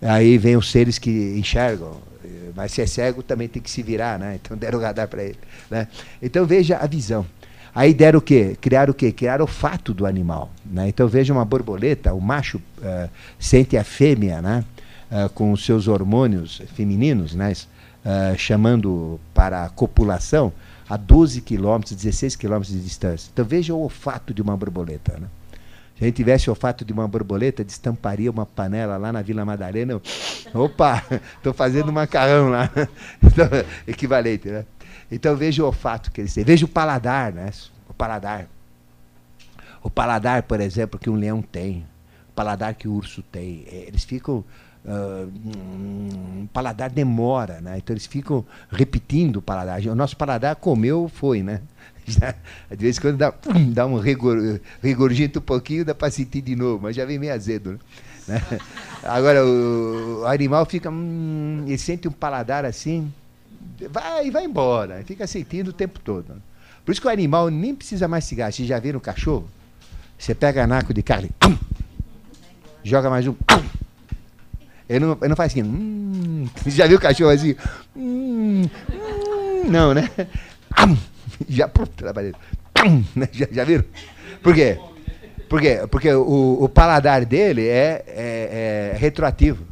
Aí 0.00 0.38
vem 0.38 0.56
os 0.56 0.70
seres 0.70 0.98
que 0.98 1.34
enxergam 1.38 2.10
mas 2.54 2.72
se 2.72 2.82
é 2.82 2.86
cego 2.86 3.22
também 3.22 3.48
tem 3.48 3.62
que 3.62 3.70
se 3.70 3.82
virar, 3.82 4.18
né? 4.18 4.38
Então 4.40 4.56
deram 4.56 4.78
o 4.78 4.82
radar 4.82 5.08
para 5.08 5.22
ele. 5.22 5.38
Né? 5.70 5.88
Então 6.20 6.44
veja 6.44 6.76
a 6.76 6.86
visão. 6.86 7.24
Aí 7.74 7.94
deram 7.94 8.18
o 8.18 8.22
quê? 8.22 8.56
Criaram 8.60 8.90
o 8.90 8.94
quê? 8.94 9.12
Criaram 9.12 9.44
o 9.44 9.48
fato 9.48 9.94
do 9.94 10.04
animal. 10.04 10.50
Né? 10.64 10.88
Então 10.88 11.06
veja 11.06 11.32
uma 11.32 11.44
borboleta, 11.44 12.12
o 12.12 12.20
macho 12.20 12.58
uh, 12.58 13.08
sente 13.38 13.76
a 13.76 13.84
fêmea 13.84 14.42
né? 14.42 14.64
Uh, 15.10 15.28
com 15.30 15.52
os 15.52 15.64
seus 15.64 15.88
hormônios 15.88 16.60
femininos, 16.74 17.34
né? 17.34 17.52
Uh, 17.52 18.36
chamando 18.36 19.20
para 19.32 19.64
a 19.64 19.68
copulação 19.68 20.52
a 20.88 20.96
12 20.96 21.42
quilômetros, 21.42 21.94
16 21.94 22.34
quilômetros 22.34 22.74
de 22.74 22.80
distância. 22.82 23.30
Então 23.32 23.44
veja 23.44 23.72
o 23.72 23.80
olfato 23.80 24.34
de 24.34 24.42
uma 24.42 24.56
borboleta. 24.56 25.18
Né? 25.18 25.28
Se 26.00 26.04
a 26.04 26.06
gente 26.06 26.16
tivesse 26.16 26.48
o 26.48 26.52
olfato 26.52 26.82
de 26.82 26.94
uma 26.94 27.06
borboleta, 27.06 27.62
destamparia 27.62 28.30
uma 28.30 28.46
panela 28.46 28.96
lá 28.96 29.12
na 29.12 29.20
Vila 29.20 29.44
Madalena. 29.44 29.92
Eu, 29.92 30.02
opa, 30.54 31.04
estou 31.36 31.52
fazendo 31.52 31.92
macarrão 31.92 32.48
lá. 32.48 32.70
Então, 33.22 33.46
equivalente, 33.86 34.48
né? 34.48 34.64
Então 35.12 35.36
veja 35.36 35.62
o 35.62 35.66
olfato 35.66 36.10
que 36.10 36.22
eles 36.22 36.32
têm. 36.32 36.42
Veja 36.42 36.64
o 36.64 36.68
paladar, 36.68 37.34
né? 37.34 37.50
O 37.86 37.92
paladar. 37.92 38.46
O 39.82 39.90
paladar, 39.90 40.42
por 40.44 40.58
exemplo, 40.62 40.98
que 40.98 41.10
um 41.10 41.16
leão 41.16 41.42
tem. 41.42 41.84
O 42.30 42.32
paladar 42.32 42.72
que 42.72 42.88
o 42.88 42.94
urso 42.94 43.22
tem. 43.22 43.66
É, 43.70 43.84
eles 43.88 44.02
ficam. 44.02 44.42
Uh, 44.82 45.30
um 45.54 46.48
paladar 46.50 46.88
demora, 46.88 47.60
né? 47.60 47.76
Então 47.76 47.92
eles 47.92 48.06
ficam 48.06 48.42
repetindo 48.72 49.36
o 49.36 49.42
paladar. 49.42 49.82
O 49.82 49.94
nosso 49.94 50.16
paladar 50.16 50.56
comeu, 50.56 51.10
foi, 51.14 51.42
né? 51.42 51.60
De 52.70 52.76
vez 52.76 52.98
em 52.98 53.00
quando 53.00 53.16
dá, 53.16 53.32
dá 53.72 53.86
um 53.86 53.98
rigor, 53.98 54.38
um 54.38 55.40
pouquinho, 55.40 55.84
dá 55.84 55.94
para 55.94 56.10
sentir 56.10 56.40
de 56.40 56.56
novo, 56.56 56.82
mas 56.82 56.96
já 56.96 57.04
vem 57.04 57.18
meio 57.18 57.32
azedo. 57.32 57.78
Né? 58.26 58.40
Agora, 59.02 59.44
o, 59.44 60.24
animal 60.26 60.64
fica. 60.66 60.90
Hum, 60.90 61.64
ele 61.66 61.78
sente 61.78 62.06
um 62.08 62.12
paladar 62.12 62.64
assim, 62.64 63.12
vai 63.90 64.30
vai 64.30 64.44
embora, 64.44 65.02
fica 65.04 65.26
sentindo 65.26 65.68
o 65.68 65.72
tempo 65.72 65.98
todo. 66.00 66.42
Por 66.84 66.92
isso 66.92 67.00
que 67.00 67.06
o 67.06 67.10
animal 67.10 67.50
nem 67.50 67.74
precisa 67.74 68.08
mais 68.08 68.24
cigarro. 68.24 68.52
Você 68.52 68.64
já 68.64 68.78
viu 68.78 68.94
no 68.94 69.00
cachorro? 69.00 69.48
Você 70.18 70.34
pega 70.34 70.66
naco 70.66 70.92
de 70.92 71.02
carne, 71.02 71.30
joga 72.84 73.08
mais 73.08 73.26
um. 73.26 73.34
Ele 74.88 75.04
não, 75.04 75.12
ele 75.20 75.28
não 75.28 75.36
faz 75.36 75.52
assim. 75.52 75.62
Hum, 75.62 76.48
você 76.56 76.70
já 76.76 76.86
viu 76.86 76.98
o 76.98 77.00
cachorro 77.00 77.30
assim? 77.30 77.54
Hum, 77.96 78.64
hum, 78.92 79.70
não, 79.70 79.94
né? 79.94 80.10
já 81.48 81.68
trabalhei. 81.68 82.32
Né? 83.14 83.28
Já, 83.32 83.46
já 83.50 83.64
viram? 83.64 83.84
Por 84.42 84.54
quê? 84.54 84.78
Por 85.48 85.60
quê? 85.60 85.80
Porque 85.90 86.12
o, 86.12 86.58
o 86.62 86.68
paladar 86.68 87.24
dele 87.24 87.66
é, 87.66 88.04
é, 88.06 88.92
é, 88.94 88.96
retroativo. 88.96 89.66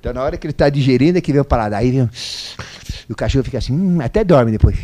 Então, 0.00 0.12
na 0.12 0.22
hora 0.22 0.36
que 0.36 0.46
ele 0.46 0.52
está 0.52 0.68
digerindo, 0.68 1.18
é 1.18 1.20
que 1.20 1.32
vem 1.32 1.40
o 1.40 1.44
paladar. 1.44 1.80
Aí 1.80 1.90
vem, 1.90 2.10
o 3.08 3.14
cachorro 3.14 3.44
fica 3.44 3.58
assim, 3.58 3.72
hum, 3.72 4.00
até 4.00 4.24
dorme 4.24 4.52
depois. 4.52 4.76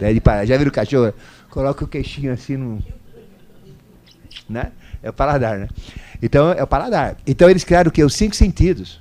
Daí 0.00 0.20
Já 0.46 0.56
viram 0.56 0.68
o 0.68 0.72
cachorro? 0.72 1.12
Coloca 1.50 1.84
o 1.84 1.88
queixinho 1.88 2.32
assim 2.32 2.56
no. 2.56 2.82
Né? 4.48 4.72
É 5.02 5.10
o 5.10 5.12
paladar, 5.12 5.58
né? 5.58 5.68
Então, 6.22 6.52
é 6.52 6.62
o 6.62 6.66
paladar. 6.66 7.16
Então, 7.26 7.48
eles 7.48 7.64
criaram 7.64 7.88
o 7.88 7.92
quê? 7.92 8.02
Os 8.02 8.14
cinco 8.14 8.34
sentidos. 8.34 9.00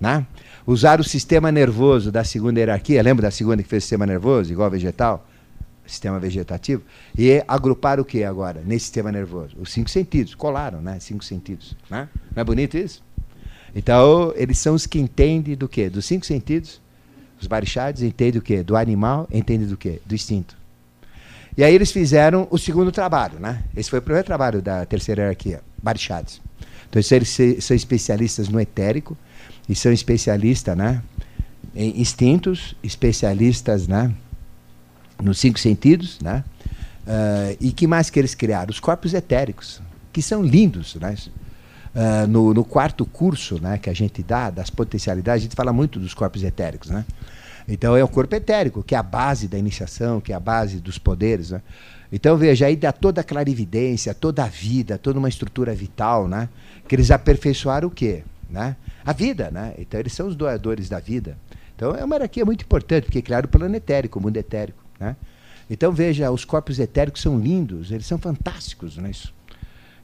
Né? 0.00 0.26
Usar 0.66 1.00
o 1.00 1.04
sistema 1.04 1.50
nervoso 1.50 2.12
da 2.12 2.24
segunda 2.24 2.60
hierarquia, 2.60 3.02
lembra 3.02 3.22
da 3.22 3.30
segunda 3.30 3.62
que 3.62 3.68
fez 3.68 3.82
o 3.82 3.84
sistema 3.84 4.04
nervoso, 4.04 4.52
igual 4.52 4.70
vegetal? 4.70 5.26
Sistema 5.86 6.18
vegetativo, 6.18 6.82
e 7.16 7.42
agrupar 7.46 8.00
o 8.00 8.04
que 8.04 8.24
agora, 8.24 8.62
nesse 8.64 8.86
sistema 8.86 9.12
nervoso? 9.12 9.56
Os 9.58 9.72
cinco 9.72 9.88
sentidos, 9.88 10.34
colaram, 10.34 10.80
né? 10.80 10.98
Cinco 11.00 11.24
sentidos. 11.24 11.76
Né? 11.90 12.08
Não 12.34 12.40
é 12.40 12.44
bonito 12.44 12.76
isso? 12.76 13.02
Então, 13.74 14.32
eles 14.36 14.58
são 14.58 14.74
os 14.74 14.86
que 14.86 14.98
entendem 14.98 15.54
do 15.54 15.68
quê? 15.68 15.88
Dos 15.88 16.04
cinco 16.04 16.26
sentidos. 16.26 16.80
Os 17.40 17.46
barichados 17.46 18.02
entendem 18.02 18.40
do 18.40 18.42
quê? 18.42 18.62
Do 18.62 18.76
animal, 18.76 19.28
entendem 19.30 19.68
do 19.68 19.76
quê? 19.76 20.00
Do 20.04 20.14
instinto. 20.14 20.56
E 21.56 21.62
aí 21.62 21.74
eles 21.74 21.90
fizeram 21.90 22.48
o 22.50 22.58
segundo 22.58 22.90
trabalho, 22.90 23.38
né? 23.38 23.62
Esse 23.76 23.88
foi 23.88 23.98
o 23.98 24.02
primeiro 24.02 24.26
trabalho 24.26 24.60
da 24.60 24.84
terceira 24.84 25.22
hierarquia, 25.22 25.62
barichados. 25.82 26.40
Então, 26.88 27.02
eles 27.10 27.36
são 27.64 27.76
especialistas 27.76 28.48
no 28.48 28.60
etérico, 28.60 29.16
e 29.68 29.74
são 29.74 29.92
especialistas 29.92 30.76
né, 30.76 31.02
em 31.74 32.00
instintos, 32.00 32.76
especialistas 32.82 33.86
né, 33.88 34.12
nos 35.22 35.38
cinco 35.38 35.58
sentidos, 35.58 36.20
né, 36.20 36.44
uh, 37.06 37.56
e 37.60 37.72
que 37.72 37.86
mais 37.86 38.10
que 38.10 38.18
eles 38.18 38.34
criaram? 38.34 38.70
Os 38.70 38.80
corpos 38.80 39.14
etéricos, 39.14 39.80
que 40.12 40.22
são 40.22 40.42
lindos. 40.42 40.94
Né, 40.96 41.14
uh, 41.94 42.26
no, 42.26 42.52
no, 42.54 42.64
quarto 42.64 43.04
curso 43.04 43.60
né, 43.60 43.78
que 43.78 43.90
a 43.90 43.94
gente 43.94 44.22
dá, 44.22 44.50
das 44.50 44.70
potencialidades, 44.70 45.42
a 45.42 45.44
gente 45.44 45.56
fala 45.56 45.72
muito 45.72 45.98
dos 45.98 46.14
corpos 46.14 46.42
etéricos. 46.42 46.90
Né? 46.90 47.04
Então 47.68 47.96
é 47.96 48.04
o 48.04 48.08
corpo 48.08 48.34
etérico, 48.34 48.82
que 48.82 48.94
é 48.94 48.98
a 48.98 49.02
base 49.02 49.48
da 49.48 49.58
iniciação, 49.58 50.20
que 50.20 50.32
é 50.32 50.36
a 50.36 50.40
base 50.40 50.78
dos 50.78 50.98
poderes. 50.98 51.50
Né? 51.50 51.62
Então 52.12 52.36
veja, 52.36 52.66
aí 52.66 52.76
dá 52.76 52.92
toda 52.92 53.20
a 53.20 53.24
clarividência, 53.24 54.14
toda 54.14 54.44
a 54.44 54.48
vida, 54.48 54.98
toda 54.98 55.18
uma 55.18 55.28
estrutura 55.28 55.74
vital, 55.74 56.28
né? 56.28 56.48
que 56.86 56.94
eles 56.94 57.10
aperfeiçoaram 57.10 57.88
o 57.88 57.90
quê? 57.90 58.22
Né? 58.48 58.76
a 59.06 59.12
vida, 59.12 59.50
né? 59.52 59.72
Então 59.78 60.00
eles 60.00 60.12
são 60.12 60.26
os 60.26 60.34
doadores 60.34 60.88
da 60.88 60.98
vida. 60.98 61.38
Então 61.76 61.94
é 61.94 62.04
uma 62.04 62.16
hierarquia 62.16 62.44
muito 62.44 62.64
importante, 62.64 63.04
porque 63.04 63.22
criaram 63.22 63.46
o 63.46 63.48
plano 63.48 63.76
etérico, 63.76 64.18
o 64.18 64.22
mundo 64.22 64.36
etérico, 64.36 64.82
né? 64.98 65.16
Então 65.68 65.92
veja, 65.92 66.30
os 66.30 66.44
corpos 66.44 66.78
etéricos 66.78 67.22
são 67.22 67.38
lindos, 67.38 67.90
eles 67.90 68.06
são 68.06 68.18
fantásticos, 68.18 68.96
não 68.96 69.06
é 69.06 69.10
isso? 69.10 69.34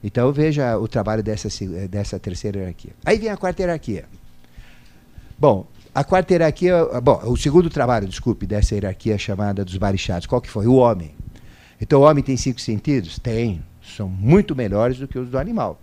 Então 0.03 0.33
veja 0.33 0.77
o 0.77 0.89
trabalho 0.89 1.23
dessa, 1.23 1.49
dessa 1.89 2.19
terceira 2.19 2.59
hierarquia. 2.59 2.93
Aí 3.05 3.19
vem 3.19 3.29
a 3.29 3.37
quarta 3.37 3.63
hierarquia. 3.63 4.05
Bom, 5.39 5.67
a 5.95 6.03
quarta 6.03 6.33
hierarquia, 6.33 6.85
bom, 7.01 7.21
o 7.25 7.37
segundo 7.37 7.71
trabalho, 7.71 8.09
desculpe, 8.09 8.47
dessa 8.47 8.75
hierarquia 8.75 9.17
chamada 9.17 9.65
dos 9.65 9.77
barichados, 9.77 10.27
qual 10.27 10.41
que 10.41 10.51
foi? 10.51 10.67
O 10.67 10.75
homem. 10.75 11.15
Então 11.81 12.01
o 12.01 12.05
homem 12.05 12.25
tem 12.25 12.37
cinco 12.37 12.61
sentidos? 12.61 13.19
Tem. 13.19 13.63
São 13.97 14.09
muito 14.09 14.57
melhores 14.57 14.99
do 14.99 15.07
que 15.07 15.19
os 15.19 15.29
do 15.29 15.39
animal. 15.39 15.81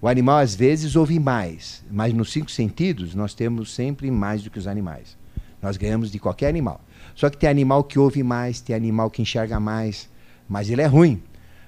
O 0.00 0.08
animal 0.08 0.38
às 0.38 0.54
vezes 0.54 0.96
ouve 0.96 1.18
mais, 1.18 1.82
mas 1.90 2.12
nos 2.12 2.30
cinco 2.30 2.50
sentidos 2.50 3.14
nós 3.14 3.32
temos 3.32 3.74
sempre 3.74 4.10
mais 4.10 4.42
do 4.42 4.50
que 4.50 4.58
os 4.58 4.66
animais. 4.66 5.16
Nós 5.62 5.78
ganhamos 5.78 6.10
de 6.10 6.18
qualquer 6.18 6.48
animal. 6.48 6.80
Só 7.14 7.30
que 7.30 7.36
tem 7.36 7.48
animal 7.48 7.84
que 7.84 7.98
ouve 7.98 8.22
mais, 8.22 8.60
tem 8.60 8.74
animal 8.74 9.10
que 9.10 9.22
enxerga 9.22 9.60
mais, 9.60 10.08
mas 10.48 10.68
ele 10.68 10.82
é 10.82 10.86
ruim. 10.86 11.22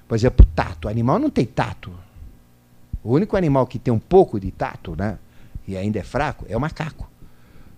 Por 0.07 0.15
exemplo, 0.15 0.45
tato. 0.55 0.87
O 0.87 0.89
animal 0.89 1.19
não 1.19 1.29
tem 1.29 1.45
tato. 1.45 1.91
O 3.03 3.13
único 3.13 3.37
animal 3.37 3.65
que 3.65 3.79
tem 3.79 3.93
um 3.93 3.99
pouco 3.99 4.39
de 4.39 4.51
tato, 4.51 4.95
né, 4.97 5.17
e 5.67 5.77
ainda 5.77 5.99
é 5.99 6.03
fraco, 6.03 6.45
é 6.49 6.57
o 6.57 6.59
macaco. 6.59 7.09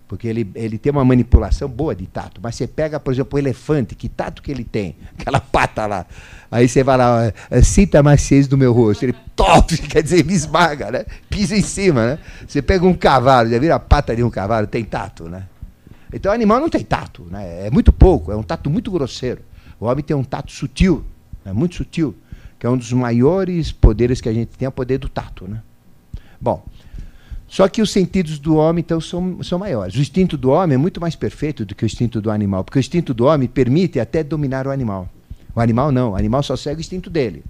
Porque 0.08 0.26
ele, 0.26 0.50
ele 0.56 0.76
tem 0.76 0.90
uma 0.90 1.04
manipulação 1.04 1.68
boa 1.68 1.94
de 1.94 2.04
tato. 2.04 2.40
Mas 2.42 2.56
você 2.56 2.66
pega, 2.66 2.98
por 2.98 3.12
exemplo, 3.12 3.36
o 3.36 3.38
elefante, 3.38 3.94
que 3.94 4.08
tato 4.08 4.42
que 4.42 4.50
ele 4.50 4.64
tem? 4.64 4.96
Aquela 5.16 5.38
pata 5.38 5.86
lá. 5.86 6.04
Aí 6.50 6.68
você 6.68 6.82
vai 6.82 6.96
lá, 6.96 7.32
sinta 7.62 8.00
a 8.00 8.02
maciez 8.02 8.48
do 8.48 8.58
meu 8.58 8.72
rosto. 8.72 9.04
Ele 9.04 9.14
top, 9.36 9.78
quer 9.86 10.02
dizer, 10.02 10.24
me 10.24 10.32
esmaga, 10.32 10.90
né? 10.90 11.04
Pisa 11.28 11.56
em 11.56 11.62
cima, 11.62 12.06
né? 12.06 12.18
Você 12.44 12.60
pega 12.60 12.84
um 12.84 12.94
cavalo, 12.94 13.50
já 13.50 13.58
vira 13.60 13.76
a 13.76 13.78
pata 13.78 14.16
de 14.16 14.24
um 14.24 14.30
cavalo, 14.30 14.66
tem 14.66 14.82
tato, 14.82 15.28
né? 15.28 15.44
Então 16.12 16.32
o 16.32 16.34
animal 16.34 16.60
não 16.60 16.68
tem 16.68 16.82
tato, 16.82 17.26
né? 17.30 17.66
É 17.66 17.70
muito 17.70 17.92
pouco, 17.92 18.32
é 18.32 18.36
um 18.36 18.42
tato 18.42 18.68
muito 18.68 18.90
grosseiro. 18.90 19.42
O 19.78 19.86
homem 19.86 20.04
tem 20.04 20.16
um 20.16 20.24
tato 20.24 20.52
sutil, 20.52 21.04
é 21.44 21.52
muito 21.52 21.76
sutil, 21.76 22.14
que 22.58 22.66
é 22.66 22.70
um 22.70 22.76
dos 22.76 22.92
maiores 22.92 23.72
poderes 23.72 24.20
que 24.20 24.28
a 24.28 24.32
gente 24.32 24.48
tem, 24.56 24.66
é 24.66 24.68
o 24.68 24.72
poder 24.72 24.98
do 24.98 25.08
tato, 25.08 25.48
né? 25.48 25.62
Bom, 26.40 26.64
só 27.50 27.68
que 27.68 27.82
os 27.82 27.90
sentidos 27.90 28.38
do 28.38 28.54
homem, 28.56 28.80
então, 28.80 29.00
são, 29.00 29.42
são 29.42 29.58
maiores. 29.58 29.96
O 29.96 30.00
instinto 30.00 30.36
do 30.36 30.50
homem 30.50 30.76
é 30.76 30.78
muito 30.78 31.00
mais 31.00 31.16
perfeito 31.16 31.64
do 31.64 31.74
que 31.74 31.84
o 31.84 31.86
instinto 31.86 32.20
do 32.20 32.30
animal, 32.30 32.62
porque 32.62 32.78
o 32.78 32.80
instinto 32.80 33.12
do 33.12 33.24
homem 33.24 33.48
permite 33.48 33.98
até 33.98 34.22
dominar 34.22 34.68
o 34.68 34.70
animal. 34.70 35.08
O 35.52 35.60
animal 35.60 35.90
não, 35.90 36.12
o 36.12 36.16
animal 36.16 36.44
só 36.44 36.54
segue 36.54 36.78
o 36.78 36.80
instinto 36.80 37.10
dele. 37.10 37.42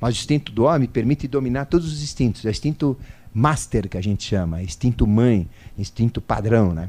Mas 0.00 0.14
o 0.14 0.18
instinto 0.18 0.52
do 0.52 0.62
homem 0.62 0.88
permite 0.88 1.26
dominar 1.26 1.64
todos 1.64 1.92
os 1.92 2.02
instintos. 2.02 2.44
É 2.44 2.48
o 2.48 2.50
instinto 2.52 2.96
master 3.34 3.88
que 3.88 3.98
a 3.98 4.00
gente 4.00 4.22
chama, 4.22 4.62
instinto 4.62 5.06
mãe, 5.06 5.48
instinto 5.76 6.20
padrão, 6.20 6.72
né? 6.72 6.88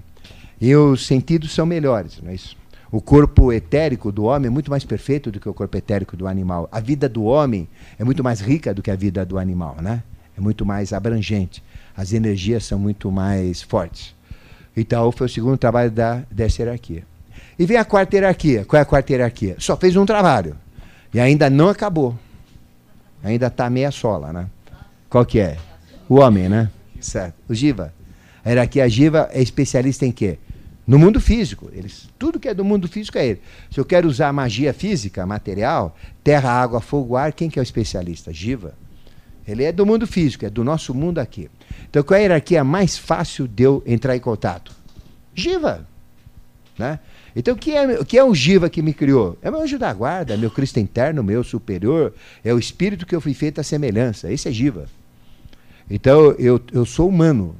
E 0.61 0.75
os 0.75 1.05
sentidos 1.05 1.51
são 1.51 1.65
melhores, 1.65 2.21
não 2.21 2.29
é 2.29 2.35
isso? 2.35 2.55
O 2.91 3.01
corpo 3.01 3.51
etérico 3.51 4.11
do 4.11 4.25
homem 4.25 4.47
é 4.47 4.49
muito 4.49 4.69
mais 4.69 4.85
perfeito 4.85 5.31
do 5.31 5.39
que 5.39 5.49
o 5.49 5.53
corpo 5.53 5.75
etérico 5.75 6.15
do 6.15 6.27
animal. 6.27 6.69
A 6.71 6.79
vida 6.79 7.09
do 7.09 7.23
homem 7.23 7.67
é 7.97 8.03
muito 8.03 8.23
mais 8.23 8.39
rica 8.39 8.73
do 8.73 8.81
que 8.81 8.91
a 8.91 8.95
vida 8.95 9.25
do 9.25 9.39
animal, 9.39 9.77
né? 9.81 10.03
É 10.37 10.41
muito 10.41 10.65
mais 10.65 10.93
abrangente 10.93 11.63
as 11.95 12.13
energias 12.13 12.65
são 12.65 12.79
muito 12.79 13.11
mais 13.11 13.61
fortes. 13.61 14.15
Então, 14.75 15.11
foi 15.11 15.27
o 15.27 15.29
segundo 15.29 15.57
trabalho 15.57 15.91
da, 15.91 16.23
dessa 16.31 16.61
hierarquia. 16.61 17.03
E 17.59 17.65
vem 17.65 17.77
a 17.77 17.85
quarta 17.85 18.15
hierarquia. 18.15 18.65
Qual 18.65 18.79
é 18.79 18.81
a 18.81 18.85
quarta 18.85 19.11
hierarquia? 19.11 19.55
Só 19.59 19.75
fez 19.75 19.95
um 19.95 20.05
trabalho. 20.05 20.55
E 21.13 21.19
ainda 21.19 21.49
não 21.49 21.69
acabou. 21.69 22.17
Ainda 23.23 23.47
está 23.47 23.69
meia 23.69 23.91
sola, 23.91 24.31
né? 24.31 24.47
Qual 25.09 25.25
que 25.25 25.39
é? 25.39 25.57
O 26.07 26.15
homem, 26.15 26.47
né? 26.47 26.71
Certo. 26.99 27.35
O 27.49 27.53
Jiva. 27.53 27.93
A 28.43 28.49
hierarquia 28.49 28.89
Jiva 28.89 29.29
é 29.31 29.41
especialista 29.41 30.05
em 30.05 30.11
quê? 30.11 30.39
No 30.91 30.99
mundo 30.99 31.21
físico. 31.21 31.69
Eles, 31.71 32.09
tudo 32.19 32.37
que 32.37 32.49
é 32.49 32.53
do 32.53 32.65
mundo 32.65 32.85
físico 32.85 33.17
é 33.17 33.25
ele. 33.25 33.41
Se 33.71 33.79
eu 33.79 33.85
quero 33.85 34.09
usar 34.09 34.33
magia 34.33 34.73
física, 34.73 35.25
material, 35.25 35.95
terra, 36.21 36.51
água, 36.51 36.81
fogo, 36.81 37.15
ar, 37.15 37.31
quem 37.31 37.49
que 37.49 37.57
é 37.57 37.61
o 37.61 37.63
especialista? 37.63 38.33
Jiva. 38.33 38.73
Ele 39.47 39.63
é 39.63 39.71
do 39.71 39.85
mundo 39.85 40.05
físico, 40.05 40.45
é 40.45 40.49
do 40.49 40.65
nosso 40.65 40.93
mundo 40.93 41.19
aqui. 41.19 41.49
Então, 41.89 42.03
qual 42.03 42.17
é 42.17 42.19
a 42.19 42.23
hierarquia 42.23 42.61
mais 42.65 42.97
fácil 42.97 43.47
de 43.47 43.63
eu 43.63 43.81
entrar 43.85 44.17
em 44.17 44.19
contato? 44.19 44.73
Jiva. 45.33 45.87
Né? 46.77 46.99
Então, 47.33 47.53
o 47.53 47.57
que, 47.57 47.71
é, 47.71 47.97
o 47.97 48.03
que 48.03 48.17
é 48.17 48.23
o 48.25 48.35
Jiva 48.35 48.69
que 48.69 48.81
me 48.81 48.93
criou? 48.93 49.37
É 49.41 49.49
meu 49.49 49.61
anjo 49.61 49.79
da 49.79 49.93
guarda, 49.93 50.35
meu 50.35 50.51
Cristo 50.51 50.77
interno, 50.77 51.23
meu 51.23 51.41
superior, 51.41 52.13
é 52.43 52.53
o 52.53 52.59
espírito 52.59 53.05
que 53.05 53.15
eu 53.15 53.21
fui 53.21 53.33
feito 53.33 53.61
à 53.61 53.63
semelhança. 53.63 54.29
Esse 54.29 54.49
é 54.49 54.51
Jiva. 54.51 54.87
Então, 55.89 56.31
eu, 56.31 56.59
eu 56.73 56.85
sou 56.85 57.07
humano. 57.07 57.55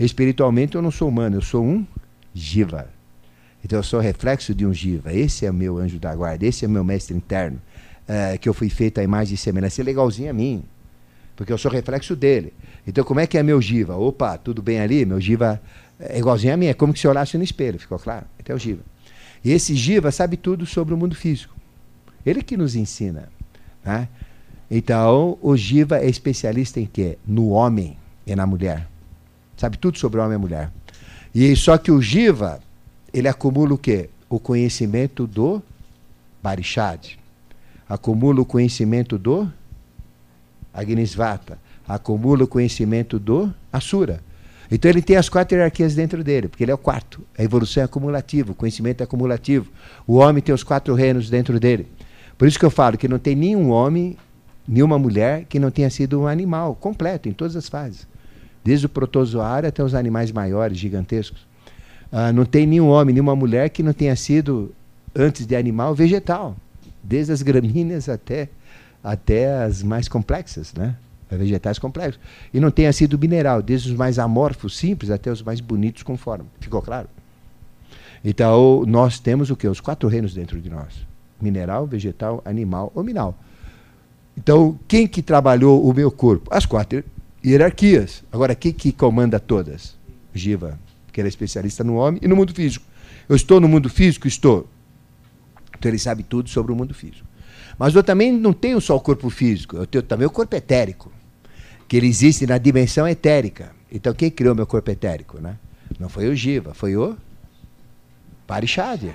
Espiritualmente, 0.00 0.74
eu 0.74 0.82
não 0.82 0.90
sou 0.90 1.08
humano, 1.08 1.36
eu 1.36 1.42
sou 1.42 1.64
um 1.64 1.86
Jiva. 2.38 2.88
Então, 3.64 3.78
eu 3.78 3.82
sou 3.82 4.00
reflexo 4.00 4.54
de 4.54 4.64
um 4.64 4.72
Jiva. 4.72 5.12
Esse 5.12 5.44
é 5.44 5.50
o 5.50 5.54
meu 5.54 5.78
anjo 5.78 5.98
da 5.98 6.14
guarda, 6.14 6.46
esse 6.46 6.64
é 6.64 6.68
o 6.68 6.70
meu 6.70 6.84
mestre 6.84 7.16
interno 7.16 7.60
é, 8.08 8.38
que 8.38 8.48
eu 8.48 8.54
fui 8.54 8.70
feito 8.70 8.98
à 8.98 9.04
imagem 9.04 9.34
e 9.34 9.36
semelhança, 9.36 9.82
é 9.82 9.84
legalzinho 9.84 10.30
a 10.30 10.32
mim, 10.32 10.64
porque 11.36 11.52
eu 11.52 11.58
sou 11.58 11.70
reflexo 11.70 12.16
dele. 12.16 12.54
Então, 12.86 13.04
como 13.04 13.20
é 13.20 13.26
que 13.26 13.36
é 13.36 13.42
meu 13.42 13.60
Giva? 13.60 13.94
Opa, 13.96 14.38
tudo 14.38 14.62
bem 14.62 14.80
ali? 14.80 15.04
Meu 15.04 15.20
Giva 15.20 15.60
é 16.00 16.18
igualzinho 16.18 16.54
a 16.54 16.56
mim, 16.56 16.66
é 16.66 16.74
como 16.74 16.96
se 16.96 17.06
olhasse 17.06 17.36
no 17.36 17.44
espelho, 17.44 17.78
ficou 17.78 17.98
claro? 17.98 18.24
Então 18.40 18.54
é 18.54 18.56
o 18.56 18.58
Giva. 18.58 18.80
E 19.44 19.52
esse 19.52 19.74
Giva 19.74 20.10
sabe 20.10 20.36
tudo 20.36 20.64
sobre 20.64 20.94
o 20.94 20.96
mundo 20.96 21.14
físico. 21.14 21.54
Ele 22.24 22.42
que 22.42 22.56
nos 22.56 22.74
ensina. 22.74 23.28
Né? 23.84 24.08
Então, 24.70 25.38
o 25.40 25.56
Giva 25.56 25.98
é 25.98 26.08
especialista 26.08 26.80
em 26.80 26.86
quê? 26.86 27.18
No 27.26 27.50
homem 27.50 27.96
e 28.26 28.34
na 28.34 28.46
mulher. 28.46 28.88
Sabe 29.56 29.76
tudo 29.76 29.98
sobre 29.98 30.18
o 30.18 30.22
homem 30.22 30.32
e 30.32 30.36
a 30.36 30.38
mulher. 30.38 30.70
E 31.40 31.54
só 31.54 31.78
que 31.78 31.92
o 31.92 32.02
Giva, 32.02 32.58
ele 33.14 33.28
acumula 33.28 33.72
o 33.72 33.78
quê? 33.78 34.10
O 34.28 34.40
conhecimento 34.40 35.24
do 35.24 35.62
Barishad 36.42 37.16
acumula 37.88 38.40
o 38.40 38.44
conhecimento 38.44 39.16
do 39.16 39.48
Agnisvata, 40.74 41.56
acumula 41.86 42.42
o 42.42 42.48
conhecimento 42.48 43.20
do 43.20 43.54
Asura. 43.72 44.20
Então 44.68 44.90
ele 44.90 45.00
tem 45.00 45.14
as 45.14 45.28
quatro 45.28 45.56
hierarquias 45.56 45.94
dentro 45.94 46.24
dele, 46.24 46.48
porque 46.48 46.64
ele 46.64 46.72
é 46.72 46.74
o 46.74 46.78
quarto. 46.78 47.22
A 47.38 47.44
evolução 47.44 47.82
é 47.82 47.84
acumulativa, 47.84 48.50
o 48.50 48.54
conhecimento 48.56 49.00
é 49.02 49.04
acumulativo. 49.04 49.70
O 50.08 50.14
homem 50.14 50.42
tem 50.42 50.52
os 50.52 50.64
quatro 50.64 50.92
reinos 50.92 51.30
dentro 51.30 51.60
dele. 51.60 51.86
Por 52.36 52.48
isso 52.48 52.58
que 52.58 52.64
eu 52.64 52.70
falo 52.70 52.98
que 52.98 53.06
não 53.06 53.20
tem 53.20 53.36
nenhum 53.36 53.70
homem, 53.70 54.16
nenhuma 54.66 54.98
mulher 54.98 55.44
que 55.48 55.60
não 55.60 55.70
tenha 55.70 55.88
sido 55.88 56.20
um 56.20 56.26
animal 56.26 56.74
completo, 56.74 57.28
em 57.28 57.32
todas 57.32 57.54
as 57.54 57.68
fases. 57.68 58.08
Desde 58.68 58.84
o 58.84 58.88
protozoário 58.88 59.66
até 59.66 59.82
os 59.82 59.94
animais 59.94 60.30
maiores, 60.30 60.76
gigantescos. 60.76 61.46
Ah, 62.12 62.30
não 62.32 62.44
tem 62.44 62.66
nenhum 62.66 62.88
homem, 62.88 63.14
nenhuma 63.14 63.34
mulher 63.34 63.70
que 63.70 63.82
não 63.82 63.94
tenha 63.94 64.14
sido, 64.14 64.74
antes 65.16 65.46
de 65.46 65.56
animal, 65.56 65.94
vegetal 65.94 66.54
desde 67.02 67.32
as 67.32 67.40
gramíneas 67.40 68.10
até, 68.10 68.50
até 69.02 69.62
as 69.62 69.82
mais 69.82 70.06
complexas, 70.06 70.74
né? 70.74 70.94
vegetais 71.30 71.78
complexos. 71.78 72.20
E 72.52 72.60
não 72.60 72.70
tenha 72.70 72.92
sido 72.92 73.18
mineral, 73.18 73.62
desde 73.62 73.90
os 73.90 73.96
mais 73.96 74.18
amorfos, 74.18 74.76
simples, 74.76 75.10
até 75.10 75.30
os 75.30 75.42
mais 75.42 75.60
bonitos 75.60 76.02
com 76.02 76.18
forma. 76.18 76.44
Ficou 76.60 76.82
claro? 76.82 77.08
Então, 78.22 78.84
nós 78.86 79.18
temos 79.18 79.50
o 79.50 79.56
que? 79.56 79.66
Os 79.66 79.80
quatro 79.80 80.08
reinos 80.08 80.34
dentro 80.34 80.60
de 80.60 80.68
nós. 80.68 81.06
Mineral, 81.40 81.86
vegetal, 81.86 82.42
animal 82.44 82.92
ou 82.94 83.02
mineral. 83.02 83.34
Então, 84.36 84.78
quem 84.86 85.06
que 85.06 85.22
trabalhou 85.22 85.82
o 85.82 85.94
meu 85.94 86.10
corpo? 86.10 86.48
As 86.52 86.66
quatro 86.66 87.02
hierarquias. 87.50 88.22
Agora, 88.32 88.54
quem 88.54 88.72
que 88.72 88.92
comanda 88.92 89.38
todas? 89.40 89.96
Jiva, 90.34 90.78
que 91.12 91.20
ele 91.20 91.28
é 91.28 91.30
especialista 91.30 91.82
no 91.82 91.94
homem 91.94 92.20
e 92.22 92.28
no 92.28 92.36
mundo 92.36 92.54
físico. 92.54 92.84
Eu 93.28 93.36
estou 93.36 93.60
no 93.60 93.68
mundo 93.68 93.88
físico? 93.88 94.26
Estou. 94.26 94.68
Então 95.78 95.90
ele 95.90 95.98
sabe 95.98 96.22
tudo 96.22 96.48
sobre 96.48 96.72
o 96.72 96.76
mundo 96.76 96.94
físico. 96.94 97.26
Mas 97.78 97.94
eu 97.94 98.02
também 98.02 98.32
não 98.32 98.52
tenho 98.52 98.80
só 98.80 98.96
o 98.96 99.00
corpo 99.00 99.30
físico, 99.30 99.76
eu 99.76 99.86
tenho 99.86 100.02
também 100.02 100.26
o 100.26 100.30
corpo 100.30 100.54
etérico, 100.56 101.12
que 101.86 101.96
ele 101.96 102.08
existe 102.08 102.44
na 102.46 102.58
dimensão 102.58 103.06
etérica. 103.06 103.70
Então 103.90 104.12
quem 104.12 104.30
criou 104.30 104.54
meu 104.54 104.66
corpo 104.66 104.90
etérico, 104.90 105.40
né? 105.40 105.56
Não 105.98 106.08
foi 106.08 106.28
o 106.28 106.34
Jiva, 106.34 106.74
foi 106.74 106.96
o 106.96 107.16
Barishad. 108.48 109.06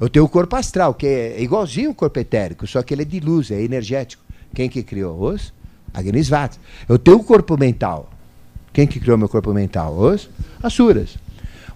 Eu 0.00 0.08
tenho 0.08 0.24
o 0.24 0.28
corpo 0.28 0.56
astral, 0.56 0.94
que 0.94 1.06
é 1.06 1.42
igualzinho 1.42 1.90
o 1.90 1.94
corpo 1.94 2.18
etérico, 2.18 2.66
só 2.66 2.82
que 2.82 2.94
ele 2.94 3.02
é 3.02 3.04
de 3.04 3.20
luz, 3.20 3.50
é 3.50 3.60
energético. 3.60 4.22
Quem 4.54 4.68
que 4.68 4.82
criou? 4.82 5.20
Os 5.20 5.52
Agnisvatas. 5.92 6.58
Eu 6.88 6.98
tenho 6.98 7.18
o 7.18 7.24
corpo 7.24 7.56
mental. 7.56 8.10
Quem 8.72 8.86
que 8.86 9.00
criou 9.00 9.18
meu 9.18 9.28
corpo 9.28 9.52
mental? 9.52 9.96
Os 9.98 10.28
Asuras. 10.62 11.16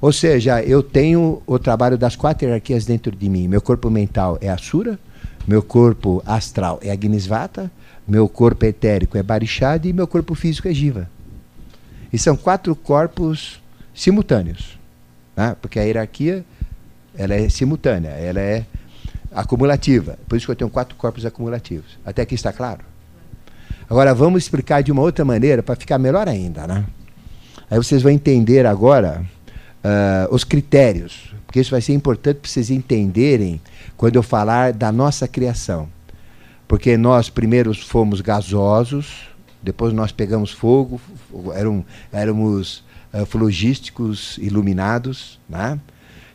Ou 0.01 0.13
seja, 0.13 0.63
eu 0.63 0.83
tenho 0.83 1.43
o 1.47 1.59
trabalho 1.59 1.97
das 1.97 2.15
quatro 2.15 2.47
hierarquias 2.47 2.85
dentro 2.85 3.15
de 3.15 3.29
mim. 3.29 3.49
Meu 3.49 3.61
corpo 3.61 3.89
mental 3.91 4.37
é 4.41 4.49
Asura, 4.51 4.99
meu 5.47 5.63
corpo 5.63 6.23
astral 6.27 6.79
é 6.83 6.91
Agnisvata, 6.91 7.71
meu 8.07 8.29
corpo 8.29 8.67
etérico 8.67 9.17
é 9.17 9.23
Barishad 9.23 9.89
e 9.89 9.93
meu 9.93 10.07
corpo 10.07 10.35
físico 10.35 10.69
é 10.69 10.75
Jiva. 10.75 11.09
E 12.13 12.19
são 12.19 12.37
quatro 12.37 12.77
corpos 12.77 13.61
simultâneos. 13.95 14.79
Né? 15.37 15.57
Porque 15.61 15.79
a 15.79 15.83
hierarquia 15.83 16.45
ela 17.17 17.35
é 17.35 17.49
simultânea, 17.49 18.11
ela 18.11 18.41
é 18.41 18.67
acumulativa. 19.33 20.19
Por 20.29 20.37
isso 20.37 20.47
que 20.47 20.53
eu 20.53 20.57
tenho 20.57 20.71
quatro 20.71 20.95
corpos 20.97 21.25
acumulativos. 21.25 21.99
Até 22.05 22.23
aqui 22.23 22.35
está 22.35 22.53
claro? 22.53 22.85
Agora 23.89 24.15
vamos 24.15 24.43
explicar 24.43 24.83
de 24.83 24.91
uma 24.91 25.03
outra 25.03 25.25
maneira 25.25 25.63
para 25.63 25.77
ficar 25.77 25.99
melhor 25.99 26.29
ainda. 26.29 26.67
Né? 26.67 26.85
Aí 27.71 27.77
vocês 27.77 28.03
vão 28.03 28.11
entender 28.13 28.67
agora 28.67 29.25
uh, 29.85 30.35
os 30.35 30.45
critérios, 30.45 31.35
porque 31.47 31.61
isso 31.61 31.71
vai 31.71 31.81
ser 31.81 31.93
importante 31.93 32.39
para 32.39 32.51
vocês 32.51 32.71
entenderem 32.71 33.61
quando 33.97 34.17
eu 34.17 34.23
falar 34.23 34.73
da 34.73 34.91
nossa 34.91 35.29
criação. 35.29 35.89
Porque 36.67 36.97
nós 36.97 37.29
primeiro 37.29 37.75
fomos 37.75 38.21
gasosos, 38.21 39.29
depois 39.63 39.93
nós 39.93 40.13
pegamos 40.13 40.51
fogo, 40.51 41.01
eram, 41.55 41.85
éramos 42.13 42.83
uh, 43.13 43.25
flogísticos 43.27 44.39
iluminados. 44.39 45.39
Né? 45.49 45.79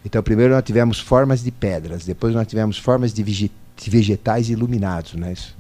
Então, 0.06 0.22
primeiro 0.24 0.54
nós 0.54 0.64
tivemos 0.64 1.00
formas 1.00 1.44
de 1.44 1.52
pedras, 1.52 2.06
depois 2.06 2.34
nós 2.34 2.48
tivemos 2.48 2.78
formas 2.78 3.14
de, 3.14 3.52
vegetais 3.88 4.50
iluminados. 4.50 5.14
Né? 5.14 5.34
Isso, 5.34 5.56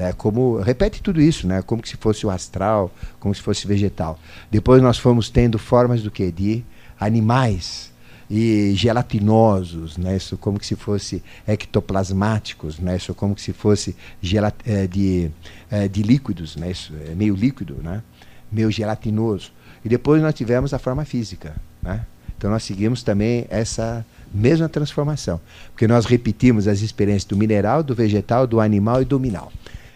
né? 0.00 0.14
Como, 0.14 0.56
repete 0.56 1.02
tudo 1.02 1.20
isso, 1.20 1.46
né? 1.46 1.60
como 1.60 1.86
se 1.86 1.94
fosse 1.94 2.24
o 2.24 2.30
astral, 2.30 2.90
como 3.20 3.34
se 3.34 3.42
fosse 3.42 3.66
vegetal. 3.66 4.18
Depois 4.50 4.82
nós 4.82 4.96
fomos 4.96 5.28
tendo 5.28 5.58
formas 5.58 6.02
do 6.02 6.10
que? 6.10 6.32
De 6.32 6.64
animais 6.98 7.90
e 8.30 8.72
gelatinosos, 8.74 9.98
né? 9.98 10.16
Isso 10.16 10.38
como 10.38 10.62
se 10.62 10.76
fosse 10.76 11.22
ectoplasmáticos, 11.46 12.78
né? 12.78 12.96
Isso 12.96 13.12
como 13.12 13.36
se 13.36 13.52
fosse 13.52 13.94
gelat 14.22 14.54
é, 14.64 14.86
de, 14.86 15.30
é, 15.70 15.88
de 15.88 16.02
líquidos, 16.02 16.56
né? 16.56 16.70
Isso 16.70 16.94
é 17.10 17.14
meio 17.14 17.34
líquido, 17.34 17.74
né? 17.82 18.02
Meio 18.50 18.70
gelatinoso. 18.70 19.52
E 19.84 19.88
depois 19.88 20.22
nós 20.22 20.32
tivemos 20.32 20.72
a 20.72 20.78
forma 20.78 21.04
física, 21.04 21.54
né? 21.82 22.06
Então 22.38 22.50
nós 22.50 22.62
seguimos 22.62 23.02
também 23.02 23.46
essa 23.50 24.06
mesma 24.32 24.68
transformação, 24.68 25.40
porque 25.72 25.88
nós 25.88 26.06
repetimos 26.06 26.68
as 26.68 26.80
experiências 26.80 27.24
do 27.24 27.36
mineral, 27.36 27.82
do 27.82 27.94
vegetal, 27.94 28.46
do 28.46 28.60
animal 28.60 29.02
e 29.02 29.04
do 29.04 29.18
mineral. 29.18 29.52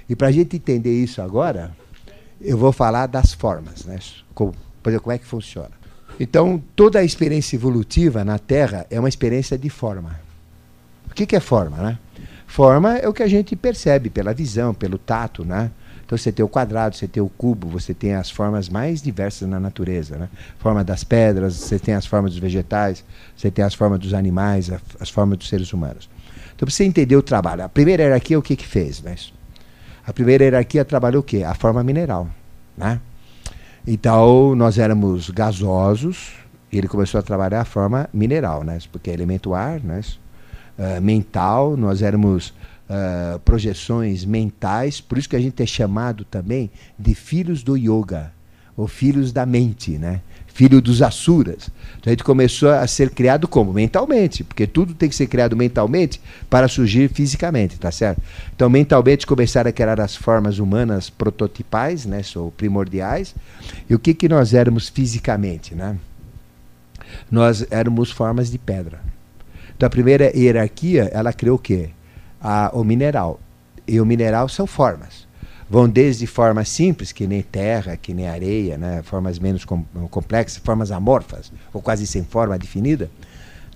E 0.09 0.15
para 0.15 0.29
a 0.29 0.33
gente 0.33 0.57
entender 0.57 0.93
isso 0.93 1.23
agora, 1.23 1.75
eu 2.41 2.59
vou 2.59 2.73
falar 2.73 3.07
das 3.07 3.33
formas, 3.33 3.85
né? 3.85 3.99
Como, 4.35 4.53
por 4.83 4.91
exemplo, 4.91 5.05
como 5.05 5.15
é 5.15 5.19
que 5.19 5.27
funciona. 5.27 5.71
Então, 6.19 6.63
toda 6.77 6.99
a 6.99 7.05
experiência 7.05 7.57
evolutiva 7.57 8.25
na 8.25 8.39
Terra 8.39 8.87
é 8.91 8.99
uma 8.99 9.09
experiência 9.09 9.59
de 9.59 9.69
forma. 9.69 10.21
O 11.11 11.15
que, 11.15 11.27
que 11.27 11.35
é 11.35 11.41
forma, 11.41 11.77
né? 11.79 11.99
Forma 12.47 12.99
é 12.99 13.09
o 13.09 13.13
que 13.13 13.23
a 13.23 13.27
gente 13.27 13.57
percebe 13.57 14.11
pela 14.11 14.33
visão, 14.33 14.75
pelo 14.75 14.99
tato, 14.99 15.45
né? 15.45 15.71
Então 16.05 16.19
você 16.19 16.31
tem 16.31 16.45
o 16.45 16.49
quadrado, 16.49 16.95
você 16.95 17.09
tem 17.09 17.23
o 17.23 17.29
cubo, 17.29 17.67
você 17.67 17.95
tem 17.95 18.15
as 18.15 18.31
formas 18.31 18.69
mais 18.69 19.01
diversas 19.01 19.49
na 19.49 19.59
natureza, 19.59 20.17
né? 20.17 20.29
Forma 20.59 20.85
das 20.85 21.03
pedras, 21.03 21.55
você 21.55 21.79
tem 21.79 21.95
as 21.95 22.05
formas 22.05 22.33
dos 22.33 22.41
vegetais, 22.41 23.05
você 23.35 23.51
tem 23.51 23.65
as 23.65 23.75
formas 23.75 23.99
dos 23.99 24.13
animais, 24.13 24.71
as 25.01 25.09
formas 25.09 25.39
dos 25.39 25.49
seres 25.49 25.73
humanos. 25.73 26.09
Então, 26.55 26.67
para 26.67 26.71
você 26.71 26.85
entender 26.85 27.17
o 27.17 27.23
trabalho, 27.23 27.65
a 27.65 27.69
primeira 27.69 28.03
hierarquia, 28.03 28.39
o 28.39 28.43
que 28.43 28.55
que 28.55 28.67
fez, 28.67 29.03
né? 29.03 29.17
A 30.07 30.13
primeira 30.13 30.45
hierarquia 30.45 30.85
trabalhou 30.85 31.21
o 31.21 31.25
quê? 31.25 31.43
A 31.43 31.55
forma 31.55 31.83
mineral, 31.83 32.29
né? 32.77 33.01
Então, 33.87 34.55
nós 34.55 34.79
éramos 34.79 35.31
gasosos, 35.31 36.33
e 36.73 36.79
ele 36.79 36.89
começou 36.89 37.19
a 37.19 37.23
trabalhar 37.23 37.61
a 37.61 37.65
forma 37.65 38.09
mineral, 38.13 38.65
né? 38.65 38.79
porque 38.91 39.11
é 39.11 39.13
elemento 39.13 39.55
ar, 39.55 39.81
né? 39.81 40.01
Uh, 40.77 41.01
mental, 41.01 41.77
nós 41.77 42.03
éramos 42.03 42.49
uh, 42.49 43.39
projeções 43.45 44.25
mentais, 44.25 45.01
por 45.01 45.17
isso 45.19 45.29
que 45.29 45.37
a 45.37 45.41
gente 45.41 45.63
é 45.63 45.67
chamado 45.67 46.25
também 46.25 46.71
de 46.99 47.15
filhos 47.15 47.63
do 47.63 47.77
yoga, 47.77 48.33
ou 48.77 48.89
filhos 48.89 49.33
da 49.33 49.47
mente, 49.47 49.99
né? 49.99 50.21
Filho 50.55 50.81
dos 50.81 51.03
Asuras. 51.03 51.69
Então 51.99 52.07
a 52.07 52.11
gente 52.11 52.23
começou 52.23 52.71
a 52.71 52.87
ser 52.87 53.11
criado 53.11 53.49
como? 53.49 53.73
Mentalmente, 53.73 54.45
porque 54.45 54.67
tudo 54.67 54.95
tem 54.95 55.09
que 55.09 55.15
ser 55.15 55.27
criado 55.27 55.57
mentalmente 55.57 56.21
para 56.49 56.69
surgir 56.69 57.11
fisicamente, 57.11 57.79
tá 57.79 57.91
certo? 57.91 58.23
Então 58.55 58.71
mentalmente 58.71 59.27
começaram 59.27 59.69
a 59.69 59.73
criar 59.73 60.01
as 60.01 60.15
formas 60.15 60.61
humanas 60.61 61.11
prototipais, 61.11 62.07
né, 62.07 62.23
ou 62.37 62.53
primordiais. 62.53 63.35
E 63.91 63.95
o 63.95 63.99
que, 63.99 64.15
que 64.15 64.29
nós 64.29 64.55
éramos 64.55 64.89
fisicamente, 64.89 65.75
né? 65.75 65.99
Nós 67.31 67.67
éramos 67.71 68.13
formas 68.13 68.51
de 68.51 68.59
pedra. 68.59 69.01
Então 69.77 69.89
a 69.89 69.91
primeira 69.91 70.31
hierarquia, 70.37 71.11
ela 71.13 71.33
criou 71.33 71.57
o 71.57 71.59
quê? 71.59 71.91
A, 72.41 72.71
o 72.73 72.85
mineral. 72.85 73.41
E 73.89 74.01
o 74.01 74.07
mineral 74.07 74.49
são 74.49 74.69
formas 74.69 75.24
vão 75.69 75.89
desde 75.89 76.27
formas 76.27 76.69
simples, 76.69 77.13
que 77.13 77.27
nem 77.27 77.43
terra, 77.43 77.97
que 77.97 78.13
nem 78.13 78.29
areia, 78.29 78.77
né? 78.77 79.03
formas 79.03 79.39
menos 79.39 79.65
com, 79.65 79.83
complexas, 80.11 80.59
formas 80.59 80.91
amorfas, 80.91 81.53
ou 81.73 81.81
quase 81.81 82.07
sem 82.07 82.23
forma 82.25 82.59
definida, 82.59 83.11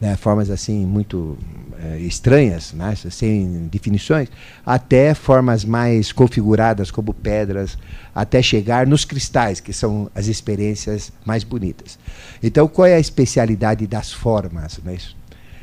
né? 0.00 0.16
formas 0.16 0.50
assim 0.50 0.84
muito 0.84 1.38
é, 1.82 1.98
estranhas, 1.98 2.72
né? 2.72 2.94
sem 3.10 3.68
definições, 3.70 4.28
até 4.64 5.14
formas 5.14 5.64
mais 5.64 6.12
configuradas, 6.12 6.90
como 6.90 7.14
pedras, 7.14 7.78
até 8.14 8.42
chegar 8.42 8.86
nos 8.86 9.04
cristais, 9.04 9.60
que 9.60 9.72
são 9.72 10.10
as 10.14 10.26
experiências 10.26 11.10
mais 11.24 11.42
bonitas. 11.42 11.98
Então, 12.42 12.68
qual 12.68 12.86
é 12.86 12.94
a 12.94 13.00
especialidade 13.00 13.86
das 13.86 14.12
formas? 14.12 14.80
É 14.86 14.94
isso? 14.94 15.16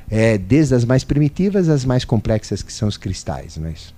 É, 0.10 0.38
desde 0.38 0.76
as 0.76 0.86
mais 0.86 1.04
primitivas 1.04 1.68
às 1.68 1.84
mais 1.84 2.06
complexas, 2.06 2.62
que 2.62 2.72
são 2.72 2.88
os 2.88 2.96
cristais. 2.96 3.58
Não 3.58 3.68
é 3.68 3.72
isso? 3.72 3.94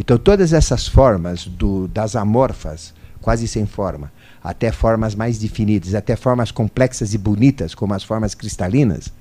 Então, 0.00 0.16
todas 0.16 0.54
essas 0.54 0.88
formas, 0.88 1.44
do, 1.44 1.86
das 1.86 2.16
amorfas, 2.16 2.94
quase 3.20 3.46
sem 3.46 3.66
forma, 3.66 4.10
até 4.42 4.72
formas 4.72 5.14
mais 5.14 5.36
definidas, 5.36 5.94
até 5.94 6.16
formas 6.16 6.50
complexas 6.50 7.12
e 7.12 7.18
bonitas, 7.18 7.74
como 7.74 7.92
as 7.92 8.02
formas 8.02 8.34
cristalinas, 8.34 9.12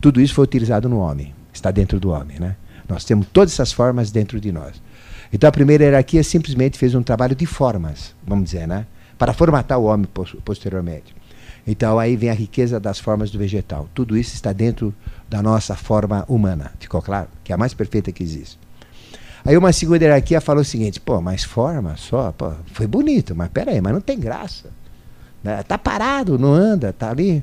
tudo 0.00 0.20
isso 0.20 0.32
foi 0.32 0.44
utilizado 0.44 0.88
no 0.88 1.00
homem, 1.00 1.34
está 1.52 1.72
dentro 1.72 1.98
do 1.98 2.10
homem. 2.10 2.38
Né? 2.38 2.54
Nós 2.88 3.04
temos 3.04 3.26
todas 3.32 3.54
essas 3.54 3.72
formas 3.72 4.12
dentro 4.12 4.40
de 4.40 4.52
nós. 4.52 4.80
Então, 5.32 5.48
a 5.48 5.52
primeira 5.52 5.82
hierarquia 5.82 6.22
simplesmente 6.22 6.78
fez 6.78 6.94
um 6.94 7.02
trabalho 7.02 7.34
de 7.34 7.44
formas, 7.44 8.14
vamos 8.24 8.44
dizer, 8.44 8.68
né? 8.68 8.86
para 9.18 9.32
formatar 9.32 9.80
o 9.80 9.84
homem 9.86 10.08
posteriormente. 10.44 11.12
Então, 11.66 11.98
aí 11.98 12.14
vem 12.14 12.30
a 12.30 12.34
riqueza 12.34 12.78
das 12.78 13.00
formas 13.00 13.32
do 13.32 13.38
vegetal. 13.38 13.88
Tudo 13.92 14.16
isso 14.16 14.32
está 14.32 14.52
dentro 14.52 14.94
da 15.28 15.42
nossa 15.42 15.74
forma 15.74 16.24
humana. 16.28 16.70
Ficou 16.78 17.02
claro? 17.02 17.26
Que 17.42 17.50
é 17.50 17.54
a 17.56 17.58
mais 17.58 17.74
perfeita 17.74 18.12
que 18.12 18.22
existe. 18.22 18.69
Aí 19.44 19.56
uma 19.56 19.72
segunda 19.72 20.04
hierarquia 20.04 20.40
falou 20.40 20.62
o 20.62 20.64
seguinte, 20.64 21.00
pô, 21.00 21.20
mas 21.20 21.44
forma 21.44 21.96
só, 21.96 22.32
pô, 22.32 22.52
foi 22.72 22.86
bonito, 22.86 23.34
mas 23.34 23.48
peraí, 23.48 23.80
mas 23.80 23.92
não 23.92 24.00
tem 24.00 24.18
graça. 24.18 24.68
Né? 25.42 25.62
Tá 25.62 25.78
parado, 25.78 26.38
não 26.38 26.52
anda, 26.52 26.92
tá 26.92 27.10
ali. 27.10 27.42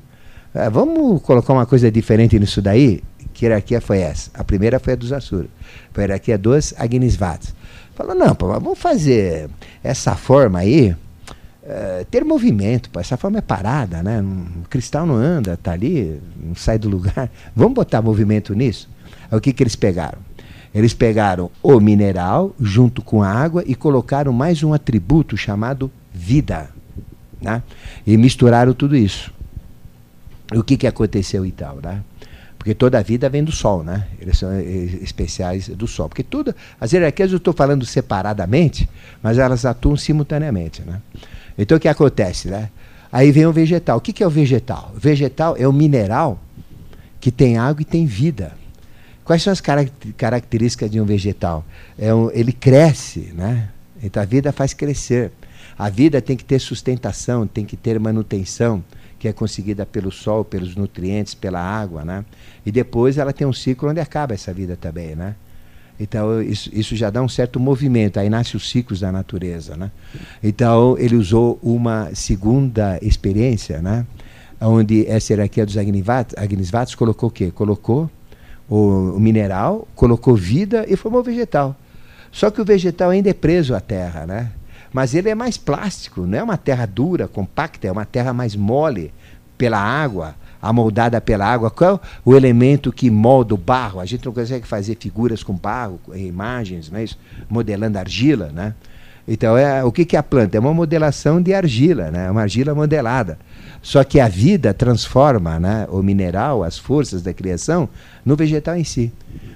É, 0.53 0.69
vamos 0.69 1.21
colocar 1.21 1.53
uma 1.53 1.65
coisa 1.65 1.91
diferente 1.91 2.39
nisso 2.39 2.61
daí? 2.61 3.03
Que 3.33 3.45
hierarquia 3.45 3.81
foi 3.81 3.99
essa? 3.99 4.31
A 4.33 4.43
primeira 4.43 4.79
foi 4.79 4.93
a 4.93 4.95
dos 4.95 5.11
Asuras. 5.11 5.49
Foi 5.91 6.03
a 6.03 6.07
hierarquia 6.07 6.37
dos 6.37 6.73
Agnisvatas. 6.77 7.53
Falou, 7.95 8.15
não, 8.15 8.35
pô, 8.35 8.47
vamos 8.47 8.77
fazer 8.77 9.49
essa 9.83 10.15
forma 10.15 10.59
aí, 10.59 10.95
uh, 11.63 12.05
ter 12.11 12.23
movimento, 12.23 12.89
pô, 12.91 12.99
essa 12.99 13.17
forma 13.17 13.39
é 13.39 13.41
parada, 13.41 14.03
né? 14.03 14.21
O 14.21 14.67
cristal 14.69 15.05
não 15.05 15.15
anda, 15.15 15.57
tá 15.57 15.71
ali, 15.71 16.21
não 16.39 16.55
sai 16.55 16.77
do 16.77 16.89
lugar. 16.89 17.29
Vamos 17.55 17.73
botar 17.73 18.01
movimento 18.01 18.53
nisso? 18.53 18.87
Aí 19.31 19.37
o 19.37 19.41
que, 19.41 19.51
que 19.51 19.63
eles 19.63 19.75
pegaram? 19.75 20.19
Eles 20.73 20.93
pegaram 20.93 21.49
o 21.61 21.79
mineral 21.79 22.55
junto 22.59 23.01
com 23.01 23.23
a 23.23 23.29
água 23.29 23.63
e 23.65 23.75
colocaram 23.75 24.31
mais 24.31 24.63
um 24.63 24.73
atributo 24.73 25.35
chamado 25.37 25.91
vida. 26.13 26.69
Né? 27.41 27.63
E 28.05 28.17
misturaram 28.17 28.73
tudo 28.73 28.95
isso. 28.95 29.31
E 30.53 30.57
o 30.57 30.63
que, 30.63 30.77
que 30.77 30.87
aconteceu 30.87 31.45
e 31.45 31.51
tal, 31.51 31.79
né? 31.83 32.01
Porque 32.57 32.73
toda 32.73 32.99
a 32.99 33.01
vida 33.01 33.29
vem 33.29 33.43
do 33.43 33.51
Sol, 33.51 33.83
né? 33.83 34.07
Eles 34.19 34.37
são 34.37 34.51
eh, 34.51 34.63
especiais 35.01 35.69
do 35.69 35.87
Sol. 35.87 36.09
Porque 36.09 36.23
tudo, 36.23 36.55
as 36.79 36.91
hierarquias 36.91 37.31
eu 37.31 37.37
estou 37.37 37.53
falando 37.53 37.85
separadamente, 37.85 38.89
mas 39.21 39.37
elas 39.37 39.65
atuam 39.65 39.95
simultaneamente, 39.95 40.81
né? 40.81 41.01
Então 41.57 41.77
o 41.77 41.79
que 41.79 41.87
acontece, 41.87 42.49
né? 42.49 42.69
Aí 43.11 43.31
vem 43.31 43.45
o 43.45 43.53
vegetal. 43.53 43.97
O 43.97 44.01
que, 44.01 44.11
que 44.11 44.23
é 44.23 44.27
o 44.27 44.29
vegetal? 44.29 44.91
O 44.95 44.99
vegetal 44.99 45.55
é 45.57 45.67
o 45.67 45.73
mineral 45.73 46.39
que 47.19 47.31
tem 47.31 47.57
água 47.57 47.81
e 47.81 47.85
tem 47.85 48.05
vida. 48.05 48.51
Quais 49.27 49.43
são 49.43 49.51
as 49.51 49.61
características 50.15 50.89
de 50.89 51.01
um 51.01 51.05
vegetal? 51.05 51.65
É 51.99 52.15
um, 52.15 52.31
ele 52.31 52.53
cresce, 52.53 53.33
né? 53.35 53.67
Então 54.01 54.23
a 54.23 54.25
vida 54.25 54.53
faz 54.53 54.73
crescer. 54.73 55.33
A 55.77 55.89
vida 55.89 56.21
tem 56.21 56.37
que 56.37 56.45
ter 56.45 56.59
sustentação, 56.59 57.45
tem 57.45 57.65
que 57.65 57.75
ter 57.75 57.99
manutenção, 57.99 58.81
que 59.19 59.27
é 59.27 59.33
conseguida 59.33 59.85
pelo 59.85 60.13
sol, 60.13 60.45
pelos 60.45 60.77
nutrientes, 60.77 61.33
pela 61.33 61.59
água, 61.59 62.05
né? 62.05 62.23
E 62.65 62.71
depois 62.71 63.17
ela 63.17 63.33
tem 63.33 63.45
um 63.45 63.51
ciclo 63.51 63.89
onde 63.89 63.99
acaba 63.99 64.33
essa 64.33 64.53
vida 64.53 64.77
também, 64.77 65.13
né? 65.13 65.35
Então 65.99 66.41
isso, 66.41 66.69
isso 66.71 66.95
já 66.95 67.09
dá 67.09 67.21
um 67.21 67.27
certo 67.27 67.59
movimento, 67.59 68.21
aí 68.21 68.29
nasce 68.29 68.55
os 68.55 68.69
ciclos 68.69 69.01
da 69.01 69.11
natureza, 69.11 69.75
né? 69.75 69.91
Então 70.41 70.97
ele 70.97 71.17
usou 71.17 71.59
uma 71.61 72.11
segunda 72.15 72.97
experiência, 73.01 73.81
né? 73.81 74.05
Onde 74.61 75.05
essa 75.05 75.33
hierarquia 75.33 75.65
dos 75.65 75.75
Agnisvatos 75.75 76.95
colocou 76.95 77.27
o 77.27 77.31
quê? 77.31 77.51
Colocou 77.51 78.09
o, 78.69 79.19
mineral, 79.19 79.87
colocou 79.95 80.35
vida 80.35 80.85
e 80.87 80.95
formou 80.95 81.23
vegetal. 81.23 81.75
Só 82.31 82.51
que 82.51 82.61
o 82.61 82.65
vegetal 82.65 83.09
ainda 83.09 83.29
é 83.29 83.33
preso 83.33 83.73
à 83.73 83.79
terra, 83.79 84.25
né? 84.25 84.51
Mas 84.91 85.13
ele 85.13 85.29
é 85.29 85.35
mais 85.35 85.57
plástico, 85.57 86.21
não 86.21 86.37
é 86.37 86.43
uma 86.43 86.57
terra 86.57 86.85
dura, 86.85 87.27
compacta, 87.27 87.87
é 87.87 87.91
uma 87.91 88.05
terra 88.05 88.33
mais 88.33 88.55
mole 88.55 89.13
pela 89.57 89.79
água, 89.79 90.35
amoldada 90.61 91.19
pela 91.19 91.45
água. 91.45 91.69
Qual 91.69 91.95
é 91.95 91.99
o 92.25 92.35
elemento 92.35 92.91
que 92.91 93.09
molda 93.09 93.53
o 93.53 93.57
barro? 93.57 93.99
A 93.99 94.05
gente 94.05 94.25
não 94.25 94.33
consegue 94.33 94.67
fazer 94.67 94.97
figuras 94.99 95.43
com 95.43 95.53
barro, 95.53 95.99
imagens, 96.15 96.89
não 96.89 96.99
é 96.99 97.03
isso? 97.03 97.17
modelando 97.49 97.97
argila, 97.97 98.51
né? 98.53 98.73
Então, 99.27 99.57
é, 99.57 99.83
o 99.83 99.91
que, 99.91 100.05
que 100.05 100.15
é 100.15 100.19
a 100.19 100.23
planta? 100.23 100.55
É 100.55 100.59
uma 100.59 100.73
modelação 100.73 101.41
de 101.41 101.53
argila, 101.53 102.09
né? 102.09 102.31
uma 102.31 102.41
argila 102.41 102.73
modelada. 102.73 103.37
Só 103.81 104.03
que 104.03 104.19
a 104.19 104.27
vida 104.27 104.73
transforma 104.73 105.59
né, 105.59 105.85
o 105.89 106.01
mineral, 106.01 106.63
as 106.63 106.77
forças 106.77 107.21
da 107.21 107.33
criação, 107.33 107.89
no 108.25 108.35
vegetal 108.35 108.77
em 108.77 108.83
si. 108.83 109.11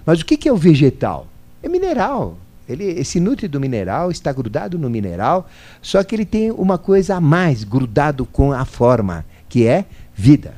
Mas 0.06 0.20
o 0.20 0.26
que, 0.26 0.38
que 0.38 0.50
é 0.50 0.54
o 0.54 0.58
vegetal? 0.58 1.28
É 1.64 1.70
mineral. 1.70 2.38
Ele 2.68 3.04
se 3.04 3.20
nutre 3.20 3.48
do 3.48 3.60
mineral, 3.60 4.12
está 4.12 4.32
grudado 4.32 4.78
no 4.78 4.90
mineral, 4.90 5.50
só 5.82 6.04
que 6.04 6.16
ele 6.16 6.26
tem 6.26 6.52
uma 6.52 6.78
coisa 6.78 7.16
a 7.16 7.22
mais 7.22 7.64
grudado 7.64 8.26
com 8.26 8.54
a 8.54 8.64
forma, 8.66 9.26
que 9.50 9.66
é 9.66 9.86
vida. 10.14 10.54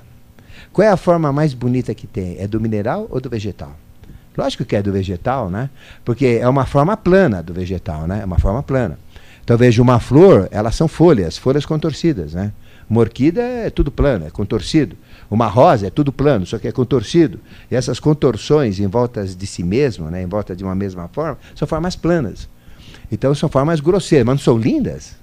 Qual 0.72 0.86
é 0.86 0.92
a 0.92 0.98
forma 0.98 1.32
mais 1.32 1.54
bonita 1.54 1.94
que 1.94 2.06
tem? 2.06 2.36
É 2.40 2.48
do 2.48 2.60
mineral 2.60 3.08
ou 3.10 3.22
do 3.22 3.30
vegetal? 3.30 3.76
Lógico 4.38 4.66
que 4.66 4.76
é 4.76 4.82
do 4.82 4.92
vegetal, 4.92 5.50
né? 5.50 5.70
Porque 6.04 6.40
é 6.42 6.48
uma 6.48 6.66
forma 6.66 6.98
plana 6.98 7.44
do 7.44 7.54
vegetal, 7.54 8.08
né? 8.08 8.22
É 8.22 8.26
uma 8.26 8.40
forma 8.40 8.64
plana. 8.64 8.98
Então 9.44 9.58
veja 9.58 9.82
uma 9.82 10.00
flor, 10.00 10.48
elas 10.52 10.76
são 10.76 10.88
folhas, 10.88 11.38
folhas 11.38 11.66
contorcidas, 11.66 12.34
né? 12.34 12.52
Uma 12.90 13.02
orquídea 13.02 13.42
é 13.42 13.70
tudo 13.70 13.92
plano, 13.92 14.26
é 14.26 14.30
contorcido. 14.30 14.96
Uma 15.30 15.48
rosa 15.48 15.88
é 15.88 15.90
tudo 15.90 16.12
plano, 16.12 16.46
só 16.46 16.58
que 16.58 16.68
é 16.68 16.72
contorcido. 16.72 17.40
E 17.70 17.76
essas 17.76 18.00
contorções 18.00 18.80
em 18.80 18.88
volta 18.88 19.26
de 19.26 19.48
si 19.48 19.64
mesmo, 19.64 20.10
né, 20.10 20.22
em 20.22 20.28
volta 20.28 20.56
de 20.56 20.64
uma 20.64 20.76
mesma 20.76 21.08
forma, 21.08 21.38
são 21.56 21.68
formas 21.68 21.96
planas. 21.96 22.48
Então 23.12 23.34
são 23.34 23.50
formas 23.50 23.80
grosseiras, 23.80 24.26
mas 24.26 24.36
não 24.36 24.44
são 24.44 24.58
lindas? 24.58 25.16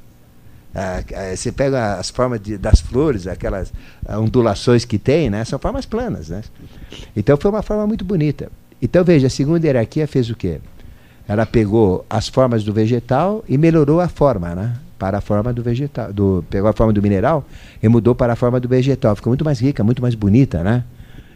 Ah, 0.75 1.03
ah, 1.15 1.37
você 1.37 1.51
pega 1.51 1.95
as 1.95 2.11
formas 2.11 2.41
de, 2.41 2.57
das 2.57 2.81
flores, 2.81 3.27
aquelas 3.27 3.73
ondulações 4.09 4.85
que 4.85 4.99
tem, 4.99 5.29
né, 5.29 5.45
são 5.45 5.59
formas 5.59 5.85
planas. 5.85 6.29
Né? 6.29 6.43
Então 7.15 7.37
foi 7.37 7.51
uma 7.51 7.63
forma 7.63 7.87
muito 7.87 8.05
bonita. 8.05 8.51
Então 8.83 9.05
veja, 9.05 9.27
a 9.27 9.31
segunda 9.31 9.67
hierarquia 9.67 10.07
fez 10.07 10.31
o 10.31 10.35
quê? 10.35 10.61
Ela 11.29 11.47
pegou 11.47 12.05
as 12.09 12.29
formas 12.29 12.65
do 12.65 12.73
vegetal 12.73 13.45
e 13.49 13.57
melhorou 13.57 14.01
a 14.01 14.09
forma, 14.09 14.55
né? 14.55 14.77
Para 14.99 15.19
a 15.19 15.21
forma 15.21 15.53
do 15.53 15.63
vegetal. 15.63 16.13
Do, 16.13 16.45
pegou 16.51 16.69
a 16.69 16.73
forma 16.73 16.93
do 16.93 17.01
mineral 17.01 17.45
e 17.83 17.89
mudou 17.89 18.15
para 18.15 18.33
a 18.33 18.37
forma 18.37 18.59
do 18.59 18.69
vegetal. 18.69 19.15
Ficou 19.15 19.31
muito 19.31 19.45
mais 19.45 19.61
rica, 19.61 19.85
muito 19.85 20.03
mais 20.03 20.15
bonita, 20.15 20.65
né? 20.65 20.85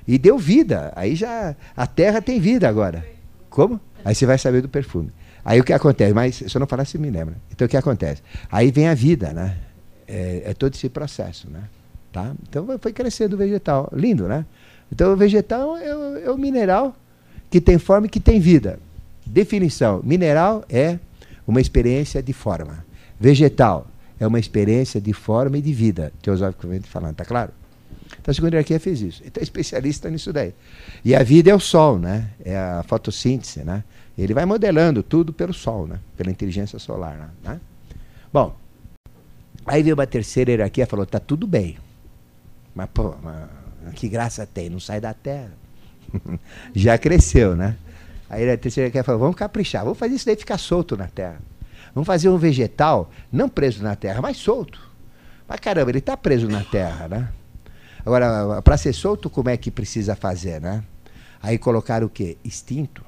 E 0.07 0.19
deu 0.19 0.39
vida. 0.39 0.93
Aí 0.97 1.15
já. 1.15 1.55
A 1.77 1.87
terra 1.87 2.21
tem 2.21 2.41
vida 2.41 2.69
agora. 2.69 3.07
Como? 3.49 3.81
Aí 4.05 4.15
você 4.15 4.27
vai 4.27 4.37
saber 4.37 4.63
do 4.63 4.69
perfume. 4.69 5.13
Aí 5.45 5.61
o 5.61 5.65
que 5.65 5.73
acontece? 5.73 6.13
Mas 6.13 6.37
se 6.37 6.57
eu 6.57 6.59
não 6.59 6.67
falar, 6.67 6.85
você 6.85 6.99
me 6.99 7.11
lembra. 7.11 7.37
Então 7.53 7.67
o 7.67 7.69
que 7.69 7.77
acontece? 7.77 8.23
Aí 8.51 8.73
vem 8.73 8.89
a 8.89 8.95
vida, 8.95 9.33
né? 9.33 9.57
É, 10.09 10.43
é 10.47 10.55
todo 10.55 10.75
esse 10.75 10.89
processo, 10.89 11.49
né? 11.49 11.61
Tá? 12.13 12.33
Então 12.49 12.67
foi 12.81 12.93
crescendo 12.93 13.35
o 13.35 13.37
vegetal. 13.37 13.89
Lindo, 13.95 14.27
né? 14.27 14.45
Então 14.91 15.13
o 15.13 15.17
vegetal 15.17 15.77
é 15.77 15.95
o, 15.95 16.17
é 16.17 16.31
o 16.31 16.37
mineral 16.37 16.97
que 17.55 17.61
tem 17.61 17.79
forma 17.79 18.09
e 18.09 18.11
que 18.11 18.19
tem 18.19 18.41
vida. 18.41 18.81
Definição: 19.25 20.01
mineral 20.03 20.65
é 20.69 20.99
uma 21.47 21.61
experiência 21.61 22.21
de 22.21 22.33
forma. 22.33 22.85
Vegetal 23.21 23.87
é 24.19 24.27
uma 24.27 24.41
experiência 24.41 25.01
de 25.01 25.13
forma 25.13 25.57
e 25.59 25.63
de 25.63 25.73
vida, 25.73 26.13
teosoficamente 26.21 26.89
falando, 26.89 27.15
tá 27.15 27.25
claro? 27.25 27.53
Então 28.21 28.33
a 28.33 28.35
segunda 28.35 28.57
hierarquia 28.57 28.81
fez 28.81 29.01
isso. 29.01 29.23
Então 29.25 29.41
é 29.41 29.45
especialista 29.45 30.11
nisso 30.11 30.33
daí. 30.33 30.53
E 31.05 31.15
a 31.15 31.23
vida 31.23 31.49
é 31.49 31.55
o 31.55 31.61
sol, 31.61 31.97
né? 31.97 32.29
É 32.45 32.57
a 32.57 32.83
fotossíntese, 32.89 33.63
né? 33.63 33.85
Ele 34.19 34.35
vai 34.35 34.45
modelando 34.45 35.01
tudo 35.05 35.33
pelo 35.33 35.55
sol, 35.55 35.87
né? 35.87 36.01
Pela 36.17 36.33
inteligência 36.33 36.81
solar, 36.81 37.33
né? 37.45 37.61
Bom, 38.33 38.57
aí 39.65 39.81
veio 39.81 39.95
uma 39.95 40.09
terceira 40.09 40.51
hierarquia 40.51 40.83
e 40.83 40.89
falou, 40.89 41.07
tá 41.07 41.21
tudo 41.21 41.47
bem. 41.47 41.79
Mas, 42.75 42.89
pô, 42.93 43.15
mas, 43.23 43.95
que 43.95 44.09
graça 44.09 44.45
tem? 44.45 44.69
Não 44.69 44.81
sai 44.81 45.01
da 45.01 45.15
terra. 45.15 45.53
já 46.75 46.99
cresceu, 46.99 47.57
né? 47.57 47.77
Aí 48.29 48.51
a 48.51 48.57
terceira 48.57 48.91
quer 48.91 49.05
falar, 49.05 49.19
vamos 49.19 49.37
caprichar, 49.37 49.85
vamos 49.85 49.99
fazer 49.99 50.15
isso 50.15 50.27
daí 50.27 50.37
ficar 50.37 50.59
solto 50.59 50.97
na 50.97 51.07
terra. 51.07 51.39
Vamos 51.95 52.07
fazer 52.07 52.29
um 52.29 52.37
vegetal, 52.37 53.11
não 53.31 53.49
preso 53.49 53.83
na 53.83 53.95
terra, 53.95 54.21
mas 54.21 54.37
solto. 54.37 54.81
Mas 55.47 55.61
caramba, 55.61 55.91
ele 55.91 55.99
está 55.99 56.17
preso 56.17 56.49
na 56.49 56.65
terra, 56.65 57.07
né? 57.07 57.29
Agora, 58.05 58.61
para 58.63 58.77
ser 58.77 58.93
solto, 58.93 59.31
como 59.31 59.49
é 59.49 59.57
que 59.57 59.71
precisa 59.71 60.17
fazer, 60.17 60.61
né? 60.61 60.83
Aí 61.43 61.59
colocaram 61.59 62.07
o 62.07 62.11
quê? 62.11 62.37
Instinto, 62.45 63.05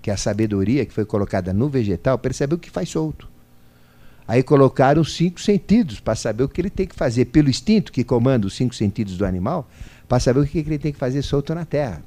que 0.00 0.10
é 0.10 0.14
a 0.14 0.16
sabedoria 0.16 0.86
que 0.86 0.92
foi 0.92 1.04
colocada 1.04 1.52
no 1.52 1.68
vegetal, 1.68 2.18
percebeu 2.18 2.58
que 2.58 2.70
faz 2.70 2.88
solto. 2.88 3.28
Aí 4.28 4.42
colocaram 4.42 5.02
os 5.02 5.16
cinco 5.16 5.40
sentidos 5.40 5.98
para 5.98 6.14
saber 6.14 6.44
o 6.44 6.48
que 6.48 6.60
ele 6.60 6.70
tem 6.70 6.86
que 6.86 6.94
fazer 6.94 7.24
pelo 7.26 7.50
instinto 7.50 7.90
que 7.90 8.04
comanda 8.04 8.46
os 8.46 8.54
cinco 8.54 8.74
sentidos 8.74 9.16
do 9.16 9.26
animal, 9.26 9.68
para 10.08 10.20
saber 10.20 10.40
o 10.40 10.46
que 10.46 10.58
ele 10.58 10.78
tem 10.78 10.92
que 10.92 10.98
fazer 10.98 11.22
solto 11.22 11.54
na 11.54 11.64
terra. 11.64 12.02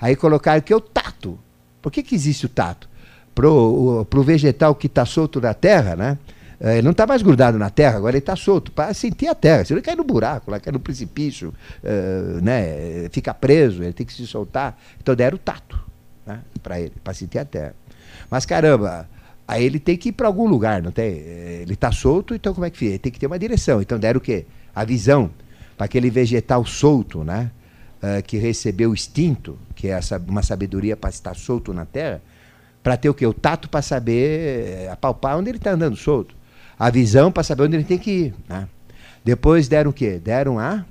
Aí 0.00 0.16
colocaram 0.16 0.60
que 0.60 0.72
é 0.72 0.76
o 0.76 0.80
tato. 0.80 1.38
Por 1.80 1.92
que, 1.92 2.02
que 2.02 2.14
existe 2.14 2.46
o 2.46 2.48
tato? 2.48 2.88
Para 3.34 3.48
o 3.48 4.22
vegetal 4.22 4.74
que 4.74 4.86
está 4.86 5.04
solto 5.04 5.40
na 5.40 5.54
terra, 5.54 5.96
né? 5.96 6.18
É, 6.60 6.74
ele 6.74 6.82
não 6.82 6.92
está 6.92 7.06
mais 7.06 7.20
grudado 7.20 7.58
na 7.58 7.68
terra, 7.68 7.96
agora 7.96 8.12
ele 8.12 8.20
está 8.20 8.36
solto, 8.36 8.70
para 8.70 8.94
sentir 8.94 9.26
a 9.26 9.34
terra. 9.34 9.64
Se 9.64 9.74
ele 9.74 9.82
cai 9.82 9.94
no 9.94 10.04
buraco, 10.04 10.50
lá 10.50 10.60
cai 10.60 10.72
no 10.72 10.80
precipício, 10.80 11.52
uh, 11.82 12.40
né, 12.40 13.08
fica 13.10 13.34
preso, 13.34 13.82
ele 13.82 13.92
tem 13.92 14.06
que 14.06 14.12
se 14.12 14.26
soltar. 14.26 14.80
Então 15.00 15.14
deram 15.14 15.36
o 15.36 15.38
tato 15.38 15.78
né, 16.24 16.40
para 16.62 16.80
ele, 16.80 16.92
para 17.02 17.12
sentir 17.12 17.38
a 17.38 17.44
terra. 17.44 17.74
Mas 18.30 18.46
caramba, 18.46 19.08
aí 19.46 19.64
ele 19.64 19.78
tem 19.78 19.96
que 19.96 20.10
ir 20.10 20.12
para 20.12 20.26
algum 20.26 20.46
lugar, 20.46 20.80
não 20.80 20.90
tem? 20.90 21.06
Ele 21.06 21.74
está 21.74 21.90
solto, 21.92 22.34
então 22.34 22.54
como 22.54 22.64
é 22.64 22.70
que 22.70 22.78
fica? 22.78 22.92
Ele 22.92 22.98
tem 22.98 23.12
que 23.12 23.18
ter 23.18 23.26
uma 23.26 23.38
direção. 23.38 23.82
Então 23.82 23.98
deram 23.98 24.18
o 24.18 24.20
quê? 24.20 24.46
A 24.74 24.84
visão 24.84 25.30
para 25.76 25.86
aquele 25.86 26.08
vegetal 26.08 26.64
solto, 26.64 27.24
né? 27.24 27.50
Uh, 28.02 28.22
que 28.22 28.36
recebeu 28.36 28.90
o 28.90 28.94
instinto, 28.94 29.58
que 29.84 29.88
é 29.90 30.00
uma 30.26 30.42
sabedoria 30.42 30.96
para 30.96 31.10
estar 31.10 31.36
solto 31.36 31.74
na 31.74 31.84
terra, 31.84 32.22
para 32.82 32.96
ter 32.96 33.10
o 33.10 33.14
que? 33.14 33.26
O 33.26 33.34
tato 33.34 33.68
para 33.68 33.82
saber 33.82 34.66
eh, 34.66 34.88
apalpar 34.90 35.36
onde 35.36 35.50
ele 35.50 35.58
está 35.58 35.72
andando 35.72 35.94
solto. 35.94 36.34
A 36.78 36.88
visão 36.88 37.30
para 37.30 37.42
saber 37.42 37.64
onde 37.64 37.76
ele 37.76 37.84
tem 37.84 37.98
que 37.98 38.10
ir. 38.10 38.34
Né? 38.48 38.66
Depois 39.22 39.68
deram 39.68 39.90
o 39.90 39.92
quê? 39.92 40.18
Deram 40.18 40.58
a 40.58 40.86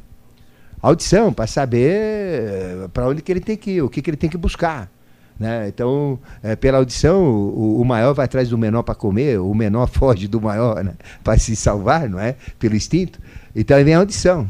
audição 0.80 1.34
para 1.34 1.48
saber 1.48 1.91
eh, 1.91 2.88
para 2.94 3.08
onde 3.08 3.24
que 3.24 3.32
ele 3.32 3.39
tem 3.39 3.58
que 3.58 3.72
ir, 3.72 3.82
o 3.82 3.89
que, 3.89 4.00
que 4.00 4.12
ele 4.12 4.18
tem 4.18 4.30
que 4.30 4.38
buscar. 4.38 4.91
Né? 5.39 5.68
Então, 5.70 6.20
é, 6.44 6.56
pela 6.56 6.78
audição, 6.78 7.24
o, 7.24 7.82
o, 7.82 7.84
maior 7.86 8.14
vai 8.14 8.26
atrás 8.26 8.50
do 8.50 8.60
menor 8.60 8.84
para 8.84 8.94
comer, 8.94 9.39
o 9.39 9.56
menor 9.56 9.88
foge 9.89 10.28
do 10.28 10.39
maior 10.39 10.84
né? 10.84 10.94
para 11.24 11.39
se 11.39 11.56
salvar, 11.56 12.08
não 12.08 12.20
é? 12.20 12.36
Pelo 12.60 12.76
instinto. 12.76 13.20
Então 13.56 13.76
aí 13.76 13.84
vem 13.84 13.96
a 13.96 14.00
audição. 14.00 14.48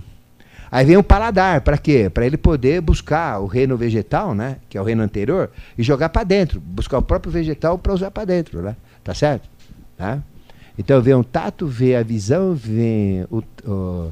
Aí 0.74 0.84
vem 0.84 0.98
o 0.98 1.04
paladar, 1.04 1.62
para 1.62 1.78
quê? 1.78 2.10
Para 2.10 2.26
ele 2.26 2.36
poder 2.36 2.82
buscar 2.82 3.40
o 3.40 3.46
reino 3.46 3.78
vegetal, 3.78 4.34
né? 4.34 4.58
Que 4.68 4.76
é 4.76 4.82
o 4.82 4.84
reino 4.84 5.04
anterior, 5.04 5.52
e 5.78 5.84
jogar 5.84 6.10
para 6.10 6.24
dentro, 6.24 6.60
buscar 6.60 6.98
o 6.98 7.02
próprio 7.04 7.32
vegetal 7.32 7.78
para 7.78 7.94
usar 7.94 8.10
para 8.10 8.26
dentro, 8.26 8.60
né? 8.60 8.76
Tá 9.04 9.14
certo? 9.14 9.48
Tá? 9.96 10.24
Então 10.76 11.00
vem 11.00 11.14
o 11.14 11.24
tato, 11.24 11.68
vem 11.68 11.96
a 11.96 12.02
visão, 12.02 12.56
vem 12.56 13.24
o, 13.30 13.44
o 13.64 14.12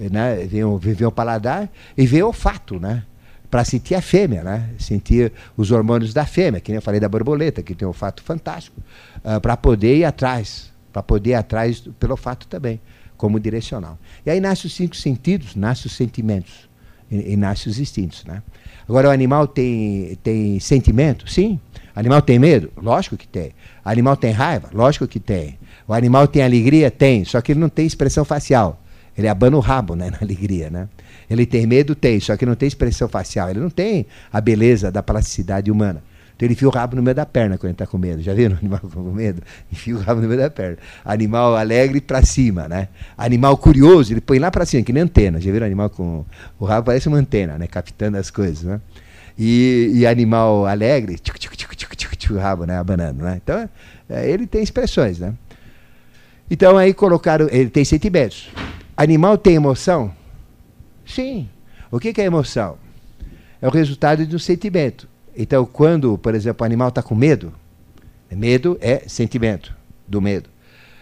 né? 0.00 0.44
vem, 0.48 0.64
o, 0.64 0.76
vem 0.78 1.06
o 1.06 1.12
paladar 1.12 1.70
e 1.96 2.04
vem 2.08 2.24
o 2.24 2.26
olfato, 2.26 2.80
né? 2.80 3.04
Para 3.48 3.62
sentir 3.64 3.94
a 3.94 4.02
fêmea, 4.02 4.42
né? 4.42 4.68
Sentir 4.80 5.32
os 5.56 5.70
hormônios 5.70 6.12
da 6.12 6.26
fêmea, 6.26 6.60
que 6.60 6.72
nem 6.72 6.78
eu 6.78 6.82
falei 6.82 6.98
da 6.98 7.08
borboleta, 7.08 7.62
que 7.62 7.72
tem 7.72 7.86
um 7.86 7.90
olfato 7.90 8.20
fantástico, 8.24 8.80
uh, 9.18 9.36
ah, 9.36 9.40
para 9.40 9.56
poder 9.56 9.98
ir 9.98 10.04
atrás, 10.04 10.72
para 10.92 11.04
poder 11.04 11.30
ir 11.30 11.34
atrás 11.34 11.78
pelo 12.00 12.14
olfato 12.14 12.48
também 12.48 12.80
como 13.20 13.38
direcional. 13.38 13.98
E 14.24 14.30
aí 14.30 14.40
nascem 14.40 14.66
os 14.66 14.74
cinco 14.74 14.96
sentidos, 14.96 15.54
nascem 15.54 15.88
os 15.88 15.92
sentimentos 15.92 16.70
e, 17.10 17.34
e 17.34 17.36
nascem 17.36 17.70
os 17.70 17.78
instintos. 17.78 18.24
Né? 18.24 18.42
Agora, 18.88 19.08
o 19.08 19.10
animal 19.10 19.46
tem, 19.46 20.18
tem 20.22 20.58
sentimento? 20.58 21.30
Sim. 21.30 21.60
O 21.94 22.00
animal 22.00 22.22
tem 22.22 22.38
medo? 22.38 22.72
Lógico 22.78 23.18
que 23.18 23.28
tem. 23.28 23.52
O 23.84 23.88
animal 23.90 24.16
tem 24.16 24.30
raiva? 24.30 24.70
Lógico 24.72 25.06
que 25.06 25.20
tem. 25.20 25.58
O 25.86 25.92
animal 25.92 26.26
tem 26.26 26.42
alegria? 26.42 26.90
Tem. 26.90 27.22
Só 27.26 27.42
que 27.42 27.52
ele 27.52 27.60
não 27.60 27.68
tem 27.68 27.86
expressão 27.86 28.24
facial. 28.24 28.82
Ele 29.14 29.28
abana 29.28 29.54
o 29.54 29.60
rabo 29.60 29.94
né, 29.94 30.08
na 30.10 30.18
alegria. 30.22 30.70
Né? 30.70 30.88
Ele 31.28 31.44
tem 31.44 31.66
medo? 31.66 31.94
Tem. 31.94 32.18
Só 32.20 32.38
que 32.38 32.46
não 32.46 32.54
tem 32.54 32.68
expressão 32.68 33.06
facial. 33.06 33.50
Ele 33.50 33.60
não 33.60 33.68
tem 33.68 34.06
a 34.32 34.40
beleza 34.40 34.90
da 34.90 35.02
plasticidade 35.02 35.70
humana. 35.70 36.02
Então 36.40 36.46
ele 36.46 36.54
enfia 36.54 36.68
o 36.68 36.70
rabo 36.70 36.96
no 36.96 37.02
meio 37.02 37.14
da 37.14 37.26
perna 37.26 37.58
quando 37.58 37.66
ele 37.66 37.72
está 37.72 37.86
com 37.86 37.98
medo. 37.98 38.22
Já 38.22 38.32
viram 38.32 38.56
animal 38.62 38.80
com 38.80 39.12
medo? 39.12 39.42
Enfia 39.70 39.94
o 39.94 39.98
rabo 40.00 40.22
no 40.22 40.26
meio 40.26 40.40
da 40.40 40.48
perna. 40.48 40.78
Animal 41.04 41.54
alegre 41.54 42.00
para 42.00 42.24
cima, 42.24 42.66
né? 42.66 42.88
Animal 43.18 43.58
curioso, 43.58 44.14
ele 44.14 44.22
põe 44.22 44.38
lá 44.38 44.50
para 44.50 44.64
cima, 44.64 44.82
que 44.82 44.90
nem 44.90 45.02
antena. 45.02 45.38
Já 45.38 45.52
viram 45.52 45.66
animal 45.66 45.90
com. 45.90 46.24
O 46.58 46.64
rabo 46.64 46.86
parece 46.86 47.08
uma 47.08 47.18
antena, 47.18 47.58
né? 47.58 47.66
Captando 47.66 48.16
as 48.16 48.30
coisas, 48.30 48.62
né? 48.62 48.80
E, 49.38 49.90
e 49.96 50.06
animal 50.06 50.64
alegre, 50.64 51.18
tchuc, 51.18 51.38
tchuc, 51.38 51.54
tchuc, 51.58 51.76
tchuc, 51.76 51.94
tchuc, 51.94 52.16
tchuc, 52.16 52.38
rabo, 52.38 52.64
né? 52.64 52.78
Abanando, 52.78 53.22
né? 53.22 53.38
Então, 53.44 53.68
é, 54.08 54.30
ele 54.30 54.46
tem 54.46 54.62
expressões, 54.62 55.18
né? 55.18 55.34
Então 56.50 56.78
aí 56.78 56.94
colocaram. 56.94 57.48
Ele 57.50 57.68
tem 57.68 57.84
sentimentos. 57.84 58.48
Animal 58.96 59.36
tem 59.36 59.56
emoção? 59.56 60.10
Sim. 61.04 61.50
O 61.90 62.00
que, 62.00 62.14
que 62.14 62.22
é 62.22 62.24
emoção? 62.24 62.78
É 63.60 63.68
o 63.68 63.70
resultado 63.70 64.24
de 64.24 64.34
um 64.34 64.38
sentimento. 64.38 65.09
Então, 65.36 65.64
quando, 65.64 66.16
por 66.18 66.34
exemplo, 66.34 66.62
o 66.62 66.66
animal 66.66 66.88
está 66.88 67.02
com 67.02 67.14
medo, 67.14 67.52
medo 68.30 68.78
é 68.80 69.02
sentimento 69.08 69.74
do 70.06 70.20
medo. 70.20 70.48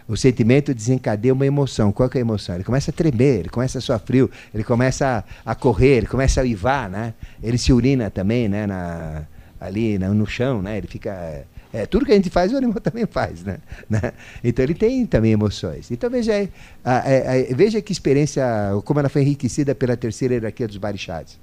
O 0.08 0.16
sentimento 0.16 0.72
desencadeia 0.72 1.34
uma 1.34 1.46
emoção. 1.46 1.92
Qual 1.92 2.08
é 2.14 2.18
a 2.18 2.20
emoção? 2.20 2.54
Ele 2.54 2.64
começa 2.64 2.90
a 2.90 2.94
tremer, 2.94 3.40
ele 3.40 3.48
começa 3.50 3.76
a 3.76 3.80
suar 3.80 4.00
frio, 4.00 4.30
ele 4.54 4.64
começa 4.64 5.22
a, 5.44 5.52
a 5.52 5.54
correr, 5.54 5.98
ele 5.98 6.06
começa 6.06 6.40
a 6.40 6.44
uivar, 6.44 6.88
né? 6.88 7.12
Ele 7.42 7.58
se 7.58 7.74
urina 7.74 8.10
também, 8.10 8.48
né? 8.48 8.66
Na, 8.66 9.26
ali 9.60 9.98
no 9.98 10.26
chão, 10.26 10.62
né? 10.62 10.78
Ele 10.78 10.86
fica... 10.86 11.44
É, 11.70 11.84
tudo 11.84 12.06
que 12.06 12.12
a 12.12 12.14
gente 12.14 12.30
faz, 12.30 12.50
o 12.54 12.56
animal 12.56 12.80
também 12.80 13.04
faz, 13.04 13.44
né? 13.44 13.58
né? 13.90 14.14
Então 14.42 14.64
ele 14.64 14.72
tem 14.72 15.04
também 15.04 15.32
emoções. 15.32 15.90
Então 15.90 16.08
veja, 16.08 16.32
é, 16.32 16.48
é, 16.82 17.54
veja 17.54 17.82
que 17.82 17.92
experiência, 17.92 18.42
como 18.86 18.98
ela 18.98 19.10
foi 19.10 19.20
enriquecida 19.20 19.74
pela 19.74 19.94
terceira 19.94 20.32
hierarquia 20.32 20.66
dos 20.66 20.78
barixades, 20.78 21.38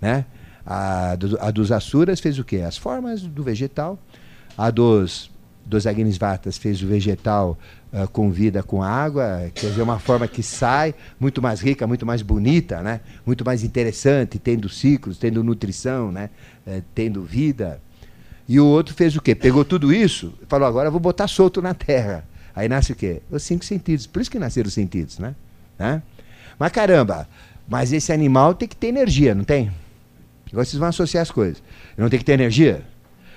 né? 0.00 0.24
A, 0.70 1.16
do, 1.16 1.38
a 1.40 1.50
dos 1.50 1.72
Asuras 1.72 2.20
fez 2.20 2.38
o 2.38 2.44
quê? 2.44 2.58
As 2.58 2.76
formas 2.76 3.22
do 3.22 3.42
vegetal. 3.42 3.98
A 4.56 4.70
dos 4.70 5.30
dos 5.64 5.86
Agnisvatas 5.86 6.56
fez 6.56 6.82
o 6.82 6.86
vegetal 6.86 7.58
uh, 7.92 8.08
com 8.08 8.30
vida 8.30 8.62
com 8.62 8.82
água, 8.82 9.50
quer 9.54 9.68
dizer, 9.68 9.82
uma 9.82 9.98
forma 9.98 10.26
que 10.26 10.42
sai 10.42 10.94
muito 11.20 11.42
mais 11.42 11.60
rica, 11.60 11.86
muito 11.86 12.06
mais 12.06 12.22
bonita, 12.22 12.80
né? 12.80 13.00
muito 13.26 13.44
mais 13.44 13.62
interessante, 13.62 14.38
tendo 14.38 14.66
ciclos, 14.68 15.18
tendo 15.18 15.44
nutrição, 15.44 16.10
né? 16.10 16.30
Uh, 16.66 16.82
tendo 16.94 17.22
vida. 17.22 17.82
E 18.48 18.58
o 18.58 18.64
outro 18.64 18.94
fez 18.94 19.14
o 19.14 19.20
quê? 19.20 19.34
Pegou 19.34 19.62
tudo 19.62 19.92
isso 19.92 20.32
e 20.42 20.46
falou, 20.46 20.66
agora 20.66 20.90
vou 20.90 21.00
botar 21.00 21.28
solto 21.28 21.60
na 21.60 21.74
terra. 21.74 22.24
Aí 22.56 22.66
nasce 22.66 22.92
o 22.92 22.96
quê? 22.96 23.20
Os 23.30 23.42
cinco 23.42 23.64
sentidos. 23.64 24.06
Por 24.06 24.22
isso 24.22 24.30
que 24.30 24.38
nasceram 24.38 24.68
os 24.68 24.74
sentidos, 24.74 25.18
né? 25.18 25.34
né? 25.78 26.02
Mas 26.58 26.72
caramba, 26.72 27.28
mas 27.68 27.92
esse 27.92 28.10
animal 28.10 28.54
tem 28.54 28.66
que 28.66 28.76
ter 28.76 28.86
energia, 28.86 29.34
não 29.34 29.44
tem? 29.44 29.70
Agora 30.50 30.64
vocês 30.64 30.78
vão 30.78 30.88
associar 30.88 31.22
as 31.22 31.30
coisas. 31.30 31.62
Não 31.96 32.08
tem 32.08 32.18
que 32.18 32.24
ter 32.24 32.32
energia? 32.32 32.82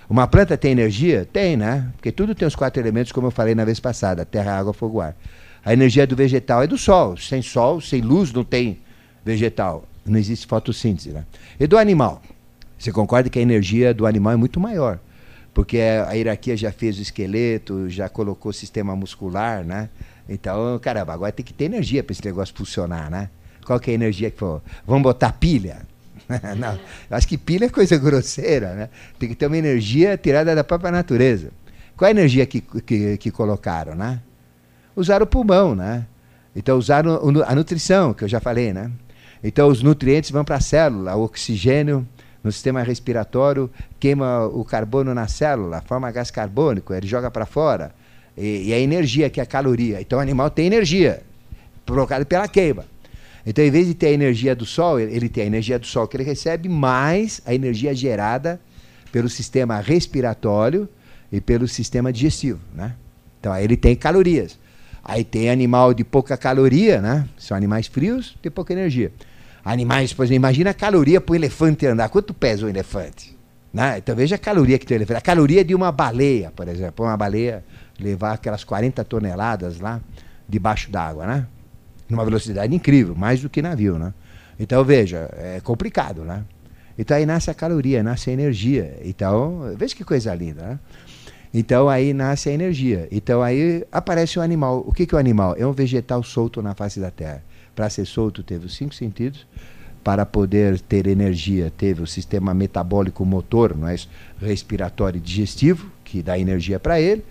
Uma 0.09 0.27
planta 0.27 0.57
tem 0.57 0.71
energia? 0.71 1.27
Tem, 1.31 1.55
né? 1.55 1.89
Porque 1.95 2.11
tudo 2.11 2.35
tem 2.35 2.47
os 2.47 2.55
quatro 2.55 2.81
elementos, 2.81 3.11
como 3.11 3.27
eu 3.27 3.31
falei 3.31 3.55
na 3.55 3.63
vez 3.63 3.79
passada: 3.79 4.25
terra, 4.25 4.57
água, 4.57 4.73
fogo, 4.73 4.99
ar. 4.99 5.15
A 5.63 5.73
energia 5.73 6.07
do 6.07 6.15
vegetal 6.15 6.63
é 6.63 6.67
do 6.67 6.77
sol. 6.77 7.15
Sem 7.15 7.41
sol, 7.41 7.79
sem 7.79 8.01
luz, 8.01 8.33
não 8.33 8.43
tem 8.43 8.79
vegetal. 9.23 9.87
Não 10.05 10.17
existe 10.17 10.47
fotossíntese. 10.47 11.11
Né? 11.11 11.25
E 11.59 11.67
do 11.67 11.77
animal? 11.77 12.21
Você 12.77 12.91
concorda 12.91 13.29
que 13.29 13.37
a 13.37 13.41
energia 13.41 13.93
do 13.93 14.07
animal 14.07 14.33
é 14.33 14.35
muito 14.35 14.59
maior? 14.59 14.99
Porque 15.53 15.77
a 15.79 16.13
hierarquia 16.13 16.57
já 16.57 16.71
fez 16.71 16.97
o 16.97 17.01
esqueleto, 17.01 17.89
já 17.89 18.09
colocou 18.09 18.49
o 18.49 18.53
sistema 18.53 18.95
muscular, 18.95 19.63
né? 19.63 19.89
Então, 20.27 20.79
caramba, 20.79 21.13
agora 21.13 21.31
tem 21.31 21.45
que 21.45 21.53
ter 21.53 21.65
energia 21.65 22.03
para 22.03 22.13
esse 22.13 22.25
negócio 22.25 22.55
funcionar, 22.55 23.11
né? 23.11 23.29
Qual 23.65 23.79
que 23.79 23.91
é 23.91 23.93
a 23.93 23.95
energia 23.95 24.31
que 24.31 24.39
for? 24.39 24.61
Vamos 24.87 25.03
botar 25.03 25.33
pilha? 25.33 25.83
não, 26.57 26.79
acho 27.09 27.27
que 27.27 27.37
pilha 27.37 27.65
é 27.65 27.69
coisa 27.69 27.97
grosseira, 27.97 28.73
né? 28.73 28.89
Tem 29.19 29.29
que 29.29 29.35
ter 29.35 29.47
uma 29.47 29.57
energia 29.57 30.17
tirada 30.17 30.55
da 30.55 30.63
própria 30.63 30.91
natureza. 30.91 31.49
Qual 31.95 32.07
a 32.07 32.11
energia 32.11 32.45
que, 32.45 32.61
que, 32.61 33.17
que 33.17 33.31
colocaram, 33.31 33.95
né? 33.95 34.21
Usaram 34.95 35.23
o 35.23 35.27
pulmão, 35.27 35.75
né? 35.75 36.05
Então 36.55 36.77
usaram 36.77 37.19
a 37.45 37.55
nutrição, 37.55 38.13
que 38.13 38.23
eu 38.23 38.27
já 38.27 38.39
falei, 38.39 38.73
né? 38.73 38.91
Então 39.43 39.67
os 39.67 39.81
nutrientes 39.81 40.31
vão 40.31 40.43
para 40.43 40.57
a 40.57 40.61
célula, 40.61 41.15
o 41.15 41.23
oxigênio 41.23 42.07
no 42.43 42.51
sistema 42.51 42.81
respiratório 42.81 43.69
queima 43.99 44.45
o 44.47 44.65
carbono 44.65 45.13
na 45.13 45.27
célula, 45.27 45.81
forma 45.81 46.11
gás 46.11 46.31
carbônico, 46.31 46.93
ele 46.93 47.07
joga 47.07 47.29
para 47.29 47.45
fora. 47.45 47.93
E, 48.35 48.69
e 48.69 48.73
a 48.73 48.79
energia, 48.79 49.29
que 49.29 49.39
é 49.39 49.43
a 49.43 49.45
caloria. 49.45 50.01
Então 50.01 50.19
o 50.19 50.21
animal 50.21 50.49
tem 50.49 50.65
energia, 50.65 51.21
provocada 51.85 52.25
pela 52.25 52.47
queima. 52.47 52.85
Então, 53.45 53.63
em 53.63 53.71
vez 53.71 53.87
de 53.87 53.93
ter 53.93 54.07
a 54.07 54.11
energia 54.11 54.55
do 54.55 54.65
Sol, 54.65 54.99
ele 54.99 55.27
tem 55.27 55.43
a 55.43 55.47
energia 55.47 55.79
do 55.79 55.85
Sol 55.85 56.07
que 56.07 56.15
ele 56.15 56.23
recebe, 56.23 56.69
mais 56.69 57.41
a 57.45 57.53
energia 57.53 57.93
gerada 57.93 58.59
pelo 59.11 59.29
sistema 59.29 59.79
respiratório 59.79 60.87
e 61.31 61.41
pelo 61.41 61.67
sistema 61.67 62.13
digestivo. 62.13 62.59
Né? 62.73 62.93
Então, 63.39 63.51
aí 63.51 63.63
ele 63.63 63.75
tem 63.75 63.95
calorias. 63.95 64.59
Aí 65.03 65.23
tem 65.23 65.49
animal 65.49 65.93
de 65.93 66.03
pouca 66.03 66.37
caloria, 66.37 67.01
né? 67.01 67.27
São 67.37 67.57
animais 67.57 67.87
frios, 67.87 68.37
tem 68.41 68.51
pouca 68.51 68.71
energia. 68.71 69.11
Animais, 69.65 70.13
por 70.13 70.23
exemplo, 70.23 70.35
imagina 70.35 70.69
a 70.69 70.73
caloria 70.73 71.19
para 71.19 71.33
o 71.33 71.35
elefante 71.35 71.85
andar. 71.87 72.09
Quanto 72.09 72.33
pesa 72.33 72.65
o 72.65 72.69
elefante? 72.69 73.35
Né? 73.73 73.97
Então 73.97 74.15
veja 74.15 74.35
a 74.35 74.39
caloria 74.39 74.77
que 74.77 74.85
tem 74.85 74.95
o 74.95 74.99
elefante. 74.99 75.17
A 75.17 75.21
caloria 75.21 75.63
de 75.63 75.73
uma 75.73 75.91
baleia, 75.91 76.51
por 76.55 76.67
exemplo. 76.67 77.05
Uma 77.05 77.17
baleia 77.17 77.63
levar 77.99 78.33
aquelas 78.33 78.63
40 78.63 79.03
toneladas 79.03 79.79
lá 79.79 80.01
debaixo 80.47 80.91
d'água, 80.91 81.25
né? 81.25 81.47
Numa 82.11 82.25
velocidade 82.25 82.75
incrível, 82.75 83.15
mais 83.15 83.41
do 83.41 83.49
que 83.49 83.61
navio, 83.61 83.97
né? 83.97 84.13
Então, 84.59 84.83
veja, 84.83 85.29
é 85.33 85.59
complicado, 85.63 86.23
né? 86.23 86.43
Então 86.97 87.17
aí 87.17 87.25
nasce 87.25 87.49
a 87.49 87.53
caloria, 87.53 88.03
nasce 88.03 88.29
a 88.29 88.33
energia. 88.33 88.95
Então, 89.03 89.73
veja 89.75 89.95
que 89.95 90.03
coisa 90.03 90.33
linda, 90.35 90.61
né? 90.61 90.79
Então 91.53 91.89
aí 91.89 92.13
nasce 92.13 92.49
a 92.49 92.53
energia. 92.53 93.07
Então 93.11 93.41
aí 93.41 93.83
aparece 93.91 94.37
o 94.39 94.41
animal. 94.41 94.83
O 94.85 94.93
que, 94.93 95.05
que 95.05 95.15
é 95.15 95.17
o 95.17 95.19
animal? 95.19 95.55
É 95.57 95.65
um 95.65 95.71
vegetal 95.71 96.23
solto 96.23 96.61
na 96.61 96.75
face 96.75 96.99
da 96.99 97.09
Terra. 97.09 97.43
Para 97.75 97.89
ser 97.89 98.05
solto, 98.05 98.43
teve 98.43 98.65
os 98.65 98.75
cinco 98.75 98.93
sentidos. 98.93 99.47
Para 100.03 100.25
poder 100.25 100.79
ter 100.79 101.07
energia, 101.07 101.71
teve 101.75 102.01
o 102.01 102.07
sistema 102.07 102.53
metabólico 102.53 103.25
motor, 103.25 103.75
não 103.75 103.87
é? 103.87 103.95
respiratório 104.39 105.17
e 105.17 105.21
digestivo, 105.21 105.91
que 106.03 106.23
dá 106.23 106.39
energia 106.39 106.79
para 106.79 106.99
ele. 106.99 107.23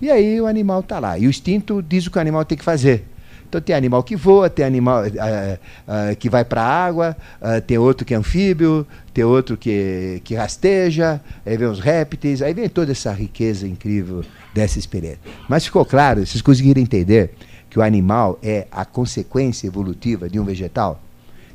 E 0.00 0.10
aí 0.10 0.40
o 0.40 0.46
animal 0.46 0.80
está 0.80 0.98
lá. 0.98 1.18
E 1.18 1.26
o 1.26 1.30
instinto 1.30 1.82
diz 1.82 2.06
o 2.06 2.10
que 2.10 2.18
o 2.18 2.20
animal 2.20 2.44
tem 2.44 2.56
que 2.56 2.64
fazer. 2.64 3.04
Então 3.48 3.62
tem 3.62 3.74
animal 3.74 4.02
que 4.02 4.14
voa, 4.14 4.50
tem 4.50 4.64
animal 4.64 5.04
uh, 5.04 5.08
uh, 5.08 6.16
que 6.16 6.28
vai 6.28 6.44
para 6.44 6.62
a 6.62 6.84
água, 6.84 7.16
uh, 7.40 7.60
tem 7.62 7.78
outro 7.78 8.04
que 8.04 8.12
é 8.12 8.16
anfíbio, 8.16 8.86
tem 9.14 9.24
outro 9.24 9.56
que, 9.56 10.20
que 10.22 10.34
rasteja, 10.34 11.18
aí 11.46 11.56
vem 11.56 11.66
os 11.66 11.80
répteis, 11.80 12.42
aí 12.42 12.52
vem 12.52 12.68
toda 12.68 12.92
essa 12.92 13.10
riqueza 13.10 13.66
incrível 13.66 14.22
dessa 14.52 14.78
experiência. 14.78 15.20
Mas 15.48 15.64
ficou 15.64 15.82
claro, 15.84 16.26
vocês 16.26 16.42
conseguiram 16.42 16.80
entender 16.80 17.30
que 17.70 17.78
o 17.78 17.82
animal 17.82 18.38
é 18.42 18.66
a 18.70 18.84
consequência 18.84 19.66
evolutiva 19.66 20.28
de 20.28 20.38
um 20.38 20.44
vegetal? 20.44 21.00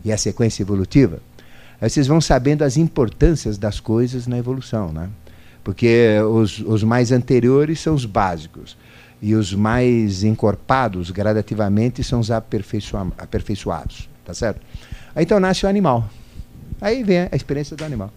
E 0.03 0.11
a 0.11 0.17
sequência 0.17 0.63
evolutiva? 0.63 1.19
Aí 1.79 1.89
vocês 1.89 2.07
vão 2.07 2.19
sabendo 2.19 2.63
as 2.63 2.75
importâncias 2.75 3.57
das 3.57 3.79
coisas 3.79 4.25
na 4.25 4.37
evolução, 4.37 4.91
né? 4.91 5.09
Porque 5.63 6.17
os, 6.29 6.59
os 6.59 6.83
mais 6.83 7.11
anteriores 7.11 7.79
são 7.79 7.93
os 7.93 8.05
básicos 8.05 8.75
e 9.23 9.35
os 9.35 9.53
mais 9.53 10.21
encorpados 10.25 11.09
gradativamente 11.09 12.03
são 12.03 12.19
os 12.19 12.29
aperfeiçoa 12.29 13.07
aperfeiçoados, 13.17 14.09
tá 14.25 14.33
certo? 14.33 14.59
Aí, 15.15 15.23
então 15.23 15.39
nasce 15.39 15.65
o 15.65 15.69
animal. 15.69 16.09
Aí 16.81 17.05
vem 17.05 17.29
a 17.31 17.35
experiência 17.35 17.77
do 17.77 17.85
animal. 17.85 18.11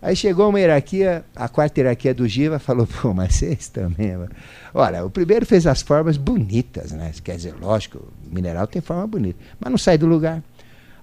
Aí 0.00 0.16
chegou 0.16 0.48
uma 0.48 0.58
hierarquia, 0.58 1.26
a 1.36 1.46
quarta 1.46 1.78
hierarquia 1.78 2.14
do 2.14 2.26
Giva 2.26 2.58
falou, 2.58 2.86
pô, 2.86 3.12
mas 3.12 3.34
vocês 3.34 3.68
também. 3.68 4.16
Mano. 4.16 4.30
Olha, 4.72 5.04
o 5.04 5.10
primeiro 5.10 5.44
fez 5.44 5.66
as 5.66 5.82
formas 5.82 6.16
bonitas, 6.16 6.90
né? 6.90 7.12
Quer 7.22 7.36
dizer, 7.36 7.54
lógico, 7.60 8.10
mineral 8.24 8.66
tem 8.66 8.80
forma 8.80 9.06
bonita, 9.06 9.38
mas 9.60 9.70
não 9.70 9.76
sai 9.76 9.98
do 9.98 10.06
lugar. 10.06 10.42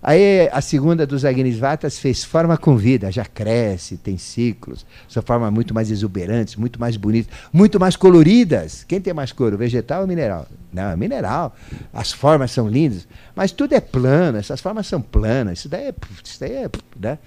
Aí 0.07 0.47
a 0.53 0.61
segunda 0.61 1.05
dos 1.05 1.25
Agnisvatas 1.25 1.99
fez 1.99 2.23
forma 2.23 2.57
com 2.57 2.77
vida, 2.77 3.11
já 3.11 3.25
cresce, 3.25 3.97
tem 3.97 4.17
ciclos, 4.17 4.85
são 5.05 5.21
formas 5.21 5.51
muito 5.51 5.73
mais 5.73 5.91
exuberantes, 5.91 6.55
muito 6.55 6.79
mais 6.79 6.95
bonitas, 6.95 7.29
muito 7.51 7.77
mais 7.77 7.97
coloridas. 7.97 8.85
Quem 8.85 9.01
tem 9.01 9.13
mais 9.13 9.33
cor, 9.33 9.57
vegetal 9.57 10.03
ou 10.03 10.07
mineral? 10.07 10.47
Não, 10.71 10.91
é 10.91 10.95
mineral. 10.95 11.53
As 11.91 12.13
formas 12.13 12.51
são 12.51 12.69
lindas, 12.69 13.05
mas 13.35 13.51
tudo 13.51 13.73
é 13.73 13.81
plano, 13.81 14.37
essas 14.37 14.61
formas 14.61 14.87
são 14.87 15.01
planas. 15.01 15.59
Isso 15.59 15.67
daí 15.67 15.87
é. 15.87 15.95
Isso 16.23 16.39
daí 16.39 16.53
é 16.53 16.69
né? 16.97 17.19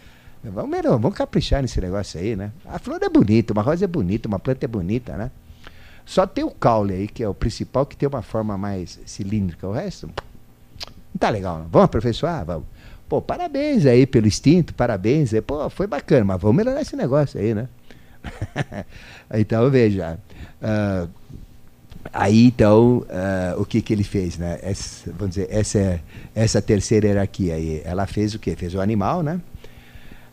Vamos, 0.43 0.81
vamos 0.83 1.15
caprichar 1.15 1.61
nesse 1.61 1.79
negócio 1.83 2.19
aí, 2.19 2.35
né? 2.35 2.51
A 2.65 2.79
flor 2.79 2.99
é 3.03 3.11
bonita, 3.11 3.53
uma 3.53 3.61
rosa 3.61 3.85
é 3.85 3.89
bonita, 3.89 4.27
uma 4.27 4.39
planta 4.39 4.65
é 4.65 4.69
bonita, 4.69 5.19
né? 5.19 5.31
Só 6.07 6.27
tem 6.27 6.45
o 6.45 6.51
caule 6.51 6.95
aí, 6.95 7.09
que 7.09 7.23
é 7.23 7.29
o 7.29 7.35
principal, 7.35 7.85
que 7.85 7.95
tem 7.95 8.09
uma 8.09 8.23
forma 8.23 8.57
mais 8.57 8.99
cilíndrica. 9.05 9.69
O 9.69 9.73
resto 9.73 10.09
tá 11.21 11.31
legal, 11.31 11.59
não. 11.59 11.69
Vamos 11.69 11.85
aperfeiçoar? 11.85 12.45
Vamos. 12.45 12.65
Pô, 13.09 13.21
parabéns 13.21 13.87
aí 13.87 14.07
pelo 14.07 14.27
instinto, 14.27 14.73
parabéns. 14.73 15.33
Pô, 15.47 15.69
foi 15.69 15.87
bacana, 15.87 16.25
mas 16.25 16.41
vamos 16.41 16.57
melhorar 16.57 16.81
esse 16.81 16.97
negócio 16.97 17.39
aí, 17.39 17.55
né? 17.55 17.69
então, 19.35 19.71
veja. 19.71 20.19
Uh, 20.63 21.09
aí, 22.13 22.47
então, 22.47 22.99
uh, 22.99 23.61
o 23.61 23.65
que, 23.65 23.83
que 23.83 23.93
ele 23.93 24.05
fez, 24.05 24.39
né? 24.39 24.59
Essa, 24.63 25.13
vamos 25.13 25.35
dizer, 25.35 25.49
essa, 25.51 26.01
essa 26.35 26.63
terceira 26.63 27.09
hierarquia 27.09 27.55
aí, 27.55 27.83
ela 27.85 28.07
fez 28.07 28.35
o 28.35 28.39
quê? 28.39 28.57
Fez 28.57 28.75
o 28.75 28.81
animal, 28.81 29.23
né? 29.23 29.41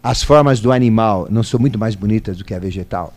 As 0.01 0.23
formas 0.23 0.59
do 0.59 0.71
animal 0.71 1.27
não 1.29 1.43
são 1.43 1.59
muito 1.59 1.77
mais 1.77 1.95
bonitas 1.95 2.37
do 2.37 2.45
que 2.45 2.53
a 2.53 2.59
vegetal. 2.59 3.13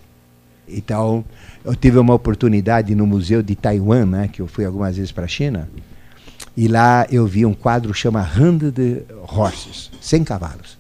Então, 0.67 1.25
eu 1.65 1.77
tive 1.77 1.99
uma 1.99 2.15
oportunidade 2.15 2.95
no 2.95 3.07
museu 3.07 3.43
de 3.43 3.55
Taiwan, 3.55 4.07
né? 4.07 4.29
Que 4.29 4.41
eu 4.41 4.47
fui 4.47 4.65
algumas 4.65 4.97
vezes 4.97 5.13
para 5.13 5.25
a 5.25 5.29
China. 5.29 5.69
E 6.57 6.69
lá 6.69 7.07
eu 7.11 7.27
vi 7.27 7.47
um 7.47 7.55
quadro 7.55 7.95
chama 7.95 8.29
Hundred 8.37 9.05
Horses, 9.29 9.91
100 10.01 10.25
cavalos. 10.25 10.79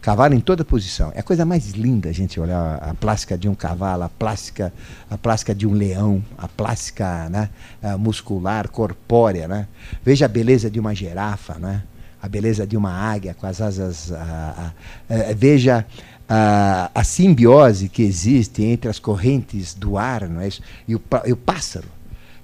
Cavalo 0.00 0.34
em 0.34 0.40
toda 0.40 0.64
posição. 0.64 1.12
É 1.14 1.20
a 1.20 1.22
coisa 1.22 1.44
mais 1.44 1.70
linda 1.72 2.08
a 2.08 2.12
gente 2.12 2.40
olhar 2.40 2.76
a 2.76 2.94
plástica 2.94 3.36
de 3.36 3.48
um 3.48 3.54
cavalo, 3.54 4.02
a 4.04 4.08
plástica, 4.08 4.72
a 5.10 5.18
plástica 5.18 5.54
de 5.54 5.66
um 5.66 5.72
leão, 5.72 6.24
a 6.38 6.48
plástica 6.48 7.28
né, 7.28 7.50
muscular, 7.98 8.68
corpórea. 8.68 9.46
Né? 9.46 9.68
Veja 10.02 10.24
a 10.24 10.28
beleza 10.28 10.70
de 10.70 10.80
uma 10.80 10.94
girafa, 10.94 11.58
né? 11.58 11.82
a 12.22 12.28
beleza 12.28 12.66
de 12.66 12.78
uma 12.78 12.92
águia 12.92 13.34
com 13.34 13.46
as 13.46 13.60
asas. 13.60 14.10
A, 14.10 14.72
a, 15.08 15.14
é, 15.14 15.34
veja 15.34 15.86
a, 16.28 16.90
a 16.94 17.04
simbiose 17.04 17.88
que 17.88 18.02
existe 18.02 18.62
entre 18.62 18.88
as 18.88 18.98
correntes 18.98 19.74
do 19.74 19.98
ar 19.98 20.28
não 20.28 20.40
é 20.40 20.48
isso? 20.48 20.62
E, 20.88 20.94
o, 20.94 21.02
e 21.26 21.32
o 21.32 21.36
pássaro. 21.36 21.88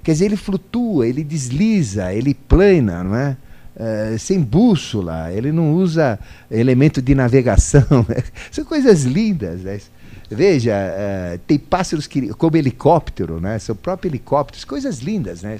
Quer 0.06 0.12
dizer, 0.12 0.26
ele 0.26 0.36
flutua, 0.36 1.04
ele 1.04 1.24
desliza, 1.24 2.14
ele 2.14 2.32
plana, 2.32 3.02
não 3.02 3.16
é? 3.16 3.36
Uh, 3.74 4.16
sem 4.20 4.40
bússola, 4.40 5.32
ele 5.32 5.50
não 5.50 5.72
usa 5.74 6.16
elemento 6.48 7.02
de 7.02 7.12
navegação. 7.12 7.82
São 8.52 8.64
coisas 8.64 9.02
lindas. 9.02 9.62
Né? 9.62 9.80
Veja, 10.30 10.74
uh, 10.76 11.38
tem 11.38 11.58
pássaros 11.58 12.06
que, 12.06 12.28
como 12.34 12.56
helicóptero, 12.56 13.40
né? 13.40 13.58
são 13.58 13.74
próprios 13.74 14.14
helicópteros, 14.14 14.64
coisas 14.64 15.00
lindas. 15.00 15.42
Né? 15.42 15.58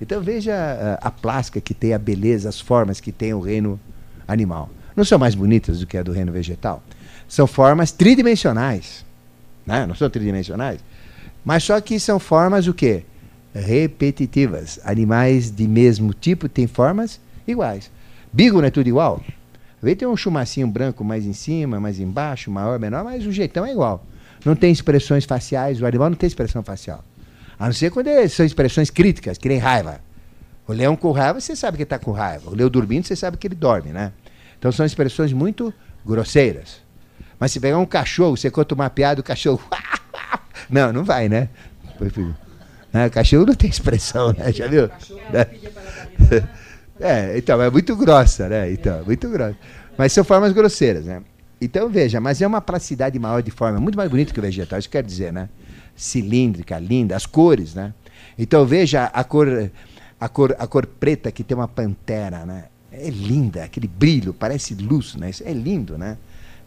Então 0.00 0.20
veja 0.20 0.54
uh, 0.54 0.98
a 1.04 1.10
plástica 1.10 1.60
que 1.60 1.74
tem, 1.74 1.92
a 1.92 1.98
beleza, 1.98 2.48
as 2.48 2.60
formas 2.60 3.00
que 3.00 3.10
tem 3.10 3.34
o 3.34 3.40
reino 3.40 3.80
animal. 4.28 4.70
Não 4.94 5.04
são 5.04 5.18
mais 5.18 5.34
bonitas 5.34 5.80
do 5.80 5.88
que 5.88 5.98
a 5.98 6.04
do 6.04 6.12
reino 6.12 6.30
vegetal. 6.30 6.84
São 7.26 7.48
formas 7.48 7.90
tridimensionais. 7.90 9.04
Né? 9.66 9.86
Não 9.86 9.96
são 9.96 10.08
tridimensionais? 10.08 10.78
Mas 11.44 11.64
só 11.64 11.80
que 11.80 11.98
são 11.98 12.20
formas 12.20 12.68
o 12.68 12.72
quê? 12.72 13.02
Repetitivas. 13.54 14.78
Animais 14.84 15.50
de 15.50 15.66
mesmo 15.66 16.12
tipo 16.12 16.48
têm 16.48 16.66
formas 16.66 17.20
iguais. 17.46 17.90
Bigo 18.32 18.58
não 18.58 18.68
é 18.68 18.70
tudo 18.70 18.88
igual? 18.88 19.22
Às 19.82 19.96
tem 19.96 20.08
um 20.08 20.16
chumacinho 20.16 20.66
branco 20.66 21.04
mais 21.04 21.24
em 21.24 21.32
cima, 21.32 21.78
mais 21.78 22.00
embaixo, 22.00 22.50
maior, 22.50 22.78
menor, 22.78 23.04
mas 23.04 23.24
o 23.26 23.32
jeitão 23.32 23.64
é 23.64 23.72
igual. 23.72 24.04
Não 24.44 24.56
tem 24.56 24.72
expressões 24.72 25.24
faciais, 25.24 25.80
o 25.80 25.86
animal 25.86 26.10
não 26.10 26.16
tem 26.16 26.26
expressão 26.26 26.62
facial. 26.62 27.04
A 27.58 27.66
não 27.66 27.72
ser 27.72 27.90
quando 27.90 28.08
é, 28.08 28.26
são 28.28 28.44
expressões 28.44 28.90
críticas, 28.90 29.38
que 29.38 29.48
nem 29.48 29.58
raiva. 29.58 30.00
O 30.66 30.72
leão 30.72 30.94
com 30.96 31.10
raiva, 31.12 31.40
você 31.40 31.56
sabe 31.56 31.76
que 31.76 31.82
está 31.82 31.98
com 31.98 32.12
raiva. 32.12 32.50
O 32.50 32.54
leão 32.54 32.68
dormindo, 32.68 33.06
você 33.06 33.16
sabe 33.16 33.36
que 33.36 33.46
ele 33.46 33.54
dorme, 33.54 33.90
né? 33.90 34.12
Então 34.58 34.70
são 34.70 34.84
expressões 34.84 35.32
muito 35.32 35.72
grosseiras. 36.04 36.82
Mas 37.38 37.52
se 37.52 37.60
pegar 37.60 37.78
um 37.78 37.86
cachorro, 37.86 38.36
você 38.36 38.50
conta 38.50 38.74
uma 38.74 38.90
piada, 38.90 39.20
o 39.20 39.24
cachorro. 39.24 39.62
não, 40.68 40.92
não 40.92 41.04
vai, 41.04 41.28
né? 41.28 41.48
Né? 42.92 43.08
Cachorro 43.10 43.46
não 43.46 43.54
tem 43.54 43.70
expressão, 43.70 44.32
né? 44.32 44.52
Já 44.52 44.66
viu? 44.66 44.90
É, 47.00 47.38
então, 47.38 47.62
é 47.62 47.70
muito 47.70 47.94
grossa, 47.94 48.48
né? 48.48 48.72
Então, 48.72 49.04
muito 49.04 49.28
grossa. 49.28 49.56
Mas 49.96 50.12
são 50.12 50.24
formas 50.24 50.52
grosseiras, 50.52 51.04
né? 51.04 51.22
Então, 51.60 51.88
veja, 51.88 52.20
mas 52.20 52.42
é 52.42 52.46
uma 52.46 52.60
plasticidade 52.60 53.18
maior 53.18 53.42
de 53.42 53.50
forma, 53.50 53.78
muito 53.80 53.96
mais 53.96 54.10
bonita 54.10 54.32
que 54.32 54.38
o 54.38 54.42
vegetal, 54.42 54.78
isso 54.78 54.90
quer 54.90 55.02
dizer, 55.02 55.32
né? 55.32 55.48
Cilíndrica, 55.96 56.78
linda, 56.78 57.16
as 57.16 57.26
cores, 57.26 57.74
né? 57.74 57.94
Então, 58.36 58.64
veja 58.64 59.04
a 59.04 59.24
cor, 59.24 59.70
a 60.20 60.28
cor, 60.28 60.56
a 60.58 60.66
cor 60.66 60.86
preta 60.86 61.30
que 61.30 61.42
tem 61.42 61.56
uma 61.56 61.68
pantera, 61.68 62.44
né? 62.44 62.64
É 62.90 63.10
linda, 63.10 63.64
aquele 63.64 63.86
brilho, 63.86 64.32
parece 64.32 64.74
luz, 64.74 65.14
né? 65.14 65.30
Isso 65.30 65.42
é 65.44 65.52
lindo, 65.52 65.98
né? 65.98 66.16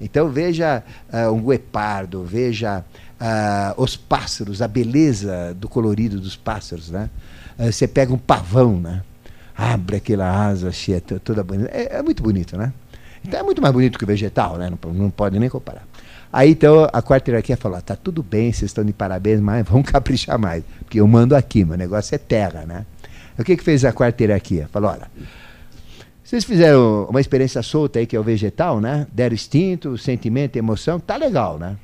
Então 0.01 0.29
veja 0.29 0.83
uh, 1.13 1.31
um 1.31 1.43
guepardo, 1.43 2.23
veja 2.23 2.83
uh, 3.21 3.81
os 3.81 3.95
pássaros, 3.95 4.61
a 4.61 4.67
beleza 4.67 5.55
do 5.55 5.69
colorido 5.69 6.19
dos 6.19 6.35
pássaros, 6.35 6.89
né? 6.89 7.07
Uh, 7.57 7.71
você 7.71 7.87
pega 7.87 8.11
um 8.11 8.17
pavão, 8.17 8.79
né? 8.79 9.03
Abre 9.55 9.97
aquela 9.97 10.47
asa 10.47 10.71
cheia, 10.71 10.99
toda 10.99 11.43
bonita. 11.43 11.69
É, 11.71 11.97
é, 11.97 12.01
muito 12.01 12.23
bonito, 12.23 12.57
né? 12.57 12.73
Então 13.23 13.39
é 13.39 13.43
muito 13.43 13.61
mais 13.61 13.71
bonito 13.71 13.99
que 13.99 14.03
o 14.03 14.07
vegetal, 14.07 14.57
né? 14.57 14.71
Não, 14.71 14.91
não 14.91 15.11
pode 15.11 15.37
nem 15.37 15.49
comparar. 15.49 15.85
Aí 16.33 16.49
então 16.49 16.87
a 16.91 17.01
quarta 17.01 17.29
hierarquia 17.29 17.55
falou: 17.55 17.79
tá 17.79 17.95
tudo 17.95 18.23
bem, 18.23 18.51
vocês 18.51 18.71
estão 18.71 18.83
de 18.83 18.93
parabéns, 18.93 19.39
mas 19.39 19.63
vamos 19.67 19.85
caprichar 19.91 20.39
mais, 20.39 20.63
porque 20.79 20.99
eu 20.99 21.07
mando 21.07 21.35
aqui, 21.35 21.63
meu 21.63 21.77
negócio 21.77 22.15
é 22.15 22.17
terra, 22.17 22.65
né? 22.65 22.87
O 23.37 23.43
que, 23.43 23.55
que 23.55 23.63
fez 23.63 23.85
a 23.85 23.93
quarta 23.93 24.23
hierarquia? 24.23 24.67
Falou: 24.71 24.89
olha 24.89 25.07
vocês 26.31 26.45
fizeram 26.45 27.07
uma 27.09 27.19
experiência 27.19 27.61
solta 27.61 27.99
aí, 27.99 28.07
que 28.07 28.15
é 28.15 28.19
o 28.19 28.23
vegetal, 28.23 28.79
né? 28.79 29.05
Deram 29.11 29.33
instinto, 29.33 29.97
sentimento, 29.97 30.55
emoção, 30.55 30.97
tá 30.97 31.17
legal, 31.17 31.59
né? 31.59 31.75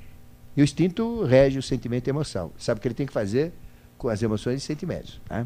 E 0.55 0.61
o 0.61 0.63
instinto 0.63 1.21
rege 1.25 1.59
o 1.59 1.61
sentimento 1.61 2.07
e 2.07 2.11
emoção. 2.11 2.53
Sabe 2.57 2.77
o 2.77 2.81
que 2.81 2.87
ele 2.87 2.95
tem 2.95 3.05
que 3.05 3.11
fazer 3.11 3.51
com 3.97 4.07
as 4.07 4.23
emoções 4.23 4.63
e 4.63 4.65
sentimentos, 4.65 5.19
né? 5.29 5.45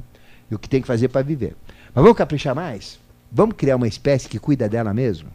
E 0.51 0.53
o 0.53 0.59
que 0.59 0.69
tem 0.69 0.81
que 0.81 0.87
fazer 0.87 1.07
para 1.07 1.23
viver. 1.23 1.55
Mas 1.95 2.03
vamos 2.03 2.15
caprichar 2.15 2.53
mais? 2.53 2.99
Vamos 3.31 3.55
criar 3.55 3.75
uma 3.75 3.87
espécie 3.87 4.29
que 4.29 4.37
cuida 4.37 4.69
dela 4.69 4.93
mesmo? 4.93 5.29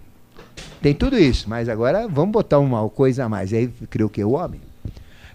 Tem 0.80 0.94
tudo 0.94 1.18
isso, 1.18 1.50
mas 1.50 1.68
agora 1.68 2.06
vamos 2.06 2.30
botar 2.30 2.60
uma 2.60 2.88
coisa 2.88 3.24
a 3.24 3.28
mais. 3.28 3.50
E 3.50 3.56
aí 3.56 3.66
criou 3.90 4.06
o 4.06 4.12
que? 4.12 4.22
O 4.22 4.30
homem. 4.30 4.60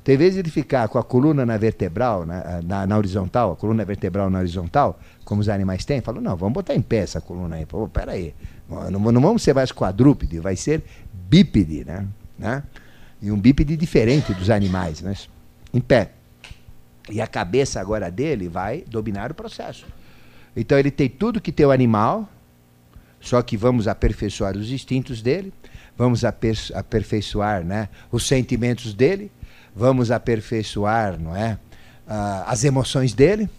Tem 0.03 0.17
vezes 0.17 0.39
ele 0.39 0.49
ficar 0.49 0.87
com 0.87 0.97
a 0.97 1.03
coluna 1.03 1.45
na 1.45 1.57
vertebral, 1.57 2.25
na, 2.25 2.61
na, 2.63 2.87
na, 2.87 2.97
horizontal, 2.97 3.51
a 3.51 3.55
coluna 3.55 3.85
vertebral 3.85 4.29
na 4.29 4.39
horizontal, 4.39 4.99
como 5.23 5.41
os 5.41 5.49
animais 5.49 5.85
têm, 5.85 6.01
falou, 6.01 6.19
não, 6.21 6.35
vamos 6.35 6.53
botar 6.53 6.73
em 6.73 6.81
pé 6.81 6.97
essa 6.97 7.21
coluna 7.21 7.57
aí. 7.57 7.67
Peraí, 7.93 8.33
não, 8.67 9.11
não 9.11 9.21
vamos 9.21 9.43
ser 9.43 9.53
mais 9.53 9.71
quadrúpede, 9.71 10.39
vai 10.39 10.55
ser 10.55 10.83
bípede, 11.13 11.85
né? 11.85 12.07
né? 12.37 12.63
E 13.21 13.31
um 13.31 13.39
bípede 13.39 13.77
diferente 13.77 14.33
dos 14.33 14.49
animais, 14.49 15.01
né? 15.01 15.13
Em 15.71 15.79
pé. 15.79 16.11
E 17.09 17.21
a 17.21 17.27
cabeça 17.27 17.79
agora 17.79 18.09
dele 18.09 18.49
vai 18.49 18.83
dominar 18.87 19.31
o 19.31 19.35
processo. 19.35 19.85
Então 20.55 20.79
ele 20.79 20.89
tem 20.89 21.07
tudo 21.07 21.39
que 21.39 21.51
tem 21.51 21.65
o 21.65 21.71
animal, 21.71 22.27
só 23.19 23.41
que 23.43 23.55
vamos 23.55 23.87
aperfeiçoar 23.87 24.57
os 24.57 24.71
instintos 24.71 25.21
dele, 25.21 25.53
vamos 25.95 26.23
aperfeiçoar 26.25 27.63
né, 27.63 27.87
os 28.11 28.27
sentimentos 28.27 28.93
dele, 28.93 29.31
vamos 29.75 30.11
aperfeiçoar, 30.11 31.19
não 31.19 31.35
é? 31.35 31.57
Uh, 32.07 32.43
as 32.45 32.63
emoções 32.63 33.13
dele. 33.13 33.49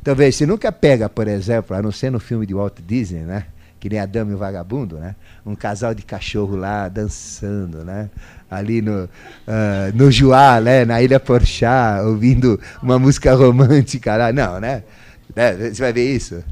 Então, 0.00 0.14
veja, 0.14 0.38
se 0.38 0.46
nunca 0.46 0.70
pega, 0.70 1.08
por 1.08 1.28
exemplo, 1.28 1.76
a 1.76 1.82
não 1.82 1.90
ser 1.90 2.10
no 2.10 2.20
filme 2.20 2.46
de 2.46 2.54
Walt 2.54 2.78
Disney, 2.86 3.22
né? 3.22 3.46
Que 3.80 3.88
nem 3.88 3.98
a 3.98 4.06
Dama 4.06 4.32
e 4.32 4.34
o 4.34 4.38
Vagabundo, 4.38 4.98
né? 4.98 5.14
Um 5.44 5.54
casal 5.54 5.94
de 5.94 6.02
cachorro 6.02 6.56
lá 6.56 6.88
dançando, 6.88 7.84
né? 7.84 8.10
Ali 8.50 8.80
no, 8.80 9.04
uh, 9.04 9.08
no 9.94 10.10
Juá, 10.10 10.60
né? 10.60 10.84
Na 10.84 11.02
Ilha 11.02 11.20
Porchá, 11.20 12.02
ouvindo 12.02 12.60
uma 12.82 12.98
música 12.98 13.34
romântica 13.34 14.16
lá. 14.16 14.32
Não, 14.32 14.60
né? 14.60 14.82
né? 15.34 15.54
Você 15.70 15.82
vai 15.82 15.92
ver 15.92 16.14
isso? 16.14 16.42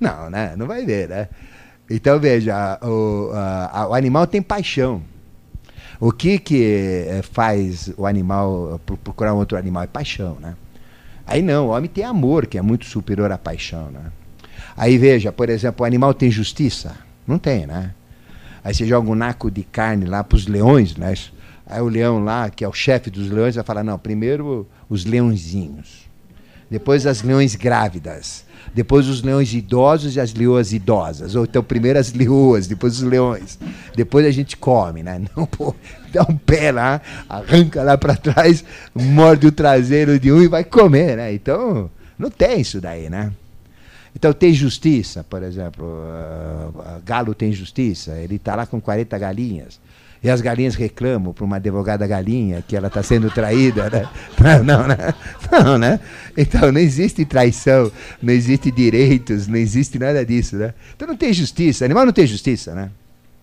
Não, 0.00 0.28
né? 0.28 0.54
Não 0.56 0.66
vai 0.66 0.84
ver, 0.84 1.08
né? 1.08 1.28
Então, 1.88 2.18
veja, 2.18 2.78
o, 2.82 3.30
uh, 3.32 3.88
o 3.90 3.94
animal 3.94 4.26
tem 4.26 4.40
paixão. 4.40 5.02
O 6.00 6.12
que 6.12 6.38
que 6.38 7.06
eh, 7.08 7.22
faz 7.22 7.92
o 7.96 8.06
animal 8.06 8.80
procurar 9.04 9.34
um 9.34 9.38
outro 9.38 9.56
animal? 9.56 9.84
É 9.84 9.86
paixão, 9.86 10.36
né? 10.40 10.54
Aí 11.26 11.40
não, 11.40 11.68
o 11.68 11.70
homem 11.70 11.88
tem 11.88 12.04
amor, 12.04 12.46
que 12.46 12.58
é 12.58 12.62
muito 12.62 12.84
superior 12.84 13.30
à 13.32 13.38
paixão, 13.38 13.90
né? 13.90 14.12
Aí 14.76 14.98
veja, 14.98 15.32
por 15.32 15.48
exemplo, 15.48 15.84
o 15.84 15.86
animal 15.86 16.12
tem 16.12 16.30
justiça? 16.30 16.96
Não 17.26 17.38
tem, 17.38 17.66
né? 17.66 17.92
Aí 18.62 18.74
você 18.74 18.86
joga 18.86 19.10
um 19.10 19.14
naco 19.14 19.50
de 19.50 19.62
carne 19.62 20.04
lá 20.04 20.24
para 20.24 20.36
os 20.36 20.46
leões, 20.46 20.96
né? 20.96 21.14
Aí 21.66 21.80
o 21.80 21.88
leão 21.88 22.22
lá, 22.22 22.50
que 22.50 22.64
é 22.64 22.68
o 22.68 22.72
chefe 22.72 23.08
dos 23.10 23.30
leões, 23.30 23.54
vai 23.54 23.64
falar, 23.64 23.82
não, 23.82 23.98
primeiro 23.98 24.66
os 24.88 25.04
leãozinhos, 25.04 26.08
depois 26.70 27.06
as 27.06 27.22
leões 27.22 27.54
grávidas, 27.54 28.44
depois 28.72 29.08
os 29.08 29.22
leões 29.22 29.52
idosos 29.52 30.16
e 30.16 30.20
as 30.20 30.32
leoas 30.32 30.72
idosas. 30.72 31.34
Ou 31.34 31.44
então 31.44 31.62
primeiro 31.62 31.98
as 31.98 32.12
leoas, 32.12 32.66
depois 32.66 32.94
os 32.94 33.02
leões. 33.02 33.58
Depois 33.94 34.24
a 34.26 34.30
gente 34.30 34.56
come, 34.56 35.02
né? 35.02 35.20
Não, 35.36 35.46
pô, 35.46 35.74
dá 36.12 36.22
um 36.22 36.36
pé 36.36 36.72
lá, 36.72 37.00
arranca 37.28 37.82
lá 37.82 37.98
para 37.98 38.16
trás, 38.16 38.64
morde 38.94 39.46
o 39.46 39.52
traseiro 39.52 40.18
de 40.18 40.32
um 40.32 40.40
e 40.42 40.48
vai 40.48 40.64
comer, 40.64 41.16
né? 41.16 41.34
Então, 41.34 41.90
não 42.18 42.30
tem 42.30 42.60
isso 42.60 42.80
daí, 42.80 43.10
né? 43.10 43.32
Então 44.14 44.32
tem 44.32 44.54
justiça, 44.54 45.24
por 45.24 45.42
exemplo, 45.42 45.84
uh, 45.84 47.02
galo 47.04 47.34
tem 47.34 47.52
justiça, 47.52 48.12
ele 48.12 48.36
está 48.36 48.54
lá 48.54 48.64
com 48.64 48.80
40 48.80 49.18
galinhas. 49.18 49.80
E 50.24 50.30
as 50.30 50.40
galinhas 50.40 50.74
reclamam 50.74 51.34
para 51.34 51.44
uma 51.44 51.56
advogada 51.56 52.06
galinha 52.06 52.64
que 52.66 52.74
ela 52.74 52.88
está 52.88 53.02
sendo 53.02 53.30
traída, 53.30 53.90
né? 53.90 54.08
Não, 54.40 54.64
não, 54.64 54.88
né? 54.88 55.14
Não, 55.52 55.78
né? 55.78 56.00
Então 56.34 56.72
não 56.72 56.80
existe 56.80 57.24
traição, 57.26 57.92
não 58.22 58.32
existe 58.32 58.70
direitos, 58.70 59.46
não 59.46 59.56
existe 59.56 59.98
nada 59.98 60.24
disso, 60.24 60.56
né? 60.56 60.72
Então 60.96 61.06
não 61.06 61.16
tem 61.16 61.32
justiça. 61.32 61.84
Animal 61.84 62.06
não 62.06 62.12
tem 62.12 62.26
justiça, 62.26 62.74
né? 62.74 62.90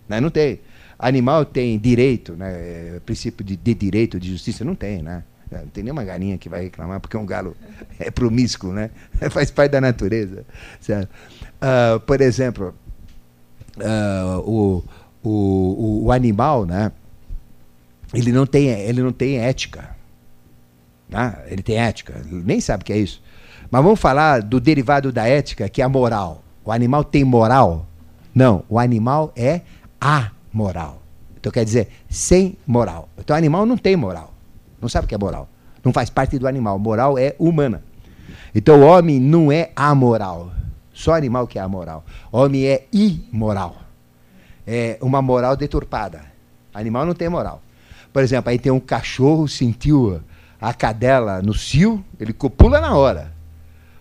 Não, 0.08 0.20
não 0.22 0.30
tem. 0.30 0.60
Animal 0.98 1.44
tem 1.44 1.78
direito, 1.78 2.34
né? 2.34 2.50
É, 2.50 3.00
princípio 3.06 3.44
de, 3.44 3.56
de 3.56 3.74
direito, 3.74 4.18
de 4.18 4.32
justiça, 4.32 4.64
não 4.64 4.74
tem, 4.74 5.02
né? 5.02 5.22
Não 5.52 5.68
tem 5.68 5.84
nenhuma 5.84 6.02
galinha 6.02 6.36
que 6.36 6.48
vai 6.48 6.62
reclamar 6.62 6.98
porque 6.98 7.16
um 7.16 7.26
galo 7.26 7.56
é 7.98 8.10
promíscuo, 8.10 8.72
né? 8.72 8.90
Faz 9.30 9.52
parte 9.52 9.70
da 9.70 9.80
natureza. 9.80 10.44
Uh, 10.90 12.00
por 12.00 12.20
exemplo, 12.20 12.74
uh, 13.76 14.38
o 14.40 14.84
o, 15.22 15.30
o, 15.30 16.04
o 16.06 16.12
animal, 16.12 16.66
né? 16.66 16.92
Ele 18.12 18.32
não 18.32 18.44
tem, 18.44 18.68
ele 18.68 19.02
não 19.02 19.12
tem 19.12 19.38
ética. 19.38 19.96
Né? 21.08 21.34
Ele 21.46 21.62
tem 21.62 21.76
ética, 21.76 22.20
ele 22.24 22.42
nem 22.44 22.60
sabe 22.60 22.82
o 22.82 22.84
que 22.84 22.92
é 22.92 22.98
isso. 22.98 23.22
Mas 23.70 23.82
vamos 23.82 24.00
falar 24.00 24.42
do 24.42 24.60
derivado 24.60 25.10
da 25.10 25.26
ética, 25.26 25.68
que 25.68 25.80
é 25.80 25.84
a 25.84 25.88
moral. 25.88 26.42
O 26.64 26.70
animal 26.70 27.04
tem 27.04 27.24
moral? 27.24 27.86
Não, 28.34 28.64
o 28.68 28.78
animal 28.78 29.32
é 29.34 29.62
amoral. 30.00 31.00
Então 31.38 31.50
quer 31.50 31.64
dizer, 31.64 31.88
sem 32.08 32.56
moral. 32.66 33.08
Então 33.18 33.34
o 33.34 33.38
animal 33.38 33.64
não 33.64 33.76
tem 33.76 33.96
moral. 33.96 34.32
Não 34.80 34.88
sabe 34.88 35.06
o 35.06 35.08
que 35.08 35.14
é 35.14 35.18
moral. 35.18 35.48
Não 35.82 35.92
faz 35.92 36.10
parte 36.10 36.38
do 36.38 36.46
animal. 36.46 36.78
Moral 36.78 37.18
é 37.18 37.34
humana. 37.38 37.82
Então 38.54 38.80
o 38.80 38.84
homem 38.84 39.18
não 39.18 39.50
é 39.50 39.70
amoral. 39.74 40.52
Só 40.92 41.14
animal 41.14 41.46
que 41.46 41.58
é 41.58 41.62
amoral. 41.62 42.04
O 42.30 42.38
homem 42.38 42.66
é 42.66 42.86
imoral 42.92 43.81
é, 44.66 44.98
uma 45.00 45.20
moral 45.20 45.56
deturpada. 45.56 46.22
Animal 46.72 47.06
não 47.06 47.14
tem 47.14 47.28
moral. 47.28 47.62
Por 48.12 48.22
exemplo, 48.22 48.50
aí 48.50 48.58
tem 48.58 48.70
um 48.70 48.80
cachorro, 48.80 49.48
sentiu 49.48 50.20
a 50.60 50.72
cadela 50.72 51.42
no 51.42 51.54
cio, 51.54 52.04
ele 52.20 52.32
pula 52.32 52.80
na 52.80 52.94
hora. 52.94 53.32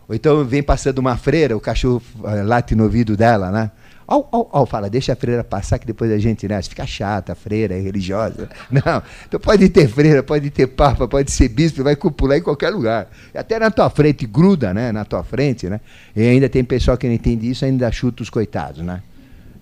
Ou 0.08 0.16
então 0.16 0.44
vem 0.44 0.62
passando 0.62 1.00
uma 1.00 1.18
freira, 1.18 1.56
o 1.56 1.60
cachorro 1.60 2.02
uh, 2.20 2.46
late 2.46 2.76
no 2.76 2.84
ouvido 2.84 3.16
dela, 3.16 3.50
né? 3.50 3.72
Au, 4.06 4.28
au, 4.30 4.50
au, 4.52 4.66
fala, 4.66 4.90
deixa 4.90 5.14
a 5.14 5.16
freira 5.16 5.42
passar 5.42 5.80
que 5.80 5.88
depois 5.88 6.12
a 6.12 6.18
gente, 6.18 6.46
né? 6.46 6.62
Fica 6.62 6.86
chata, 6.86 7.32
a 7.32 7.36
freira, 7.36 7.78
é 7.78 7.80
religiosa. 7.80 8.50
Não, 8.70 9.02
então 9.26 9.40
pode 9.40 9.70
ter 9.70 9.88
freira, 9.88 10.22
pode 10.22 10.50
ter 10.50 10.68
papa, 10.68 11.08
pode 11.08 11.32
ser 11.32 11.48
bispo, 11.48 11.82
vai 11.82 11.96
copular 11.96 12.38
em 12.38 12.42
qualquer 12.42 12.72
lugar. 12.72 13.10
Até 13.34 13.58
na 13.58 13.72
tua 13.72 13.90
frente, 13.90 14.26
gruda, 14.26 14.74
né? 14.74 14.92
Na 14.92 15.06
tua 15.06 15.24
frente, 15.24 15.70
né? 15.70 15.80
E 16.14 16.22
ainda 16.24 16.50
tem 16.50 16.62
pessoal 16.62 16.98
que 16.98 17.08
não 17.08 17.14
entende 17.14 17.50
isso, 17.50 17.64
ainda 17.64 17.90
chuta 17.90 18.22
os 18.22 18.30
coitados, 18.30 18.84
né? 18.84 19.02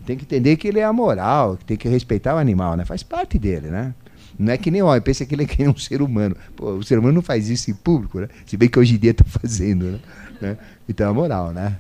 Tem 0.09 0.17
que 0.17 0.25
entender 0.25 0.57
que 0.57 0.67
ele 0.67 0.79
é 0.79 0.83
amoral, 0.83 1.55
que 1.55 1.65
tem 1.65 1.77
que 1.77 1.87
respeitar 1.87 2.33
o 2.33 2.39
animal, 2.39 2.75
né? 2.75 2.83
Faz 2.83 3.03
parte 3.03 3.37
dele, 3.37 3.67
né? 3.67 3.93
Não 4.39 4.51
é 4.51 4.57
que 4.57 4.71
nem 4.71 4.81
o 4.81 4.87
homem, 4.87 4.99
pensa 5.01 5.23
que 5.23 5.35
ele 5.35 5.43
é 5.43 5.45
que 5.45 5.59
nem 5.59 5.69
um 5.69 5.77
ser 5.77 6.01
humano. 6.01 6.35
Pô, 6.55 6.71
o 6.71 6.83
ser 6.83 6.97
humano 6.97 7.13
não 7.13 7.21
faz 7.21 7.47
isso 7.47 7.69
em 7.69 7.75
público, 7.75 8.19
né? 8.19 8.27
Se 8.47 8.57
bem 8.57 8.67
que 8.67 8.79
hoje 8.79 8.95
em 8.95 8.97
dia 8.97 9.11
estão 9.11 9.27
fazendo, 9.29 9.85
né? 9.85 9.99
né? 10.41 10.57
Então 10.87 11.11
é 11.11 11.13
moral, 11.13 11.51
né? 11.51 11.77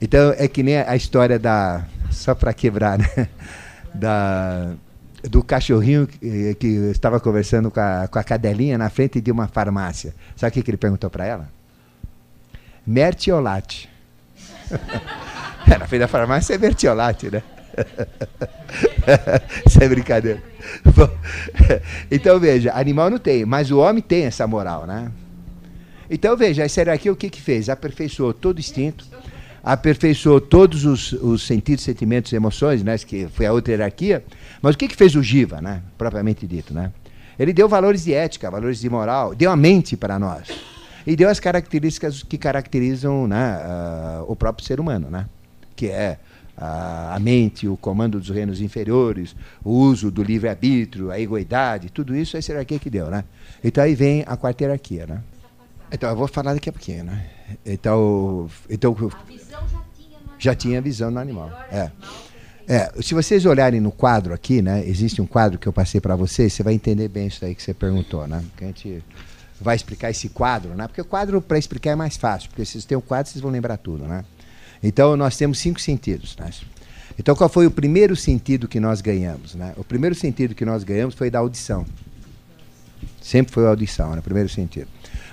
Então 0.00 0.32
é 0.38 0.48
que 0.48 0.62
nem 0.62 0.78
a 0.78 0.96
história 0.96 1.38
da. 1.38 1.84
Só 2.10 2.34
para 2.34 2.54
quebrar, 2.54 2.96
né? 2.98 3.28
Da, 3.92 4.72
do 5.24 5.42
cachorrinho 5.42 6.06
que, 6.06 6.54
que 6.54 6.66
estava 6.90 7.20
conversando 7.20 7.70
com 7.70 7.80
a, 7.80 8.08
com 8.08 8.18
a 8.18 8.24
cadelinha 8.24 8.78
na 8.78 8.88
frente 8.88 9.20
de 9.20 9.30
uma 9.30 9.46
farmácia. 9.46 10.14
Sabe 10.36 10.52
o 10.52 10.54
que, 10.54 10.62
que 10.62 10.70
ele 10.70 10.78
perguntou 10.78 11.10
para 11.10 11.26
ela? 11.26 11.50
Mertiolate. 12.86 13.90
na 15.78 15.86
frente 15.86 16.00
da 16.00 16.08
farmácia 16.08 16.54
é 16.54 16.58
mertiolate, 16.58 17.30
né? 17.30 17.42
Isso 19.66 19.82
é 19.82 19.88
brincadeira. 19.88 20.42
Bom, 20.84 21.08
então 22.10 22.38
veja, 22.40 22.72
animal 22.72 23.10
não 23.10 23.18
tem, 23.18 23.44
mas 23.44 23.70
o 23.70 23.78
homem 23.78 24.02
tem 24.02 24.24
essa 24.24 24.46
moral, 24.46 24.86
né? 24.86 25.10
Então 26.08 26.36
veja, 26.36 26.64
a 26.64 26.68
será 26.68 26.94
o 26.94 27.16
que 27.16 27.28
que 27.28 27.42
fez? 27.42 27.68
Aperfeiçoou 27.68 28.32
todo 28.32 28.56
o 28.56 28.60
instinto, 28.60 29.04
aperfeiçoou 29.62 30.40
todos 30.40 30.84
os, 30.84 31.12
os 31.12 31.44
sentidos, 31.44 31.84
sentimentos 31.84 32.32
e 32.32 32.36
emoções, 32.36 32.82
né? 32.82 32.96
Que 32.98 33.26
foi 33.26 33.46
a 33.46 33.52
outra 33.52 33.72
hierarquia. 33.72 34.24
Mas 34.62 34.74
o 34.74 34.78
que 34.78 34.88
que 34.88 34.96
fez 34.96 35.14
o 35.16 35.22
Jiva, 35.22 35.60
né? 35.60 35.82
Propriamente 35.98 36.46
dito, 36.46 36.72
né? 36.72 36.92
Ele 37.38 37.52
deu 37.52 37.68
valores 37.68 38.04
de 38.04 38.14
ética, 38.14 38.50
valores 38.50 38.80
de 38.80 38.88
moral, 38.88 39.34
deu 39.34 39.50
a 39.50 39.56
mente 39.56 39.96
para 39.96 40.18
nós. 40.18 40.48
E 41.06 41.14
deu 41.14 41.28
as 41.28 41.38
características 41.38 42.22
que 42.22 42.38
caracterizam 42.38 43.28
né, 43.28 43.60
uh, 43.60 44.24
o 44.26 44.34
próprio 44.34 44.66
ser 44.66 44.80
humano, 44.80 45.08
né? 45.10 45.26
Que 45.76 45.88
é 45.88 46.18
a, 46.56 47.14
a 47.14 47.20
mente, 47.20 47.68
o 47.68 47.76
comando 47.76 48.18
dos 48.18 48.30
reinos 48.30 48.60
inferiores, 48.60 49.36
o 49.62 49.70
uso 49.70 50.10
do 50.10 50.22
livre-arbítrio, 50.22 51.10
a 51.10 51.20
egoidade, 51.20 51.90
tudo 51.90 52.16
isso 52.16 52.36
é 52.36 52.38
essa 52.38 52.52
hierarquia 52.52 52.78
que 52.78 52.88
deu, 52.88 53.10
né? 53.10 53.24
Então 53.62 53.84
aí 53.84 53.94
vem 53.94 54.24
a 54.26 54.36
quarta 54.36 54.64
hierarquia, 54.64 55.06
né? 55.06 55.22
Então 55.92 56.08
eu 56.08 56.16
vou 56.16 56.26
falar 56.26 56.54
daqui 56.54 56.68
a 56.68 56.72
pouquinho, 56.72 57.04
né? 57.04 57.26
Então, 57.64 58.48
então 58.68 58.92
a 58.92 59.24
visão 59.24 59.60
já 59.68 59.84
tinha 59.94 60.18
no 60.18 60.30
já 60.38 60.54
tinha 60.54 60.80
visão 60.80 61.10
no 61.10 61.20
animal. 61.20 61.50
É. 61.70 61.90
É, 62.68 62.90
se 63.00 63.14
vocês 63.14 63.46
olharem 63.46 63.80
no 63.80 63.92
quadro 63.92 64.34
aqui, 64.34 64.60
né? 64.60 64.84
Existe 64.84 65.22
um 65.22 65.26
quadro 65.26 65.58
que 65.58 65.68
eu 65.68 65.72
passei 65.72 66.00
para 66.00 66.16
vocês, 66.16 66.52
você 66.52 66.62
vai 66.64 66.74
entender 66.74 67.06
bem 67.08 67.28
isso 67.28 67.44
aí 67.44 67.54
que 67.54 67.62
você 67.62 67.72
perguntou, 67.72 68.26
né? 68.26 68.42
Que 68.56 68.64
a 68.64 68.66
gente 68.66 69.04
vai 69.60 69.76
explicar 69.76 70.10
esse 70.10 70.28
quadro, 70.28 70.74
né? 70.74 70.88
Porque 70.88 71.00
o 71.00 71.04
quadro 71.04 71.40
para 71.40 71.58
explicar 71.58 71.90
é 71.90 71.94
mais 71.94 72.16
fácil, 72.16 72.48
porque 72.48 72.64
se 72.64 72.72
vocês 72.72 72.84
têm 72.84 72.96
o 72.96 72.98
um 72.98 73.02
quadro, 73.02 73.30
vocês 73.30 73.40
vão 73.40 73.52
lembrar 73.52 73.76
tudo, 73.76 74.04
né? 74.04 74.24
Então, 74.82 75.16
nós 75.16 75.36
temos 75.36 75.58
cinco 75.58 75.80
sentidos. 75.80 76.36
Né? 76.36 76.50
Então, 77.18 77.34
qual 77.34 77.48
foi 77.48 77.66
o 77.66 77.70
primeiro 77.70 78.14
sentido 78.14 78.68
que 78.68 78.78
nós 78.78 79.00
ganhamos? 79.00 79.54
Né? 79.54 79.72
O 79.76 79.84
primeiro 79.84 80.14
sentido 80.14 80.54
que 80.54 80.64
nós 80.64 80.84
ganhamos 80.84 81.14
foi 81.14 81.30
da 81.30 81.38
audição. 81.38 81.86
Sempre 83.20 83.52
foi 83.52 83.66
a 83.66 83.70
audição, 83.70 84.12
né? 84.12 84.18
o 84.18 84.22
primeiro 84.22 84.48
sentido. 84.48 84.88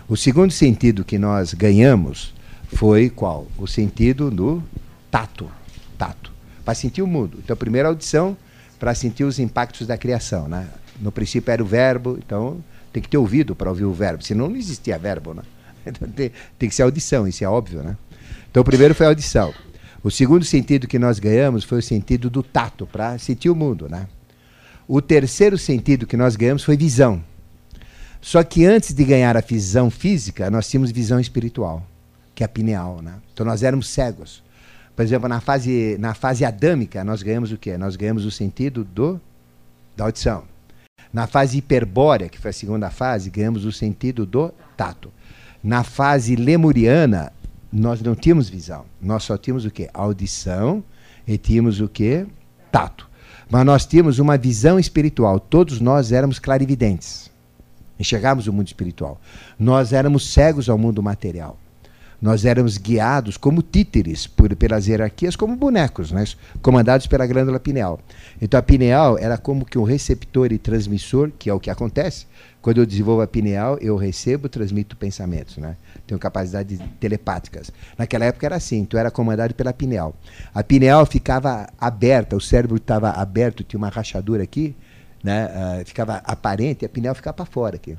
O 0.08 0.18
segundo 0.18 0.52
sentido 0.52 1.04
que 1.04 1.18
nós 1.18 1.54
ganhamos 1.54 2.34
foi 2.68 3.10
qual? 3.10 3.48
O 3.58 3.68
sentido 3.68 4.32
do 4.32 4.64
tato. 5.12 5.50
Tato. 5.98 6.32
Para 6.66 6.74
sentir 6.74 7.02
o 7.02 7.08
mundo. 7.08 7.40
Então, 7.44 7.56
primeiro 7.56 7.88
a 7.88 7.92
audição, 7.92 8.36
para 8.80 8.96
sentir 8.96 9.24
os 9.24 9.40
impactos 9.40 9.88
da 9.88 9.98
criação. 9.98 10.48
Né? 10.48 10.68
No 11.00 11.12
princípio 11.12 11.52
era 11.52 11.64
o 11.64 11.66
verbo, 11.66 12.18
então 12.18 12.64
tem 12.92 13.02
que 13.02 13.10
ter 13.10 13.18
ouvido 13.18 13.56
para 13.56 13.70
ouvir 13.70 13.86
o 13.86 13.94
verbo, 13.94 14.24
senão 14.24 14.48
não 14.48 14.56
existia 14.56 14.98
verbo. 14.98 15.34
Né? 15.34 15.44
Então, 15.86 16.08
tem, 16.08 16.32
tem 16.58 16.70
que 16.70 16.76
ser 16.76 16.84
audição, 16.84 17.28
isso 17.28 17.44
é 17.44 17.48
óbvio. 17.48 17.84
Né? 17.84 17.98
Então, 18.54 18.62
o 18.62 18.64
primeiro 18.64 18.94
foi 18.94 19.08
a 19.08 19.10
audição. 19.10 19.52
O 20.04 20.12
segundo 20.12 20.46
sentido 20.46 20.88
que 20.88 21.00
nós 21.00 21.18
ganhamos 21.18 21.64
foi 21.64 21.80
o 21.80 21.82
sentido 21.82 22.30
do 22.30 22.44
tato, 22.44 22.86
para 22.86 23.18
sentir 23.18 23.50
o 23.50 23.56
mundo. 23.56 23.90
Né? 23.90 24.08
O 24.88 25.02
terceiro 25.02 25.58
sentido 25.58 26.06
que 26.06 26.16
nós 26.16 26.36
ganhamos 26.36 26.64
foi 26.64 26.78
visão. 26.78 27.24
Só 28.22 28.44
que 28.44 28.64
antes 28.64 28.94
de 28.94 29.04
ganhar 29.04 29.36
a 29.36 29.42
visão 29.42 29.90
física, 29.90 30.52
nós 30.52 30.70
tínhamos 30.70 30.92
visão 30.92 31.20
espiritual, 31.20 31.84
que 32.36 32.44
é 32.44 32.46
a 32.46 32.48
pineal. 32.48 33.02
Né? 33.02 33.16
Então, 33.34 33.44
nós 33.44 33.64
éramos 33.64 33.90
cegos. 33.90 34.44
Por 34.96 35.02
exemplo, 35.02 35.28
na 35.28 35.42
fase, 35.42 35.98
na 36.00 36.14
fase 36.14 36.46
adâmica, 36.46 37.04
nós 37.04 37.24
ganhamos 37.24 37.52
o 37.52 37.58
quê? 37.58 37.76
Nós 37.76 37.96
ganhamos 37.96 38.24
o 38.24 38.30
sentido 38.30 38.84
do, 38.84 39.20
da 39.98 40.04
audição. 40.04 40.44
Na 41.12 41.26
fase 41.26 41.58
hiperbórea, 41.58 42.30
que 42.30 42.38
foi 42.38 42.52
a 42.52 42.54
segunda 42.54 42.92
fase, 42.92 43.32
ganhamos 43.32 43.66
o 43.66 43.72
sentido 43.72 44.28
do 44.28 44.54
tato. 44.78 45.12
Na 45.64 45.84
fase 45.84 46.36
lemuriana, 46.36 47.34
nós 47.74 48.02
não 48.02 48.16
tínhamos 48.16 48.48
visão. 48.48 48.86
Nós 49.02 49.24
só 49.24 49.36
tínhamos 49.36 49.66
o 49.66 49.72
quê? 49.72 49.90
Audição 49.94 50.84
e 51.28 51.38
tínhamos 51.38 51.82
o 51.82 51.88
quê? 51.90 52.28
Tato. 52.72 53.10
Mas 53.50 53.66
nós 53.66 53.86
tínhamos 53.86 54.20
uma 54.20 54.38
visão 54.38 54.78
espiritual. 54.78 55.40
Todos 55.40 55.82
nós 55.82 56.12
éramos 56.12 56.38
clarividentes. 56.38 57.32
Enxergávamos 58.00 58.48
o 58.48 58.54
mundo 58.54 58.68
espiritual. 58.68 59.20
Nós 59.58 59.92
éramos 59.92 60.32
cegos 60.32 60.70
ao 60.70 60.78
mundo 60.78 61.02
material 61.02 61.58
nós 62.24 62.46
éramos 62.46 62.78
guiados 62.78 63.36
como 63.36 63.62
títeres 63.62 64.26
por, 64.26 64.56
pelas 64.56 64.88
hierarquias, 64.88 65.36
como 65.36 65.58
bonecos, 65.58 66.10
né? 66.10 66.24
comandados 66.62 67.06
pela 67.06 67.28
glândula 67.28 67.60
pineal. 67.60 68.00
Então 68.42 68.58
a 68.58 68.64
pineal 68.64 69.20
era 69.20 69.38
como 69.38 69.66
que 69.66 69.78
um 69.78 69.84
receptor 69.84 70.54
e 70.54 70.58
transmissor, 70.58 71.30
que 71.38 71.50
é 71.50 71.54
o 71.54 71.60
que 71.60 71.70
acontece. 71.70 72.26
Quando 72.62 72.78
eu 72.78 72.86
desenvolvo 72.86 73.22
a 73.22 73.28
pineal, 73.28 73.78
eu 73.82 73.98
recebo, 73.98 74.48
transmito 74.48 74.96
pensamentos, 74.96 75.58
né? 75.58 75.76
Tenho 76.08 76.18
capacidades 76.18 76.80
telepáticas. 76.98 77.74
Naquela 77.98 78.24
época 78.24 78.46
era 78.46 78.56
assim, 78.56 78.80
então 78.80 78.98
era 78.98 79.12
comandado 79.12 79.54
pela 79.54 79.74
pineal. 79.74 80.16
A 80.56 80.64
pineal 80.64 81.06
ficava 81.06 81.68
aberta, 81.78 82.38
o 82.38 82.42
cérebro 82.42 82.78
estava 82.78 83.10
aberto, 83.10 83.66
tinha 83.66 83.78
uma 83.78 83.90
rachadura 83.90 84.44
aqui, 84.44 84.74
né? 85.22 85.48
Uh, 85.48 85.86
ficava 85.86 86.22
aparente, 86.24 86.84
e 86.84 86.86
a 86.86 86.90
pineal 86.90 87.14
ficava 87.14 87.34
para 87.34 87.46
fora 87.46 87.76
aqui. 87.76 87.98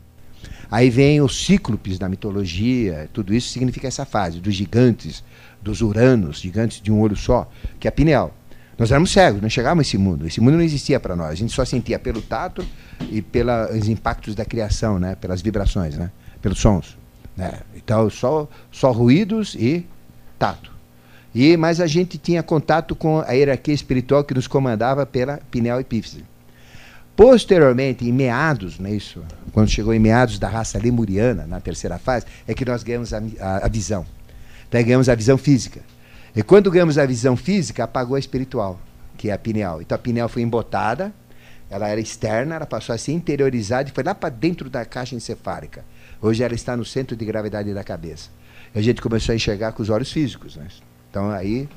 Aí 0.70 0.90
vem 0.90 1.20
os 1.20 1.44
cíclopes 1.44 1.98
da 1.98 2.08
mitologia, 2.08 3.08
tudo 3.12 3.34
isso 3.34 3.48
significa 3.48 3.88
essa 3.88 4.04
fase, 4.04 4.40
dos 4.40 4.54
gigantes, 4.54 5.22
dos 5.62 5.80
uranos, 5.80 6.40
gigantes 6.40 6.80
de 6.80 6.92
um 6.92 7.00
olho 7.00 7.16
só, 7.16 7.50
que 7.78 7.86
é 7.86 7.90
a 7.90 7.92
pineal. 7.92 8.34
Nós 8.76 8.90
éramos 8.90 9.12
cegos, 9.12 9.40
não 9.40 9.48
chegávamos 9.48 9.86
a 9.86 9.88
esse 9.88 9.98
mundo. 9.98 10.26
Esse 10.26 10.40
mundo 10.40 10.54
não 10.54 10.62
existia 10.62 10.98
para 10.98 11.14
nós. 11.14 11.30
A 11.30 11.34
gente 11.34 11.52
só 11.52 11.64
sentia 11.64 11.98
pelo 11.98 12.20
tato 12.20 12.66
e 13.10 13.22
pelos 13.22 13.88
impactos 13.88 14.34
da 14.34 14.44
criação, 14.44 14.98
né? 14.98 15.14
pelas 15.14 15.40
vibrações, 15.40 15.96
né? 15.96 16.10
pelos 16.42 16.58
sons. 16.58 16.96
Né? 17.36 17.60
Então, 17.76 18.10
só, 18.10 18.48
só 18.72 18.90
ruídos 18.90 19.54
e 19.54 19.86
tato. 20.38 20.72
E, 21.34 21.56
mas 21.56 21.80
a 21.80 21.86
gente 21.86 22.18
tinha 22.18 22.42
contato 22.42 22.94
com 22.94 23.20
a 23.20 23.32
hierarquia 23.32 23.74
espiritual 23.74 24.24
que 24.24 24.34
nos 24.34 24.46
comandava 24.46 25.04
pela 25.06 25.38
pineal 25.50 25.80
epífise. 25.80 26.24
Posteriormente, 27.16 28.04
em 28.04 28.12
meados, 28.12 28.78
não 28.78 28.90
é 28.90 28.94
isso? 28.94 29.22
quando 29.52 29.68
chegou 29.68 29.94
em 29.94 30.00
meados 30.00 30.36
da 30.36 30.48
raça 30.48 30.78
lemuriana, 30.78 31.46
na 31.46 31.60
terceira 31.60 31.96
fase, 31.96 32.26
é 32.46 32.52
que 32.52 32.64
nós 32.64 32.82
ganhamos 32.82 33.14
a, 33.14 33.22
a, 33.40 33.66
a 33.66 33.68
visão. 33.68 34.04
Então, 34.68 34.82
ganhamos 34.82 35.08
a 35.08 35.14
visão 35.14 35.38
física. 35.38 35.80
E 36.34 36.42
quando 36.42 36.68
ganhamos 36.68 36.98
a 36.98 37.06
visão 37.06 37.36
física, 37.36 37.84
apagou 37.84 38.16
a 38.16 38.18
espiritual, 38.18 38.80
que 39.16 39.30
é 39.30 39.32
a 39.32 39.38
pineal. 39.38 39.80
Então 39.80 39.94
a 39.94 39.98
pineal 39.98 40.28
foi 40.28 40.42
embotada, 40.42 41.14
ela 41.70 41.86
era 41.86 42.00
externa, 42.00 42.56
ela 42.56 42.66
passou 42.66 42.92
a 42.92 42.98
ser 42.98 43.12
interiorizada 43.12 43.88
e 43.88 43.92
foi 43.92 44.02
lá 44.02 44.14
para 44.14 44.30
dentro 44.30 44.68
da 44.68 44.84
caixa 44.84 45.14
encefálica. 45.14 45.84
Hoje 46.20 46.42
ela 46.42 46.54
está 46.54 46.76
no 46.76 46.84
centro 46.84 47.16
de 47.16 47.24
gravidade 47.24 47.72
da 47.72 47.84
cabeça. 47.84 48.30
E 48.74 48.78
a 48.80 48.82
gente 48.82 49.00
começou 49.00 49.32
a 49.32 49.36
enxergar 49.36 49.72
com 49.72 49.82
os 49.82 49.90
olhos 49.90 50.10
físicos. 50.10 50.56
Né? 50.56 50.66
Então 51.08 51.30
aí 51.30 51.68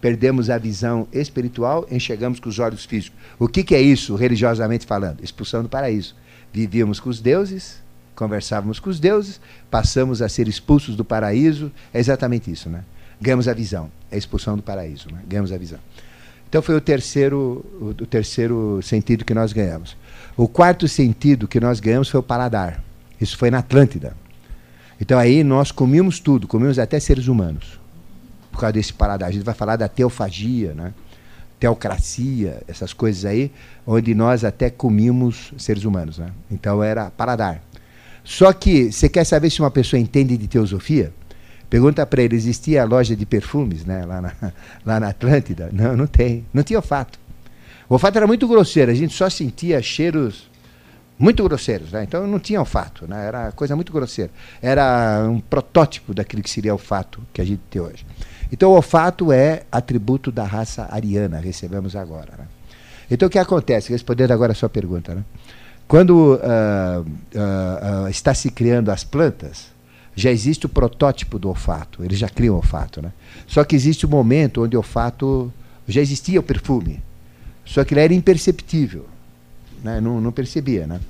perdemos 0.00 0.48
a 0.48 0.58
visão 0.58 1.06
espiritual, 1.12 1.86
enxergamos 1.90 2.40
com 2.40 2.48
os 2.48 2.58
olhos 2.58 2.84
físicos. 2.84 3.18
O 3.38 3.46
que, 3.46 3.62
que 3.62 3.74
é 3.74 3.80
isso, 3.80 4.14
religiosamente 4.14 4.86
falando? 4.86 5.22
Expulsão 5.22 5.62
do 5.62 5.68
paraíso. 5.68 6.14
Vivíamos 6.52 6.98
com 6.98 7.10
os 7.10 7.20
deuses, 7.20 7.82
conversávamos 8.14 8.80
com 8.80 8.90
os 8.90 8.98
deuses, 8.98 9.40
passamos 9.70 10.20
a 10.22 10.28
ser 10.28 10.48
expulsos 10.48 10.96
do 10.96 11.04
paraíso. 11.04 11.70
É 11.92 11.98
exatamente 11.98 12.50
isso, 12.50 12.68
né? 12.68 12.84
Ganhamos 13.20 13.48
a 13.48 13.52
visão, 13.52 13.90
é 14.10 14.14
a 14.14 14.18
expulsão 14.18 14.56
do 14.56 14.62
paraíso, 14.62 15.08
né? 15.12 15.20
ganhamos 15.28 15.52
a 15.52 15.58
visão. 15.58 15.78
Então 16.48 16.62
foi 16.62 16.74
o 16.74 16.80
terceiro, 16.80 17.64
o, 17.80 17.88
o 17.90 18.06
terceiro 18.06 18.80
sentido 18.82 19.24
que 19.24 19.34
nós 19.34 19.52
ganhamos. 19.52 19.96
O 20.36 20.48
quarto 20.48 20.88
sentido 20.88 21.46
que 21.46 21.60
nós 21.60 21.80
ganhamos 21.80 22.08
foi 22.08 22.18
o 22.18 22.22
paladar. 22.22 22.82
Isso 23.20 23.36
foi 23.36 23.50
na 23.50 23.58
Atlântida. 23.58 24.16
Então 25.00 25.18
aí 25.18 25.42
nós 25.42 25.70
comíamos 25.70 26.18
tudo, 26.18 26.46
comíamos 26.46 26.78
até 26.78 26.98
seres 26.98 27.26
humanos. 27.26 27.79
Por 28.60 28.66
causa 28.66 28.74
desse 28.74 28.92
paladar. 28.92 29.30
A 29.30 29.32
gente 29.32 29.42
vai 29.42 29.54
falar 29.54 29.76
da 29.76 29.88
teofagia, 29.88 30.74
né? 30.74 30.92
teocracia, 31.58 32.62
essas 32.68 32.92
coisas 32.92 33.24
aí, 33.24 33.50
onde 33.86 34.14
nós 34.14 34.44
até 34.44 34.68
comíamos 34.68 35.54
seres 35.56 35.84
humanos. 35.84 36.18
Né? 36.18 36.30
Então 36.50 36.82
era 36.82 37.10
paladar. 37.10 37.62
Só 38.22 38.52
que 38.52 38.92
você 38.92 39.08
quer 39.08 39.24
saber 39.24 39.48
se 39.48 39.60
uma 39.60 39.70
pessoa 39.70 39.98
entende 39.98 40.36
de 40.36 40.46
teosofia? 40.46 41.10
Pergunta 41.70 42.04
para 42.04 42.22
ele, 42.22 42.36
existia 42.36 42.82
a 42.82 42.84
loja 42.84 43.16
de 43.16 43.24
perfumes 43.24 43.86
né, 43.86 44.04
lá, 44.04 44.20
na, 44.20 44.32
lá 44.84 45.00
na 45.00 45.08
Atlântida? 45.08 45.70
Não, 45.72 45.96
não 45.96 46.06
tem. 46.06 46.44
Não 46.52 46.62
tinha 46.62 46.78
olfato. 46.78 47.18
O 47.88 47.94
olfato 47.94 48.18
era 48.18 48.26
muito 48.26 48.46
grosseiro, 48.46 48.90
a 48.90 48.94
gente 48.94 49.14
só 49.14 49.30
sentia 49.30 49.80
cheiros 49.80 50.50
muito 51.18 51.42
grosseiros, 51.44 51.92
né? 51.92 52.04
Então 52.04 52.26
não 52.26 52.38
tinha 52.38 52.60
olfato, 52.60 53.06
né? 53.06 53.26
Era 53.26 53.52
coisa 53.52 53.74
muito 53.74 53.92
grosseira. 53.92 54.30
Era 54.62 55.26
um 55.28 55.40
protótipo 55.40 56.14
daquilo 56.14 56.42
que 56.42 56.48
seria 56.48 56.72
o 56.72 56.74
olfato 56.74 57.20
que 57.32 57.40
a 57.40 57.44
gente 57.44 57.60
tem 57.70 57.80
hoje. 57.80 58.06
Então 58.52 58.70
o 58.70 58.74
olfato 58.74 59.32
é 59.32 59.62
atributo 59.70 60.32
da 60.32 60.44
raça 60.44 60.88
ariana, 60.90 61.38
recebemos 61.38 61.94
agora. 61.94 62.32
Né? 62.38 62.44
Então 63.10 63.28
o 63.28 63.30
que 63.30 63.38
acontece? 63.38 63.90
Respondendo 63.90 64.32
agora 64.32 64.52
a 64.52 64.54
sua 64.54 64.68
pergunta, 64.68 65.14
né? 65.14 65.24
Quando 65.90 66.34
uh, 66.34 67.00
uh, 67.00 68.04
uh, 68.04 68.08
está 68.08 68.32
se 68.32 68.48
criando 68.48 68.90
as 68.90 69.02
plantas, 69.02 69.72
já 70.14 70.30
existe 70.30 70.66
o 70.66 70.68
protótipo 70.68 71.36
do 71.36 71.48
olfato, 71.48 72.04
eles 72.04 72.16
já 72.16 72.28
criam 72.28 72.54
o 72.54 72.58
olfato. 72.58 73.02
Né? 73.02 73.12
Só 73.44 73.64
que 73.64 73.74
existe 73.74 74.06
um 74.06 74.08
momento 74.08 74.62
onde 74.62 74.76
o 74.76 74.78
olfato. 74.78 75.52
Já 75.88 76.00
existia 76.00 76.38
o 76.38 76.42
perfume, 76.44 77.02
só 77.64 77.82
que 77.82 77.92
ele 77.92 78.02
era 78.02 78.14
imperceptível. 78.14 79.06
Né? 79.82 80.00
Não, 80.00 80.20
não, 80.20 80.30
percebia. 80.30 80.86
Né? 80.86 81.00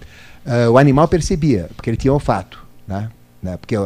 o 0.72 0.78
animal 0.78 1.06
percebia, 1.06 1.68
porque 1.76 1.90
ele 1.90 1.98
tinha 1.98 2.10
olfato. 2.10 2.64
Né? 2.88 3.10
né? 3.42 3.58
Porque 3.58 3.76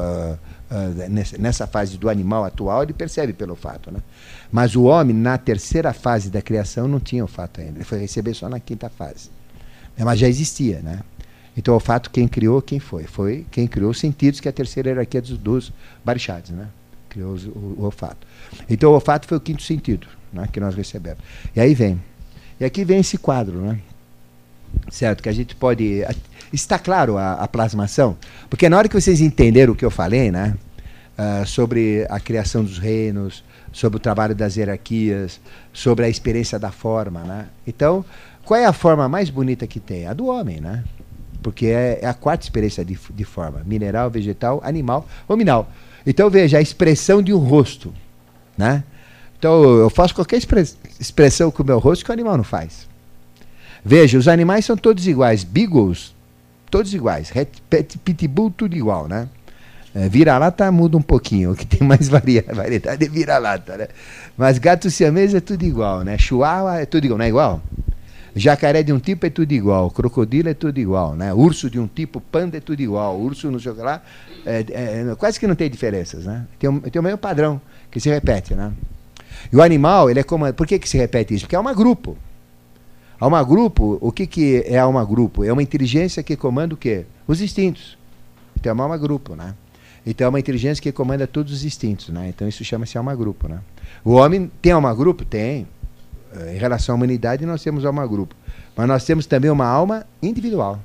nessa 1.39 1.66
fase 1.66 1.97
do 1.97 2.09
animal 2.09 2.45
atual, 2.45 2.82
ele 2.82 2.93
percebe 2.93 3.32
pelo 3.32 3.53
olfato. 3.53 3.91
Né? 3.91 4.01
Mas 4.51 4.74
o 4.74 4.85
homem, 4.85 5.15
na 5.15 5.39
terceira 5.39 5.93
fase 5.93 6.31
da 6.31 6.43
criação, 6.43 6.89
não 6.89 7.01
tinha 7.01 7.23
olfato 7.23 7.61
ainda. 7.61 7.78
Ele 7.78 7.85
foi 7.85 7.99
receber 7.99 8.35
só 8.35 8.49
na 8.49 8.59
quinta 8.59 8.89
fase. 8.89 9.31
Mas 9.97 10.19
já 10.19 10.28
existia, 10.28 10.81
né? 10.81 11.01
Então, 11.57 11.73
o 11.73 11.77
olfato, 11.77 12.11
quem 12.11 12.27
criou, 12.27 12.61
quem 12.61 12.81
foi? 12.81 13.05
Foi 13.05 13.47
quem 13.51 13.66
criou 13.66 13.91
os 13.91 13.99
sentidos, 13.99 14.41
que 14.41 14.49
é 14.49 14.51
a 14.51 14.53
terceira 14.53 14.89
hierarquia 14.89 15.23
dos, 15.23 15.39
dos 15.39 15.73
barichados, 16.05 16.51
né? 16.51 16.69
Criou 17.09 17.36
o, 17.36 17.77
o, 17.78 17.85
olfato. 17.85 18.27
Então, 18.69 18.91
o 18.91 18.95
olfato 18.95 19.28
foi 19.28 19.39
o 19.39 19.41
quinto 19.41 19.62
sentido 19.62 20.09
né, 20.32 20.49
que 20.53 20.59
nós 20.59 20.74
recebemos. 20.74 21.20
E 21.55 21.61
aí 21.61 21.73
vem. 21.74 22.03
E 22.59 22.65
aqui 22.65 22.85
vem 22.85 22.99
esse 22.99 23.16
quadro, 23.16 23.61
né? 23.61 23.78
Certo? 24.91 25.23
Que 25.23 25.28
a 25.28 25.32
gente 25.32 25.55
pode. 25.55 26.05
Está 26.55 26.79
claro 26.79 27.19
a, 27.19 27.33
a 27.35 27.49
plasmação? 27.49 28.17
Porque 28.49 28.69
na 28.69 28.79
hora 28.79 28.89
que 28.89 29.01
vocês 29.01 29.21
entenderam 29.21 29.73
o 29.73 29.77
que 29.77 29.85
eu 29.85 29.91
falei, 29.91 30.31
né? 30.31 30.57
Uh, 31.19 31.47
sobre 31.47 32.07
a 32.11 32.19
criação 32.19 32.65
dos 32.65 32.79
reinos, 32.79 33.45
sobre 33.73 33.97
o 33.99 34.01
trabalho 34.01 34.35
das 34.35 34.57
hierarquias, 34.57 35.41
sobre 35.73 36.05
a 36.05 36.09
experiência 36.09 36.59
da 36.59 36.73
forma, 36.73 37.21
né? 37.21 37.47
Então, 37.67 38.05
qual 38.45 38.59
é 38.59 38.65
a 38.65 38.73
forma 38.73 39.09
mais 39.09 39.31
bonita 39.31 39.67
que 39.67 39.79
tem? 39.79 40.07
A 40.07 40.13
do 40.13 40.27
homem, 40.27 40.61
né? 40.61 40.83
porque 41.45 41.67
é, 41.67 41.99
é 42.01 42.07
a 42.07 42.15
quarta 42.15 42.43
experiência 42.43 42.83
de, 42.83 42.99
de, 43.11 43.25
forma: 43.25 43.63
mineral, 43.67 44.11
vegetal, 44.11 44.61
animal 44.65 45.07
ou 45.29 45.37
minal. 45.37 45.71
Então 46.07 46.31
veja 46.31 46.57
a 46.59 46.63
expressão 46.63 47.23
de 47.23 47.33
um 47.33 47.39
rosto, 47.39 47.93
né? 48.57 48.83
Então 49.39 49.63
eu 49.63 49.91
faço 49.91 50.15
qualquer 50.15 50.41
expressão 50.99 51.51
com 51.51 51.63
o 51.63 51.67
meu 51.67 51.79
rosto 51.79 52.03
que 52.05 52.11
o 52.11 52.15
animal 52.15 52.39
não 52.39 52.45
faz. 52.45 52.89
Veja, 53.85 54.17
os 54.17 54.27
animais 54.27 54.65
são 54.65 54.77
todos 54.77 55.07
iguais, 55.07 55.45
beagles, 55.45 56.15
todos 56.75 56.93
iguais, 56.93 57.33
pitbull 58.05 58.51
tudo 58.51 58.75
igual, 58.75 59.07
né? 59.07 59.29
É, 59.95 60.09
vira-lata 60.09 60.73
muda 60.73 60.97
um 60.97 61.03
pouquinho, 61.03 61.53
o 61.53 61.55
que 61.55 61.65
tem 61.65 61.87
mais 61.87 62.09
varia, 62.09 62.45
variedade 62.49 63.05
é 63.05 63.09
vira-lata, 63.09 63.77
né? 63.77 63.87
Mas 64.37 64.59
gato 64.59 64.91
siamês 64.91 65.33
é 65.35 65.41
tudo 65.41 65.63
igual, 65.63 66.03
né? 66.03 66.19
Chihuahua 66.19 66.81
é 66.81 66.85
tudo 66.85 67.05
igual, 67.05 67.19
não 67.19 67.25
é 67.25 67.29
igual? 67.29 67.63
Jacaré 68.35 68.83
de 68.83 68.93
um 68.93 68.99
tipo 68.99 69.25
é 69.25 69.31
tudo 69.31 69.53
igual, 69.53 69.89
crocodilo 69.89 70.49
é 70.49 70.55
tudo 70.55 70.81
igual, 70.81 71.15
né? 71.15 71.33
Urso 71.33 71.71
de 71.71 71.79
um 71.79 71.87
tipo, 71.87 72.21
panda 72.21 72.57
é 72.57 72.61
tudo 72.61 72.81
igual, 72.81 73.21
urso 73.21 73.53
não 73.53 73.61
sei 73.61 73.71
o 73.71 73.77
que 73.77 73.81
lá, 73.81 74.03
é, 74.45 74.65
é, 74.71 75.15
quase 75.17 75.39
que 75.39 75.47
não 75.47 75.55
tem 75.55 75.71
diferenças, 75.71 76.25
né? 76.25 76.45
Tem, 76.59 76.69
um, 76.69 76.81
tem 76.81 76.99
o 76.99 77.05
mesmo 77.05 77.19
padrão 77.19 77.61
que 77.89 78.01
se 78.01 78.09
repete, 78.09 78.53
né? 78.53 78.73
E 79.53 79.57
o 79.57 79.63
animal, 79.63 80.11
ele 80.11 80.19
é 80.19 80.25
como, 80.25 80.53
por 80.53 80.67
que 80.67 80.81
que 80.81 80.89
se 80.89 80.99
repete 80.99 81.35
isso? 81.35 81.45
Porque 81.45 81.55
é 81.55 81.61
uma 81.61 81.73
grupo. 81.73 82.19
Alma 83.19 83.43
grupo, 83.43 83.99
o 84.01 84.11
que 84.11 84.27
que 84.27 84.65
é 84.66 84.78
alma 84.78 85.05
grupo? 85.05 85.45
É 85.45 85.53
uma 85.53 85.62
inteligência 85.62 86.23
que 86.23 86.36
comanda 86.36 86.74
o 86.74 86.77
quê? 86.77 87.07
Os 87.27 87.41
instintos. 87.41 87.97
Então 88.57 88.70
é 88.70 88.73
uma 88.73 88.85
alma 88.85 88.99
grupo, 88.99 89.35
né? 89.36 89.55
Então 90.07 90.27
é 90.27 90.28
uma 90.28 90.41
inteligência 90.41 90.82
que 90.82 90.93
comanda 90.93 91.27
todos 91.27 91.53
os 91.53 91.65
instintos, 91.65 92.09
né? 92.09 92.28
Então 92.28 92.47
isso 92.47 92.65
chama-se 92.65 92.99
alma 92.99 93.15
grupo, 93.15 93.49
né? 93.49 93.61
O 94.05 94.12
homem 94.12 94.51
tem 94.61 94.73
alma 94.73 94.95
grupo? 94.95 95.24
Tem. 95.24 95.66
Eh, 96.35 96.55
em 96.57 96.59
relação 96.59 96.95
à 96.95 96.97
humanidade, 96.97 97.47
nós 97.47 97.62
temos 97.62 97.85
alma 97.85 98.07
grupo. 98.07 98.35
Mas 98.77 98.89
nós 98.89 99.05
temos 99.05 99.27
também 99.27 99.51
uma 99.51 99.66
alma 99.66 100.05
individual, 100.23 100.81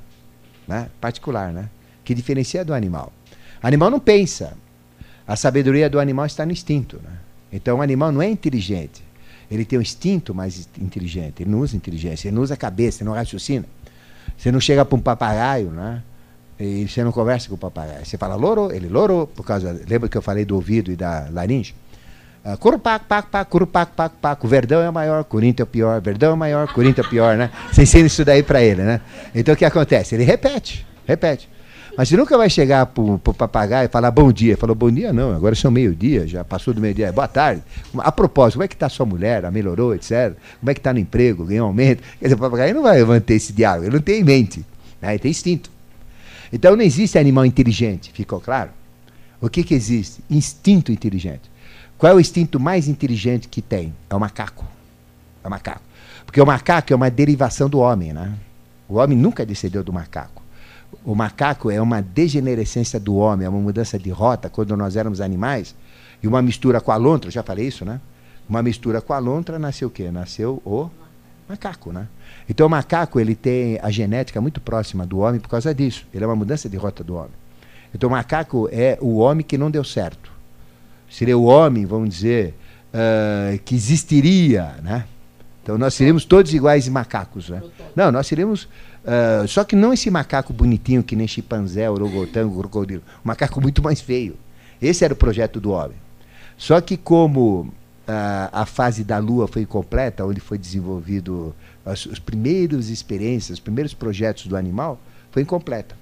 né? 0.68 0.90
particular, 1.02 1.52
né? 1.52 1.70
que 2.04 2.14
diferencia 2.14 2.64
do 2.64 2.74
animal. 2.74 3.12
O 3.62 3.68
animal 3.68 3.90
não 3.90 4.00
pensa. 4.00 4.56
A 5.28 5.36
sabedoria 5.36 5.90
do 5.90 6.00
animal 6.00 6.26
está 6.26 6.46
no 6.46 6.52
instinto. 6.52 7.00
Né? 7.04 7.18
Então 7.52 7.80
o 7.80 7.82
animal 7.82 8.12
não 8.12 8.22
é 8.22 8.30
inteligente. 8.30 9.04
Ele 9.50 9.66
tem 9.66 9.80
um 9.80 9.82
instinto 9.82 10.34
mais 10.34 10.70
inteligente. 10.80 11.44
Ele 11.44 11.50
não 11.50 11.60
usa 11.60 11.76
inteligência, 11.76 12.28
ele 12.28 12.36
não 12.36 12.44
usa 12.44 12.56
cabeça, 12.56 13.02
ele 13.02 13.10
não 13.10 13.16
raciocina. 13.16 13.66
Você 14.38 14.52
não 14.52 14.60
chega 14.60 14.86
para 14.86 14.96
um 14.96 15.02
papagaio, 15.02 15.72
né? 15.72 16.04
E 16.60 16.88
você 16.88 17.04
não 17.04 17.12
conversa 17.12 17.48
com 17.50 17.56
o 17.56 17.58
papagaio. 17.58 18.06
Você 18.06 18.18
fala 18.18 18.36
loro, 18.36 18.72
ele 18.72 18.88
loro, 18.88 19.28
por 19.28 19.46
causa. 19.46 19.80
Lembra 19.88 20.10
que 20.10 20.18
eu 20.18 20.22
falei 20.22 20.46
do 20.46 20.56
ouvido 20.56 20.92
e 20.92 20.96
da 20.96 21.28
laringe? 21.32 21.74
Uh, 22.44 22.58
Curupaco, 22.58 23.06
paco, 23.06 23.30
paco, 23.30 23.52
Curupaco, 23.52 23.94
paco, 23.96 24.16
paco. 24.22 24.48
Verdão 24.48 24.82
é 24.82 24.90
o 24.90 24.94
maior, 24.94 25.24
Corinthians 25.24 25.62
é 25.62 25.64
o 25.64 25.68
pior. 25.68 26.02
Verdão 26.02 26.32
é 26.32 26.34
o 26.34 26.38
maior, 26.38 26.72
Corinthians 26.72 27.06
é 27.06 27.08
o 27.08 27.10
pior, 27.10 27.38
né? 27.38 27.50
Você 27.72 27.84
ensina 27.84 28.08
isso 28.08 28.24
daí 28.24 28.44
para 28.44 28.62
ele, 28.62 28.84
né? 28.84 29.02
Então 29.34 29.54
o 29.54 29.58
que 29.58 29.66
acontece? 29.66 30.16
Ele 30.16 30.24
repete, 30.24 30.86
repete. 31.06 31.50
Mas 32.00 32.08
você 32.08 32.16
nunca 32.16 32.38
vai 32.38 32.50
chegar 32.50 32.86
para 32.86 33.04
o 33.04 33.20
papagaio 33.20 33.88
e 33.88 33.90
falar 33.90 34.10
bom 34.10 34.32
dia. 34.32 34.56
Falou, 34.56 34.74
bom 34.74 34.90
dia 34.90 35.12
não, 35.12 35.36
agora 35.36 35.54
são 35.54 35.70
meio-dia, 35.70 36.26
já 36.26 36.46
passou 36.46 36.74
do 36.74 36.80
meio-dia. 36.80 37.12
Boa 37.12 37.28
tarde. 37.28 37.62
A 37.98 38.10
propósito, 38.10 38.54
como 38.54 38.64
é 38.64 38.70
que 38.70 38.74
está 38.74 38.88
sua 38.88 39.06
mulher? 39.06 39.44
A 39.44 39.52
melhorou, 39.52 39.94
etc. 39.94 40.34
Como 40.62 40.72
é 40.72 40.74
que 40.74 40.80
está 40.80 40.94
no 40.94 41.00
emprego? 41.00 41.44
Ganhou 41.44 41.68
aumento? 41.68 42.02
Quer 42.18 42.28
dizer, 42.28 42.36
o 42.36 42.38
papagaio 42.38 42.74
não 42.74 42.84
vai 42.84 43.04
manter 43.04 43.34
esse 43.34 43.52
diálogo, 43.52 43.88
ele 43.88 43.96
não 43.98 44.02
tem 44.02 44.22
em 44.22 44.24
mente. 44.24 44.66
Né? 45.02 45.10
Ele 45.10 45.20
tem 45.20 45.30
instinto. 45.30 45.70
Então 46.54 46.74
não 46.74 46.84
existe 46.84 47.18
animal 47.18 47.46
inteligente, 47.46 48.14
ficou 48.14 48.40
claro? 48.40 48.70
O 49.42 49.50
que, 49.50 49.62
que 49.62 49.74
existe? 49.74 50.24
Instinto 50.30 50.94
inteligente. 50.94 51.52
Qual 51.98 52.14
é 52.14 52.16
o 52.16 52.20
instinto 52.22 52.62
mais 52.62 52.88
inteligente 52.88 53.50
que 53.50 53.62
tem? 53.62 53.94
É 54.10 54.16
o 54.16 54.20
macaco. 54.22 54.66
É 55.44 55.48
o 55.50 55.52
macaco. 55.52 55.82
Porque 56.26 56.40
o 56.40 56.46
macaco 56.46 56.94
é 56.94 56.96
uma 56.96 57.12
derivação 57.12 57.68
do 57.68 57.80
homem, 57.80 58.14
né? 58.14 58.36
O 58.88 59.00
homem 59.00 59.18
nunca 59.18 59.46
descendeu 59.46 59.84
do 59.84 59.92
macaco. 59.92 60.39
O 61.10 61.16
macaco 61.16 61.72
é 61.72 61.82
uma 61.82 62.02
degenerescência 62.04 63.00
do 63.00 63.16
homem, 63.16 63.44
é 63.48 63.50
uma 63.50 63.60
mudança 63.60 63.98
de 63.98 64.12
rota 64.12 64.48
quando 64.48 64.78
nós 64.78 64.96
éramos 64.96 65.20
animais 65.20 65.76
e 66.22 66.28
uma 66.28 66.40
mistura 66.40 66.80
com 66.80 66.92
a 66.92 66.98
lontra, 66.98 67.32
já 67.32 67.42
falei 67.42 67.66
isso, 67.66 67.84
né? 67.84 68.00
Uma 68.48 68.62
mistura 68.62 69.02
com 69.02 69.12
a 69.14 69.18
lontra 69.18 69.58
nasceu 69.58 69.88
o 69.88 69.92
quê? 69.92 70.12
Nasceu 70.12 70.62
o 70.64 70.88
macaco, 71.50 71.92
né? 71.92 72.08
Então 72.48 72.68
o 72.68 72.70
macaco 72.70 73.20
ele 73.20 73.34
tem 73.34 73.80
a 73.82 73.90
genética 73.90 74.40
muito 74.40 74.62
próxima 74.62 75.04
do 75.04 75.18
homem 75.18 75.40
por 75.40 75.50
causa 75.50 75.74
disso. 75.74 76.06
Ele 76.14 76.24
é 76.24 76.28
uma 76.28 76.36
mudança 76.36 76.70
de 76.70 76.78
rota 76.78 77.04
do 77.04 77.16
homem. 77.16 77.34
Então 77.92 78.08
o 78.08 78.12
macaco 78.12 78.70
é 78.72 78.96
o 79.02 79.18
homem 79.18 79.44
que 79.44 79.58
não 79.58 79.72
deu 79.72 79.84
certo 79.84 80.32
seria 81.10 81.36
o 81.36 81.44
homem, 81.46 81.88
vamos 81.88 82.10
dizer, 82.10 82.54
uh, 82.94 83.58
que 83.66 83.74
existiria, 83.74 84.76
né? 84.84 85.06
Então 85.64 85.78
nós 85.78 85.94
seríamos 85.94 86.26
todos 86.26 86.54
iguais 86.54 86.88
macacos, 86.88 87.50
né? 87.50 87.62
Não, 87.96 88.12
nós 88.12 88.28
seríamos 88.28 88.68
uh, 89.10 89.48
só 89.48 89.64
que 89.64 89.76
não 89.76 89.94
esse 89.94 90.10
macaco 90.10 90.54
bonitinho 90.54 91.04
que 91.04 91.16
nem 91.16 91.28
chimpanzé, 91.28 91.90
orangotango, 91.90 92.60
crocodilo, 92.60 93.02
um 93.18 93.28
macaco 93.28 93.60
muito 93.60 93.82
mais 93.82 94.00
feio. 94.00 94.38
Esse 94.82 95.04
era 95.04 95.14
o 95.14 95.18
projeto 95.18 95.60
do 95.60 95.72
homem. 95.72 95.98
Só 96.58 96.80
que 96.80 96.96
como 96.96 97.62
uh, 97.62 98.50
a 98.52 98.66
fase 98.66 99.04
da 99.04 99.18
Lua 99.18 99.48
foi 99.48 99.66
completa, 99.66 100.26
onde 100.26 100.40
foi 100.40 100.58
desenvolvido 100.58 101.56
as, 101.86 102.08
as 102.12 102.20
primeiras 102.20 102.90
experiências, 102.90 103.58
os 103.58 103.60
primeiros 103.60 103.94
projetos 103.94 104.48
do 104.48 104.56
animal, 104.56 105.00
foi 105.32 105.42
incompleta. 105.42 105.96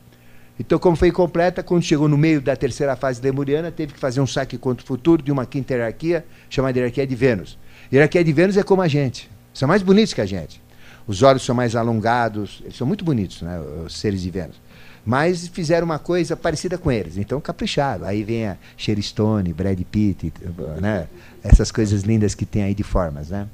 Então, 0.60 0.80
como 0.80 0.96
foi 0.96 1.10
incompleta, 1.10 1.62
quando 1.62 1.84
chegou 1.84 2.08
no 2.08 2.18
meio 2.18 2.42
da 2.42 2.56
terceira 2.56 2.96
fase 2.96 3.22
lemuriana, 3.22 3.72
teve 3.72 3.94
que 3.94 4.00
fazer 4.00 4.20
um 4.20 4.26
saque 4.26 4.58
contra 4.58 4.84
o 4.84 4.88
futuro 4.88 5.22
de 5.22 5.32
uma 5.32 5.46
quinta 5.46 5.74
hierarquia, 5.74 6.26
chamada 6.50 6.80
hierarquia 6.80 7.06
de 7.06 7.16
Vênus. 7.16 7.58
Hierarquia 7.94 8.24
de 8.24 8.34
Vênus 8.34 8.58
é 8.58 8.64
como 8.64 8.82
a 8.82 8.88
gente, 8.88 9.30
são 9.54 9.68
mais 9.68 9.84
bonitos 9.84 10.14
que 10.14 10.22
a 10.22 10.26
gente. 10.26 10.60
Os 11.08 11.24
olhos 11.24 11.44
são 11.44 11.56
mais 11.56 11.76
alongados, 11.76 12.60
eles 12.64 12.76
são 12.76 12.86
muito 12.86 13.06
bonitos, 13.06 13.42
né, 13.42 13.60
os 13.86 13.98
seres 13.98 14.22
de 14.22 14.30
Vênus. 14.30 14.62
Mas 15.06 15.48
fizeram 15.48 15.86
uma 15.86 15.98
coisa 15.98 16.36
parecida 16.36 16.78
com 16.78 16.92
eles, 16.92 17.18
então 17.18 17.40
capricharam. 17.40 18.06
Aí 18.06 18.26
vem 18.26 18.48
a 18.48 18.58
Sherry 18.76 19.02
Stone, 19.02 19.54
Brad 19.54 19.80
Pitt, 19.90 20.34
né, 20.82 21.08
essas 21.42 21.72
coisas 21.72 22.02
lindas 22.02 22.36
que 22.36 22.46
tem 22.46 22.64
aí 22.64 22.76
de 22.76 22.84
formas, 22.84 23.30
né? 23.30 23.48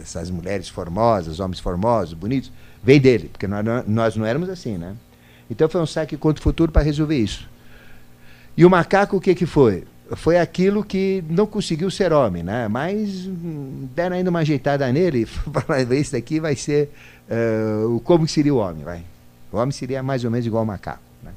Essas 0.00 0.30
mulheres 0.30 0.68
formosas, 0.68 1.40
homens 1.40 1.58
formosos, 1.58 2.14
bonitos, 2.14 2.52
vem 2.82 3.00
dele, 3.00 3.28
porque 3.28 3.48
nós, 3.48 3.64
nós 3.86 4.16
não 4.16 4.24
éramos 4.24 4.48
assim, 4.48 4.78
né? 4.78 4.94
Então 5.50 5.68
foi 5.68 5.80
um 5.80 5.86
saque 5.86 6.16
contra 6.16 6.40
o 6.40 6.42
futuro 6.42 6.70
para 6.70 6.82
resolver 6.82 7.18
isso. 7.18 7.48
E 8.56 8.64
o 8.64 8.70
macaco, 8.70 9.16
o 9.16 9.20
que, 9.20 9.34
que 9.34 9.46
foi? 9.46 9.84
Foi 10.16 10.38
aquilo 10.38 10.84
que 10.84 11.22
não 11.28 11.46
conseguiu 11.46 11.90
ser 11.90 12.12
homem, 12.12 12.42
né? 12.42 12.66
mas 12.68 13.26
hum, 13.26 13.88
deram 13.94 14.16
ainda 14.16 14.30
uma 14.30 14.40
ajeitada 14.40 14.90
nele, 14.92 15.26
para 15.52 15.82
esse 15.94 16.12
daqui 16.12 16.40
vai 16.40 16.56
ser 16.56 16.90
uh, 17.30 18.00
como 18.00 18.26
seria 18.26 18.52
o 18.52 18.58
homem. 18.58 18.82
Vai. 18.82 19.04
O 19.52 19.56
homem 19.56 19.70
seria 19.70 20.02
mais 20.02 20.24
ou 20.24 20.30
menos 20.30 20.46
igual 20.46 20.60
ao 20.60 20.66
macaco. 20.66 21.02
Né? 21.22 21.32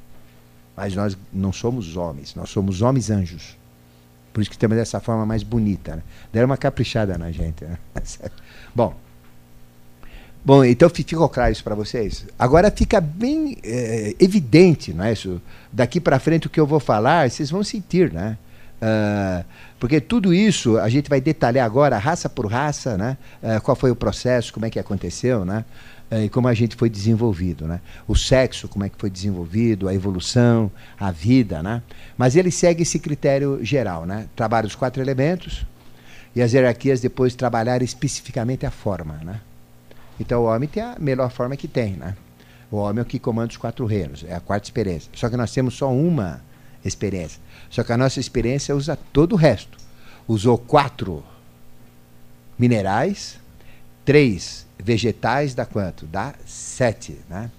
Mas 0.76 0.96
nós 0.96 1.18
não 1.32 1.54
somos 1.54 1.96
homens, 1.96 2.34
nós 2.36 2.50
somos 2.50 2.82
homens 2.82 3.10
anjos. 3.10 3.58
Por 4.32 4.42
isso 4.42 4.50
que 4.50 4.58
temos 4.58 4.76
dessa 4.76 5.00
forma 5.00 5.26
mais 5.26 5.44
bonita. 5.44 5.98
Né? 5.98 6.04
Deram 6.32 6.48
uma 6.48 6.58
caprichada 6.58 7.18
na 7.18 7.32
gente. 7.32 7.64
Né? 7.64 7.78
Bom, 8.74 8.96
Bom, 10.46 10.66
então 10.66 10.90
ficou 10.90 11.30
claro 11.30 11.54
isso 11.54 11.64
para 11.64 11.74
vocês. 11.74 12.26
Agora 12.38 12.70
fica 12.70 13.00
bem 13.00 13.58
é, 13.64 14.14
evidente, 14.20 14.94
não 14.94 15.06
é 15.06 15.14
isso? 15.14 15.42
Daqui 15.72 16.02
para 16.02 16.20
frente 16.20 16.48
o 16.48 16.50
que 16.50 16.60
eu 16.60 16.68
vou 16.68 16.82
falar, 16.82 17.32
vocês 17.32 17.50
vão 17.50 17.64
sentir, 17.64 18.12
né? 18.12 18.38
Uh, 18.84 19.46
porque 19.80 20.02
tudo 20.02 20.34
isso 20.34 20.78
a 20.78 20.90
gente 20.90 21.10
vai 21.10 21.22
detalhar 21.22 21.66
agora, 21.66 21.98
raça 21.98 22.28
por 22.28 22.48
raça, 22.48 22.98
né? 22.98 23.18
Uh, 23.42 23.62
qual 23.62 23.76
foi 23.76 23.92
o 23.92 23.96
processo, 23.96 24.52
como 24.52 24.66
é 24.66 24.70
que 24.70 24.78
aconteceu, 24.78 25.46
né? 25.46 25.64
Uh, 26.12 26.24
e 26.24 26.30
como 26.30 26.50
a 26.50 26.54
gente 26.54 26.76
foi 26.76 26.90
desenvolvido, 26.90 27.66
né? 27.66 27.80
O 28.06 28.14
sexo, 28.14 28.68
como 28.68 28.84
é 28.84 28.90
que 28.90 28.96
foi 28.98 29.10
desenvolvido, 29.10 29.88
a 29.88 29.94
evolução, 29.94 30.70
a 31.00 31.12
vida, 31.12 31.64
né? 31.64 31.82
Mas 32.18 32.36
ele 32.36 32.52
segue 32.52 32.84
esse 32.84 33.00
critério 33.00 33.64
geral, 33.64 34.06
né? 34.06 34.28
Trabalha 34.36 34.68
os 34.68 34.76
quatro 34.76 35.02
elementos 35.02 35.66
e 36.36 36.42
as 36.42 36.52
hierarquias 36.52 37.00
depois 37.00 37.36
trabalhar 37.36 37.82
especificamente 37.82 38.66
a 38.66 38.72
forma, 38.72 39.22
né? 39.24 39.40
Então 40.20 40.42
o 40.42 40.46
homem 40.46 40.68
tem 40.68 40.84
a 40.84 40.98
melhor 41.00 41.32
forma 41.32 41.56
que 41.56 41.70
tem, 41.70 41.94
né? 41.94 42.16
O 42.70 42.78
homem 42.78 43.00
é 43.00 43.02
o 43.04 43.06
que 43.06 43.18
comanda 43.18 43.52
os 43.52 43.58
quatro 43.58 43.86
reinos, 43.86 44.26
é 44.28 44.36
a 44.36 44.42
quarta 44.42 44.68
experiência. 44.68 45.10
Só 45.14 45.30
que 45.30 45.38
nós 45.38 45.52
temos 45.54 45.76
só 45.76 45.90
uma 45.90 46.42
experiência. 46.84 47.40
Só 47.74 47.84
que 47.84 47.92
a 47.92 47.98
nossa 47.98 48.20
experiência 48.20 48.76
usa 48.76 48.96
todo 49.12 49.34
o 49.34 49.36
resto. 49.36 49.80
Usou 50.28 50.60
quatro 50.60 51.24
minerais, 52.56 53.40
três 54.06 54.68
vegetais, 54.78 55.56
dá 55.56 55.66
quanto? 55.66 56.06
Dá 56.06 56.36
sete. 56.46 57.18
Né? 57.28 57.50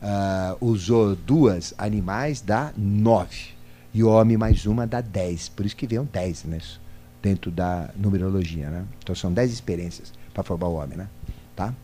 Uh, 0.00 0.64
usou 0.64 1.14
duas 1.14 1.74
animais, 1.76 2.40
dá 2.40 2.72
nove. 2.74 3.50
E 3.92 4.02
o 4.02 4.08
homem 4.08 4.38
mais 4.38 4.64
uma 4.64 4.86
dá 4.86 5.02
dez. 5.02 5.50
Por 5.50 5.66
isso 5.66 5.76
que 5.76 5.86
vem 5.86 5.98
um 5.98 6.08
dez 6.10 6.42
né? 6.44 6.58
dentro 7.20 7.50
da 7.50 7.90
numerologia. 7.94 8.70
Né? 8.70 8.86
Então 9.02 9.14
são 9.14 9.30
dez 9.30 9.52
experiências 9.52 10.10
para 10.32 10.42
formar 10.42 10.68
o 10.68 10.76
homem. 10.76 10.96
Né? 10.96 11.06
Tá? 11.54 11.74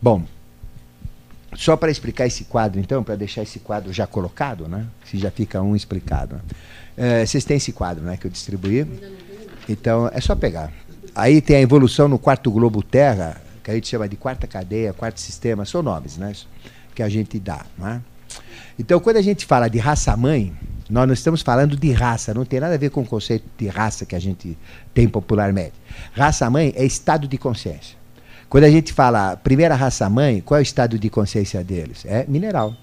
Bom, 0.00 0.24
só 1.54 1.76
para 1.76 1.90
explicar 1.90 2.26
esse 2.26 2.44
quadro, 2.44 2.80
então, 2.80 3.04
para 3.04 3.14
deixar 3.14 3.42
esse 3.42 3.58
quadro 3.58 3.92
já 3.92 4.06
colocado, 4.06 4.66
né? 4.66 4.86
Se 5.04 5.18
já 5.18 5.30
fica 5.30 5.62
um 5.62 5.76
explicado. 5.76 6.36
Né? 6.36 6.42
É, 6.96 7.24
vocês 7.26 7.44
têm 7.44 7.56
esse 7.56 7.72
quadro, 7.72 8.04
né? 8.04 8.16
Que 8.16 8.26
eu 8.26 8.30
distribuí. 8.30 8.86
Então, 9.68 10.10
é 10.12 10.20
só 10.20 10.34
pegar. 10.34 10.72
Aí 11.14 11.40
tem 11.40 11.56
a 11.56 11.60
evolução 11.60 12.08
no 12.08 12.18
quarto 12.18 12.50
globo 12.50 12.82
Terra, 12.82 13.40
que 13.62 13.70
a 13.70 13.74
gente 13.74 13.88
chama 13.88 14.08
de 14.08 14.16
quarta 14.16 14.46
cadeia, 14.46 14.92
quarto 14.92 15.20
sistema, 15.20 15.64
são 15.64 15.82
nomes, 15.82 16.16
né? 16.16 16.32
Que 16.94 17.02
a 17.02 17.08
gente 17.08 17.38
dá, 17.38 17.64
né? 17.78 18.00
Então, 18.78 18.98
quando 19.00 19.16
a 19.16 19.22
gente 19.22 19.46
fala 19.46 19.68
de 19.68 19.78
raça-mãe, 19.78 20.52
nós 20.90 21.06
não 21.06 21.14
estamos 21.14 21.40
falando 21.40 21.76
de 21.76 21.92
raça, 21.92 22.34
não 22.34 22.44
tem 22.44 22.60
nada 22.60 22.74
a 22.74 22.78
ver 22.78 22.90
com 22.90 23.02
o 23.02 23.06
conceito 23.06 23.44
de 23.56 23.68
raça 23.68 24.04
que 24.04 24.14
a 24.14 24.18
gente 24.18 24.58
tem 24.92 25.08
popularmente. 25.08 25.72
Raça-mãe 26.12 26.72
é 26.76 26.84
estado 26.84 27.26
de 27.26 27.38
consciência. 27.38 27.96
Quando 28.48 28.64
a 28.64 28.70
gente 28.70 28.92
fala 28.92 29.36
primeira 29.36 29.74
raça-mãe, 29.74 30.40
qual 30.40 30.58
é 30.58 30.60
o 30.60 30.62
estado 30.62 30.98
de 30.98 31.08
consciência 31.08 31.64
deles? 31.64 32.04
É 32.04 32.24
mineral. 32.28 32.74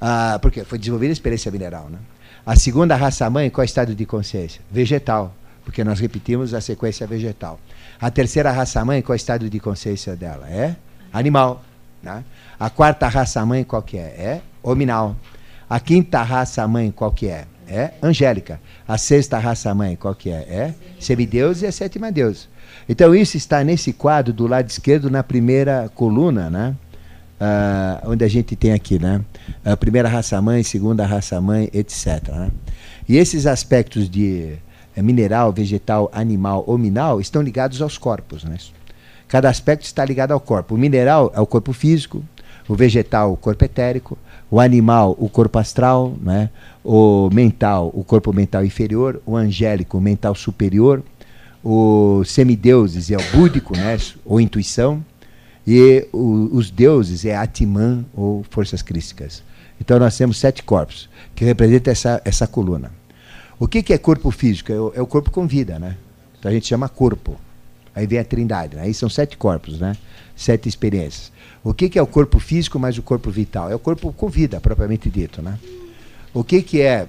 Ah, 0.00 0.38
porque 0.40 0.64
foi 0.64 0.78
desenvolvida 0.78 1.12
a 1.12 1.14
experiência 1.14 1.50
mineral. 1.50 1.88
Né? 1.90 1.98
A 2.44 2.56
segunda 2.56 2.96
raça-mãe, 2.96 3.48
qual 3.50 3.62
é 3.62 3.64
o 3.64 3.66
estado 3.66 3.94
de 3.94 4.04
consciência? 4.04 4.60
Vegetal, 4.68 5.32
porque 5.64 5.84
nós 5.84 6.00
repetimos 6.00 6.52
a 6.54 6.60
sequência 6.60 7.06
vegetal. 7.06 7.60
A 8.00 8.10
terceira 8.10 8.50
raça-mãe, 8.50 9.00
qual 9.00 9.14
é 9.14 9.16
o 9.16 9.16
estado 9.16 9.48
de 9.48 9.60
consciência 9.60 10.16
dela? 10.16 10.48
É 10.50 10.74
animal. 11.12 11.62
Né? 12.02 12.24
A 12.58 12.68
quarta 12.68 13.06
raça-mãe, 13.06 13.62
qual 13.62 13.80
que 13.80 13.96
é? 13.96 14.00
É 14.00 14.40
hominal. 14.60 15.14
A 15.70 15.78
quinta 15.78 16.20
raça-mãe, 16.20 16.90
qual 16.90 17.12
que 17.12 17.28
é? 17.28 17.46
É 17.68 17.92
angélica. 18.02 18.60
A 18.88 18.98
sexta 18.98 19.38
raça-mãe, 19.38 19.94
qual 19.94 20.14
que 20.14 20.28
é? 20.28 20.40
É 20.48 20.74
semideus 20.98 21.62
e 21.62 21.66
a 21.66 21.70
sétima 21.70 22.10
deus. 22.10 22.48
Então 22.88 23.14
isso 23.14 23.36
está 23.36 23.62
nesse 23.62 23.92
quadro 23.92 24.32
do 24.32 24.48
lado 24.48 24.68
esquerdo 24.68 25.08
na 25.08 25.22
primeira 25.22 25.88
coluna, 25.94 26.50
né? 26.50 26.74
Uh, 27.42 28.10
onde 28.10 28.24
a 28.24 28.28
gente 28.28 28.54
tem 28.54 28.72
aqui, 28.72 29.00
né? 29.00 29.20
A 29.64 29.76
primeira 29.76 30.08
raça 30.08 30.40
mãe, 30.40 30.62
segunda 30.62 31.04
raça 31.04 31.40
mãe, 31.40 31.68
etc. 31.72 32.28
Né? 32.28 32.50
E 33.08 33.16
esses 33.16 33.48
aspectos 33.48 34.08
de 34.08 34.54
eh, 34.94 35.02
mineral, 35.02 35.52
vegetal, 35.52 36.08
animal, 36.14 36.62
hominal 36.68 37.20
estão 37.20 37.42
ligados 37.42 37.82
aos 37.82 37.98
corpos, 37.98 38.44
né? 38.44 38.56
Cada 39.26 39.48
aspecto 39.48 39.82
está 39.82 40.04
ligado 40.04 40.30
ao 40.30 40.38
corpo. 40.38 40.76
O 40.76 40.78
mineral 40.78 41.32
é 41.34 41.40
o 41.40 41.46
corpo 41.46 41.72
físico, 41.72 42.22
o 42.68 42.76
vegetal, 42.76 43.32
o 43.32 43.36
corpo 43.36 43.64
etérico, 43.64 44.16
o 44.48 44.60
animal, 44.60 45.16
o 45.18 45.28
corpo 45.28 45.58
astral, 45.58 46.14
né? 46.22 46.48
o 46.84 47.28
mental, 47.32 47.90
o 47.92 48.04
corpo 48.04 48.32
mental 48.32 48.64
inferior, 48.64 49.20
o 49.26 49.36
angélico, 49.36 49.98
o 49.98 50.00
mental 50.00 50.34
superior, 50.36 51.02
os 51.62 52.30
semideuses 52.30 53.10
é 53.10 53.16
o 53.16 53.36
búdico, 53.36 53.76
né, 53.76 53.96
ou 54.24 54.40
intuição, 54.40 55.02
e 55.66 56.08
o, 56.12 56.48
os 56.52 56.70
deuses 56.70 57.24
é 57.24 57.36
Atman 57.36 58.04
ou 58.14 58.44
forças 58.50 58.82
crísticas. 58.82 59.42
Então 59.80 59.98
nós 59.98 60.16
temos 60.16 60.38
sete 60.38 60.62
corpos, 60.62 61.08
que 61.34 61.44
representam 61.44 61.90
essa, 61.90 62.22
essa 62.24 62.46
coluna. 62.46 62.90
O 63.58 63.68
que, 63.68 63.82
que 63.82 63.92
é 63.92 63.98
corpo 63.98 64.30
físico? 64.30 64.72
É 64.72 64.80
o, 64.80 64.92
é 64.96 65.02
o, 65.02 65.06
corpo 65.06 65.30
com 65.30 65.46
vida, 65.46 65.78
né? 65.78 65.96
Então 66.38 66.50
a 66.50 66.54
gente 66.54 66.66
chama 66.66 66.88
corpo. 66.88 67.38
Aí 67.94 68.06
vem 68.06 68.18
a 68.18 68.24
trindade, 68.24 68.74
né? 68.76 68.82
aí 68.82 68.94
são 68.94 69.08
sete 69.08 69.36
corpos, 69.36 69.78
né? 69.78 69.96
Sete 70.34 70.68
experiências. 70.68 71.30
O 71.62 71.74
que, 71.74 71.88
que 71.88 71.98
é 71.98 72.02
o 72.02 72.06
corpo 72.06 72.40
físico 72.40 72.78
mais 72.78 72.96
o 72.96 73.02
corpo 73.02 73.30
vital? 73.30 73.70
É 73.70 73.74
o 73.74 73.78
corpo 73.78 74.12
com 74.12 74.28
vida, 74.28 74.60
propriamente 74.60 75.10
dito, 75.10 75.42
né? 75.42 75.58
O 76.32 76.42
que, 76.42 76.62
que 76.62 76.80
é 76.80 77.06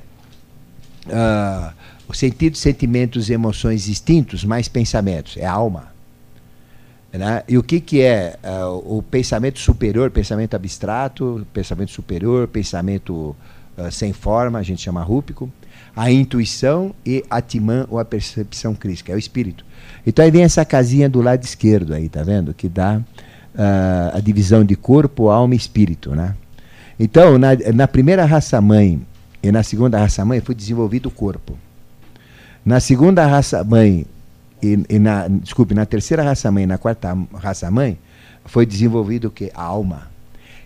uh, 1.07 1.73
o 2.07 2.13
sentido, 2.13 2.57
sentimentos, 2.57 3.29
emoções 3.29 3.87
instintos, 3.87 4.43
mais 4.43 4.67
pensamentos. 4.67 5.37
É 5.37 5.45
alma. 5.45 5.92
Né? 7.13 7.43
E 7.47 7.57
o 7.59 7.63
que, 7.63 7.79
que 7.79 8.01
é 8.01 8.37
uh, 8.43 8.97
o 8.97 9.03
pensamento 9.03 9.59
superior, 9.59 10.09
pensamento 10.09 10.55
abstrato, 10.55 11.45
pensamento 11.53 11.91
superior, 11.91 12.47
pensamento 12.47 13.35
uh, 13.77 13.91
sem 13.91 14.11
forma, 14.11 14.57
a 14.57 14.63
gente 14.63 14.81
chama 14.81 15.03
rúpico, 15.03 15.51
a 15.95 16.11
intuição 16.11 16.93
e 17.05 17.23
a 17.29 17.39
timã 17.39 17.85
ou 17.87 17.99
a 17.99 18.05
percepção 18.05 18.73
crítica, 18.73 19.11
é 19.11 19.15
o 19.15 19.19
espírito. 19.19 19.63
Então 20.07 20.25
aí 20.25 20.31
vem 20.31 20.43
essa 20.43 20.65
casinha 20.65 21.07
do 21.07 21.21
lado 21.21 21.43
esquerdo 21.43 21.93
aí, 21.93 22.09
tá 22.09 22.23
vendo? 22.23 22.51
Que 22.51 22.67
dá 22.67 22.97
uh, 22.97 24.17
a 24.17 24.19
divisão 24.19 24.65
de 24.65 24.75
corpo, 24.75 25.29
alma 25.29 25.53
e 25.53 25.57
espírito, 25.57 26.15
né? 26.15 26.35
Então, 26.99 27.37
na, 27.37 27.49
na 27.73 27.87
primeira 27.87 28.25
raça 28.25 28.59
mãe 28.59 29.01
e 29.41 29.51
na 29.51 29.61
segunda 29.61 29.99
raça 29.99 30.25
mãe 30.25 30.41
foi 30.41 30.55
desenvolvido 30.55 31.09
o 31.09 31.11
corpo. 31.11 31.57
Na 32.65 32.79
segunda 32.79 33.25
raça 33.25 33.63
mãe, 33.63 34.05
e, 34.63 34.95
e 34.95 34.99
na, 34.99 35.27
desculpe, 35.27 35.73
na 35.73 35.85
terceira 35.85 36.23
raça 36.23 36.51
mãe 36.51 36.65
na 36.65 36.77
quarta 36.77 37.15
raça 37.35 37.69
mãe, 37.69 37.97
foi 38.45 38.65
desenvolvido 38.65 39.27
o 39.27 39.31
que? 39.31 39.51
A 39.53 39.63
alma. 39.63 40.07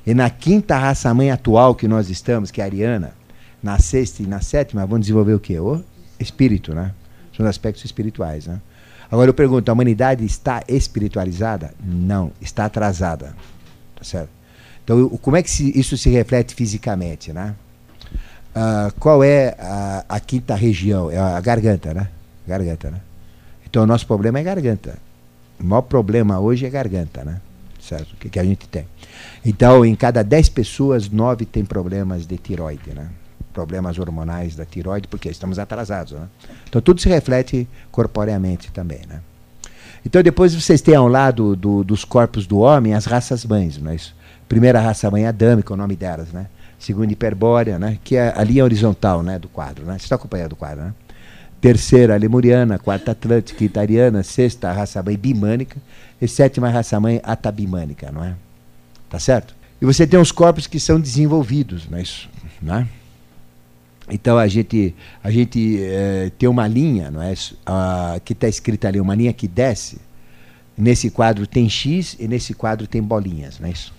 E 0.06 0.14
na 0.14 0.30
quinta 0.30 0.78
raça 0.78 1.14
mãe 1.14 1.32
atual 1.32 1.76
que 1.76 1.88
nós 1.88 2.10
estamos, 2.10 2.52
que 2.52 2.62
é 2.62 2.64
a 2.64 2.68
Ariana, 2.68 3.14
na 3.62 3.80
sexta 3.80 4.24
e 4.24 4.28
na 4.28 4.40
sétima, 4.40 4.86
vão 4.86 5.00
desenvolver 5.00 5.34
o 5.34 5.40
que? 5.40 5.60
O 5.60 5.84
espírito, 6.20 6.74
né? 6.74 6.94
São 7.36 7.46
os 7.46 7.50
aspectos 7.50 7.84
espirituais, 7.84 8.48
né? 8.48 8.62
Agora 9.12 9.30
eu 9.30 9.34
pergunto, 9.34 9.70
a 9.70 9.74
humanidade 9.74 10.26
está 10.26 10.64
espiritualizada? 10.68 11.74
Não, 11.84 12.32
está 12.42 12.66
atrasada. 12.66 13.36
Tá 13.96 14.04
certo? 14.04 14.30
Então, 14.84 15.10
como 15.22 15.36
é 15.36 15.44
que 15.44 15.50
isso 15.78 15.98
se 15.98 16.10
reflete 16.10 16.56
fisicamente, 16.56 17.34
né? 17.34 17.56
Uh, 18.56 18.92
qual 19.00 19.24
é 19.24 19.56
a, 19.60 20.06
a, 20.10 20.20
quinta 20.20 20.56
região? 20.56 21.12
É 21.12 21.18
a 21.18 21.40
garganta, 21.42 21.94
né? 21.94 22.08
Garganta, 22.48 22.90
né? 22.90 23.02
Então 23.70 23.84
o 23.84 23.86
nosso 23.86 24.08
problema 24.08 24.40
é 24.40 24.44
garganta. 24.44 24.98
O 25.60 25.64
maior 25.64 25.82
problema 25.82 26.40
hoje 26.40 26.66
é 26.66 26.70
garganta, 26.70 27.24
né? 27.24 27.42
Certo? 27.80 28.14
O 28.14 28.16
que, 28.18 28.30
que 28.30 28.40
a 28.40 28.44
gente 28.44 28.68
tem? 28.68 28.86
Então, 29.46 29.86
em 29.86 29.96
cada 29.96 30.24
10 30.24 30.50
pessoas, 30.50 31.10
9 31.10 31.46
têm 31.46 31.64
problemas 31.64 32.26
de 32.26 32.38
tiroide, 32.38 32.92
né? 32.94 33.10
Problemas 33.54 33.98
hormonais 33.98 34.56
da 34.56 34.66
tiroide, 34.66 35.08
porque 35.08 35.30
estamos 35.30 35.58
atrasados, 35.58 36.14
né? 36.14 36.28
Então 36.70 36.82
tudo 36.82 37.02
se 37.02 37.10
reflete 37.10 37.68
corporeamente 37.92 38.72
também, 38.72 39.02
né? 39.08 39.22
Então 40.06 40.22
depois 40.22 40.54
vocês 40.54 40.80
têm 40.80 40.96
ao 40.96 41.08
lado 41.08 41.56
do, 41.56 41.84
dos 41.84 42.06
corpos 42.06 42.46
do 42.46 42.60
homem 42.60 42.94
as 42.94 43.06
raças 43.06 43.44
mães, 43.44 43.78
não 43.78 43.92
é 43.92 43.96
isso? 43.96 44.16
Primeira 44.48 44.80
raça 44.80 45.10
mãe 45.12 45.26
adâmica, 45.26 45.74
o 45.74 45.78
nome 45.78 45.96
delas, 45.96 46.30
né? 46.32 46.48
segunda 46.80 47.12
hiperbórea, 47.12 47.80
né? 47.80 47.98
que 48.04 48.16
é 48.16 48.34
a 48.36 48.44
linha 48.44 48.64
horizontal 48.64 49.24
né? 49.24 49.40
do 49.40 49.48
quadro. 49.48 49.86
Né? 49.86 49.94
Você 49.94 50.06
está 50.06 50.16
acompanhando 50.16 50.54
o 50.54 50.56
quadro, 50.56 50.86
né? 50.86 50.94
Terceira, 51.60 52.16
lemuriana. 52.18 52.78
Quarta, 52.78 53.12
atlântica, 53.12 53.64
italiana. 53.64 54.24
Sexta, 54.24 54.70
a 54.70 54.74
raça-mãe 54.74 55.18
bimânica. 55.18 55.78
E 56.22 56.28
sétima, 56.28 56.68
a 56.68 56.72
raça-mãe 56.72 57.20
atabimânica, 57.24 58.12
não 58.12 58.24
é? 58.24 58.36
Tá 59.10 59.20
certo? 59.20 59.56
E 59.82 59.86
você 59.86 60.08
tem 60.08 60.20
os 60.20 60.32
corpos 60.32 60.68
que 60.68 60.80
são 60.80 61.00
desenvolvidos, 61.00 61.88
não 61.90 61.98
é 61.98 62.02
isso? 62.02 62.30
Né? 62.62 62.88
Então 64.10 64.38
a 64.38 64.48
gente, 64.48 64.96
a 65.24 65.30
gente 65.30 65.80
é, 65.84 66.32
tem 66.38 66.48
uma 66.48 66.68
linha, 66.68 67.12
não 67.12 67.22
é? 67.22 67.34
Uh, 67.34 68.20
que 68.24 68.34
está 68.34 68.48
escrita 68.48 68.88
ali, 68.88 69.00
uma 69.00 69.14
linha 69.14 69.34
que 69.34 69.48
desce. 69.48 70.00
Nesse 70.78 71.10
quadro 71.10 71.46
tem 71.46 71.68
X 71.70 72.16
e 72.20 72.28
nesse 72.28 72.54
quadro 72.54 72.88
tem 72.88 73.02
bolinhas, 73.02 73.60
não 73.60 73.68
é 73.68 73.72
isso? 73.72 73.94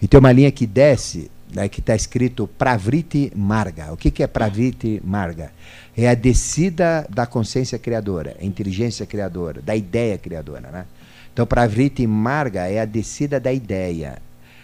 E 0.00 0.08
tem 0.08 0.18
uma 0.18 0.32
linha 0.32 0.50
que 0.50 0.66
desce 0.66 1.30
né, 1.52 1.68
que 1.68 1.80
está 1.80 1.94
escrito 1.94 2.46
Pravriti 2.46 3.32
Marga. 3.36 3.92
O 3.92 3.96
que, 3.96 4.10
que 4.10 4.22
é 4.22 4.26
Pravriti 4.26 5.00
Marga? 5.04 5.52
É 5.96 6.08
a 6.08 6.14
descida 6.14 7.06
da 7.10 7.26
consciência 7.26 7.78
criadora, 7.78 8.36
a 8.40 8.44
inteligência 8.44 9.04
criadora, 9.04 9.60
da 9.60 9.76
ideia 9.76 10.16
criadora. 10.16 10.70
Né? 10.70 10.86
Então, 11.32 11.46
Pravriti 11.46 12.06
Marga 12.06 12.66
é 12.66 12.80
a 12.80 12.84
descida 12.84 13.38
da 13.38 13.52
ideia. 13.52 14.18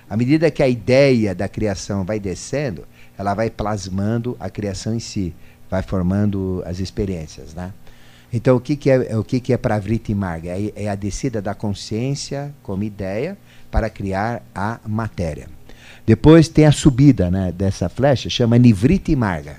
À 0.08 0.16
medida 0.16 0.50
que 0.50 0.62
a 0.62 0.68
ideia 0.68 1.34
da 1.34 1.48
criação 1.48 2.04
vai 2.04 2.18
descendo, 2.18 2.84
ela 3.16 3.34
vai 3.34 3.50
plasmando 3.50 4.36
a 4.40 4.48
criação 4.48 4.94
em 4.94 5.00
si, 5.00 5.34
vai 5.70 5.82
formando 5.82 6.62
as 6.64 6.78
experiências, 6.78 7.52
né? 7.52 7.72
Então, 8.32 8.56
o 8.56 8.60
que, 8.60 8.76
que 8.76 8.90
é 8.90 9.16
o 9.16 9.24
que, 9.24 9.40
que 9.40 9.52
é 9.54 9.56
Pravriti 9.56 10.14
Marga? 10.14 10.50
É, 10.50 10.72
é 10.84 10.88
a 10.88 10.94
descida 10.94 11.40
da 11.40 11.54
consciência 11.54 12.54
como 12.62 12.84
ideia 12.84 13.38
para 13.70 13.88
criar 13.88 14.42
a 14.54 14.78
matéria. 14.86 15.48
Depois 16.06 16.48
tem 16.48 16.66
a 16.66 16.72
subida 16.72 17.30
né, 17.30 17.52
dessa 17.52 17.88
flecha, 17.88 18.28
chama 18.28 18.58
Nivriti 18.58 19.16
Marga. 19.16 19.56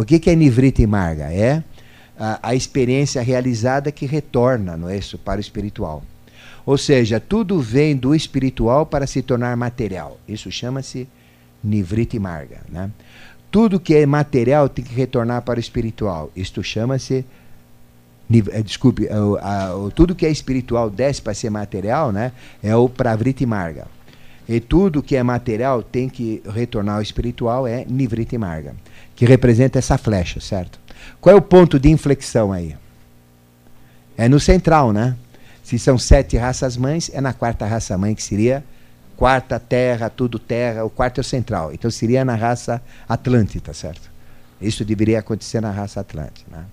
O 0.00 0.04
que, 0.04 0.18
que 0.18 0.30
é 0.30 0.34
Nivriti 0.34 0.86
Marga? 0.86 1.30
É 1.30 1.62
a, 2.18 2.38
a 2.50 2.54
experiência 2.54 3.20
realizada 3.20 3.92
que 3.92 4.06
retorna 4.06 4.74
não 4.74 4.88
é 4.88 4.96
isso, 4.96 5.18
para 5.18 5.36
o 5.36 5.40
espiritual. 5.42 6.02
Ou 6.64 6.78
seja, 6.78 7.20
tudo 7.20 7.60
vem 7.60 7.94
do 7.94 8.14
espiritual 8.14 8.86
para 8.86 9.06
se 9.06 9.20
tornar 9.20 9.54
material. 9.58 10.18
Isso 10.26 10.50
chama-se 10.50 11.06
Nivriti 11.62 12.18
Marga. 12.18 12.62
Né? 12.70 12.90
Tudo 13.50 13.78
que 13.78 13.94
é 13.94 14.06
material 14.06 14.70
tem 14.70 14.82
que 14.82 14.94
retornar 14.94 15.42
para 15.42 15.58
o 15.58 15.60
espiritual. 15.60 16.30
Isto 16.34 16.62
chama-se. 16.62 17.22
Eh, 18.32 18.62
desculpe, 18.62 19.06
tudo 19.94 20.14
que 20.14 20.24
é 20.24 20.30
espiritual 20.30 20.88
desce 20.88 21.20
para 21.20 21.34
ser 21.34 21.50
material, 21.50 22.10
né? 22.10 22.32
É 22.62 22.74
o 22.74 22.88
Pravriti 22.88 23.44
Marga. 23.44 23.86
E 24.50 24.58
tudo 24.58 25.00
que 25.00 25.14
é 25.14 25.22
material 25.22 25.80
tem 25.80 26.08
que 26.08 26.42
retornar 26.52 26.96
ao 26.96 27.02
espiritual, 27.02 27.68
é 27.68 27.84
Nivriti 27.88 28.36
Marga, 28.36 28.74
que 29.20 29.26
representa 29.26 29.78
essa 29.78 29.98
flecha, 29.98 30.40
certo? 30.40 30.80
Qual 31.20 31.36
é 31.36 31.38
o 31.38 31.42
ponto 31.42 31.78
de 31.78 31.90
inflexão 31.90 32.54
aí? 32.54 32.74
É 34.16 34.30
no 34.30 34.40
central, 34.40 34.94
né? 34.94 35.14
Se 35.62 35.78
são 35.78 35.98
sete 35.98 36.38
raças 36.38 36.74
mães, 36.74 37.10
é 37.12 37.20
na 37.20 37.34
quarta 37.34 37.66
raça 37.66 37.98
mãe, 37.98 38.14
que 38.14 38.22
seria 38.22 38.64
quarta 39.18 39.60
terra, 39.60 40.08
tudo 40.08 40.38
terra, 40.38 40.86
o 40.86 40.88
quarto 40.88 41.18
é 41.18 41.20
o 41.20 41.24
central. 41.24 41.70
Então 41.70 41.90
seria 41.90 42.24
na 42.24 42.34
raça 42.34 42.80
Atlântida, 43.06 43.74
certo? 43.74 44.10
Isso 44.58 44.86
deveria 44.86 45.18
acontecer 45.18 45.60
na 45.60 45.70
raça 45.70 46.00
Atlântida. 46.00 46.46
Né? 46.50 46.64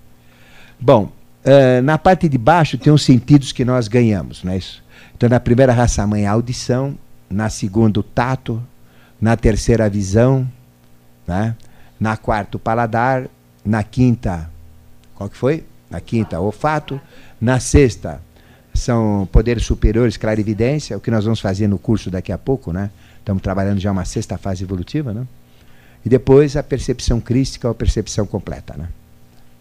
Bom, 0.80 1.12
uh, 1.44 1.82
na 1.82 1.98
parte 1.98 2.30
de 2.30 2.38
baixo 2.38 2.78
tem 2.78 2.90
os 2.90 3.04
sentidos 3.04 3.52
que 3.52 3.62
nós 3.62 3.88
ganhamos, 3.88 4.42
não 4.42 4.52
é 4.52 4.56
isso? 4.56 4.82
Então 5.14 5.28
na 5.28 5.38
primeira 5.38 5.74
raça 5.74 6.06
mãe 6.06 6.26
a 6.26 6.32
audição, 6.32 6.98
na 7.28 7.50
segunda 7.50 8.00
o 8.00 8.02
tato, 8.02 8.62
na 9.20 9.36
terceira 9.36 9.84
a 9.84 9.88
visão, 9.90 10.50
né? 11.26 11.54
Na 11.98 12.16
quarta 12.16 12.56
o 12.56 12.60
paladar, 12.60 13.28
na 13.64 13.82
quinta, 13.82 14.50
qual 15.14 15.28
que 15.28 15.36
foi? 15.36 15.64
Na 15.90 16.00
quinta, 16.00 16.38
olfato, 16.40 17.00
na 17.40 17.58
sexta, 17.60 18.20
são 18.74 19.28
poderes 19.32 19.64
superiores, 19.64 20.16
clarividência, 20.16 20.96
o 20.96 21.00
que 21.00 21.10
nós 21.10 21.24
vamos 21.24 21.40
fazer 21.40 21.66
no 21.66 21.78
curso 21.78 22.10
daqui 22.10 22.30
a 22.30 22.38
pouco, 22.38 22.72
né? 22.72 22.90
Estamos 23.18 23.42
trabalhando 23.42 23.80
já 23.80 23.90
uma 23.90 24.04
sexta 24.04 24.38
fase 24.38 24.64
evolutiva, 24.64 25.12
né? 25.12 25.26
E 26.04 26.08
depois 26.08 26.56
a 26.56 26.62
percepção 26.62 27.20
crística 27.20 27.66
ou 27.66 27.74
percepção 27.74 28.26
completa, 28.26 28.74
né? 28.76 28.88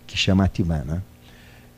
Que 0.05 0.17
chama 0.17 0.45
Atman, 0.45 0.83
né? 0.85 1.01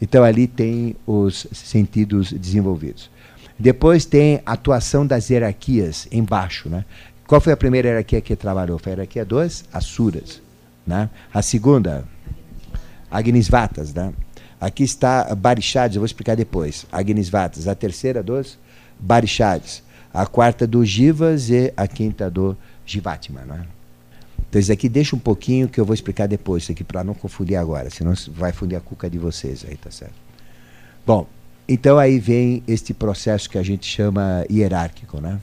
Então 0.01 0.23
ali 0.23 0.47
tem 0.47 0.95
os 1.05 1.47
sentidos 1.51 2.31
desenvolvidos. 2.31 3.09
Depois 3.57 4.05
tem 4.05 4.41
a 4.45 4.53
atuação 4.53 5.05
das 5.05 5.29
hierarquias 5.29 6.07
embaixo, 6.11 6.69
né? 6.69 6.85
Qual 7.27 7.39
foi 7.39 7.53
a 7.53 7.57
primeira 7.57 7.89
hierarquia 7.89 8.21
que 8.21 8.35
trabalhou? 8.35 8.79
Foi 8.79 8.91
a 8.91 8.95
hierarquia 8.95 9.25
dos 9.25 9.65
Asuras, 9.71 10.41
né? 10.89 11.09
A 11.31 11.41
segunda, 11.43 12.03
Agnisvatas, 13.11 13.93
né? 13.93 14.11
Aqui 14.59 14.83
está 14.83 15.33
Barishades, 15.35 15.95
eu 15.95 16.01
vou 16.01 16.05
explicar 16.05 16.35
depois. 16.35 16.85
Agnisvatas, 16.91 17.67
a 17.67 17.75
terceira 17.75 18.21
dos 18.23 18.57
Barishades, 18.99 19.83
a 20.11 20.25
quarta 20.25 20.65
do 20.65 20.83
Jivas 20.83 21.49
e 21.49 21.71
a 21.77 21.87
quinta 21.87 22.29
do 22.29 22.57
Jivatma. 22.85 23.43
Não 23.45 23.55
é? 23.55 23.65
Então, 24.49 24.59
isso 24.59 24.71
aqui 24.71 24.89
deixa 24.89 25.15
um 25.15 25.19
pouquinho 25.19 25.69
que 25.69 25.79
eu 25.79 25.85
vou 25.85 25.93
explicar 25.93 26.27
depois, 26.27 26.63
isso 26.63 26.71
aqui 26.71 26.83
para 26.83 27.03
não 27.03 27.13
confundir 27.13 27.55
agora, 27.55 27.89
senão 27.91 28.13
vai 28.29 28.51
fundir 28.51 28.75
a 28.75 28.81
cuca 28.81 29.07
de 29.07 29.19
vocês 29.19 29.63
aí, 29.69 29.77
tá 29.77 29.91
certo? 29.91 30.15
Bom, 31.05 31.27
então 31.67 31.99
aí 31.99 32.17
vem 32.17 32.63
este 32.67 32.95
processo 32.95 33.47
que 33.47 33.59
a 33.59 33.63
gente 33.63 33.85
chama 33.85 34.43
hierárquico, 34.49 35.21
né? 35.21 35.39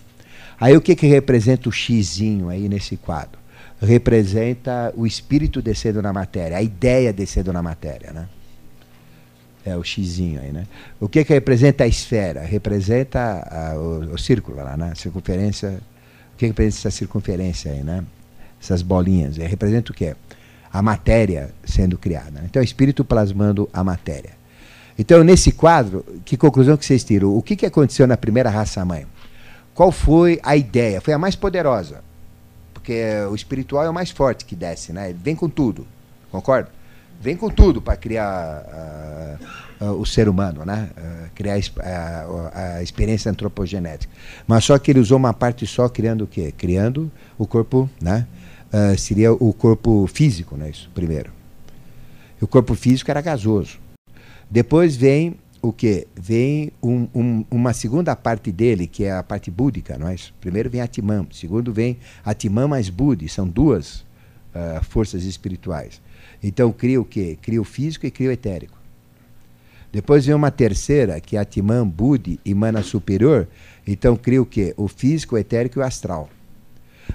Aí 0.59 0.77
o 0.77 0.81
que 0.81 0.97
que 0.97 1.07
representa 1.07 1.69
o 1.69 1.73
xizinho 1.73 2.49
aí 2.49 2.69
nesse 2.69 2.97
quadro? 2.97 3.39
Representa 3.81 4.93
o 4.97 5.07
espírito 5.07 5.61
descendo 5.61 6.01
na 6.01 6.13
matéria, 6.13 6.57
a 6.57 6.63
ideia 6.63 7.13
descendo 7.13 7.53
na 7.53 7.63
matéria, 7.63 8.13
né? 8.13 8.29
É 9.65 9.77
o 9.77 9.83
xizinho 9.83 10.41
aí, 10.41 10.53
né? 10.53 10.67
O 11.01 11.09
que 11.09 11.25
que 11.25 11.33
representa 11.33 11.85
a 11.85 11.87
esfera? 11.87 12.43
Representa 12.43 13.21
a, 13.21 13.77
o, 13.77 14.15
o, 14.15 14.19
círculo 14.19 14.57
lá, 14.59 14.77
né? 14.77 14.93
Circunferência. 14.95 15.81
O 16.35 16.37
que, 16.37 16.39
que 16.39 16.47
representa 16.47 16.89
essa 16.89 16.91
circunferência 16.91 17.73
aí, 17.73 17.83
né? 17.83 18.05
Essas 18.63 18.81
bolinhas. 18.81 19.39
É, 19.39 19.47
representa 19.47 19.91
o 19.91 19.95
quê? 19.95 20.15
A 20.73 20.81
matéria 20.81 21.51
sendo 21.65 21.99
criada. 21.99 22.31
Né? 22.31 22.43
Então, 22.45 22.63
o 22.63 22.65
espírito 22.65 23.05
plasmando 23.05 23.69
a 23.73 23.83
matéria. 23.83 24.31
Então, 24.99 25.23
nesse 25.23 25.53
quadro, 25.53 26.05
que 26.25 26.37
conclusão 26.37 26.77
que 26.77 26.87
vocês 26.87 27.05
tiram? 27.05 27.37
O 27.37 27.43
que, 27.43 27.57
que 27.57 27.67
aconteceu 27.67 28.07
na 28.07 28.17
primeira 28.17 28.49
raça-mãe? 28.49 29.07
Qual 29.75 29.93
foi 29.93 30.41
a 30.43 30.57
ideia? 30.57 31.01
Foi 31.01 31.13
a 31.13 31.19
mais 31.19 31.37
poderosa. 31.37 32.03
Porque 32.87 33.03
o 33.29 33.35
espiritual 33.35 33.85
é 33.85 33.91
o 33.91 33.93
mais 33.93 34.13
forte 34.13 34.45
que 34.45 34.55
desce, 34.55 34.93
né? 34.93 35.11
Ele 35.11 35.19
vem 35.21 35.35
com 35.35 35.49
tudo. 35.49 35.85
Concorda? 36.31 36.71
vem 37.21 37.37
com 37.37 37.49
tudo 37.51 37.81
para 37.81 37.97
criar 37.97 39.39
uh, 39.81 39.85
uh, 39.85 40.01
o 40.01 40.07
ser 40.07 40.29
humano, 40.29 40.65
né? 40.65 40.91
Uh, 40.97 41.31
criar 41.35 41.55
a, 42.55 42.83
experiência 42.83 43.31
antropogenética. 43.31 44.13
Mas 44.47 44.65
só 44.65 44.79
que 44.79 44.91
ele 44.91 45.01
usou 45.01 45.17
uma 45.17 45.35
parte 45.35 45.67
só, 45.67 45.89
criando 45.89 46.25
o 46.25 46.27
quê? 46.27 46.53
Criando 46.57 47.11
o 47.37 47.47
corpo, 47.47 47.91
né? 48.01 48.27
seria 48.99 49.33
o 49.33 49.55
corpo 49.55 50.07
físico, 50.07 50.55
né? 50.55 50.69
Isso, 50.69 50.91
primeiro. 50.95 51.33
O 52.41 52.47
corpo 52.47 52.75
físico 52.75 53.11
era 53.11 53.23
gasoso. 53.23 53.79
Depois 54.51 54.95
vem 54.95 55.37
o 55.63 55.73
que? 55.73 56.07
Vem 56.15 56.73
um, 56.83 57.09
um, 57.15 57.45
uma 57.51 57.73
segunda 57.73 58.15
parte 58.15 58.53
dele, 58.53 58.87
que 58.87 59.05
é 59.05 59.13
a 59.13 59.23
parte 59.23 59.51
búdica, 59.51 59.99
não 59.99 60.09
é? 60.09 60.17
Primeiro 60.41 60.71
vem 60.71 60.81
Atman, 60.81 61.27
segundo 61.33 61.73
vem 61.73 61.99
Atman 62.25 62.69
mais 62.69 62.89
Budi, 62.89 63.29
são 63.29 63.47
duas 63.47 64.05
forças 64.83 65.25
espirituais. 65.25 66.01
Então 66.43 66.73
cria 66.73 67.01
o 67.01 67.05
quê? 67.05 67.39
Cria 67.41 67.61
o 67.61 67.65
físico 67.65 68.07
e 68.07 68.11
cria 68.11 68.31
o 68.31 68.33
etérico. 68.33 68.77
Depois 69.93 70.27
vem 70.27 70.35
uma 70.35 70.51
terceira, 70.51 71.21
que 71.21 71.37
é 71.37 71.41
Atman, 71.41 71.87
Budi 71.87 72.41
e 72.45 72.55
Mana 72.55 72.83
Superior. 72.83 73.49
Então 73.87 74.17
cria 74.17 74.43
o 74.43 74.47
quê? 74.47 74.75
O 74.77 74.89
físico, 74.89 75.35
o 75.35 75.39
etérico 75.39 75.79
e 75.79 75.81
o 75.81 75.85
astral. 75.85 76.29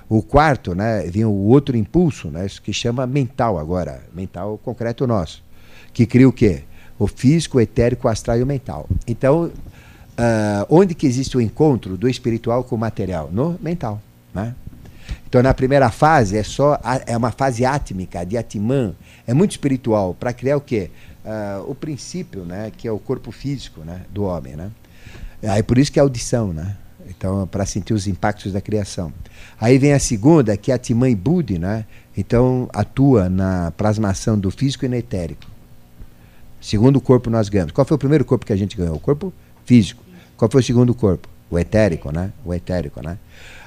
O 0.07 0.21
quarto, 0.21 0.73
né, 0.73 1.01
vem 1.03 1.25
o 1.25 1.31
outro 1.31 1.75
impulso, 1.75 2.29
né, 2.29 2.47
que 2.63 2.71
chama 2.71 3.05
mental 3.05 3.57
agora, 3.57 4.03
mental 4.13 4.57
concreto 4.57 5.05
nosso, 5.05 5.43
que 5.91 6.05
cria 6.05 6.27
o 6.27 6.31
quê? 6.31 6.63
O 7.01 7.07
físico, 7.07 7.57
o 7.57 7.61
etérico, 7.61 8.07
o 8.07 8.11
astral 8.11 8.37
e 8.37 8.43
o 8.43 8.45
mental. 8.45 8.87
Então, 9.07 9.45
uh, 9.45 10.65
onde 10.69 10.93
que 10.93 11.07
existe 11.07 11.35
o 11.35 11.41
encontro 11.41 11.97
do 11.97 12.07
espiritual 12.07 12.63
com 12.63 12.75
o 12.75 12.77
material? 12.77 13.27
No 13.31 13.57
mental, 13.59 13.99
né? 14.31 14.53
Então, 15.27 15.41
na 15.41 15.51
primeira 15.51 15.89
fase, 15.89 16.37
é 16.37 16.43
só 16.43 16.79
é 17.07 17.17
uma 17.17 17.31
fase 17.31 17.65
átmica, 17.65 18.23
de 18.23 18.37
Atman, 18.37 18.93
é 19.25 19.33
muito 19.33 19.49
espiritual, 19.49 20.13
para 20.13 20.31
criar 20.31 20.57
o 20.57 20.61
quê? 20.61 20.91
Uh, 21.25 21.71
o 21.71 21.73
princípio, 21.73 22.43
né, 22.45 22.71
que 22.77 22.87
é 22.87 22.91
o 22.91 22.99
corpo 22.99 23.31
físico 23.31 23.81
né, 23.81 24.01
do 24.11 24.25
homem. 24.25 24.55
Né? 24.55 24.69
Aí 25.41 25.63
por 25.63 25.79
isso 25.79 25.91
que 25.91 25.97
é 25.97 26.03
audição, 26.03 26.53
né? 26.53 26.77
Então, 27.09 27.47
para 27.47 27.65
sentir 27.65 27.95
os 27.95 28.05
impactos 28.05 28.53
da 28.53 28.61
criação. 28.61 29.11
Aí 29.59 29.79
vem 29.79 29.91
a 29.91 29.99
segunda, 29.99 30.55
que 30.55 30.71
é 30.71 30.75
Atman 30.75 31.09
e 31.09 31.15
Budi, 31.15 31.57
né? 31.57 31.83
Então, 32.15 32.69
atua 32.71 33.27
na 33.27 33.71
plasmação 33.71 34.37
do 34.37 34.51
físico 34.51 34.85
e 34.85 34.87
no 34.87 34.95
etérico. 34.95 35.50
Segundo 36.61 37.01
corpo 37.01 37.29
nós 37.29 37.49
ganhamos. 37.49 37.73
Qual 37.73 37.83
foi 37.83 37.95
o 37.95 37.97
primeiro 37.97 38.23
corpo 38.23 38.45
que 38.45 38.53
a 38.53 38.55
gente 38.55 38.77
ganhou? 38.77 38.95
O 38.95 38.99
corpo 38.99 39.33
físico. 39.65 40.03
Qual 40.37 40.49
foi 40.49 40.61
o 40.61 40.63
segundo 40.63 40.93
corpo? 40.93 41.27
O 41.49 41.57
etérico, 41.59 42.11
né? 42.11 42.31
O 42.45 42.53
etérico, 42.53 43.01
né? 43.03 43.17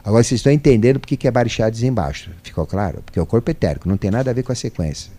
Agora 0.04 0.22
vocês 0.22 0.38
estão 0.38 0.52
entendendo 0.52 1.00
por 1.00 1.06
que 1.06 1.26
é 1.26 1.30
Barichades 1.30 1.82
embaixo. 1.82 2.30
Ficou 2.42 2.64
claro? 2.64 3.02
Porque 3.04 3.18
é 3.18 3.22
o 3.22 3.26
corpo 3.26 3.50
etérico, 3.50 3.88
não 3.88 3.96
tem 3.96 4.10
nada 4.10 4.30
a 4.30 4.34
ver 4.34 4.42
com 4.42 4.52
a 4.52 4.54
sequência. 4.54 5.10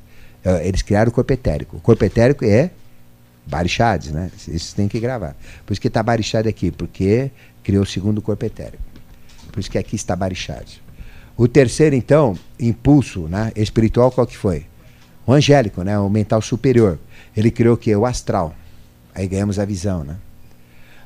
É, 0.44 0.68
eles 0.68 0.82
criaram 0.82 1.10
o 1.10 1.12
corpo 1.12 1.34
etérico. 1.34 1.78
O 1.78 1.80
corpo 1.82 2.04
etérico 2.06 2.46
é 2.46 2.72
Barichades, 3.46 4.12
né? 4.12 4.32
Isso 4.48 4.76
tem 4.76 4.88
que 4.88 5.00
gravar. 5.00 5.36
Por 5.66 5.74
isso 5.74 5.82
que 5.82 5.88
está 5.88 6.02
Barichades 6.02 6.50
aqui, 6.50 6.72
porque 6.72 7.30
criou 7.64 7.84
o 7.84 7.86
segundo 7.86 8.22
corpo 8.22 8.46
etérico. 8.46 8.84
Por 9.52 9.60
isso 9.60 9.70
que 9.70 9.78
aqui 9.78 9.96
está 9.96 10.16
Barichades. 10.16 10.82
O 11.38 11.48
terceiro, 11.48 11.96
então, 11.96 12.38
impulso 12.60 13.28
né, 13.28 13.52
espiritual, 13.56 14.12
qual 14.12 14.26
que 14.26 14.38
foi? 14.38 14.66
O 15.28 15.34
angélico, 15.34 15.84
né, 15.84 15.98
o 16.00 16.10
mental 16.10 16.42
superior. 16.42 16.98
Ele 17.36 17.52
criou 17.52 17.76
o 17.76 17.78
quê? 17.78 17.95
O 17.95 18.06
astral. 18.06 18.56
Aí 19.14 19.28
ganhamos 19.28 19.60
a 19.60 19.66
visão, 19.66 20.03
né? 20.03 20.18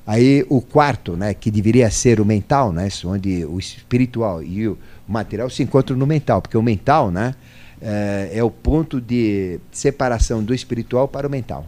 Aí 0.06 0.44
o 0.50 0.60
quarto, 0.60 1.16
né, 1.16 1.36
que 1.36 1.52
deveria 1.52 1.90
ser 1.92 2.20
o 2.20 2.26
mental, 2.26 2.72
né, 2.72 2.90
onde 3.06 3.46
o 3.46 3.60
espiritual 3.60 4.42
e 4.42 4.68
o 4.68 4.76
material 5.08 5.52
se 5.52 5.62
encontram 5.62 5.96
no 5.96 6.08
mental, 6.08 6.42
porque 6.42 6.58
o 6.58 6.64
mental, 6.64 7.12
né, 7.12 7.36
é, 7.80 8.32
é 8.34 8.44
o 8.44 8.50
ponto 8.50 9.00
de 9.00 9.60
separação 9.72 10.44
do 10.44 10.52
espiritual 10.52 11.08
para 11.08 11.28
o 11.28 11.30
mental. 11.30 11.68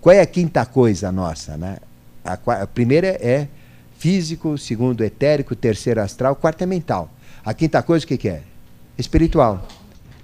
Qual 0.00 0.14
é 0.14 0.20
a 0.20 0.26
quinta 0.26 0.64
coisa 0.64 1.12
nossa, 1.12 1.56
né? 1.56 1.76
A, 2.24 2.32
a 2.62 2.66
primeira 2.66 3.08
é 3.08 3.46
físico, 3.98 4.58
segundo 4.58 5.04
etérico, 5.04 5.54
terceiro 5.54 6.00
astral, 6.00 6.34
quarto 6.34 6.62
é 6.62 6.66
mental. 6.66 7.08
A 7.44 7.54
quinta 7.54 7.82
coisa 7.82 8.04
o 8.04 8.08
que, 8.08 8.16
que 8.16 8.28
é? 8.28 8.42
Espiritual. 8.98 9.66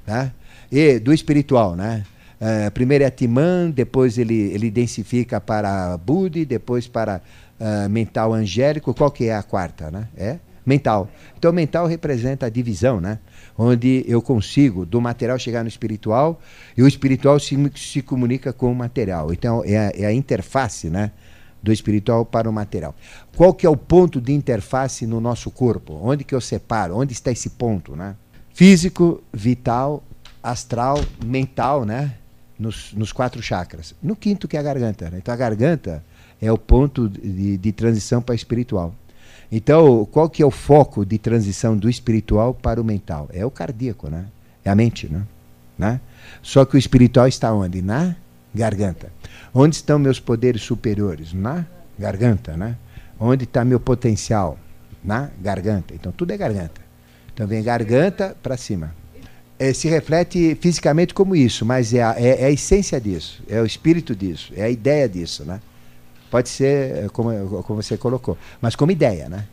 Né? 0.07 0.33
E 0.73 0.99
do 0.99 1.13
espiritual, 1.13 1.77
né? 1.77 2.05
Uh, 2.41 2.71
primeiro 2.71 3.03
é 3.03 3.09
Atman, 3.09 3.71
depois 3.71 4.17
ele, 4.17 4.53
ele 4.53 4.71
densifica 4.71 5.41
para 5.41 5.97
Budi, 5.99 6.45
depois 6.45 6.87
para 6.87 7.21
uh, 7.59 7.89
mental 7.89 8.33
angélico. 8.33 8.95
Qual 8.95 9.11
que 9.11 9.25
é 9.25 9.35
a 9.35 9.43
quarta, 9.43 9.91
né? 9.91 10.09
É 10.17 10.39
mental. 10.69 11.09
Então, 11.39 11.51
mental 11.51 11.87
representa 11.87 12.47
a 12.47 12.51
divisão, 12.51 13.01
né? 13.01 13.19
Onde 13.57 14.05
eu 14.07 14.21
consigo 14.21 14.85
do 14.85 15.01
material 15.01 15.39
chegar 15.39 15.63
no 15.63 15.69
espiritual 15.69 16.41
e 16.77 16.83
o 16.83 16.87
espiritual 16.87 17.41
se, 17.41 17.57
se 17.75 18.03
comunica 18.03 18.53
com 18.53 18.71
o 18.71 18.75
material. 18.75 19.33
Então, 19.33 19.63
é 19.65 19.79
a, 19.79 19.93
é 19.95 20.07
a 20.07 20.13
interface, 20.13 20.91
né? 20.91 21.11
Do 21.61 21.73
espiritual 21.73 22.25
para 22.25 22.49
o 22.49 22.53
material. 22.53 22.95
Qual 23.35 23.53
que 23.53 23.67
é 23.67 23.71
o 23.71 23.77
ponto 23.77 24.21
de 24.21 24.33
interface 24.33 25.07
no 25.07 25.21
nosso 25.21 25.51
corpo? 25.51 25.99
Onde 26.01 26.23
que 26.23 26.35
eu 26.35 26.41
separo? 26.41 26.97
Onde 26.97 27.15
está 27.15 27.33
esse 27.33 27.51
ponto, 27.51 27.97
né? 27.97 28.15
Físico, 28.55 29.23
vital, 29.33 30.05
astral, 30.43 31.01
mental, 31.25 31.85
né? 31.85 32.15
Nos, 32.59 32.93
nos 32.93 33.13
quatro 33.13 33.43
chakras. 33.43 33.95
No 34.03 34.17
quinto, 34.17 34.49
que 34.49 34.57
é 34.57 34.61
a 34.61 34.63
garganta. 34.63 35.09
Né? 35.11 35.19
Então, 35.19 35.33
a 35.33 35.37
garganta 35.37 36.03
é 36.41 36.51
o 36.51 36.59
ponto 36.59 37.09
de, 37.09 37.57
de 37.57 37.73
transição 37.73 38.21
para 38.21 38.33
o 38.33 38.37
espiritual. 38.37 38.95
Então, 39.51 40.07
qual 40.11 40.29
que 40.29 40.43
é 40.43 40.47
o 40.47 40.51
foco 40.51 41.07
de 41.07 41.19
transição 41.19 41.77
do 41.77 41.89
espiritual 41.89 42.53
para 42.53 42.81
o 42.81 42.85
mental? 42.85 43.29
É 43.33 43.47
o 43.47 43.51
cardíaco, 43.51 44.09
né? 44.11 44.27
É 44.65 44.71
a 44.71 44.75
mente, 44.75 45.09
né? 45.09 45.23
né? 45.79 46.01
Só 46.43 46.65
que 46.65 46.77
o 46.77 46.79
espiritual 46.79 47.27
está 47.27 47.53
onde? 47.53 47.81
Na 47.81 48.15
garganta. 48.55 49.11
Onde 49.55 49.77
estão 49.77 49.99
meus 49.99 50.21
poderes 50.21 50.63
superiores? 50.63 51.33
Na 51.33 51.65
garganta, 51.99 52.57
né? 52.57 52.77
Onde 53.19 53.45
está 53.45 53.65
meu 53.65 53.81
potencial? 53.81 54.59
Na 55.03 55.31
garganta. 55.41 55.95
Então, 55.95 56.13
tudo 56.13 56.33
é 56.33 56.37
garganta. 56.37 56.81
Então, 57.33 57.47
vem 57.47 57.63
garganta 57.63 58.37
para 58.43 58.57
cima 58.57 58.98
é, 59.59 59.73
se 59.73 59.89
reflete 59.89 60.57
fisicamente 60.61 61.13
como 61.13 61.35
isso, 61.35 61.67
mas 61.67 61.93
é 61.93 62.03
a, 62.03 62.15
é, 62.17 62.43
é 62.43 62.45
a, 62.47 62.51
essência 62.51 63.01
disso, 63.01 63.43
é 63.49 63.61
o 63.61 63.67
espírito 63.67 64.15
disso, 64.15 64.53
é 64.57 64.63
a 64.63 64.71
ideia 64.71 65.09
disso, 65.09 65.45
né? 65.45 65.61
Pode 66.31 66.49
ser 66.49 67.05
é, 67.05 67.09
como, 67.09 67.63
como 67.63 67.83
você 67.83 67.97
colocou, 67.97 68.39
mas 68.61 68.77
como 68.77 68.93
ideia, 68.93 69.29
né? 69.29 69.47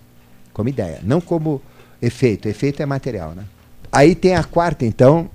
Como 0.54 0.70
ideia, 0.70 1.00
não 1.04 1.20
como 1.20 1.62
efeito. 2.02 2.48
Efeito 2.48 2.82
é 2.82 2.86
material, 2.86 3.32
né? 3.32 3.46
Aí 3.92 4.14
tem 4.14 4.36
a 4.36 4.44
quarta, 4.44 4.86
então, 4.86 5.30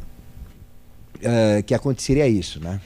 uh, 1.16 1.62
que 1.64 1.74
aconteceria 1.74 2.28
isso, 2.28 2.60
né? 2.60 2.80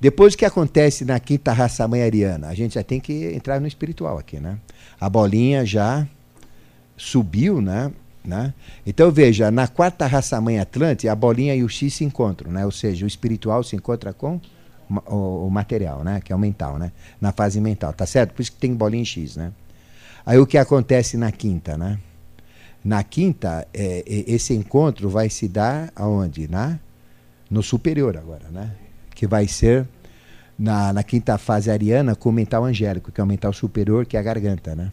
Depois 0.00 0.34
o 0.34 0.38
que 0.38 0.44
acontece 0.44 1.04
na 1.04 1.18
quinta 1.18 1.52
raça 1.52 1.86
mãe 1.88 2.02
ariana, 2.02 2.48
a 2.48 2.54
gente 2.54 2.74
já 2.74 2.82
tem 2.82 3.00
que 3.00 3.26
entrar 3.34 3.60
no 3.60 3.66
espiritual 3.66 4.18
aqui, 4.18 4.38
né? 4.38 4.58
A 5.00 5.08
bolinha 5.08 5.66
já 5.66 6.06
subiu, 6.96 7.60
né? 7.60 7.92
Né? 8.28 8.52
Então 8.86 9.10
veja, 9.10 9.50
na 9.50 9.66
quarta 9.66 10.06
raça 10.06 10.38
mãe 10.38 10.58
Atlante, 10.58 11.08
a 11.08 11.14
bolinha 11.14 11.54
e 11.56 11.64
o 11.64 11.68
X 11.68 11.94
se 11.94 12.04
encontram, 12.04 12.52
né? 12.52 12.62
ou 12.62 12.70
seja, 12.70 13.06
o 13.06 13.08
espiritual 13.08 13.64
se 13.64 13.74
encontra 13.74 14.12
com 14.12 14.38
o, 15.06 15.48
material, 15.50 16.04
né? 16.04 16.20
que 16.22 16.30
é 16.30 16.36
o 16.36 16.38
mental, 16.38 16.78
né? 16.78 16.92
na 17.18 17.32
fase 17.32 17.58
mental, 17.58 17.94
tá 17.94 18.04
certo? 18.04 18.34
Por 18.34 18.42
isso 18.42 18.52
que 18.52 18.58
tem 18.58 18.74
bolinha 18.74 19.02
e 19.02 19.06
X. 19.06 19.36
Né? 19.36 19.50
Aí 20.26 20.38
o 20.38 20.46
que 20.46 20.58
acontece 20.58 21.16
na 21.16 21.32
quinta? 21.32 21.78
Né? 21.78 21.98
Na 22.84 23.02
quinta, 23.02 23.66
é, 23.72 24.04
esse 24.06 24.52
encontro 24.52 25.08
vai 25.08 25.30
se 25.30 25.48
dar 25.48 25.90
aonde? 25.96 26.48
Na, 26.48 26.78
no 27.50 27.62
superior 27.62 28.14
agora, 28.18 28.50
né? 28.50 28.72
que 29.14 29.26
vai 29.26 29.48
ser 29.48 29.88
na, 30.58 30.92
na 30.92 31.02
quinta 31.02 31.38
fase 31.38 31.70
ariana 31.70 32.14
com 32.14 32.28
o 32.28 32.32
mental 32.32 32.62
angélico, 32.66 33.10
que 33.10 33.22
é 33.22 33.24
o 33.24 33.26
mental 33.26 33.54
superior, 33.54 34.04
que 34.04 34.18
é 34.18 34.20
a 34.20 34.22
garganta. 34.22 34.76
Né? 34.76 34.92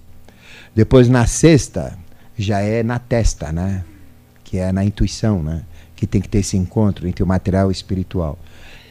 Depois 0.73 1.09
na 1.09 1.27
sexta, 1.27 1.97
já 2.37 2.59
é 2.59 2.83
na 2.83 2.99
testa, 2.99 3.51
né? 3.51 3.83
Que 4.43 4.57
é 4.57 4.71
na 4.71 4.83
intuição, 4.83 5.41
né? 5.41 5.63
Que 5.95 6.05
tem 6.05 6.21
que 6.21 6.29
ter 6.29 6.39
esse 6.39 6.57
encontro 6.57 7.07
entre 7.07 7.23
o 7.23 7.27
material 7.27 7.67
e 7.67 7.69
o 7.69 7.71
espiritual. 7.71 8.37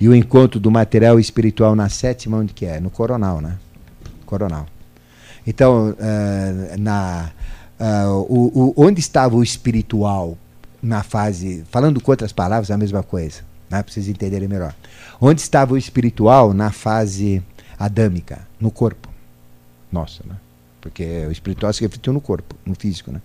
E 0.00 0.08
o 0.08 0.14
encontro 0.14 0.58
do 0.58 0.70
material 0.70 1.18
e 1.18 1.22
espiritual 1.22 1.76
na 1.76 1.88
sétima, 1.88 2.38
onde 2.38 2.52
que 2.52 2.66
é? 2.66 2.80
No 2.80 2.90
coronal, 2.90 3.40
né? 3.40 3.56
Coronal. 4.26 4.66
Então, 5.46 5.90
uh, 5.90 6.78
na, 6.80 7.30
uh, 7.78 8.26
o, 8.28 8.70
o, 8.70 8.74
onde 8.76 9.00
estava 9.00 9.36
o 9.36 9.42
espiritual 9.42 10.38
na 10.82 11.02
fase, 11.02 11.64
falando 11.70 12.00
com 12.00 12.10
outras 12.10 12.32
palavras, 12.32 12.70
a 12.70 12.76
mesma 12.76 13.02
coisa, 13.02 13.42
né? 13.70 13.82
para 13.82 13.92
vocês 13.92 14.08
entenderem 14.08 14.48
melhor. 14.48 14.74
Onde 15.20 15.40
estava 15.40 15.74
o 15.74 15.78
espiritual 15.78 16.52
na 16.52 16.70
fase 16.70 17.42
adâmica? 17.78 18.46
No 18.60 18.70
corpo. 18.70 19.08
Nossa, 19.92 20.22
né? 20.26 20.36
Porque 20.84 21.24
o 21.26 21.32
espiritual 21.32 21.72
se 21.72 21.80
refletiu 21.80 22.12
no 22.12 22.20
corpo, 22.20 22.54
no 22.62 22.74
físico. 22.74 23.10
Né? 23.10 23.22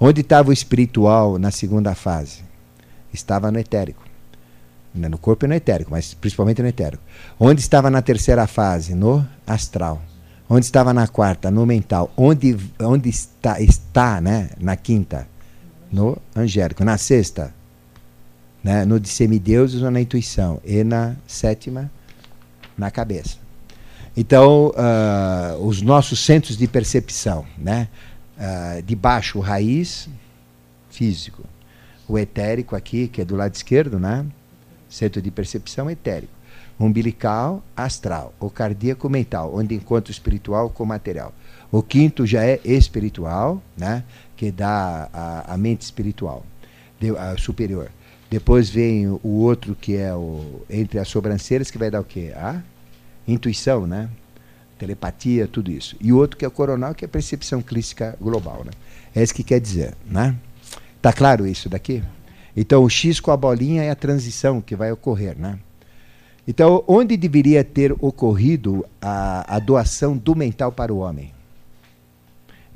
Onde 0.00 0.22
estava 0.22 0.48
o 0.48 0.52
espiritual 0.52 1.38
na 1.38 1.50
segunda 1.50 1.94
fase? 1.94 2.42
Estava 3.12 3.52
no 3.52 3.58
etérico. 3.58 4.02
Né, 4.94 5.10
no 5.10 5.18
corpo 5.18 5.44
e 5.44 5.48
no 5.48 5.52
etérico, 5.52 5.90
mas 5.90 6.14
principalmente 6.14 6.62
no 6.62 6.68
etérico. 6.68 7.02
Onde 7.38 7.60
estava 7.60 7.90
na 7.90 8.00
terceira 8.00 8.46
fase? 8.46 8.94
No 8.94 9.26
astral. 9.46 10.00
Onde 10.48 10.64
estava 10.64 10.94
na 10.94 11.06
quarta? 11.06 11.50
No 11.50 11.66
mental. 11.66 12.10
Onde, 12.16 12.56
onde 12.80 13.10
está, 13.10 13.60
está 13.60 14.18
né? 14.18 14.48
na 14.58 14.74
quinta? 14.74 15.28
No 15.92 16.16
angélico. 16.34 16.82
Na 16.82 16.96
sexta? 16.96 17.52
Né? 18.64 18.86
No 18.86 18.98
de 18.98 19.10
semideuses 19.10 19.82
ou 19.82 19.90
na 19.90 20.00
intuição. 20.00 20.62
E 20.64 20.82
na 20.82 21.14
sétima? 21.26 21.90
Na 22.76 22.90
cabeça. 22.90 23.41
Então, 24.16 24.68
uh, 24.68 25.66
os 25.66 25.80
nossos 25.80 26.20
centros 26.20 26.56
de 26.56 26.66
percepção, 26.68 27.46
né? 27.56 27.88
Uh, 28.36 28.82
de 28.82 28.94
baixo, 28.94 29.40
raiz 29.40 30.08
físico. 30.90 31.44
O 32.06 32.18
etérico 32.18 32.76
aqui, 32.76 33.08
que 33.08 33.22
é 33.22 33.24
do 33.24 33.36
lado 33.36 33.54
esquerdo, 33.54 33.98
né? 33.98 34.26
Centro 34.88 35.22
de 35.22 35.30
percepção 35.30 35.90
etérico. 35.90 36.32
Umbilical, 36.78 37.62
astral. 37.74 38.34
O 38.38 38.50
cardíaco, 38.50 39.08
mental, 39.08 39.54
onde 39.54 39.74
encontra 39.74 40.10
o 40.10 40.12
espiritual 40.12 40.68
com 40.68 40.84
material. 40.84 41.32
O 41.70 41.82
quinto 41.82 42.26
já 42.26 42.44
é 42.44 42.60
espiritual, 42.64 43.62
né? 43.76 44.04
Que 44.36 44.50
dá 44.50 45.08
a, 45.10 45.54
a 45.54 45.56
mente 45.56 45.82
espiritual, 45.82 46.44
de, 47.00 47.16
a 47.16 47.38
superior. 47.38 47.90
Depois 48.28 48.68
vem 48.68 49.08
o 49.08 49.20
outro 49.22 49.74
que 49.74 49.96
é 49.96 50.14
o 50.14 50.62
entre 50.68 50.98
as 50.98 51.08
sobrancelhas, 51.08 51.70
que 51.70 51.78
vai 51.78 51.90
dar 51.90 52.00
o 52.00 52.04
quê? 52.04 52.32
A 52.34 52.60
intuição, 53.26 53.86
né? 53.86 54.08
telepatia, 54.82 55.46
tudo 55.46 55.70
isso. 55.70 55.96
E 56.00 56.12
o 56.12 56.18
outro 56.18 56.36
que 56.36 56.44
é 56.44 56.48
o 56.48 56.50
coronal, 56.50 56.92
que 56.92 57.04
é 57.04 57.06
a 57.06 57.08
percepção 57.08 57.62
crística 57.62 58.16
global. 58.20 58.64
Né? 58.64 58.72
É 59.14 59.22
isso 59.22 59.32
que 59.32 59.44
quer 59.44 59.60
dizer. 59.60 59.94
Né? 60.04 60.34
Tá 61.00 61.12
claro 61.12 61.46
isso 61.46 61.68
daqui? 61.68 62.02
Então, 62.56 62.82
o 62.82 62.90
X 62.90 63.20
com 63.20 63.30
a 63.30 63.36
bolinha 63.36 63.84
é 63.84 63.90
a 63.90 63.94
transição 63.94 64.60
que 64.60 64.74
vai 64.74 64.90
ocorrer. 64.90 65.38
Né? 65.38 65.56
Então, 66.48 66.82
onde 66.88 67.16
deveria 67.16 67.62
ter 67.62 67.92
ocorrido 68.00 68.84
a, 69.00 69.56
a 69.56 69.58
doação 69.60 70.16
do 70.16 70.34
mental 70.34 70.72
para 70.72 70.92
o 70.92 70.98
homem? 70.98 71.32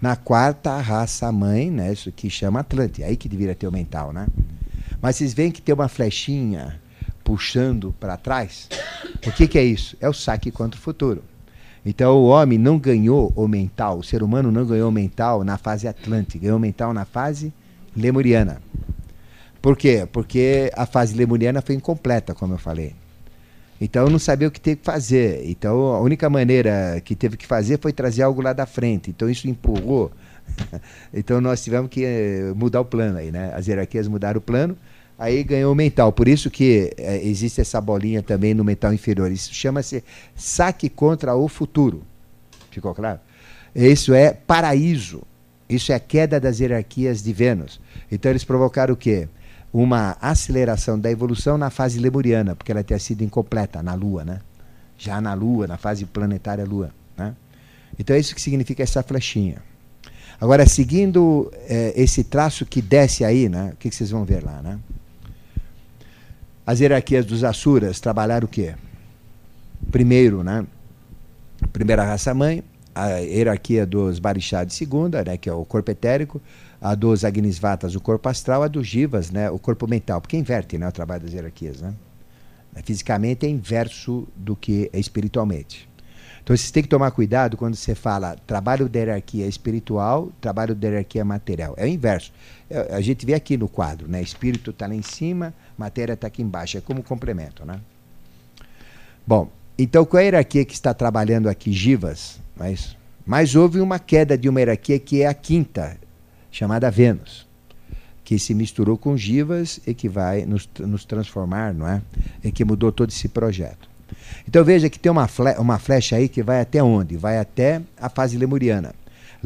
Na 0.01 0.15
quarta 0.15 0.79
raça 0.79 1.33
mãe, 1.33 1.71
né? 1.71 1.93
isso 1.93 2.13
que 2.13 2.31
chama 2.31 2.61
Atlante. 2.61 3.03
É 3.03 3.07
aí 3.07 3.17
que 3.17 3.29
deveria 3.29 3.55
ter 3.55 3.67
o 3.67 3.73
mental. 3.73 4.13
Né? 4.13 4.29
Mas 5.03 5.17
vocês 5.17 5.35
veem 5.35 5.51
que 5.51 5.61
tem 5.61 5.75
uma 5.75 5.89
flechinha 5.89 6.81
puxando 7.27 7.93
para 7.99 8.17
trás? 8.17 8.69
O 9.27 9.33
que, 9.33 9.49
que 9.49 9.59
é 9.59 9.65
isso? 9.65 9.97
É 10.01 10.09
o 10.09 10.13
saque 10.13 10.53
contra 10.53 10.79
o 10.79 10.83
futuro. 10.83 11.25
Então 11.85 12.17
o 12.17 12.29
homem 12.29 12.57
não 12.57 12.79
ganhou 12.79 13.33
o 13.35 13.49
mental, 13.49 13.99
o 13.99 14.05
ser 14.05 14.23
humano 14.23 14.53
não 14.53 14.65
ganhou 14.65 14.89
o 14.89 14.93
mental 14.93 15.43
na 15.43 15.59
fase 15.59 15.89
atlântica, 15.89 16.39
ganhou 16.39 16.57
o 16.57 16.61
mental 16.61 16.95
na 16.95 17.05
fase 17.05 17.53
lemuriana. 17.97 18.63
Por 19.61 19.77
quê? 19.77 20.07
Porque 20.13 20.71
a 20.77 20.87
fase 20.87 21.17
lemuriana 21.17 21.61
foi 21.61 21.75
incompleta, 21.75 22.33
como 22.33 22.55
eu 22.55 22.59
falei. 22.59 22.95
Então 23.81 24.09
não 24.09 24.21
sabia 24.21 24.47
o 24.47 24.51
que 24.51 24.61
teve 24.61 24.77
que 24.77 24.85
fazer. 24.85 25.43
Então 25.51 25.95
a 25.95 26.01
única 26.01 26.31
maneira 26.31 27.01
que 27.05 27.17
teve 27.17 27.37
que 27.37 27.47
fazer 27.47 27.81
foi 27.81 27.93
trazer 27.93 28.23
algo 28.23 28.41
lá 28.41 28.53
da 28.53 28.67
frente. 28.67 29.11
Então 29.11 29.29
isso 29.29 29.49
empurrou. 29.49 30.13
então 31.13 31.41
nós 31.41 31.63
tivemos 31.63 31.91
que 31.91 32.05
eh, 32.05 32.53
mudar 32.55 32.81
o 32.81 32.85
plano 32.85 33.19
aí, 33.19 33.33
né? 33.33 33.53
As 33.53 33.67
hierarquias 33.67 34.07
mudaram 34.07 34.39
o 34.39 34.41
plano 34.41 34.79
aí 35.19 35.43
ganhou 35.43 35.73
o 35.73 35.77
mental. 35.77 36.13
Por 36.13 36.29
isso 36.29 36.51
que 36.51 36.93
é, 36.97 37.25
existe 37.27 37.61
essa 37.61 37.81
bolinha 37.81 38.23
também 38.23 38.55
no 38.55 38.65
mental 38.65 38.93
inferior. 38.93 39.31
Isso 39.31 39.53
chama-se 39.53 40.03
saque 40.35 40.89
contra 40.89 41.35
o 41.35 41.49
futuro. 41.49 42.03
Ficou 42.71 42.95
claro? 42.95 43.21
Isso 43.75 44.15
é 44.15 44.33
paraíso. 44.33 45.23
Isso 45.69 45.93
é 45.93 45.95
a 45.95 46.01
queda 46.01 46.39
das 46.39 46.61
hierarquias 46.61 47.23
de 47.23 47.33
Vênus. 47.33 47.81
Então 48.11 48.31
eles 48.31 48.45
provocaram 48.45 48.95
o 48.95 48.97
quê? 48.97 49.29
Uma 49.73 50.17
aceleração 50.21 50.99
da 50.99 51.11
evolução 51.11 51.59
na 51.59 51.71
fase 51.71 51.99
lemuriana, 51.99 52.55
porque 52.55 52.71
ela 52.71 52.85
tinha 52.85 52.99
sido 52.99 53.23
incompleta 53.23 53.83
na 53.83 53.95
Lua, 53.95 54.25
né? 54.25 54.41
Já 54.97 55.21
na 55.21 55.35
Lua, 55.35 55.67
na 55.67 55.77
fase 55.77 56.07
planetária 56.07 56.65
Lua. 56.65 56.91
Né? 57.17 57.35
Então 57.99 58.15
é 58.15 58.19
isso 58.19 58.35
que 58.35 58.41
significa 58.41 58.83
essa 58.83 59.03
flechinha. 59.03 59.63
Agora, 60.41 60.67
seguindo 60.67 61.51
é, 61.69 61.93
esse 61.97 62.23
traço 62.23 62.65
que 62.65 62.81
desce 62.83 63.25
aí, 63.25 63.49
né? 63.49 63.71
o 63.73 63.77
que, 63.77 63.89
que 63.89 63.95
vocês 63.95 64.11
vão 64.11 64.25
ver 64.25 64.45
lá? 64.45 64.61
Né? 64.63 64.79
As 66.67 66.81
hierarquias 66.81 67.25
dos 67.25 67.45
Asuras 67.45 68.01
trabalharam 68.01 68.47
o 68.47 68.49
quê? 68.49 68.75
Primeiro, 69.93 70.43
né? 70.43 70.67
Primeira 71.73 72.03
raça 72.03 72.35
mãe, 72.35 72.65
a 72.93 73.19
hierarquia 73.19 73.87
dos 73.87 74.19
barixás 74.19 74.67
de 74.67 74.75
segunda, 74.75 75.23
né, 75.23 75.37
que 75.37 75.49
é 75.49 75.53
o 75.53 75.65
corpo 75.65 75.91
etérico, 75.91 76.41
a 76.81 76.95
dos 76.95 77.25
agnisvatas, 77.25 77.95
o 77.95 78.01
corpo 78.01 78.29
astral, 78.29 78.63
a 78.63 78.69
dos 78.69 78.87
jivas, 78.87 79.31
né, 79.31 79.51
o 79.51 79.59
corpo 79.59 79.87
mental, 79.87 80.21
porque 80.21 80.37
inverte 80.37 80.77
né, 80.77 80.89
o 80.89 80.93
trabalho 80.93 81.23
das 81.23 81.33
hierarquias. 81.33 81.81
Né? 81.81 81.95
Fisicamente 82.85 83.47
é 83.47 83.49
inverso 83.49 84.27
do 84.35 84.57
que 84.57 84.91
é 84.93 84.99
espiritualmente. 84.99 85.89
Então 86.43 86.57
você 86.57 86.73
tem 86.73 86.83
que 86.83 86.89
tomar 86.89 87.11
cuidado 87.11 87.57
quando 87.57 87.75
você 87.75 87.95
fala 87.95 88.37
trabalho 88.47 88.89
da 88.89 88.99
hierarquia 88.99 89.47
espiritual, 89.47 90.31
trabalho 90.41 90.75
da 90.75 90.89
hierarquia 90.89 91.25
material. 91.25 91.75
É 91.77 91.85
o 91.85 91.89
inverso. 91.89 92.33
É, 92.69 92.95
a 92.95 93.01
gente 93.01 93.25
vê 93.25 93.35
aqui 93.35 93.57
no 93.57 93.69
quadro, 93.69 94.09
né? 94.09 94.21
Espírito 94.21 94.71
está 94.71 94.87
lá 94.87 94.95
em 94.95 95.03
cima, 95.03 95.55
matéria 95.79 96.15
está 96.15 96.27
aqui 96.27 96.43
embaixo. 96.43 96.77
É 96.79 96.81
como 96.81 97.03
complemento, 97.03 97.65
né? 97.65 97.81
Bom, 99.27 99.51
então 99.79 100.05
qual 100.05 100.21
é 100.21 100.23
a 100.23 100.27
hierarquia 100.27 100.65
que 100.65 100.75
está 100.75 100.95
trabalhando 100.95 101.49
aqui? 101.49 101.73
Jivas, 101.73 102.41
mas, 102.57 102.97
mas 103.25 103.55
houve 103.55 103.81
uma 103.81 103.99
queda 103.99 104.37
de 104.37 104.49
uma 104.49 104.61
hierarquia 104.61 104.99
que 104.99 105.23
é 105.23 105.27
a 105.27 105.35
quinta, 105.35 105.97
chamada 106.51 106.91
Vênus, 106.91 107.47
que 108.25 108.39
se 108.39 108.55
misturou 108.55 108.97
com 108.97 109.17
Givas 109.17 109.81
e 109.87 109.95
que 109.95 110.09
vai 110.09 110.45
nos, 110.45 110.69
nos 110.81 111.05
transformar, 111.05 111.75
não 111.75 111.87
é? 111.87 112.03
E 112.43 112.51
que 112.51 112.65
mudou 112.65 112.91
todo 112.91 113.11
esse 113.11 113.29
projeto. 113.29 113.89
Então 114.49 114.65
veja 114.65 114.89
que 114.89 114.99
tem 114.99 115.11
uma, 115.11 115.29
uma 115.59 115.79
flecha 115.79 116.17
aí 116.17 116.29
que 116.29 116.43
vai 116.43 116.61
até 116.61 116.83
onde? 116.83 117.17
Vai 117.17 117.39
até 117.39 117.83
a 118.01 118.09
fase 118.09 118.37
lemuriana. 118.37 118.95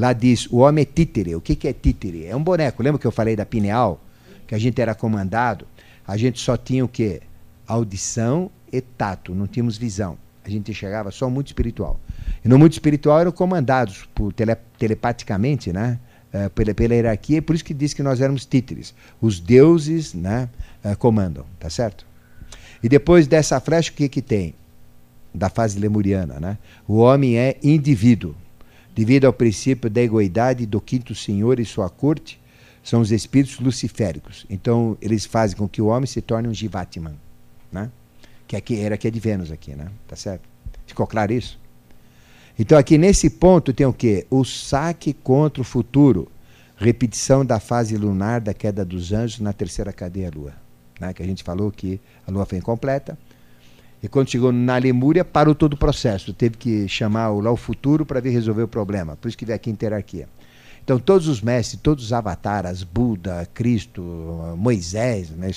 Lá 0.00 0.14
diz: 0.14 0.46
o 0.50 0.56
homem 0.60 0.80
é 0.80 0.84
títere. 0.86 1.34
O 1.34 1.42
que, 1.42 1.54
que 1.54 1.68
é 1.68 1.74
títere? 1.74 2.24
É 2.24 2.34
um 2.34 2.42
boneco. 2.42 2.82
Lembra 2.82 2.98
que 2.98 3.06
eu 3.06 3.12
falei 3.12 3.36
da 3.36 3.44
pineal? 3.44 4.00
Que 4.46 4.54
a 4.54 4.58
gente 4.58 4.80
era 4.80 4.94
comandado? 4.94 5.66
A 6.08 6.16
gente 6.16 6.40
só 6.40 6.56
tinha 6.56 6.82
o 6.82 6.88
quê? 6.88 7.20
Audição 7.66 8.50
e 8.72 8.80
tato, 8.80 9.34
não 9.34 9.46
tínhamos 9.46 9.76
visão. 9.76 10.16
A 10.42 10.48
gente 10.48 10.70
enxergava 10.70 11.10
só 11.10 11.26
o 11.26 11.30
mundo 11.30 11.48
espiritual. 11.48 12.00
E 12.42 12.48
no 12.48 12.58
mundo 12.58 12.72
espiritual 12.72 13.20
eram 13.20 13.30
comandados 13.30 14.08
por 14.14 14.32
tele, 14.32 14.56
telepaticamente, 14.78 15.70
né? 15.70 15.98
Uh, 16.32 16.48
pela, 16.48 16.72
pela 16.72 16.94
hierarquia, 16.94 17.42
por 17.42 17.54
isso 17.54 17.64
que 17.64 17.74
diz 17.74 17.92
que 17.92 18.02
nós 18.02 18.22
éramos 18.22 18.46
títeres. 18.46 18.94
Os 19.20 19.38
deuses 19.38 20.14
né, 20.14 20.48
uh, 20.82 20.96
comandam, 20.96 21.44
tá 21.58 21.68
certo? 21.68 22.06
E 22.82 22.88
depois 22.88 23.26
dessa 23.26 23.60
flecha, 23.60 23.90
o 23.90 23.94
que, 23.94 24.08
que 24.08 24.22
tem? 24.22 24.54
Da 25.34 25.50
fase 25.50 25.78
lemuriana, 25.78 26.40
né? 26.40 26.56
O 26.88 26.98
homem 26.98 27.36
é 27.36 27.58
indivíduo. 27.62 28.34
Devido 28.94 29.26
ao 29.26 29.32
princípio 29.32 29.88
da 29.88 30.00
egoidade 30.00 30.66
do 30.66 30.80
quinto 30.80 31.14
senhor 31.14 31.60
e 31.60 31.64
sua 31.64 31.88
corte, 31.88 32.40
são 32.82 33.00
os 33.00 33.12
espíritos 33.12 33.58
luciféricos. 33.58 34.46
Então, 34.48 34.96
eles 35.00 35.24
fazem 35.24 35.56
com 35.56 35.68
que 35.68 35.82
o 35.82 35.86
homem 35.86 36.06
se 36.06 36.20
torne 36.20 36.48
um 36.48 36.54
Jivatman, 36.54 37.14
né? 37.70 37.90
Que 38.46 38.56
aqui, 38.56 38.78
era 38.80 38.96
aqui 38.96 39.06
é 39.06 39.10
de 39.10 39.20
Vênus 39.20 39.52
aqui, 39.52 39.74
né? 39.74 39.88
Tá 40.08 40.16
certo? 40.16 40.42
Ficou 40.86 41.06
claro 41.06 41.32
isso? 41.32 41.58
Então 42.58 42.76
aqui 42.76 42.98
nesse 42.98 43.30
ponto 43.30 43.72
tem 43.72 43.86
o 43.86 43.92
quê? 43.92 44.26
O 44.28 44.44
saque 44.44 45.14
contra 45.14 45.62
o 45.62 45.64
futuro. 45.64 46.28
Repetição 46.76 47.42
da 47.44 47.60
fase 47.60 47.96
lunar 47.96 48.40
da 48.40 48.52
queda 48.52 48.84
dos 48.84 49.12
anjos 49.12 49.38
na 49.40 49.52
terceira 49.52 49.92
cadeia 49.92 50.30
lua. 50.34 50.52
Né? 50.98 51.14
Que 51.14 51.22
a 51.22 51.26
gente 51.26 51.42
falou 51.42 51.70
que 51.70 52.00
a 52.26 52.30
lua 52.30 52.44
foi 52.44 52.58
incompleta. 52.58 53.18
E 54.02 54.08
quando 54.08 54.30
chegou 54.30 54.50
na 54.50 54.76
Lemúria, 54.78 55.24
parou 55.24 55.54
todo 55.54 55.74
o 55.74 55.76
processo. 55.76 56.32
Teve 56.32 56.56
que 56.56 56.88
chamar 56.88 57.30
o, 57.30 57.40
lá 57.40 57.50
o 57.50 57.56
futuro 57.56 58.06
para 58.06 58.20
vir 58.20 58.30
resolver 58.30 58.62
o 58.62 58.68
problema. 58.68 59.16
Por 59.16 59.28
isso 59.28 59.36
que 59.36 59.44
veio 59.44 59.56
aqui 59.56 59.70
interarquia. 59.70 60.28
Então 60.82 60.98
todos 60.98 61.28
os 61.28 61.42
mestres, 61.42 61.80
todos 61.80 62.04
os 62.04 62.12
avataras, 62.12 62.82
Buda, 62.82 63.46
Cristo, 63.52 64.02
Moisés, 64.56 65.30
né? 65.30 65.50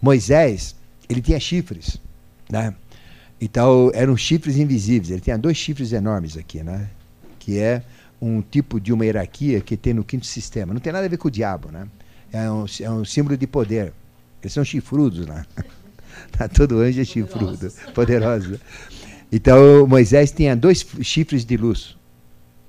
Moisés, 0.00 0.76
ele 1.08 1.22
tinha 1.22 1.40
chifres, 1.40 1.98
né? 2.50 2.74
Então, 3.42 3.90
eram 3.92 4.16
chifres 4.16 4.56
invisíveis. 4.56 5.10
Ele 5.10 5.20
tinha 5.20 5.36
dois 5.36 5.56
chifres 5.56 5.92
enormes 5.92 6.36
aqui, 6.36 6.62
né? 6.62 6.88
Que 7.40 7.58
é 7.58 7.82
um 8.20 8.40
tipo 8.40 8.80
de 8.80 8.92
uma 8.92 9.04
hierarquia 9.04 9.60
que 9.60 9.76
tem 9.76 9.92
no 9.92 10.04
quinto 10.04 10.26
sistema. 10.26 10.72
Não 10.72 10.80
tem 10.80 10.92
nada 10.92 11.06
a 11.06 11.08
ver 11.08 11.16
com 11.16 11.26
o 11.26 11.30
diabo, 11.30 11.68
né? 11.72 11.88
É 12.32 12.48
um, 12.48 12.64
é 12.80 12.88
um 12.88 13.04
símbolo 13.04 13.36
de 13.36 13.48
poder. 13.48 13.92
Eles 14.40 14.52
são 14.52 14.64
chifrudos 14.64 15.26
lá. 15.26 15.44
Né? 15.56 15.64
Todo 16.54 16.80
anjo 16.80 17.00
é 17.00 17.04
chifrudo, 17.04 17.72
poderoso. 17.94 18.58
Então, 19.30 19.86
Moisés 19.86 20.30
tinha 20.30 20.54
dois 20.54 20.86
chifres 21.00 21.44
de 21.44 21.56
luz. 21.56 21.96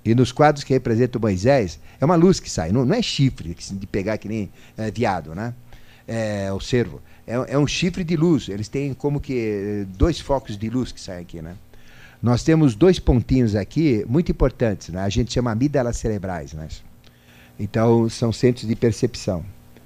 E 0.06 0.14
nos 0.14 0.32
quadros 0.32 0.64
que 0.64 0.74
representam 0.74 1.20
Moisés, 1.20 1.80
é 2.00 2.06
uma 2.06 2.16
luz 2.16 2.40
que 2.40 2.50
sai. 2.50 2.72
Não, 2.72 2.86
não 2.86 2.96
é 2.96 3.02
chifre 3.02 3.56
de 3.56 3.88
pegar 3.88 4.18
que 4.18 4.28
nem 4.28 4.50
é, 4.78 4.92
viado, 4.92 5.34
né? 5.34 5.54
É 6.08 6.52
o 6.52 6.60
cervo 6.60 7.02
é, 7.28 7.54
é 7.54 7.58
um 7.58 7.68
chifre 7.68 8.04
de 8.04 8.16
luz. 8.16 8.50
Eles 8.50 8.68
têm 8.68 8.94
como 8.94 9.20
que 9.20 9.34
eh, 9.34 9.86
dois 9.98 10.20
focos 10.20 10.58
de 10.58 10.70
luz 10.70 10.92
que 10.92 11.00
saem 11.00 11.22
aqui, 11.22 11.42
né? 11.42 11.56
Nós 12.22 12.44
temos 12.44 12.76
dois 12.76 13.00
pontinhos 13.00 13.56
aqui 13.56 14.06
muito 14.08 14.32
importantes, 14.32 14.90
né? 14.90 15.02
A 15.02 15.10
gente 15.10 15.34
chama 15.34 15.52
amígdalas 15.52 15.98
cerebrais, 15.98 16.54
né? 16.54 16.68
Então 17.60 18.10
são 18.10 18.32
centros 18.32 18.68
de 18.68 18.76
percepção, 18.76 19.44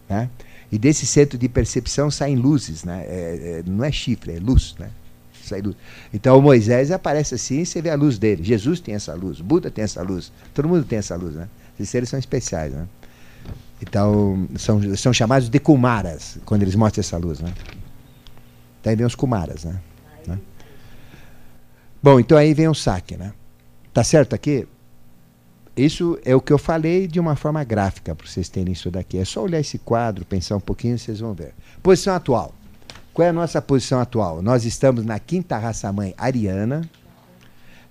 né? 0.09 0.29
E 0.71 0.77
desse 0.77 1.05
centro 1.05 1.37
de 1.37 1.47
percepção 1.47 2.11
saem 2.11 2.35
luzes, 2.35 2.83
né? 2.83 3.05
É, 3.07 3.59
é, 3.59 3.63
não 3.65 3.83
é 3.83 3.91
chifre, 3.91 4.33
é 4.35 4.39
luz, 4.39 4.75
né? 4.77 4.89
Sai 5.43 5.61
luz. 5.61 5.75
Então 6.13 6.41
Moisés 6.41 6.91
aparece 6.91 7.35
assim, 7.35 7.61
e 7.61 7.65
você 7.65 7.81
vê 7.81 7.89
a 7.89 7.95
luz 7.95 8.17
dele. 8.17 8.43
Jesus 8.43 8.79
tem 8.81 8.95
essa 8.95 9.13
luz, 9.13 9.39
Buda 9.39 9.71
tem 9.71 9.83
essa 9.83 10.01
luz, 10.01 10.31
todo 10.53 10.67
mundo 10.67 10.83
tem 10.83 10.99
essa 10.99 11.15
luz, 11.15 11.35
né? 11.35 11.47
Esses 11.75 11.89
seres 11.89 12.09
são 12.09 12.19
especiais, 12.19 12.73
né? 12.73 12.87
Então, 13.81 14.47
são, 14.57 14.95
são 14.95 15.13
chamados 15.13 15.49
de 15.49 15.59
Kumaras, 15.59 16.37
quando 16.45 16.63
eles 16.63 16.75
mostram 16.75 17.01
essa 17.01 17.17
luz. 17.17 17.39
Né? 17.39 17.53
Daí 18.83 18.95
vem 18.95 19.05
os 19.05 19.15
Kumaras. 19.15 19.65
Né? 19.65 19.79
né? 20.25 20.39
Bom, 22.01 22.19
então 22.19 22.37
aí 22.37 22.53
vem 22.53 22.67
o 22.67 22.73
saque. 22.73 23.15
Né? 23.15 23.31
Tá 23.93 24.03
certo 24.03 24.33
aqui? 24.33 24.67
Isso 25.77 26.17
é 26.25 26.35
o 26.35 26.41
que 26.41 26.51
eu 26.51 26.57
falei 26.57 27.07
de 27.07 27.19
uma 27.19 27.35
forma 27.35 27.63
gráfica, 27.63 28.15
para 28.15 28.25
vocês 28.25 28.49
terem 28.49 28.73
isso 28.73 28.89
daqui. 28.89 29.19
É 29.19 29.23
só 29.23 29.43
olhar 29.43 29.59
esse 29.59 29.77
quadro, 29.77 30.25
pensar 30.25 30.55
um 30.55 30.59
pouquinho, 30.59 30.97
vocês 30.97 31.19
vão 31.19 31.35
ver. 31.35 31.53
Posição 31.83 32.15
atual. 32.15 32.53
Qual 33.13 33.25
é 33.25 33.29
a 33.29 33.33
nossa 33.33 33.61
posição 33.61 33.99
atual? 33.99 34.41
Nós 34.41 34.65
estamos 34.65 35.05
na 35.05 35.19
quinta 35.19 35.55
raça-mãe 35.57 36.15
ariana, 36.17 36.81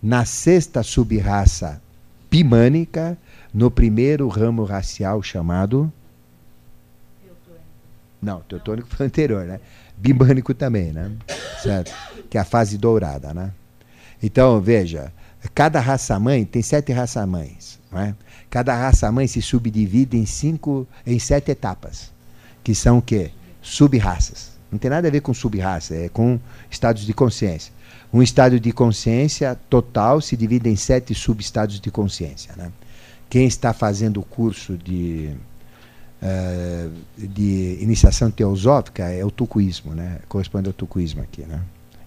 na 0.03 0.25
sexta 0.25 0.83
subraça 0.83 1.81
pimânica 2.29 3.17
no 3.55 3.71
primeiro 3.71 4.29
ramo 4.29 4.65
racial 4.65 5.23
chamado. 5.23 5.91
Teutônico. 7.23 7.65
Não, 8.21 8.41
teutônico 8.41 8.89
foi 8.89 9.07
anterior, 9.07 9.45
né? 9.47 9.61
Bimânico 9.97 10.53
também, 10.53 10.93
né? 10.93 11.13
Certo? 11.63 11.93
Que 12.29 12.37
é 12.37 12.41
a 12.41 12.45
fase 12.45 12.77
dourada, 12.77 13.33
né? 13.33 13.53
Então, 14.23 14.61
veja, 14.61 15.13
cada 15.55 15.81
raça-mãe 15.81 16.45
tem 16.45 16.63
sete 16.63 16.93
raça-mães. 16.93 17.76
Né? 17.97 18.15
Cada 18.51 18.75
raça-mãe 18.77 19.27
se 19.27 19.41
subdivide 19.41 20.17
em 20.17 20.27
cinco, 20.27 20.87
em 21.07 21.19
sete 21.19 21.51
etapas, 21.51 22.13
que 22.63 22.75
são 22.75 22.99
o 22.99 23.03
quê? 23.03 23.31
Sub-raças. 23.63 24.53
Não 24.71 24.79
tem 24.79 24.91
nada 24.91 25.09
a 25.09 25.11
ver 25.11 25.21
com 25.21 25.33
sub-raça, 25.33 25.95
é 25.95 26.09
com 26.09 26.39
estados 26.71 27.07
de 27.07 27.15
consciência. 27.15 27.73
Um 28.13 28.23
estado 28.23 28.61
de 28.61 28.73
consciência 28.73 29.59
total 29.71 30.21
se 30.21 30.37
divide 30.37 30.69
em 30.69 30.77
sete 30.77 31.15
subestados 31.15 31.81
de 31.81 31.91
consciência. 31.91 32.55
Né? 32.57 32.71
Quem 33.31 33.47
está 33.47 33.73
fazendo 33.73 34.21
o 34.21 34.23
curso 34.23 34.77
de, 34.77 35.31
uh, 36.23 36.93
de 37.17 37.79
iniciação 37.81 38.31
teosófica 38.31 39.05
é 39.05 39.25
o 39.25 39.31
tucuísmo, 39.31 39.95
né? 39.95 40.21
corresponde 40.29 40.69
ao 40.69 40.73
tucuísmo 40.73 41.23
aqui, 41.23 41.43
né? 41.43 41.61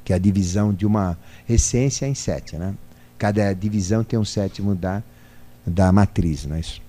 que 0.04 0.14
é 0.14 0.16
a 0.16 0.20
divisão 0.20 0.74
de 0.74 0.86
uma 0.86 1.18
essência 1.48 2.06
em 2.06 2.16
sete. 2.16 2.56
Né? 2.56 2.76
Cada 3.18 3.54
divisão 3.54 4.04
tem 4.04 4.18
um 4.18 4.26
sétimo 4.26 4.76
da, 4.76 5.04
da 5.70 5.92
matriz. 5.92 6.46
Não 6.46 6.56
é 6.56 6.60
isso? 6.60 6.82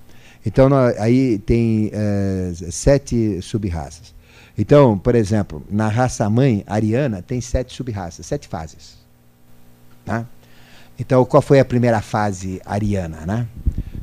Então, 0.45 0.67
nós, 0.67 0.97
aí 0.99 1.37
tem 1.39 1.87
uh, 1.93 2.71
sete 2.71 3.41
sub-raças. 3.41 4.13
Então, 4.57 4.97
por 4.97 5.15
exemplo, 5.15 5.63
na 5.69 5.87
raça 5.87 6.29
mãe 6.29 6.63
ariana 6.67 7.21
tem 7.21 7.39
sete 7.39 7.73
sub-raças, 7.73 8.25
sete 8.25 8.47
fases. 8.47 8.97
Tá? 10.05 10.25
Então, 10.99 11.23
qual 11.25 11.41
foi 11.41 11.59
a 11.59 11.65
primeira 11.65 12.01
fase 12.01 12.61
ariana? 12.65 13.25
Né? 13.25 13.47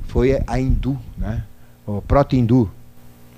foi 0.09 0.43
a 0.47 0.59
hindu, 0.59 0.99
né? 1.17 1.45
o 1.87 2.03
proto-hindu, 2.03 2.69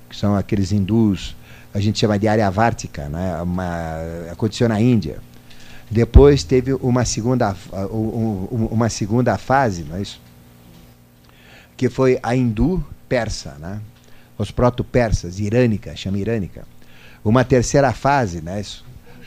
que 0.09 0.15
são 0.15 0.35
aqueles 0.35 0.71
hindus, 0.71 1.35
a 1.73 1.79
gente 1.79 1.99
chama 1.99 2.17
de 2.17 2.27
área 2.27 2.49
vártica, 2.49 3.07
né? 3.07 3.41
uma, 3.41 3.97
aconteceu 4.31 4.67
na 4.67 4.81
Índia. 4.81 5.19
Depois 5.89 6.43
teve 6.43 6.73
uma 6.73 7.03
segunda, 7.03 7.55
uma 7.91 8.89
segunda 8.89 9.37
fase, 9.37 9.83
não 9.83 9.97
é 9.97 10.01
isso? 10.01 10.21
Que 11.81 11.89
foi 11.89 12.19
a 12.21 12.35
hindu 12.35 12.85
persa, 13.09 13.55
né? 13.59 13.81
os 14.37 14.51
proto-persas, 14.51 15.39
irânica, 15.39 15.95
chama 15.95 16.19
irânica. 16.19 16.63
Uma 17.25 17.43
terceira 17.43 17.91
fase, 17.91 18.39
né? 18.39 18.63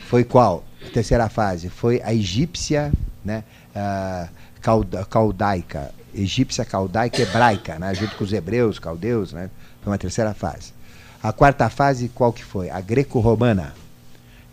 foi 0.07 0.23
qual? 0.23 0.63
A 0.87 0.89
terceira 0.89 1.27
fase 1.27 1.67
foi 1.67 2.01
a 2.01 2.13
egípcia, 2.13 2.93
né? 3.25 3.43
Uh, 3.75 5.05
caudaica, 5.09 5.91
egípcia, 6.13 6.63
caldaica 6.63 7.21
hebraica, 7.21 7.77
né? 7.77 7.93
junto 7.93 8.15
com 8.15 8.23
os 8.23 8.31
hebreus, 8.31 8.79
caldeus, 8.79 9.33
né? 9.33 9.49
foi 9.81 9.91
uma 9.91 9.97
terceira 9.97 10.33
fase. 10.33 10.71
A 11.21 11.33
quarta 11.33 11.69
fase, 11.69 12.07
qual 12.07 12.31
que 12.31 12.45
foi? 12.45 12.69
A 12.69 12.79
greco-romana. 12.79 13.73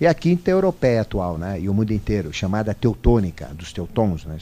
E 0.01 0.09
a 0.09 0.13
quinta 0.13 0.51
europeia 0.51 1.03
atual, 1.03 1.39
né? 1.39 1.61
e 1.61 1.69
o 1.69 1.73
mundo 1.73 1.93
inteiro, 1.93 2.33
chamada 2.33 2.75
teutônica, 2.75 3.47
dos 3.55 3.73
teutons, 3.73 4.25
né? 4.25 4.39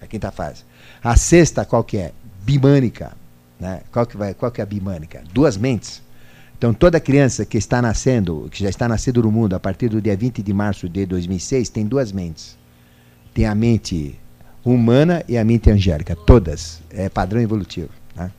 É 0.00 0.06
a 0.06 0.08
quinta 0.08 0.32
fase. 0.32 0.64
A 1.04 1.14
sexta, 1.14 1.64
qual 1.64 1.84
que 1.84 1.98
é? 1.98 2.12
Bimânica. 2.46 3.16
Né? 3.58 3.80
Qual, 3.90 4.06
que 4.06 4.16
vai, 4.16 4.32
qual 4.34 4.52
que 4.52 4.60
é 4.60 4.62
a 4.62 4.66
bimânica? 4.66 5.24
Duas 5.32 5.56
mentes. 5.56 6.00
Então, 6.56 6.72
toda 6.72 7.00
criança 7.00 7.44
que 7.44 7.58
está 7.58 7.82
nascendo, 7.82 8.48
que 8.50 8.62
já 8.62 8.70
está 8.70 8.88
nascendo 8.88 9.22
no 9.22 9.32
mundo 9.32 9.54
a 9.54 9.60
partir 9.60 9.88
do 9.88 10.00
dia 10.00 10.16
20 10.16 10.42
de 10.42 10.52
março 10.52 10.88
de 10.88 11.04
2006, 11.04 11.68
tem 11.68 11.84
duas 11.84 12.12
mentes. 12.12 12.56
Tem 13.34 13.46
a 13.46 13.54
mente 13.54 14.18
humana 14.64 15.24
e 15.28 15.36
a 15.36 15.44
mente 15.44 15.70
angélica, 15.70 16.14
todas. 16.14 16.80
É 16.90 17.08
padrão 17.08 17.40
evolutivo. 17.40 17.90
Né? 18.14 18.30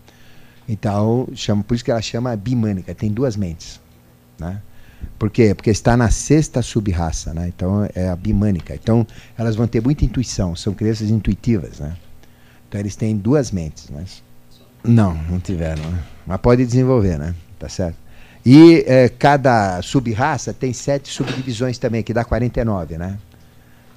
Então, 0.69 1.27
chama, 1.35 1.63
por 1.63 1.75
isso 1.75 1.83
que 1.83 1.91
ela 1.91 2.01
chama 2.01 2.33
bimânica, 2.35 2.95
tem 2.95 3.11
duas 3.11 3.35
mentes. 3.35 3.79
Né? 4.39 4.61
Por 5.19 5.29
quê? 5.29 5.53
Porque 5.53 5.69
está 5.69 5.97
na 5.97 6.09
sexta 6.09 6.61
subraça, 6.61 7.33
né? 7.33 7.47
Então 7.47 7.87
é 7.93 8.09
a 8.09 8.15
bimânica. 8.15 8.73
Então 8.73 9.05
elas 9.37 9.55
vão 9.55 9.67
ter 9.67 9.81
muita 9.81 10.05
intuição, 10.05 10.55
são 10.55 10.73
crianças 10.73 11.09
intuitivas, 11.09 11.79
né? 11.79 11.95
Então 12.67 12.79
eles 12.79 12.95
têm 12.95 13.15
duas 13.15 13.51
mentes, 13.51 13.87
mas 13.89 14.23
não, 14.83 15.13
não 15.13 15.39
tiveram, 15.39 15.83
né? 15.89 16.03
mas 16.25 16.39
pode 16.39 16.65
desenvolver, 16.65 17.17
né? 17.17 17.33
Tá 17.59 17.69
certo? 17.69 17.97
E 18.45 18.83
é, 18.87 19.09
cada 19.09 19.81
subraça 19.81 20.53
tem 20.53 20.71
sete 20.71 21.09
subdivisões 21.09 21.77
também, 21.77 22.03
que 22.03 22.13
dá 22.13 22.23
49, 22.23 22.97
né? 22.97 23.17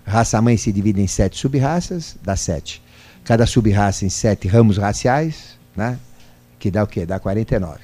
Raça 0.04 0.40
mãe 0.42 0.56
se 0.56 0.72
divide 0.72 1.00
em 1.00 1.06
sete 1.06 1.38
subraças, 1.38 2.16
dá 2.22 2.34
sete. 2.34 2.82
Cada 3.24 3.46
subraça 3.46 4.04
em 4.04 4.08
sete 4.08 4.48
ramos 4.48 4.76
raciais, 4.78 5.56
né? 5.76 5.98
Que 6.58 6.70
dá 6.70 6.82
o 6.82 6.86
quê? 6.86 7.06
Dá 7.06 7.18
49. 7.18 7.78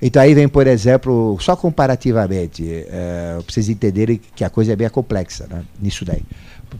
Então 0.00 0.20
aí 0.22 0.34
vem, 0.34 0.48
por 0.48 0.66
exemplo, 0.66 1.36
só 1.40 1.54
comparativamente, 1.54 2.66
é, 2.88 3.34
para 3.36 3.52
vocês 3.52 3.68
entenderem 3.68 4.20
que 4.34 4.44
a 4.44 4.50
coisa 4.50 4.72
é 4.72 4.76
bem 4.76 4.88
complexa 4.88 5.46
né, 5.48 5.62
nisso 5.80 6.04
daí. 6.04 6.22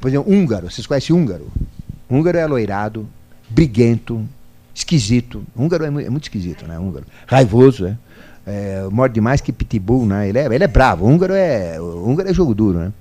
Por 0.01 0.09
exemplo, 0.09 0.33
húngaro, 0.33 0.71
vocês 0.71 0.87
conhecem 0.87 1.15
húngaro? 1.15 1.47
Húngaro 2.11 2.39
é 2.39 2.47
loirado, 2.47 3.09
briguento, 3.53 4.27
esquisito. 4.75 5.45
Húngaro 5.57 5.85
é, 5.85 5.91
muito, 5.91 6.07
é 6.07 6.11
muito 6.11 6.25
esquisito, 6.25 6.67
né? 6.67 6.79
Húngaro. 6.79 7.07
Raivoso, 7.27 7.85
né? 7.85 7.99
É, 8.45 8.83
morde 8.91 9.21
mais 9.21 9.41
que 9.41 9.53
pitbull, 9.53 10.07
né? 10.07 10.29
Ele 10.29 10.39
é, 10.39 10.47
ele 10.47 10.65
é 10.65 10.69
bravo. 10.69 11.07
Húngaro 11.07 11.35
é, 11.35 11.81
húngaro 11.81 12.29
é 12.29 12.35
jogo 12.35 12.55
duro, 12.55 12.79
né? 12.79 12.93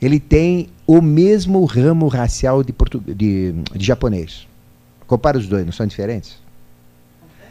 Ele 0.00 0.20
tem 0.20 0.68
o 0.86 1.02
mesmo 1.02 1.64
ramo 1.64 2.06
racial 2.06 2.62
de, 2.62 2.72
portu, 2.72 3.00
de, 3.00 3.52
de 3.74 3.84
japonês. 3.84 4.46
Compara 5.06 5.38
os 5.38 5.46
dois, 5.46 5.64
não 5.64 5.72
são 5.72 5.86
diferentes? 5.86 6.38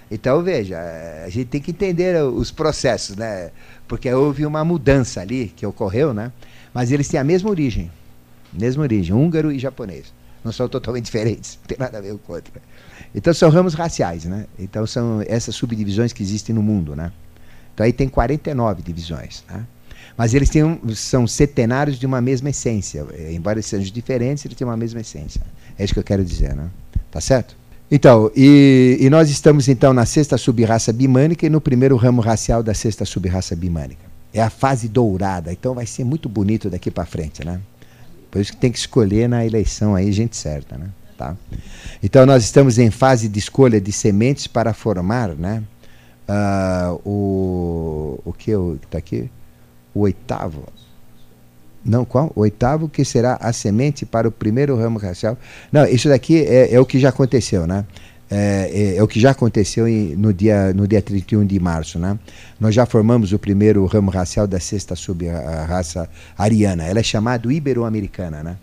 Então, 0.10 0.41
veja, 0.41 0.80
a 1.26 1.30
gente 1.30 1.48
tem 1.48 1.61
que 1.61 1.72
entender 1.72 2.22
os 2.23 2.49
processos, 2.49 3.18
né? 3.18 3.52
Porque 3.88 4.11
houve 4.14 4.45
uma 4.45 4.64
mudança 4.64 5.19
ali 5.19 5.52
que 5.53 5.65
ocorreu, 5.65 6.14
né? 6.14 6.31
Mas 6.73 6.91
eles 6.91 7.07
têm 7.10 7.19
a 7.19 7.23
mesma 7.23 7.49
origem. 7.49 7.91
Mesma 8.53 8.84
origem, 8.84 9.14
húngaro 9.14 9.52
e 9.52 9.60
japonês. 9.60 10.14
Não 10.48 10.53
são 10.53 10.69
totalmente 10.69 11.03
diferentes, 11.03 11.60
não 11.61 11.68
tem 11.68 11.78
nada 11.78 11.98
a 11.98 12.02
ver 12.02 12.18
com 12.19 12.32
o 12.32 12.36
outro. 12.36 12.53
Então 13.14 13.34
são 13.34 13.49
ramos 13.49 13.74
raciais, 13.74 14.24
né? 14.24 14.45
Então 14.57 14.88
são 14.88 15.22
essas 15.28 15.53
subdivisões 15.53 16.14
que 16.14 16.24
existem 16.24 16.56
no 16.56 16.64
mundo, 16.64 16.95
né? 16.95 17.11
Então 17.74 17.86
aí 17.86 17.91
tem 17.91 18.07
49 18.07 18.82
divisões, 18.82 19.44
né? 19.49 19.65
Mas 20.15 20.34
eles 20.34 20.48
têm 20.48 20.80
são 20.95 21.28
centenários 21.28 21.99
de 21.99 22.06
uma 22.06 22.22
mesma 22.22 22.49
essência. 22.49 23.06
Embora 23.30 23.61
sejam 23.61 23.91
diferentes, 23.94 24.45
eles 24.45 24.57
têm 24.57 24.65
uma 24.65 24.78
mesma 24.78 25.02
essência. 25.02 25.41
É 25.78 25.84
isso 25.84 25.94
que 25.94 25.99
eu 25.99 26.03
quero 26.03 26.24
dizer, 26.24 26.56
né? 26.56 26.69
Tá 27.11 27.19
certo? 27.19 27.57
Então, 27.91 28.32
e, 28.34 28.98
e, 29.02 29.10
nós 29.10 29.30
estamos 29.30 29.68
então 29.68 29.94
na 29.94 30.06
sexta 30.06 30.38
subraça 30.38 30.94
bimânica 30.94 31.45
e 31.45 31.49
no 31.49 31.60
primeiro 31.60 31.98
ramo 31.98 32.22
racial 32.22 32.64
da 32.64 32.74
sexta 32.74 33.03
subraça 33.03 33.53
bimânica. 33.53 34.06
É 34.34 34.41
a 34.41 34.49
fase 34.49 34.88
dourada, 34.88 35.52
então 35.52 35.74
vai 35.74 35.86
ser 35.86 36.06
muito 36.06 36.30
bonito 36.30 36.69
daqui 36.69 36.90
para 36.90 37.06
frente, 37.06 37.45
né? 37.45 37.60
Por 38.30 38.41
isso 38.41 38.52
que 38.52 38.58
tem 38.58 38.72
que 38.72 38.78
escolher 38.78 39.28
na 39.28 39.45
eleição 39.45 39.95
aí 39.95 40.12
gente 40.12 40.36
certa, 40.36 40.78
né? 40.78 40.90
Tá? 41.18 41.36
Então 42.04 42.26
nós 42.26 42.44
estamos 42.44 42.78
em 42.78 42.91
fase 42.91 43.28
de 43.28 43.40
escolha 43.40 43.82
de 43.82 43.91
sementes 43.91 44.45
para 44.45 44.74
formar, 44.74 45.30
né? 45.30 45.64
Uh, 46.30 47.02
o 47.10 48.22
o 48.26 48.34
que 48.34 48.52
está 48.52 48.98
aqui? 48.98 49.32
O 49.94 50.02
oitavo, 50.02 50.66
não, 51.88 52.04
qual? 52.04 52.32
O 52.36 52.41
oitavo, 52.41 52.90
que 52.90 53.06
será 53.06 53.38
a 53.40 53.54
semente 53.54 54.06
para 54.06 54.28
o 54.28 54.32
primeiro 54.32 54.76
ramo 54.76 54.99
racial. 54.99 55.38
Não, 55.72 55.86
isso 55.86 56.10
daqui 56.10 56.44
é, 56.44 56.74
é 56.74 56.80
o 56.80 56.86
que 56.86 56.99
já 56.99 57.10
aconteceu, 57.10 57.66
né? 57.66 57.86
É, 58.30 58.70
é, 58.72 58.95
é, 58.98 59.04
o 59.04 59.08
que 59.08 59.20
já 59.20 59.32
aconteceu 59.32 59.88
em, 59.88 60.16
no, 60.16 60.34
dia, 60.34 60.74
no 60.74 60.88
dia 60.88 61.02
31 61.02 61.45
de 61.45 61.60
março. 61.60 61.98
Né? 61.98 62.18
Nós 62.60 62.76
já 62.76 62.86
formamos 62.86 63.32
o 63.32 63.40
primeiro 63.40 63.86
ramo 63.86 64.12
racial 64.12 64.45
da 64.45 64.60
sexta 64.60 64.95
sub-raça 64.95 66.10
ariana. 66.38 66.84
Ela 66.84 66.99
é 66.99 67.04
chamada 67.04 67.52
ibero-americana. 67.52 68.44
Né? 68.44 68.58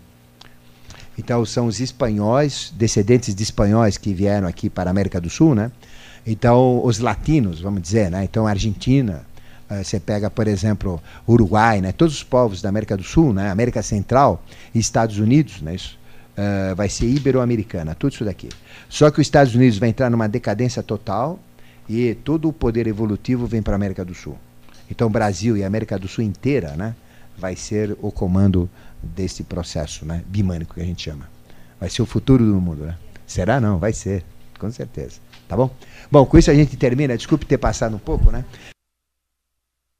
Então, 1.17 1.43
são 1.45 1.65
os 1.65 1.79
espanhóis, 1.79 2.73
descendentes 2.77 3.33
de 3.33 3.41
espanhóis 3.41 3.97
que 3.97 4.13
vieram 4.13 4.47
aqui 4.47 4.69
para 4.69 4.89
a 4.89 4.91
América 4.91 5.19
do 5.19 5.29
Sul. 5.29 5.55
Né? 5.55 5.71
Então, 6.27 6.81
os 6.83 6.99
latinos, 6.99 7.59
vamos 7.59 7.81
dizer. 7.81 8.11
Né? 8.11 8.23
Então, 8.23 8.45
Argentina, 8.45 9.25
eh, 9.69 9.83
você 9.83 9.99
pega, 9.99 10.29
por 10.29 10.47
exemplo, 10.47 11.01
Uruguai, 11.27 11.81
né? 11.81 11.91
todos 11.91 12.13
os 12.15 12.23
povos 12.23 12.61
da 12.61 12.69
América 12.69 12.95
do 12.95 13.03
Sul, 13.03 13.33
né? 13.33 13.49
América 13.49 13.81
Central 13.81 14.43
e 14.73 14.79
Estados 14.79 15.17
Unidos, 15.17 15.61
né? 15.61 15.73
isso, 15.73 15.97
uh, 16.37 16.75
vai 16.75 16.89
ser 16.89 17.07
ibero-americana, 17.07 17.95
tudo 17.95 18.13
isso 18.13 18.25
daqui. 18.25 18.49
Só 18.89 19.09
que 19.09 19.19
os 19.19 19.27
Estados 19.27 19.55
Unidos 19.55 19.77
vai 19.77 19.89
entrar 19.89 20.09
numa 20.09 20.27
decadência 20.27 20.83
total 20.83 21.39
e 21.87 22.15
todo 22.15 22.49
o 22.49 22.53
poder 22.53 22.87
evolutivo 22.87 23.45
vem 23.45 23.61
para 23.61 23.73
a 23.73 23.75
América 23.75 24.03
do 24.03 24.13
Sul. 24.13 24.37
Então, 24.89 25.09
Brasil 25.09 25.57
e 25.57 25.63
América 25.63 25.97
do 25.97 26.07
Sul 26.07 26.23
inteira 26.23 26.75
né? 26.75 26.95
vai 27.37 27.55
ser 27.55 27.97
o 28.01 28.11
comando 28.11 28.69
desse 29.01 29.43
processo 29.43 30.05
né? 30.05 30.23
bimânico 30.27 30.75
que 30.75 30.81
a 30.81 30.85
gente 30.85 31.03
chama. 31.03 31.29
Vai 31.79 31.89
ser 31.89 32.01
o 32.01 32.05
futuro 32.05 32.45
do 32.45 32.59
mundo. 32.61 32.85
Né? 32.85 32.95
Será? 33.25 33.59
Não, 33.59 33.77
vai 33.77 33.93
ser, 33.93 34.23
com 34.59 34.69
certeza. 34.71 35.19
Tá 35.47 35.55
bom? 35.55 35.69
Bom, 36.11 36.25
com 36.25 36.37
isso 36.37 36.49
a 36.49 36.53
gente 36.53 36.75
termina. 36.77 37.17
Desculpe 37.17 37.45
ter 37.45 37.57
passado 37.57 37.95
um 37.95 37.99
pouco, 37.99 38.31
né? 38.31 38.43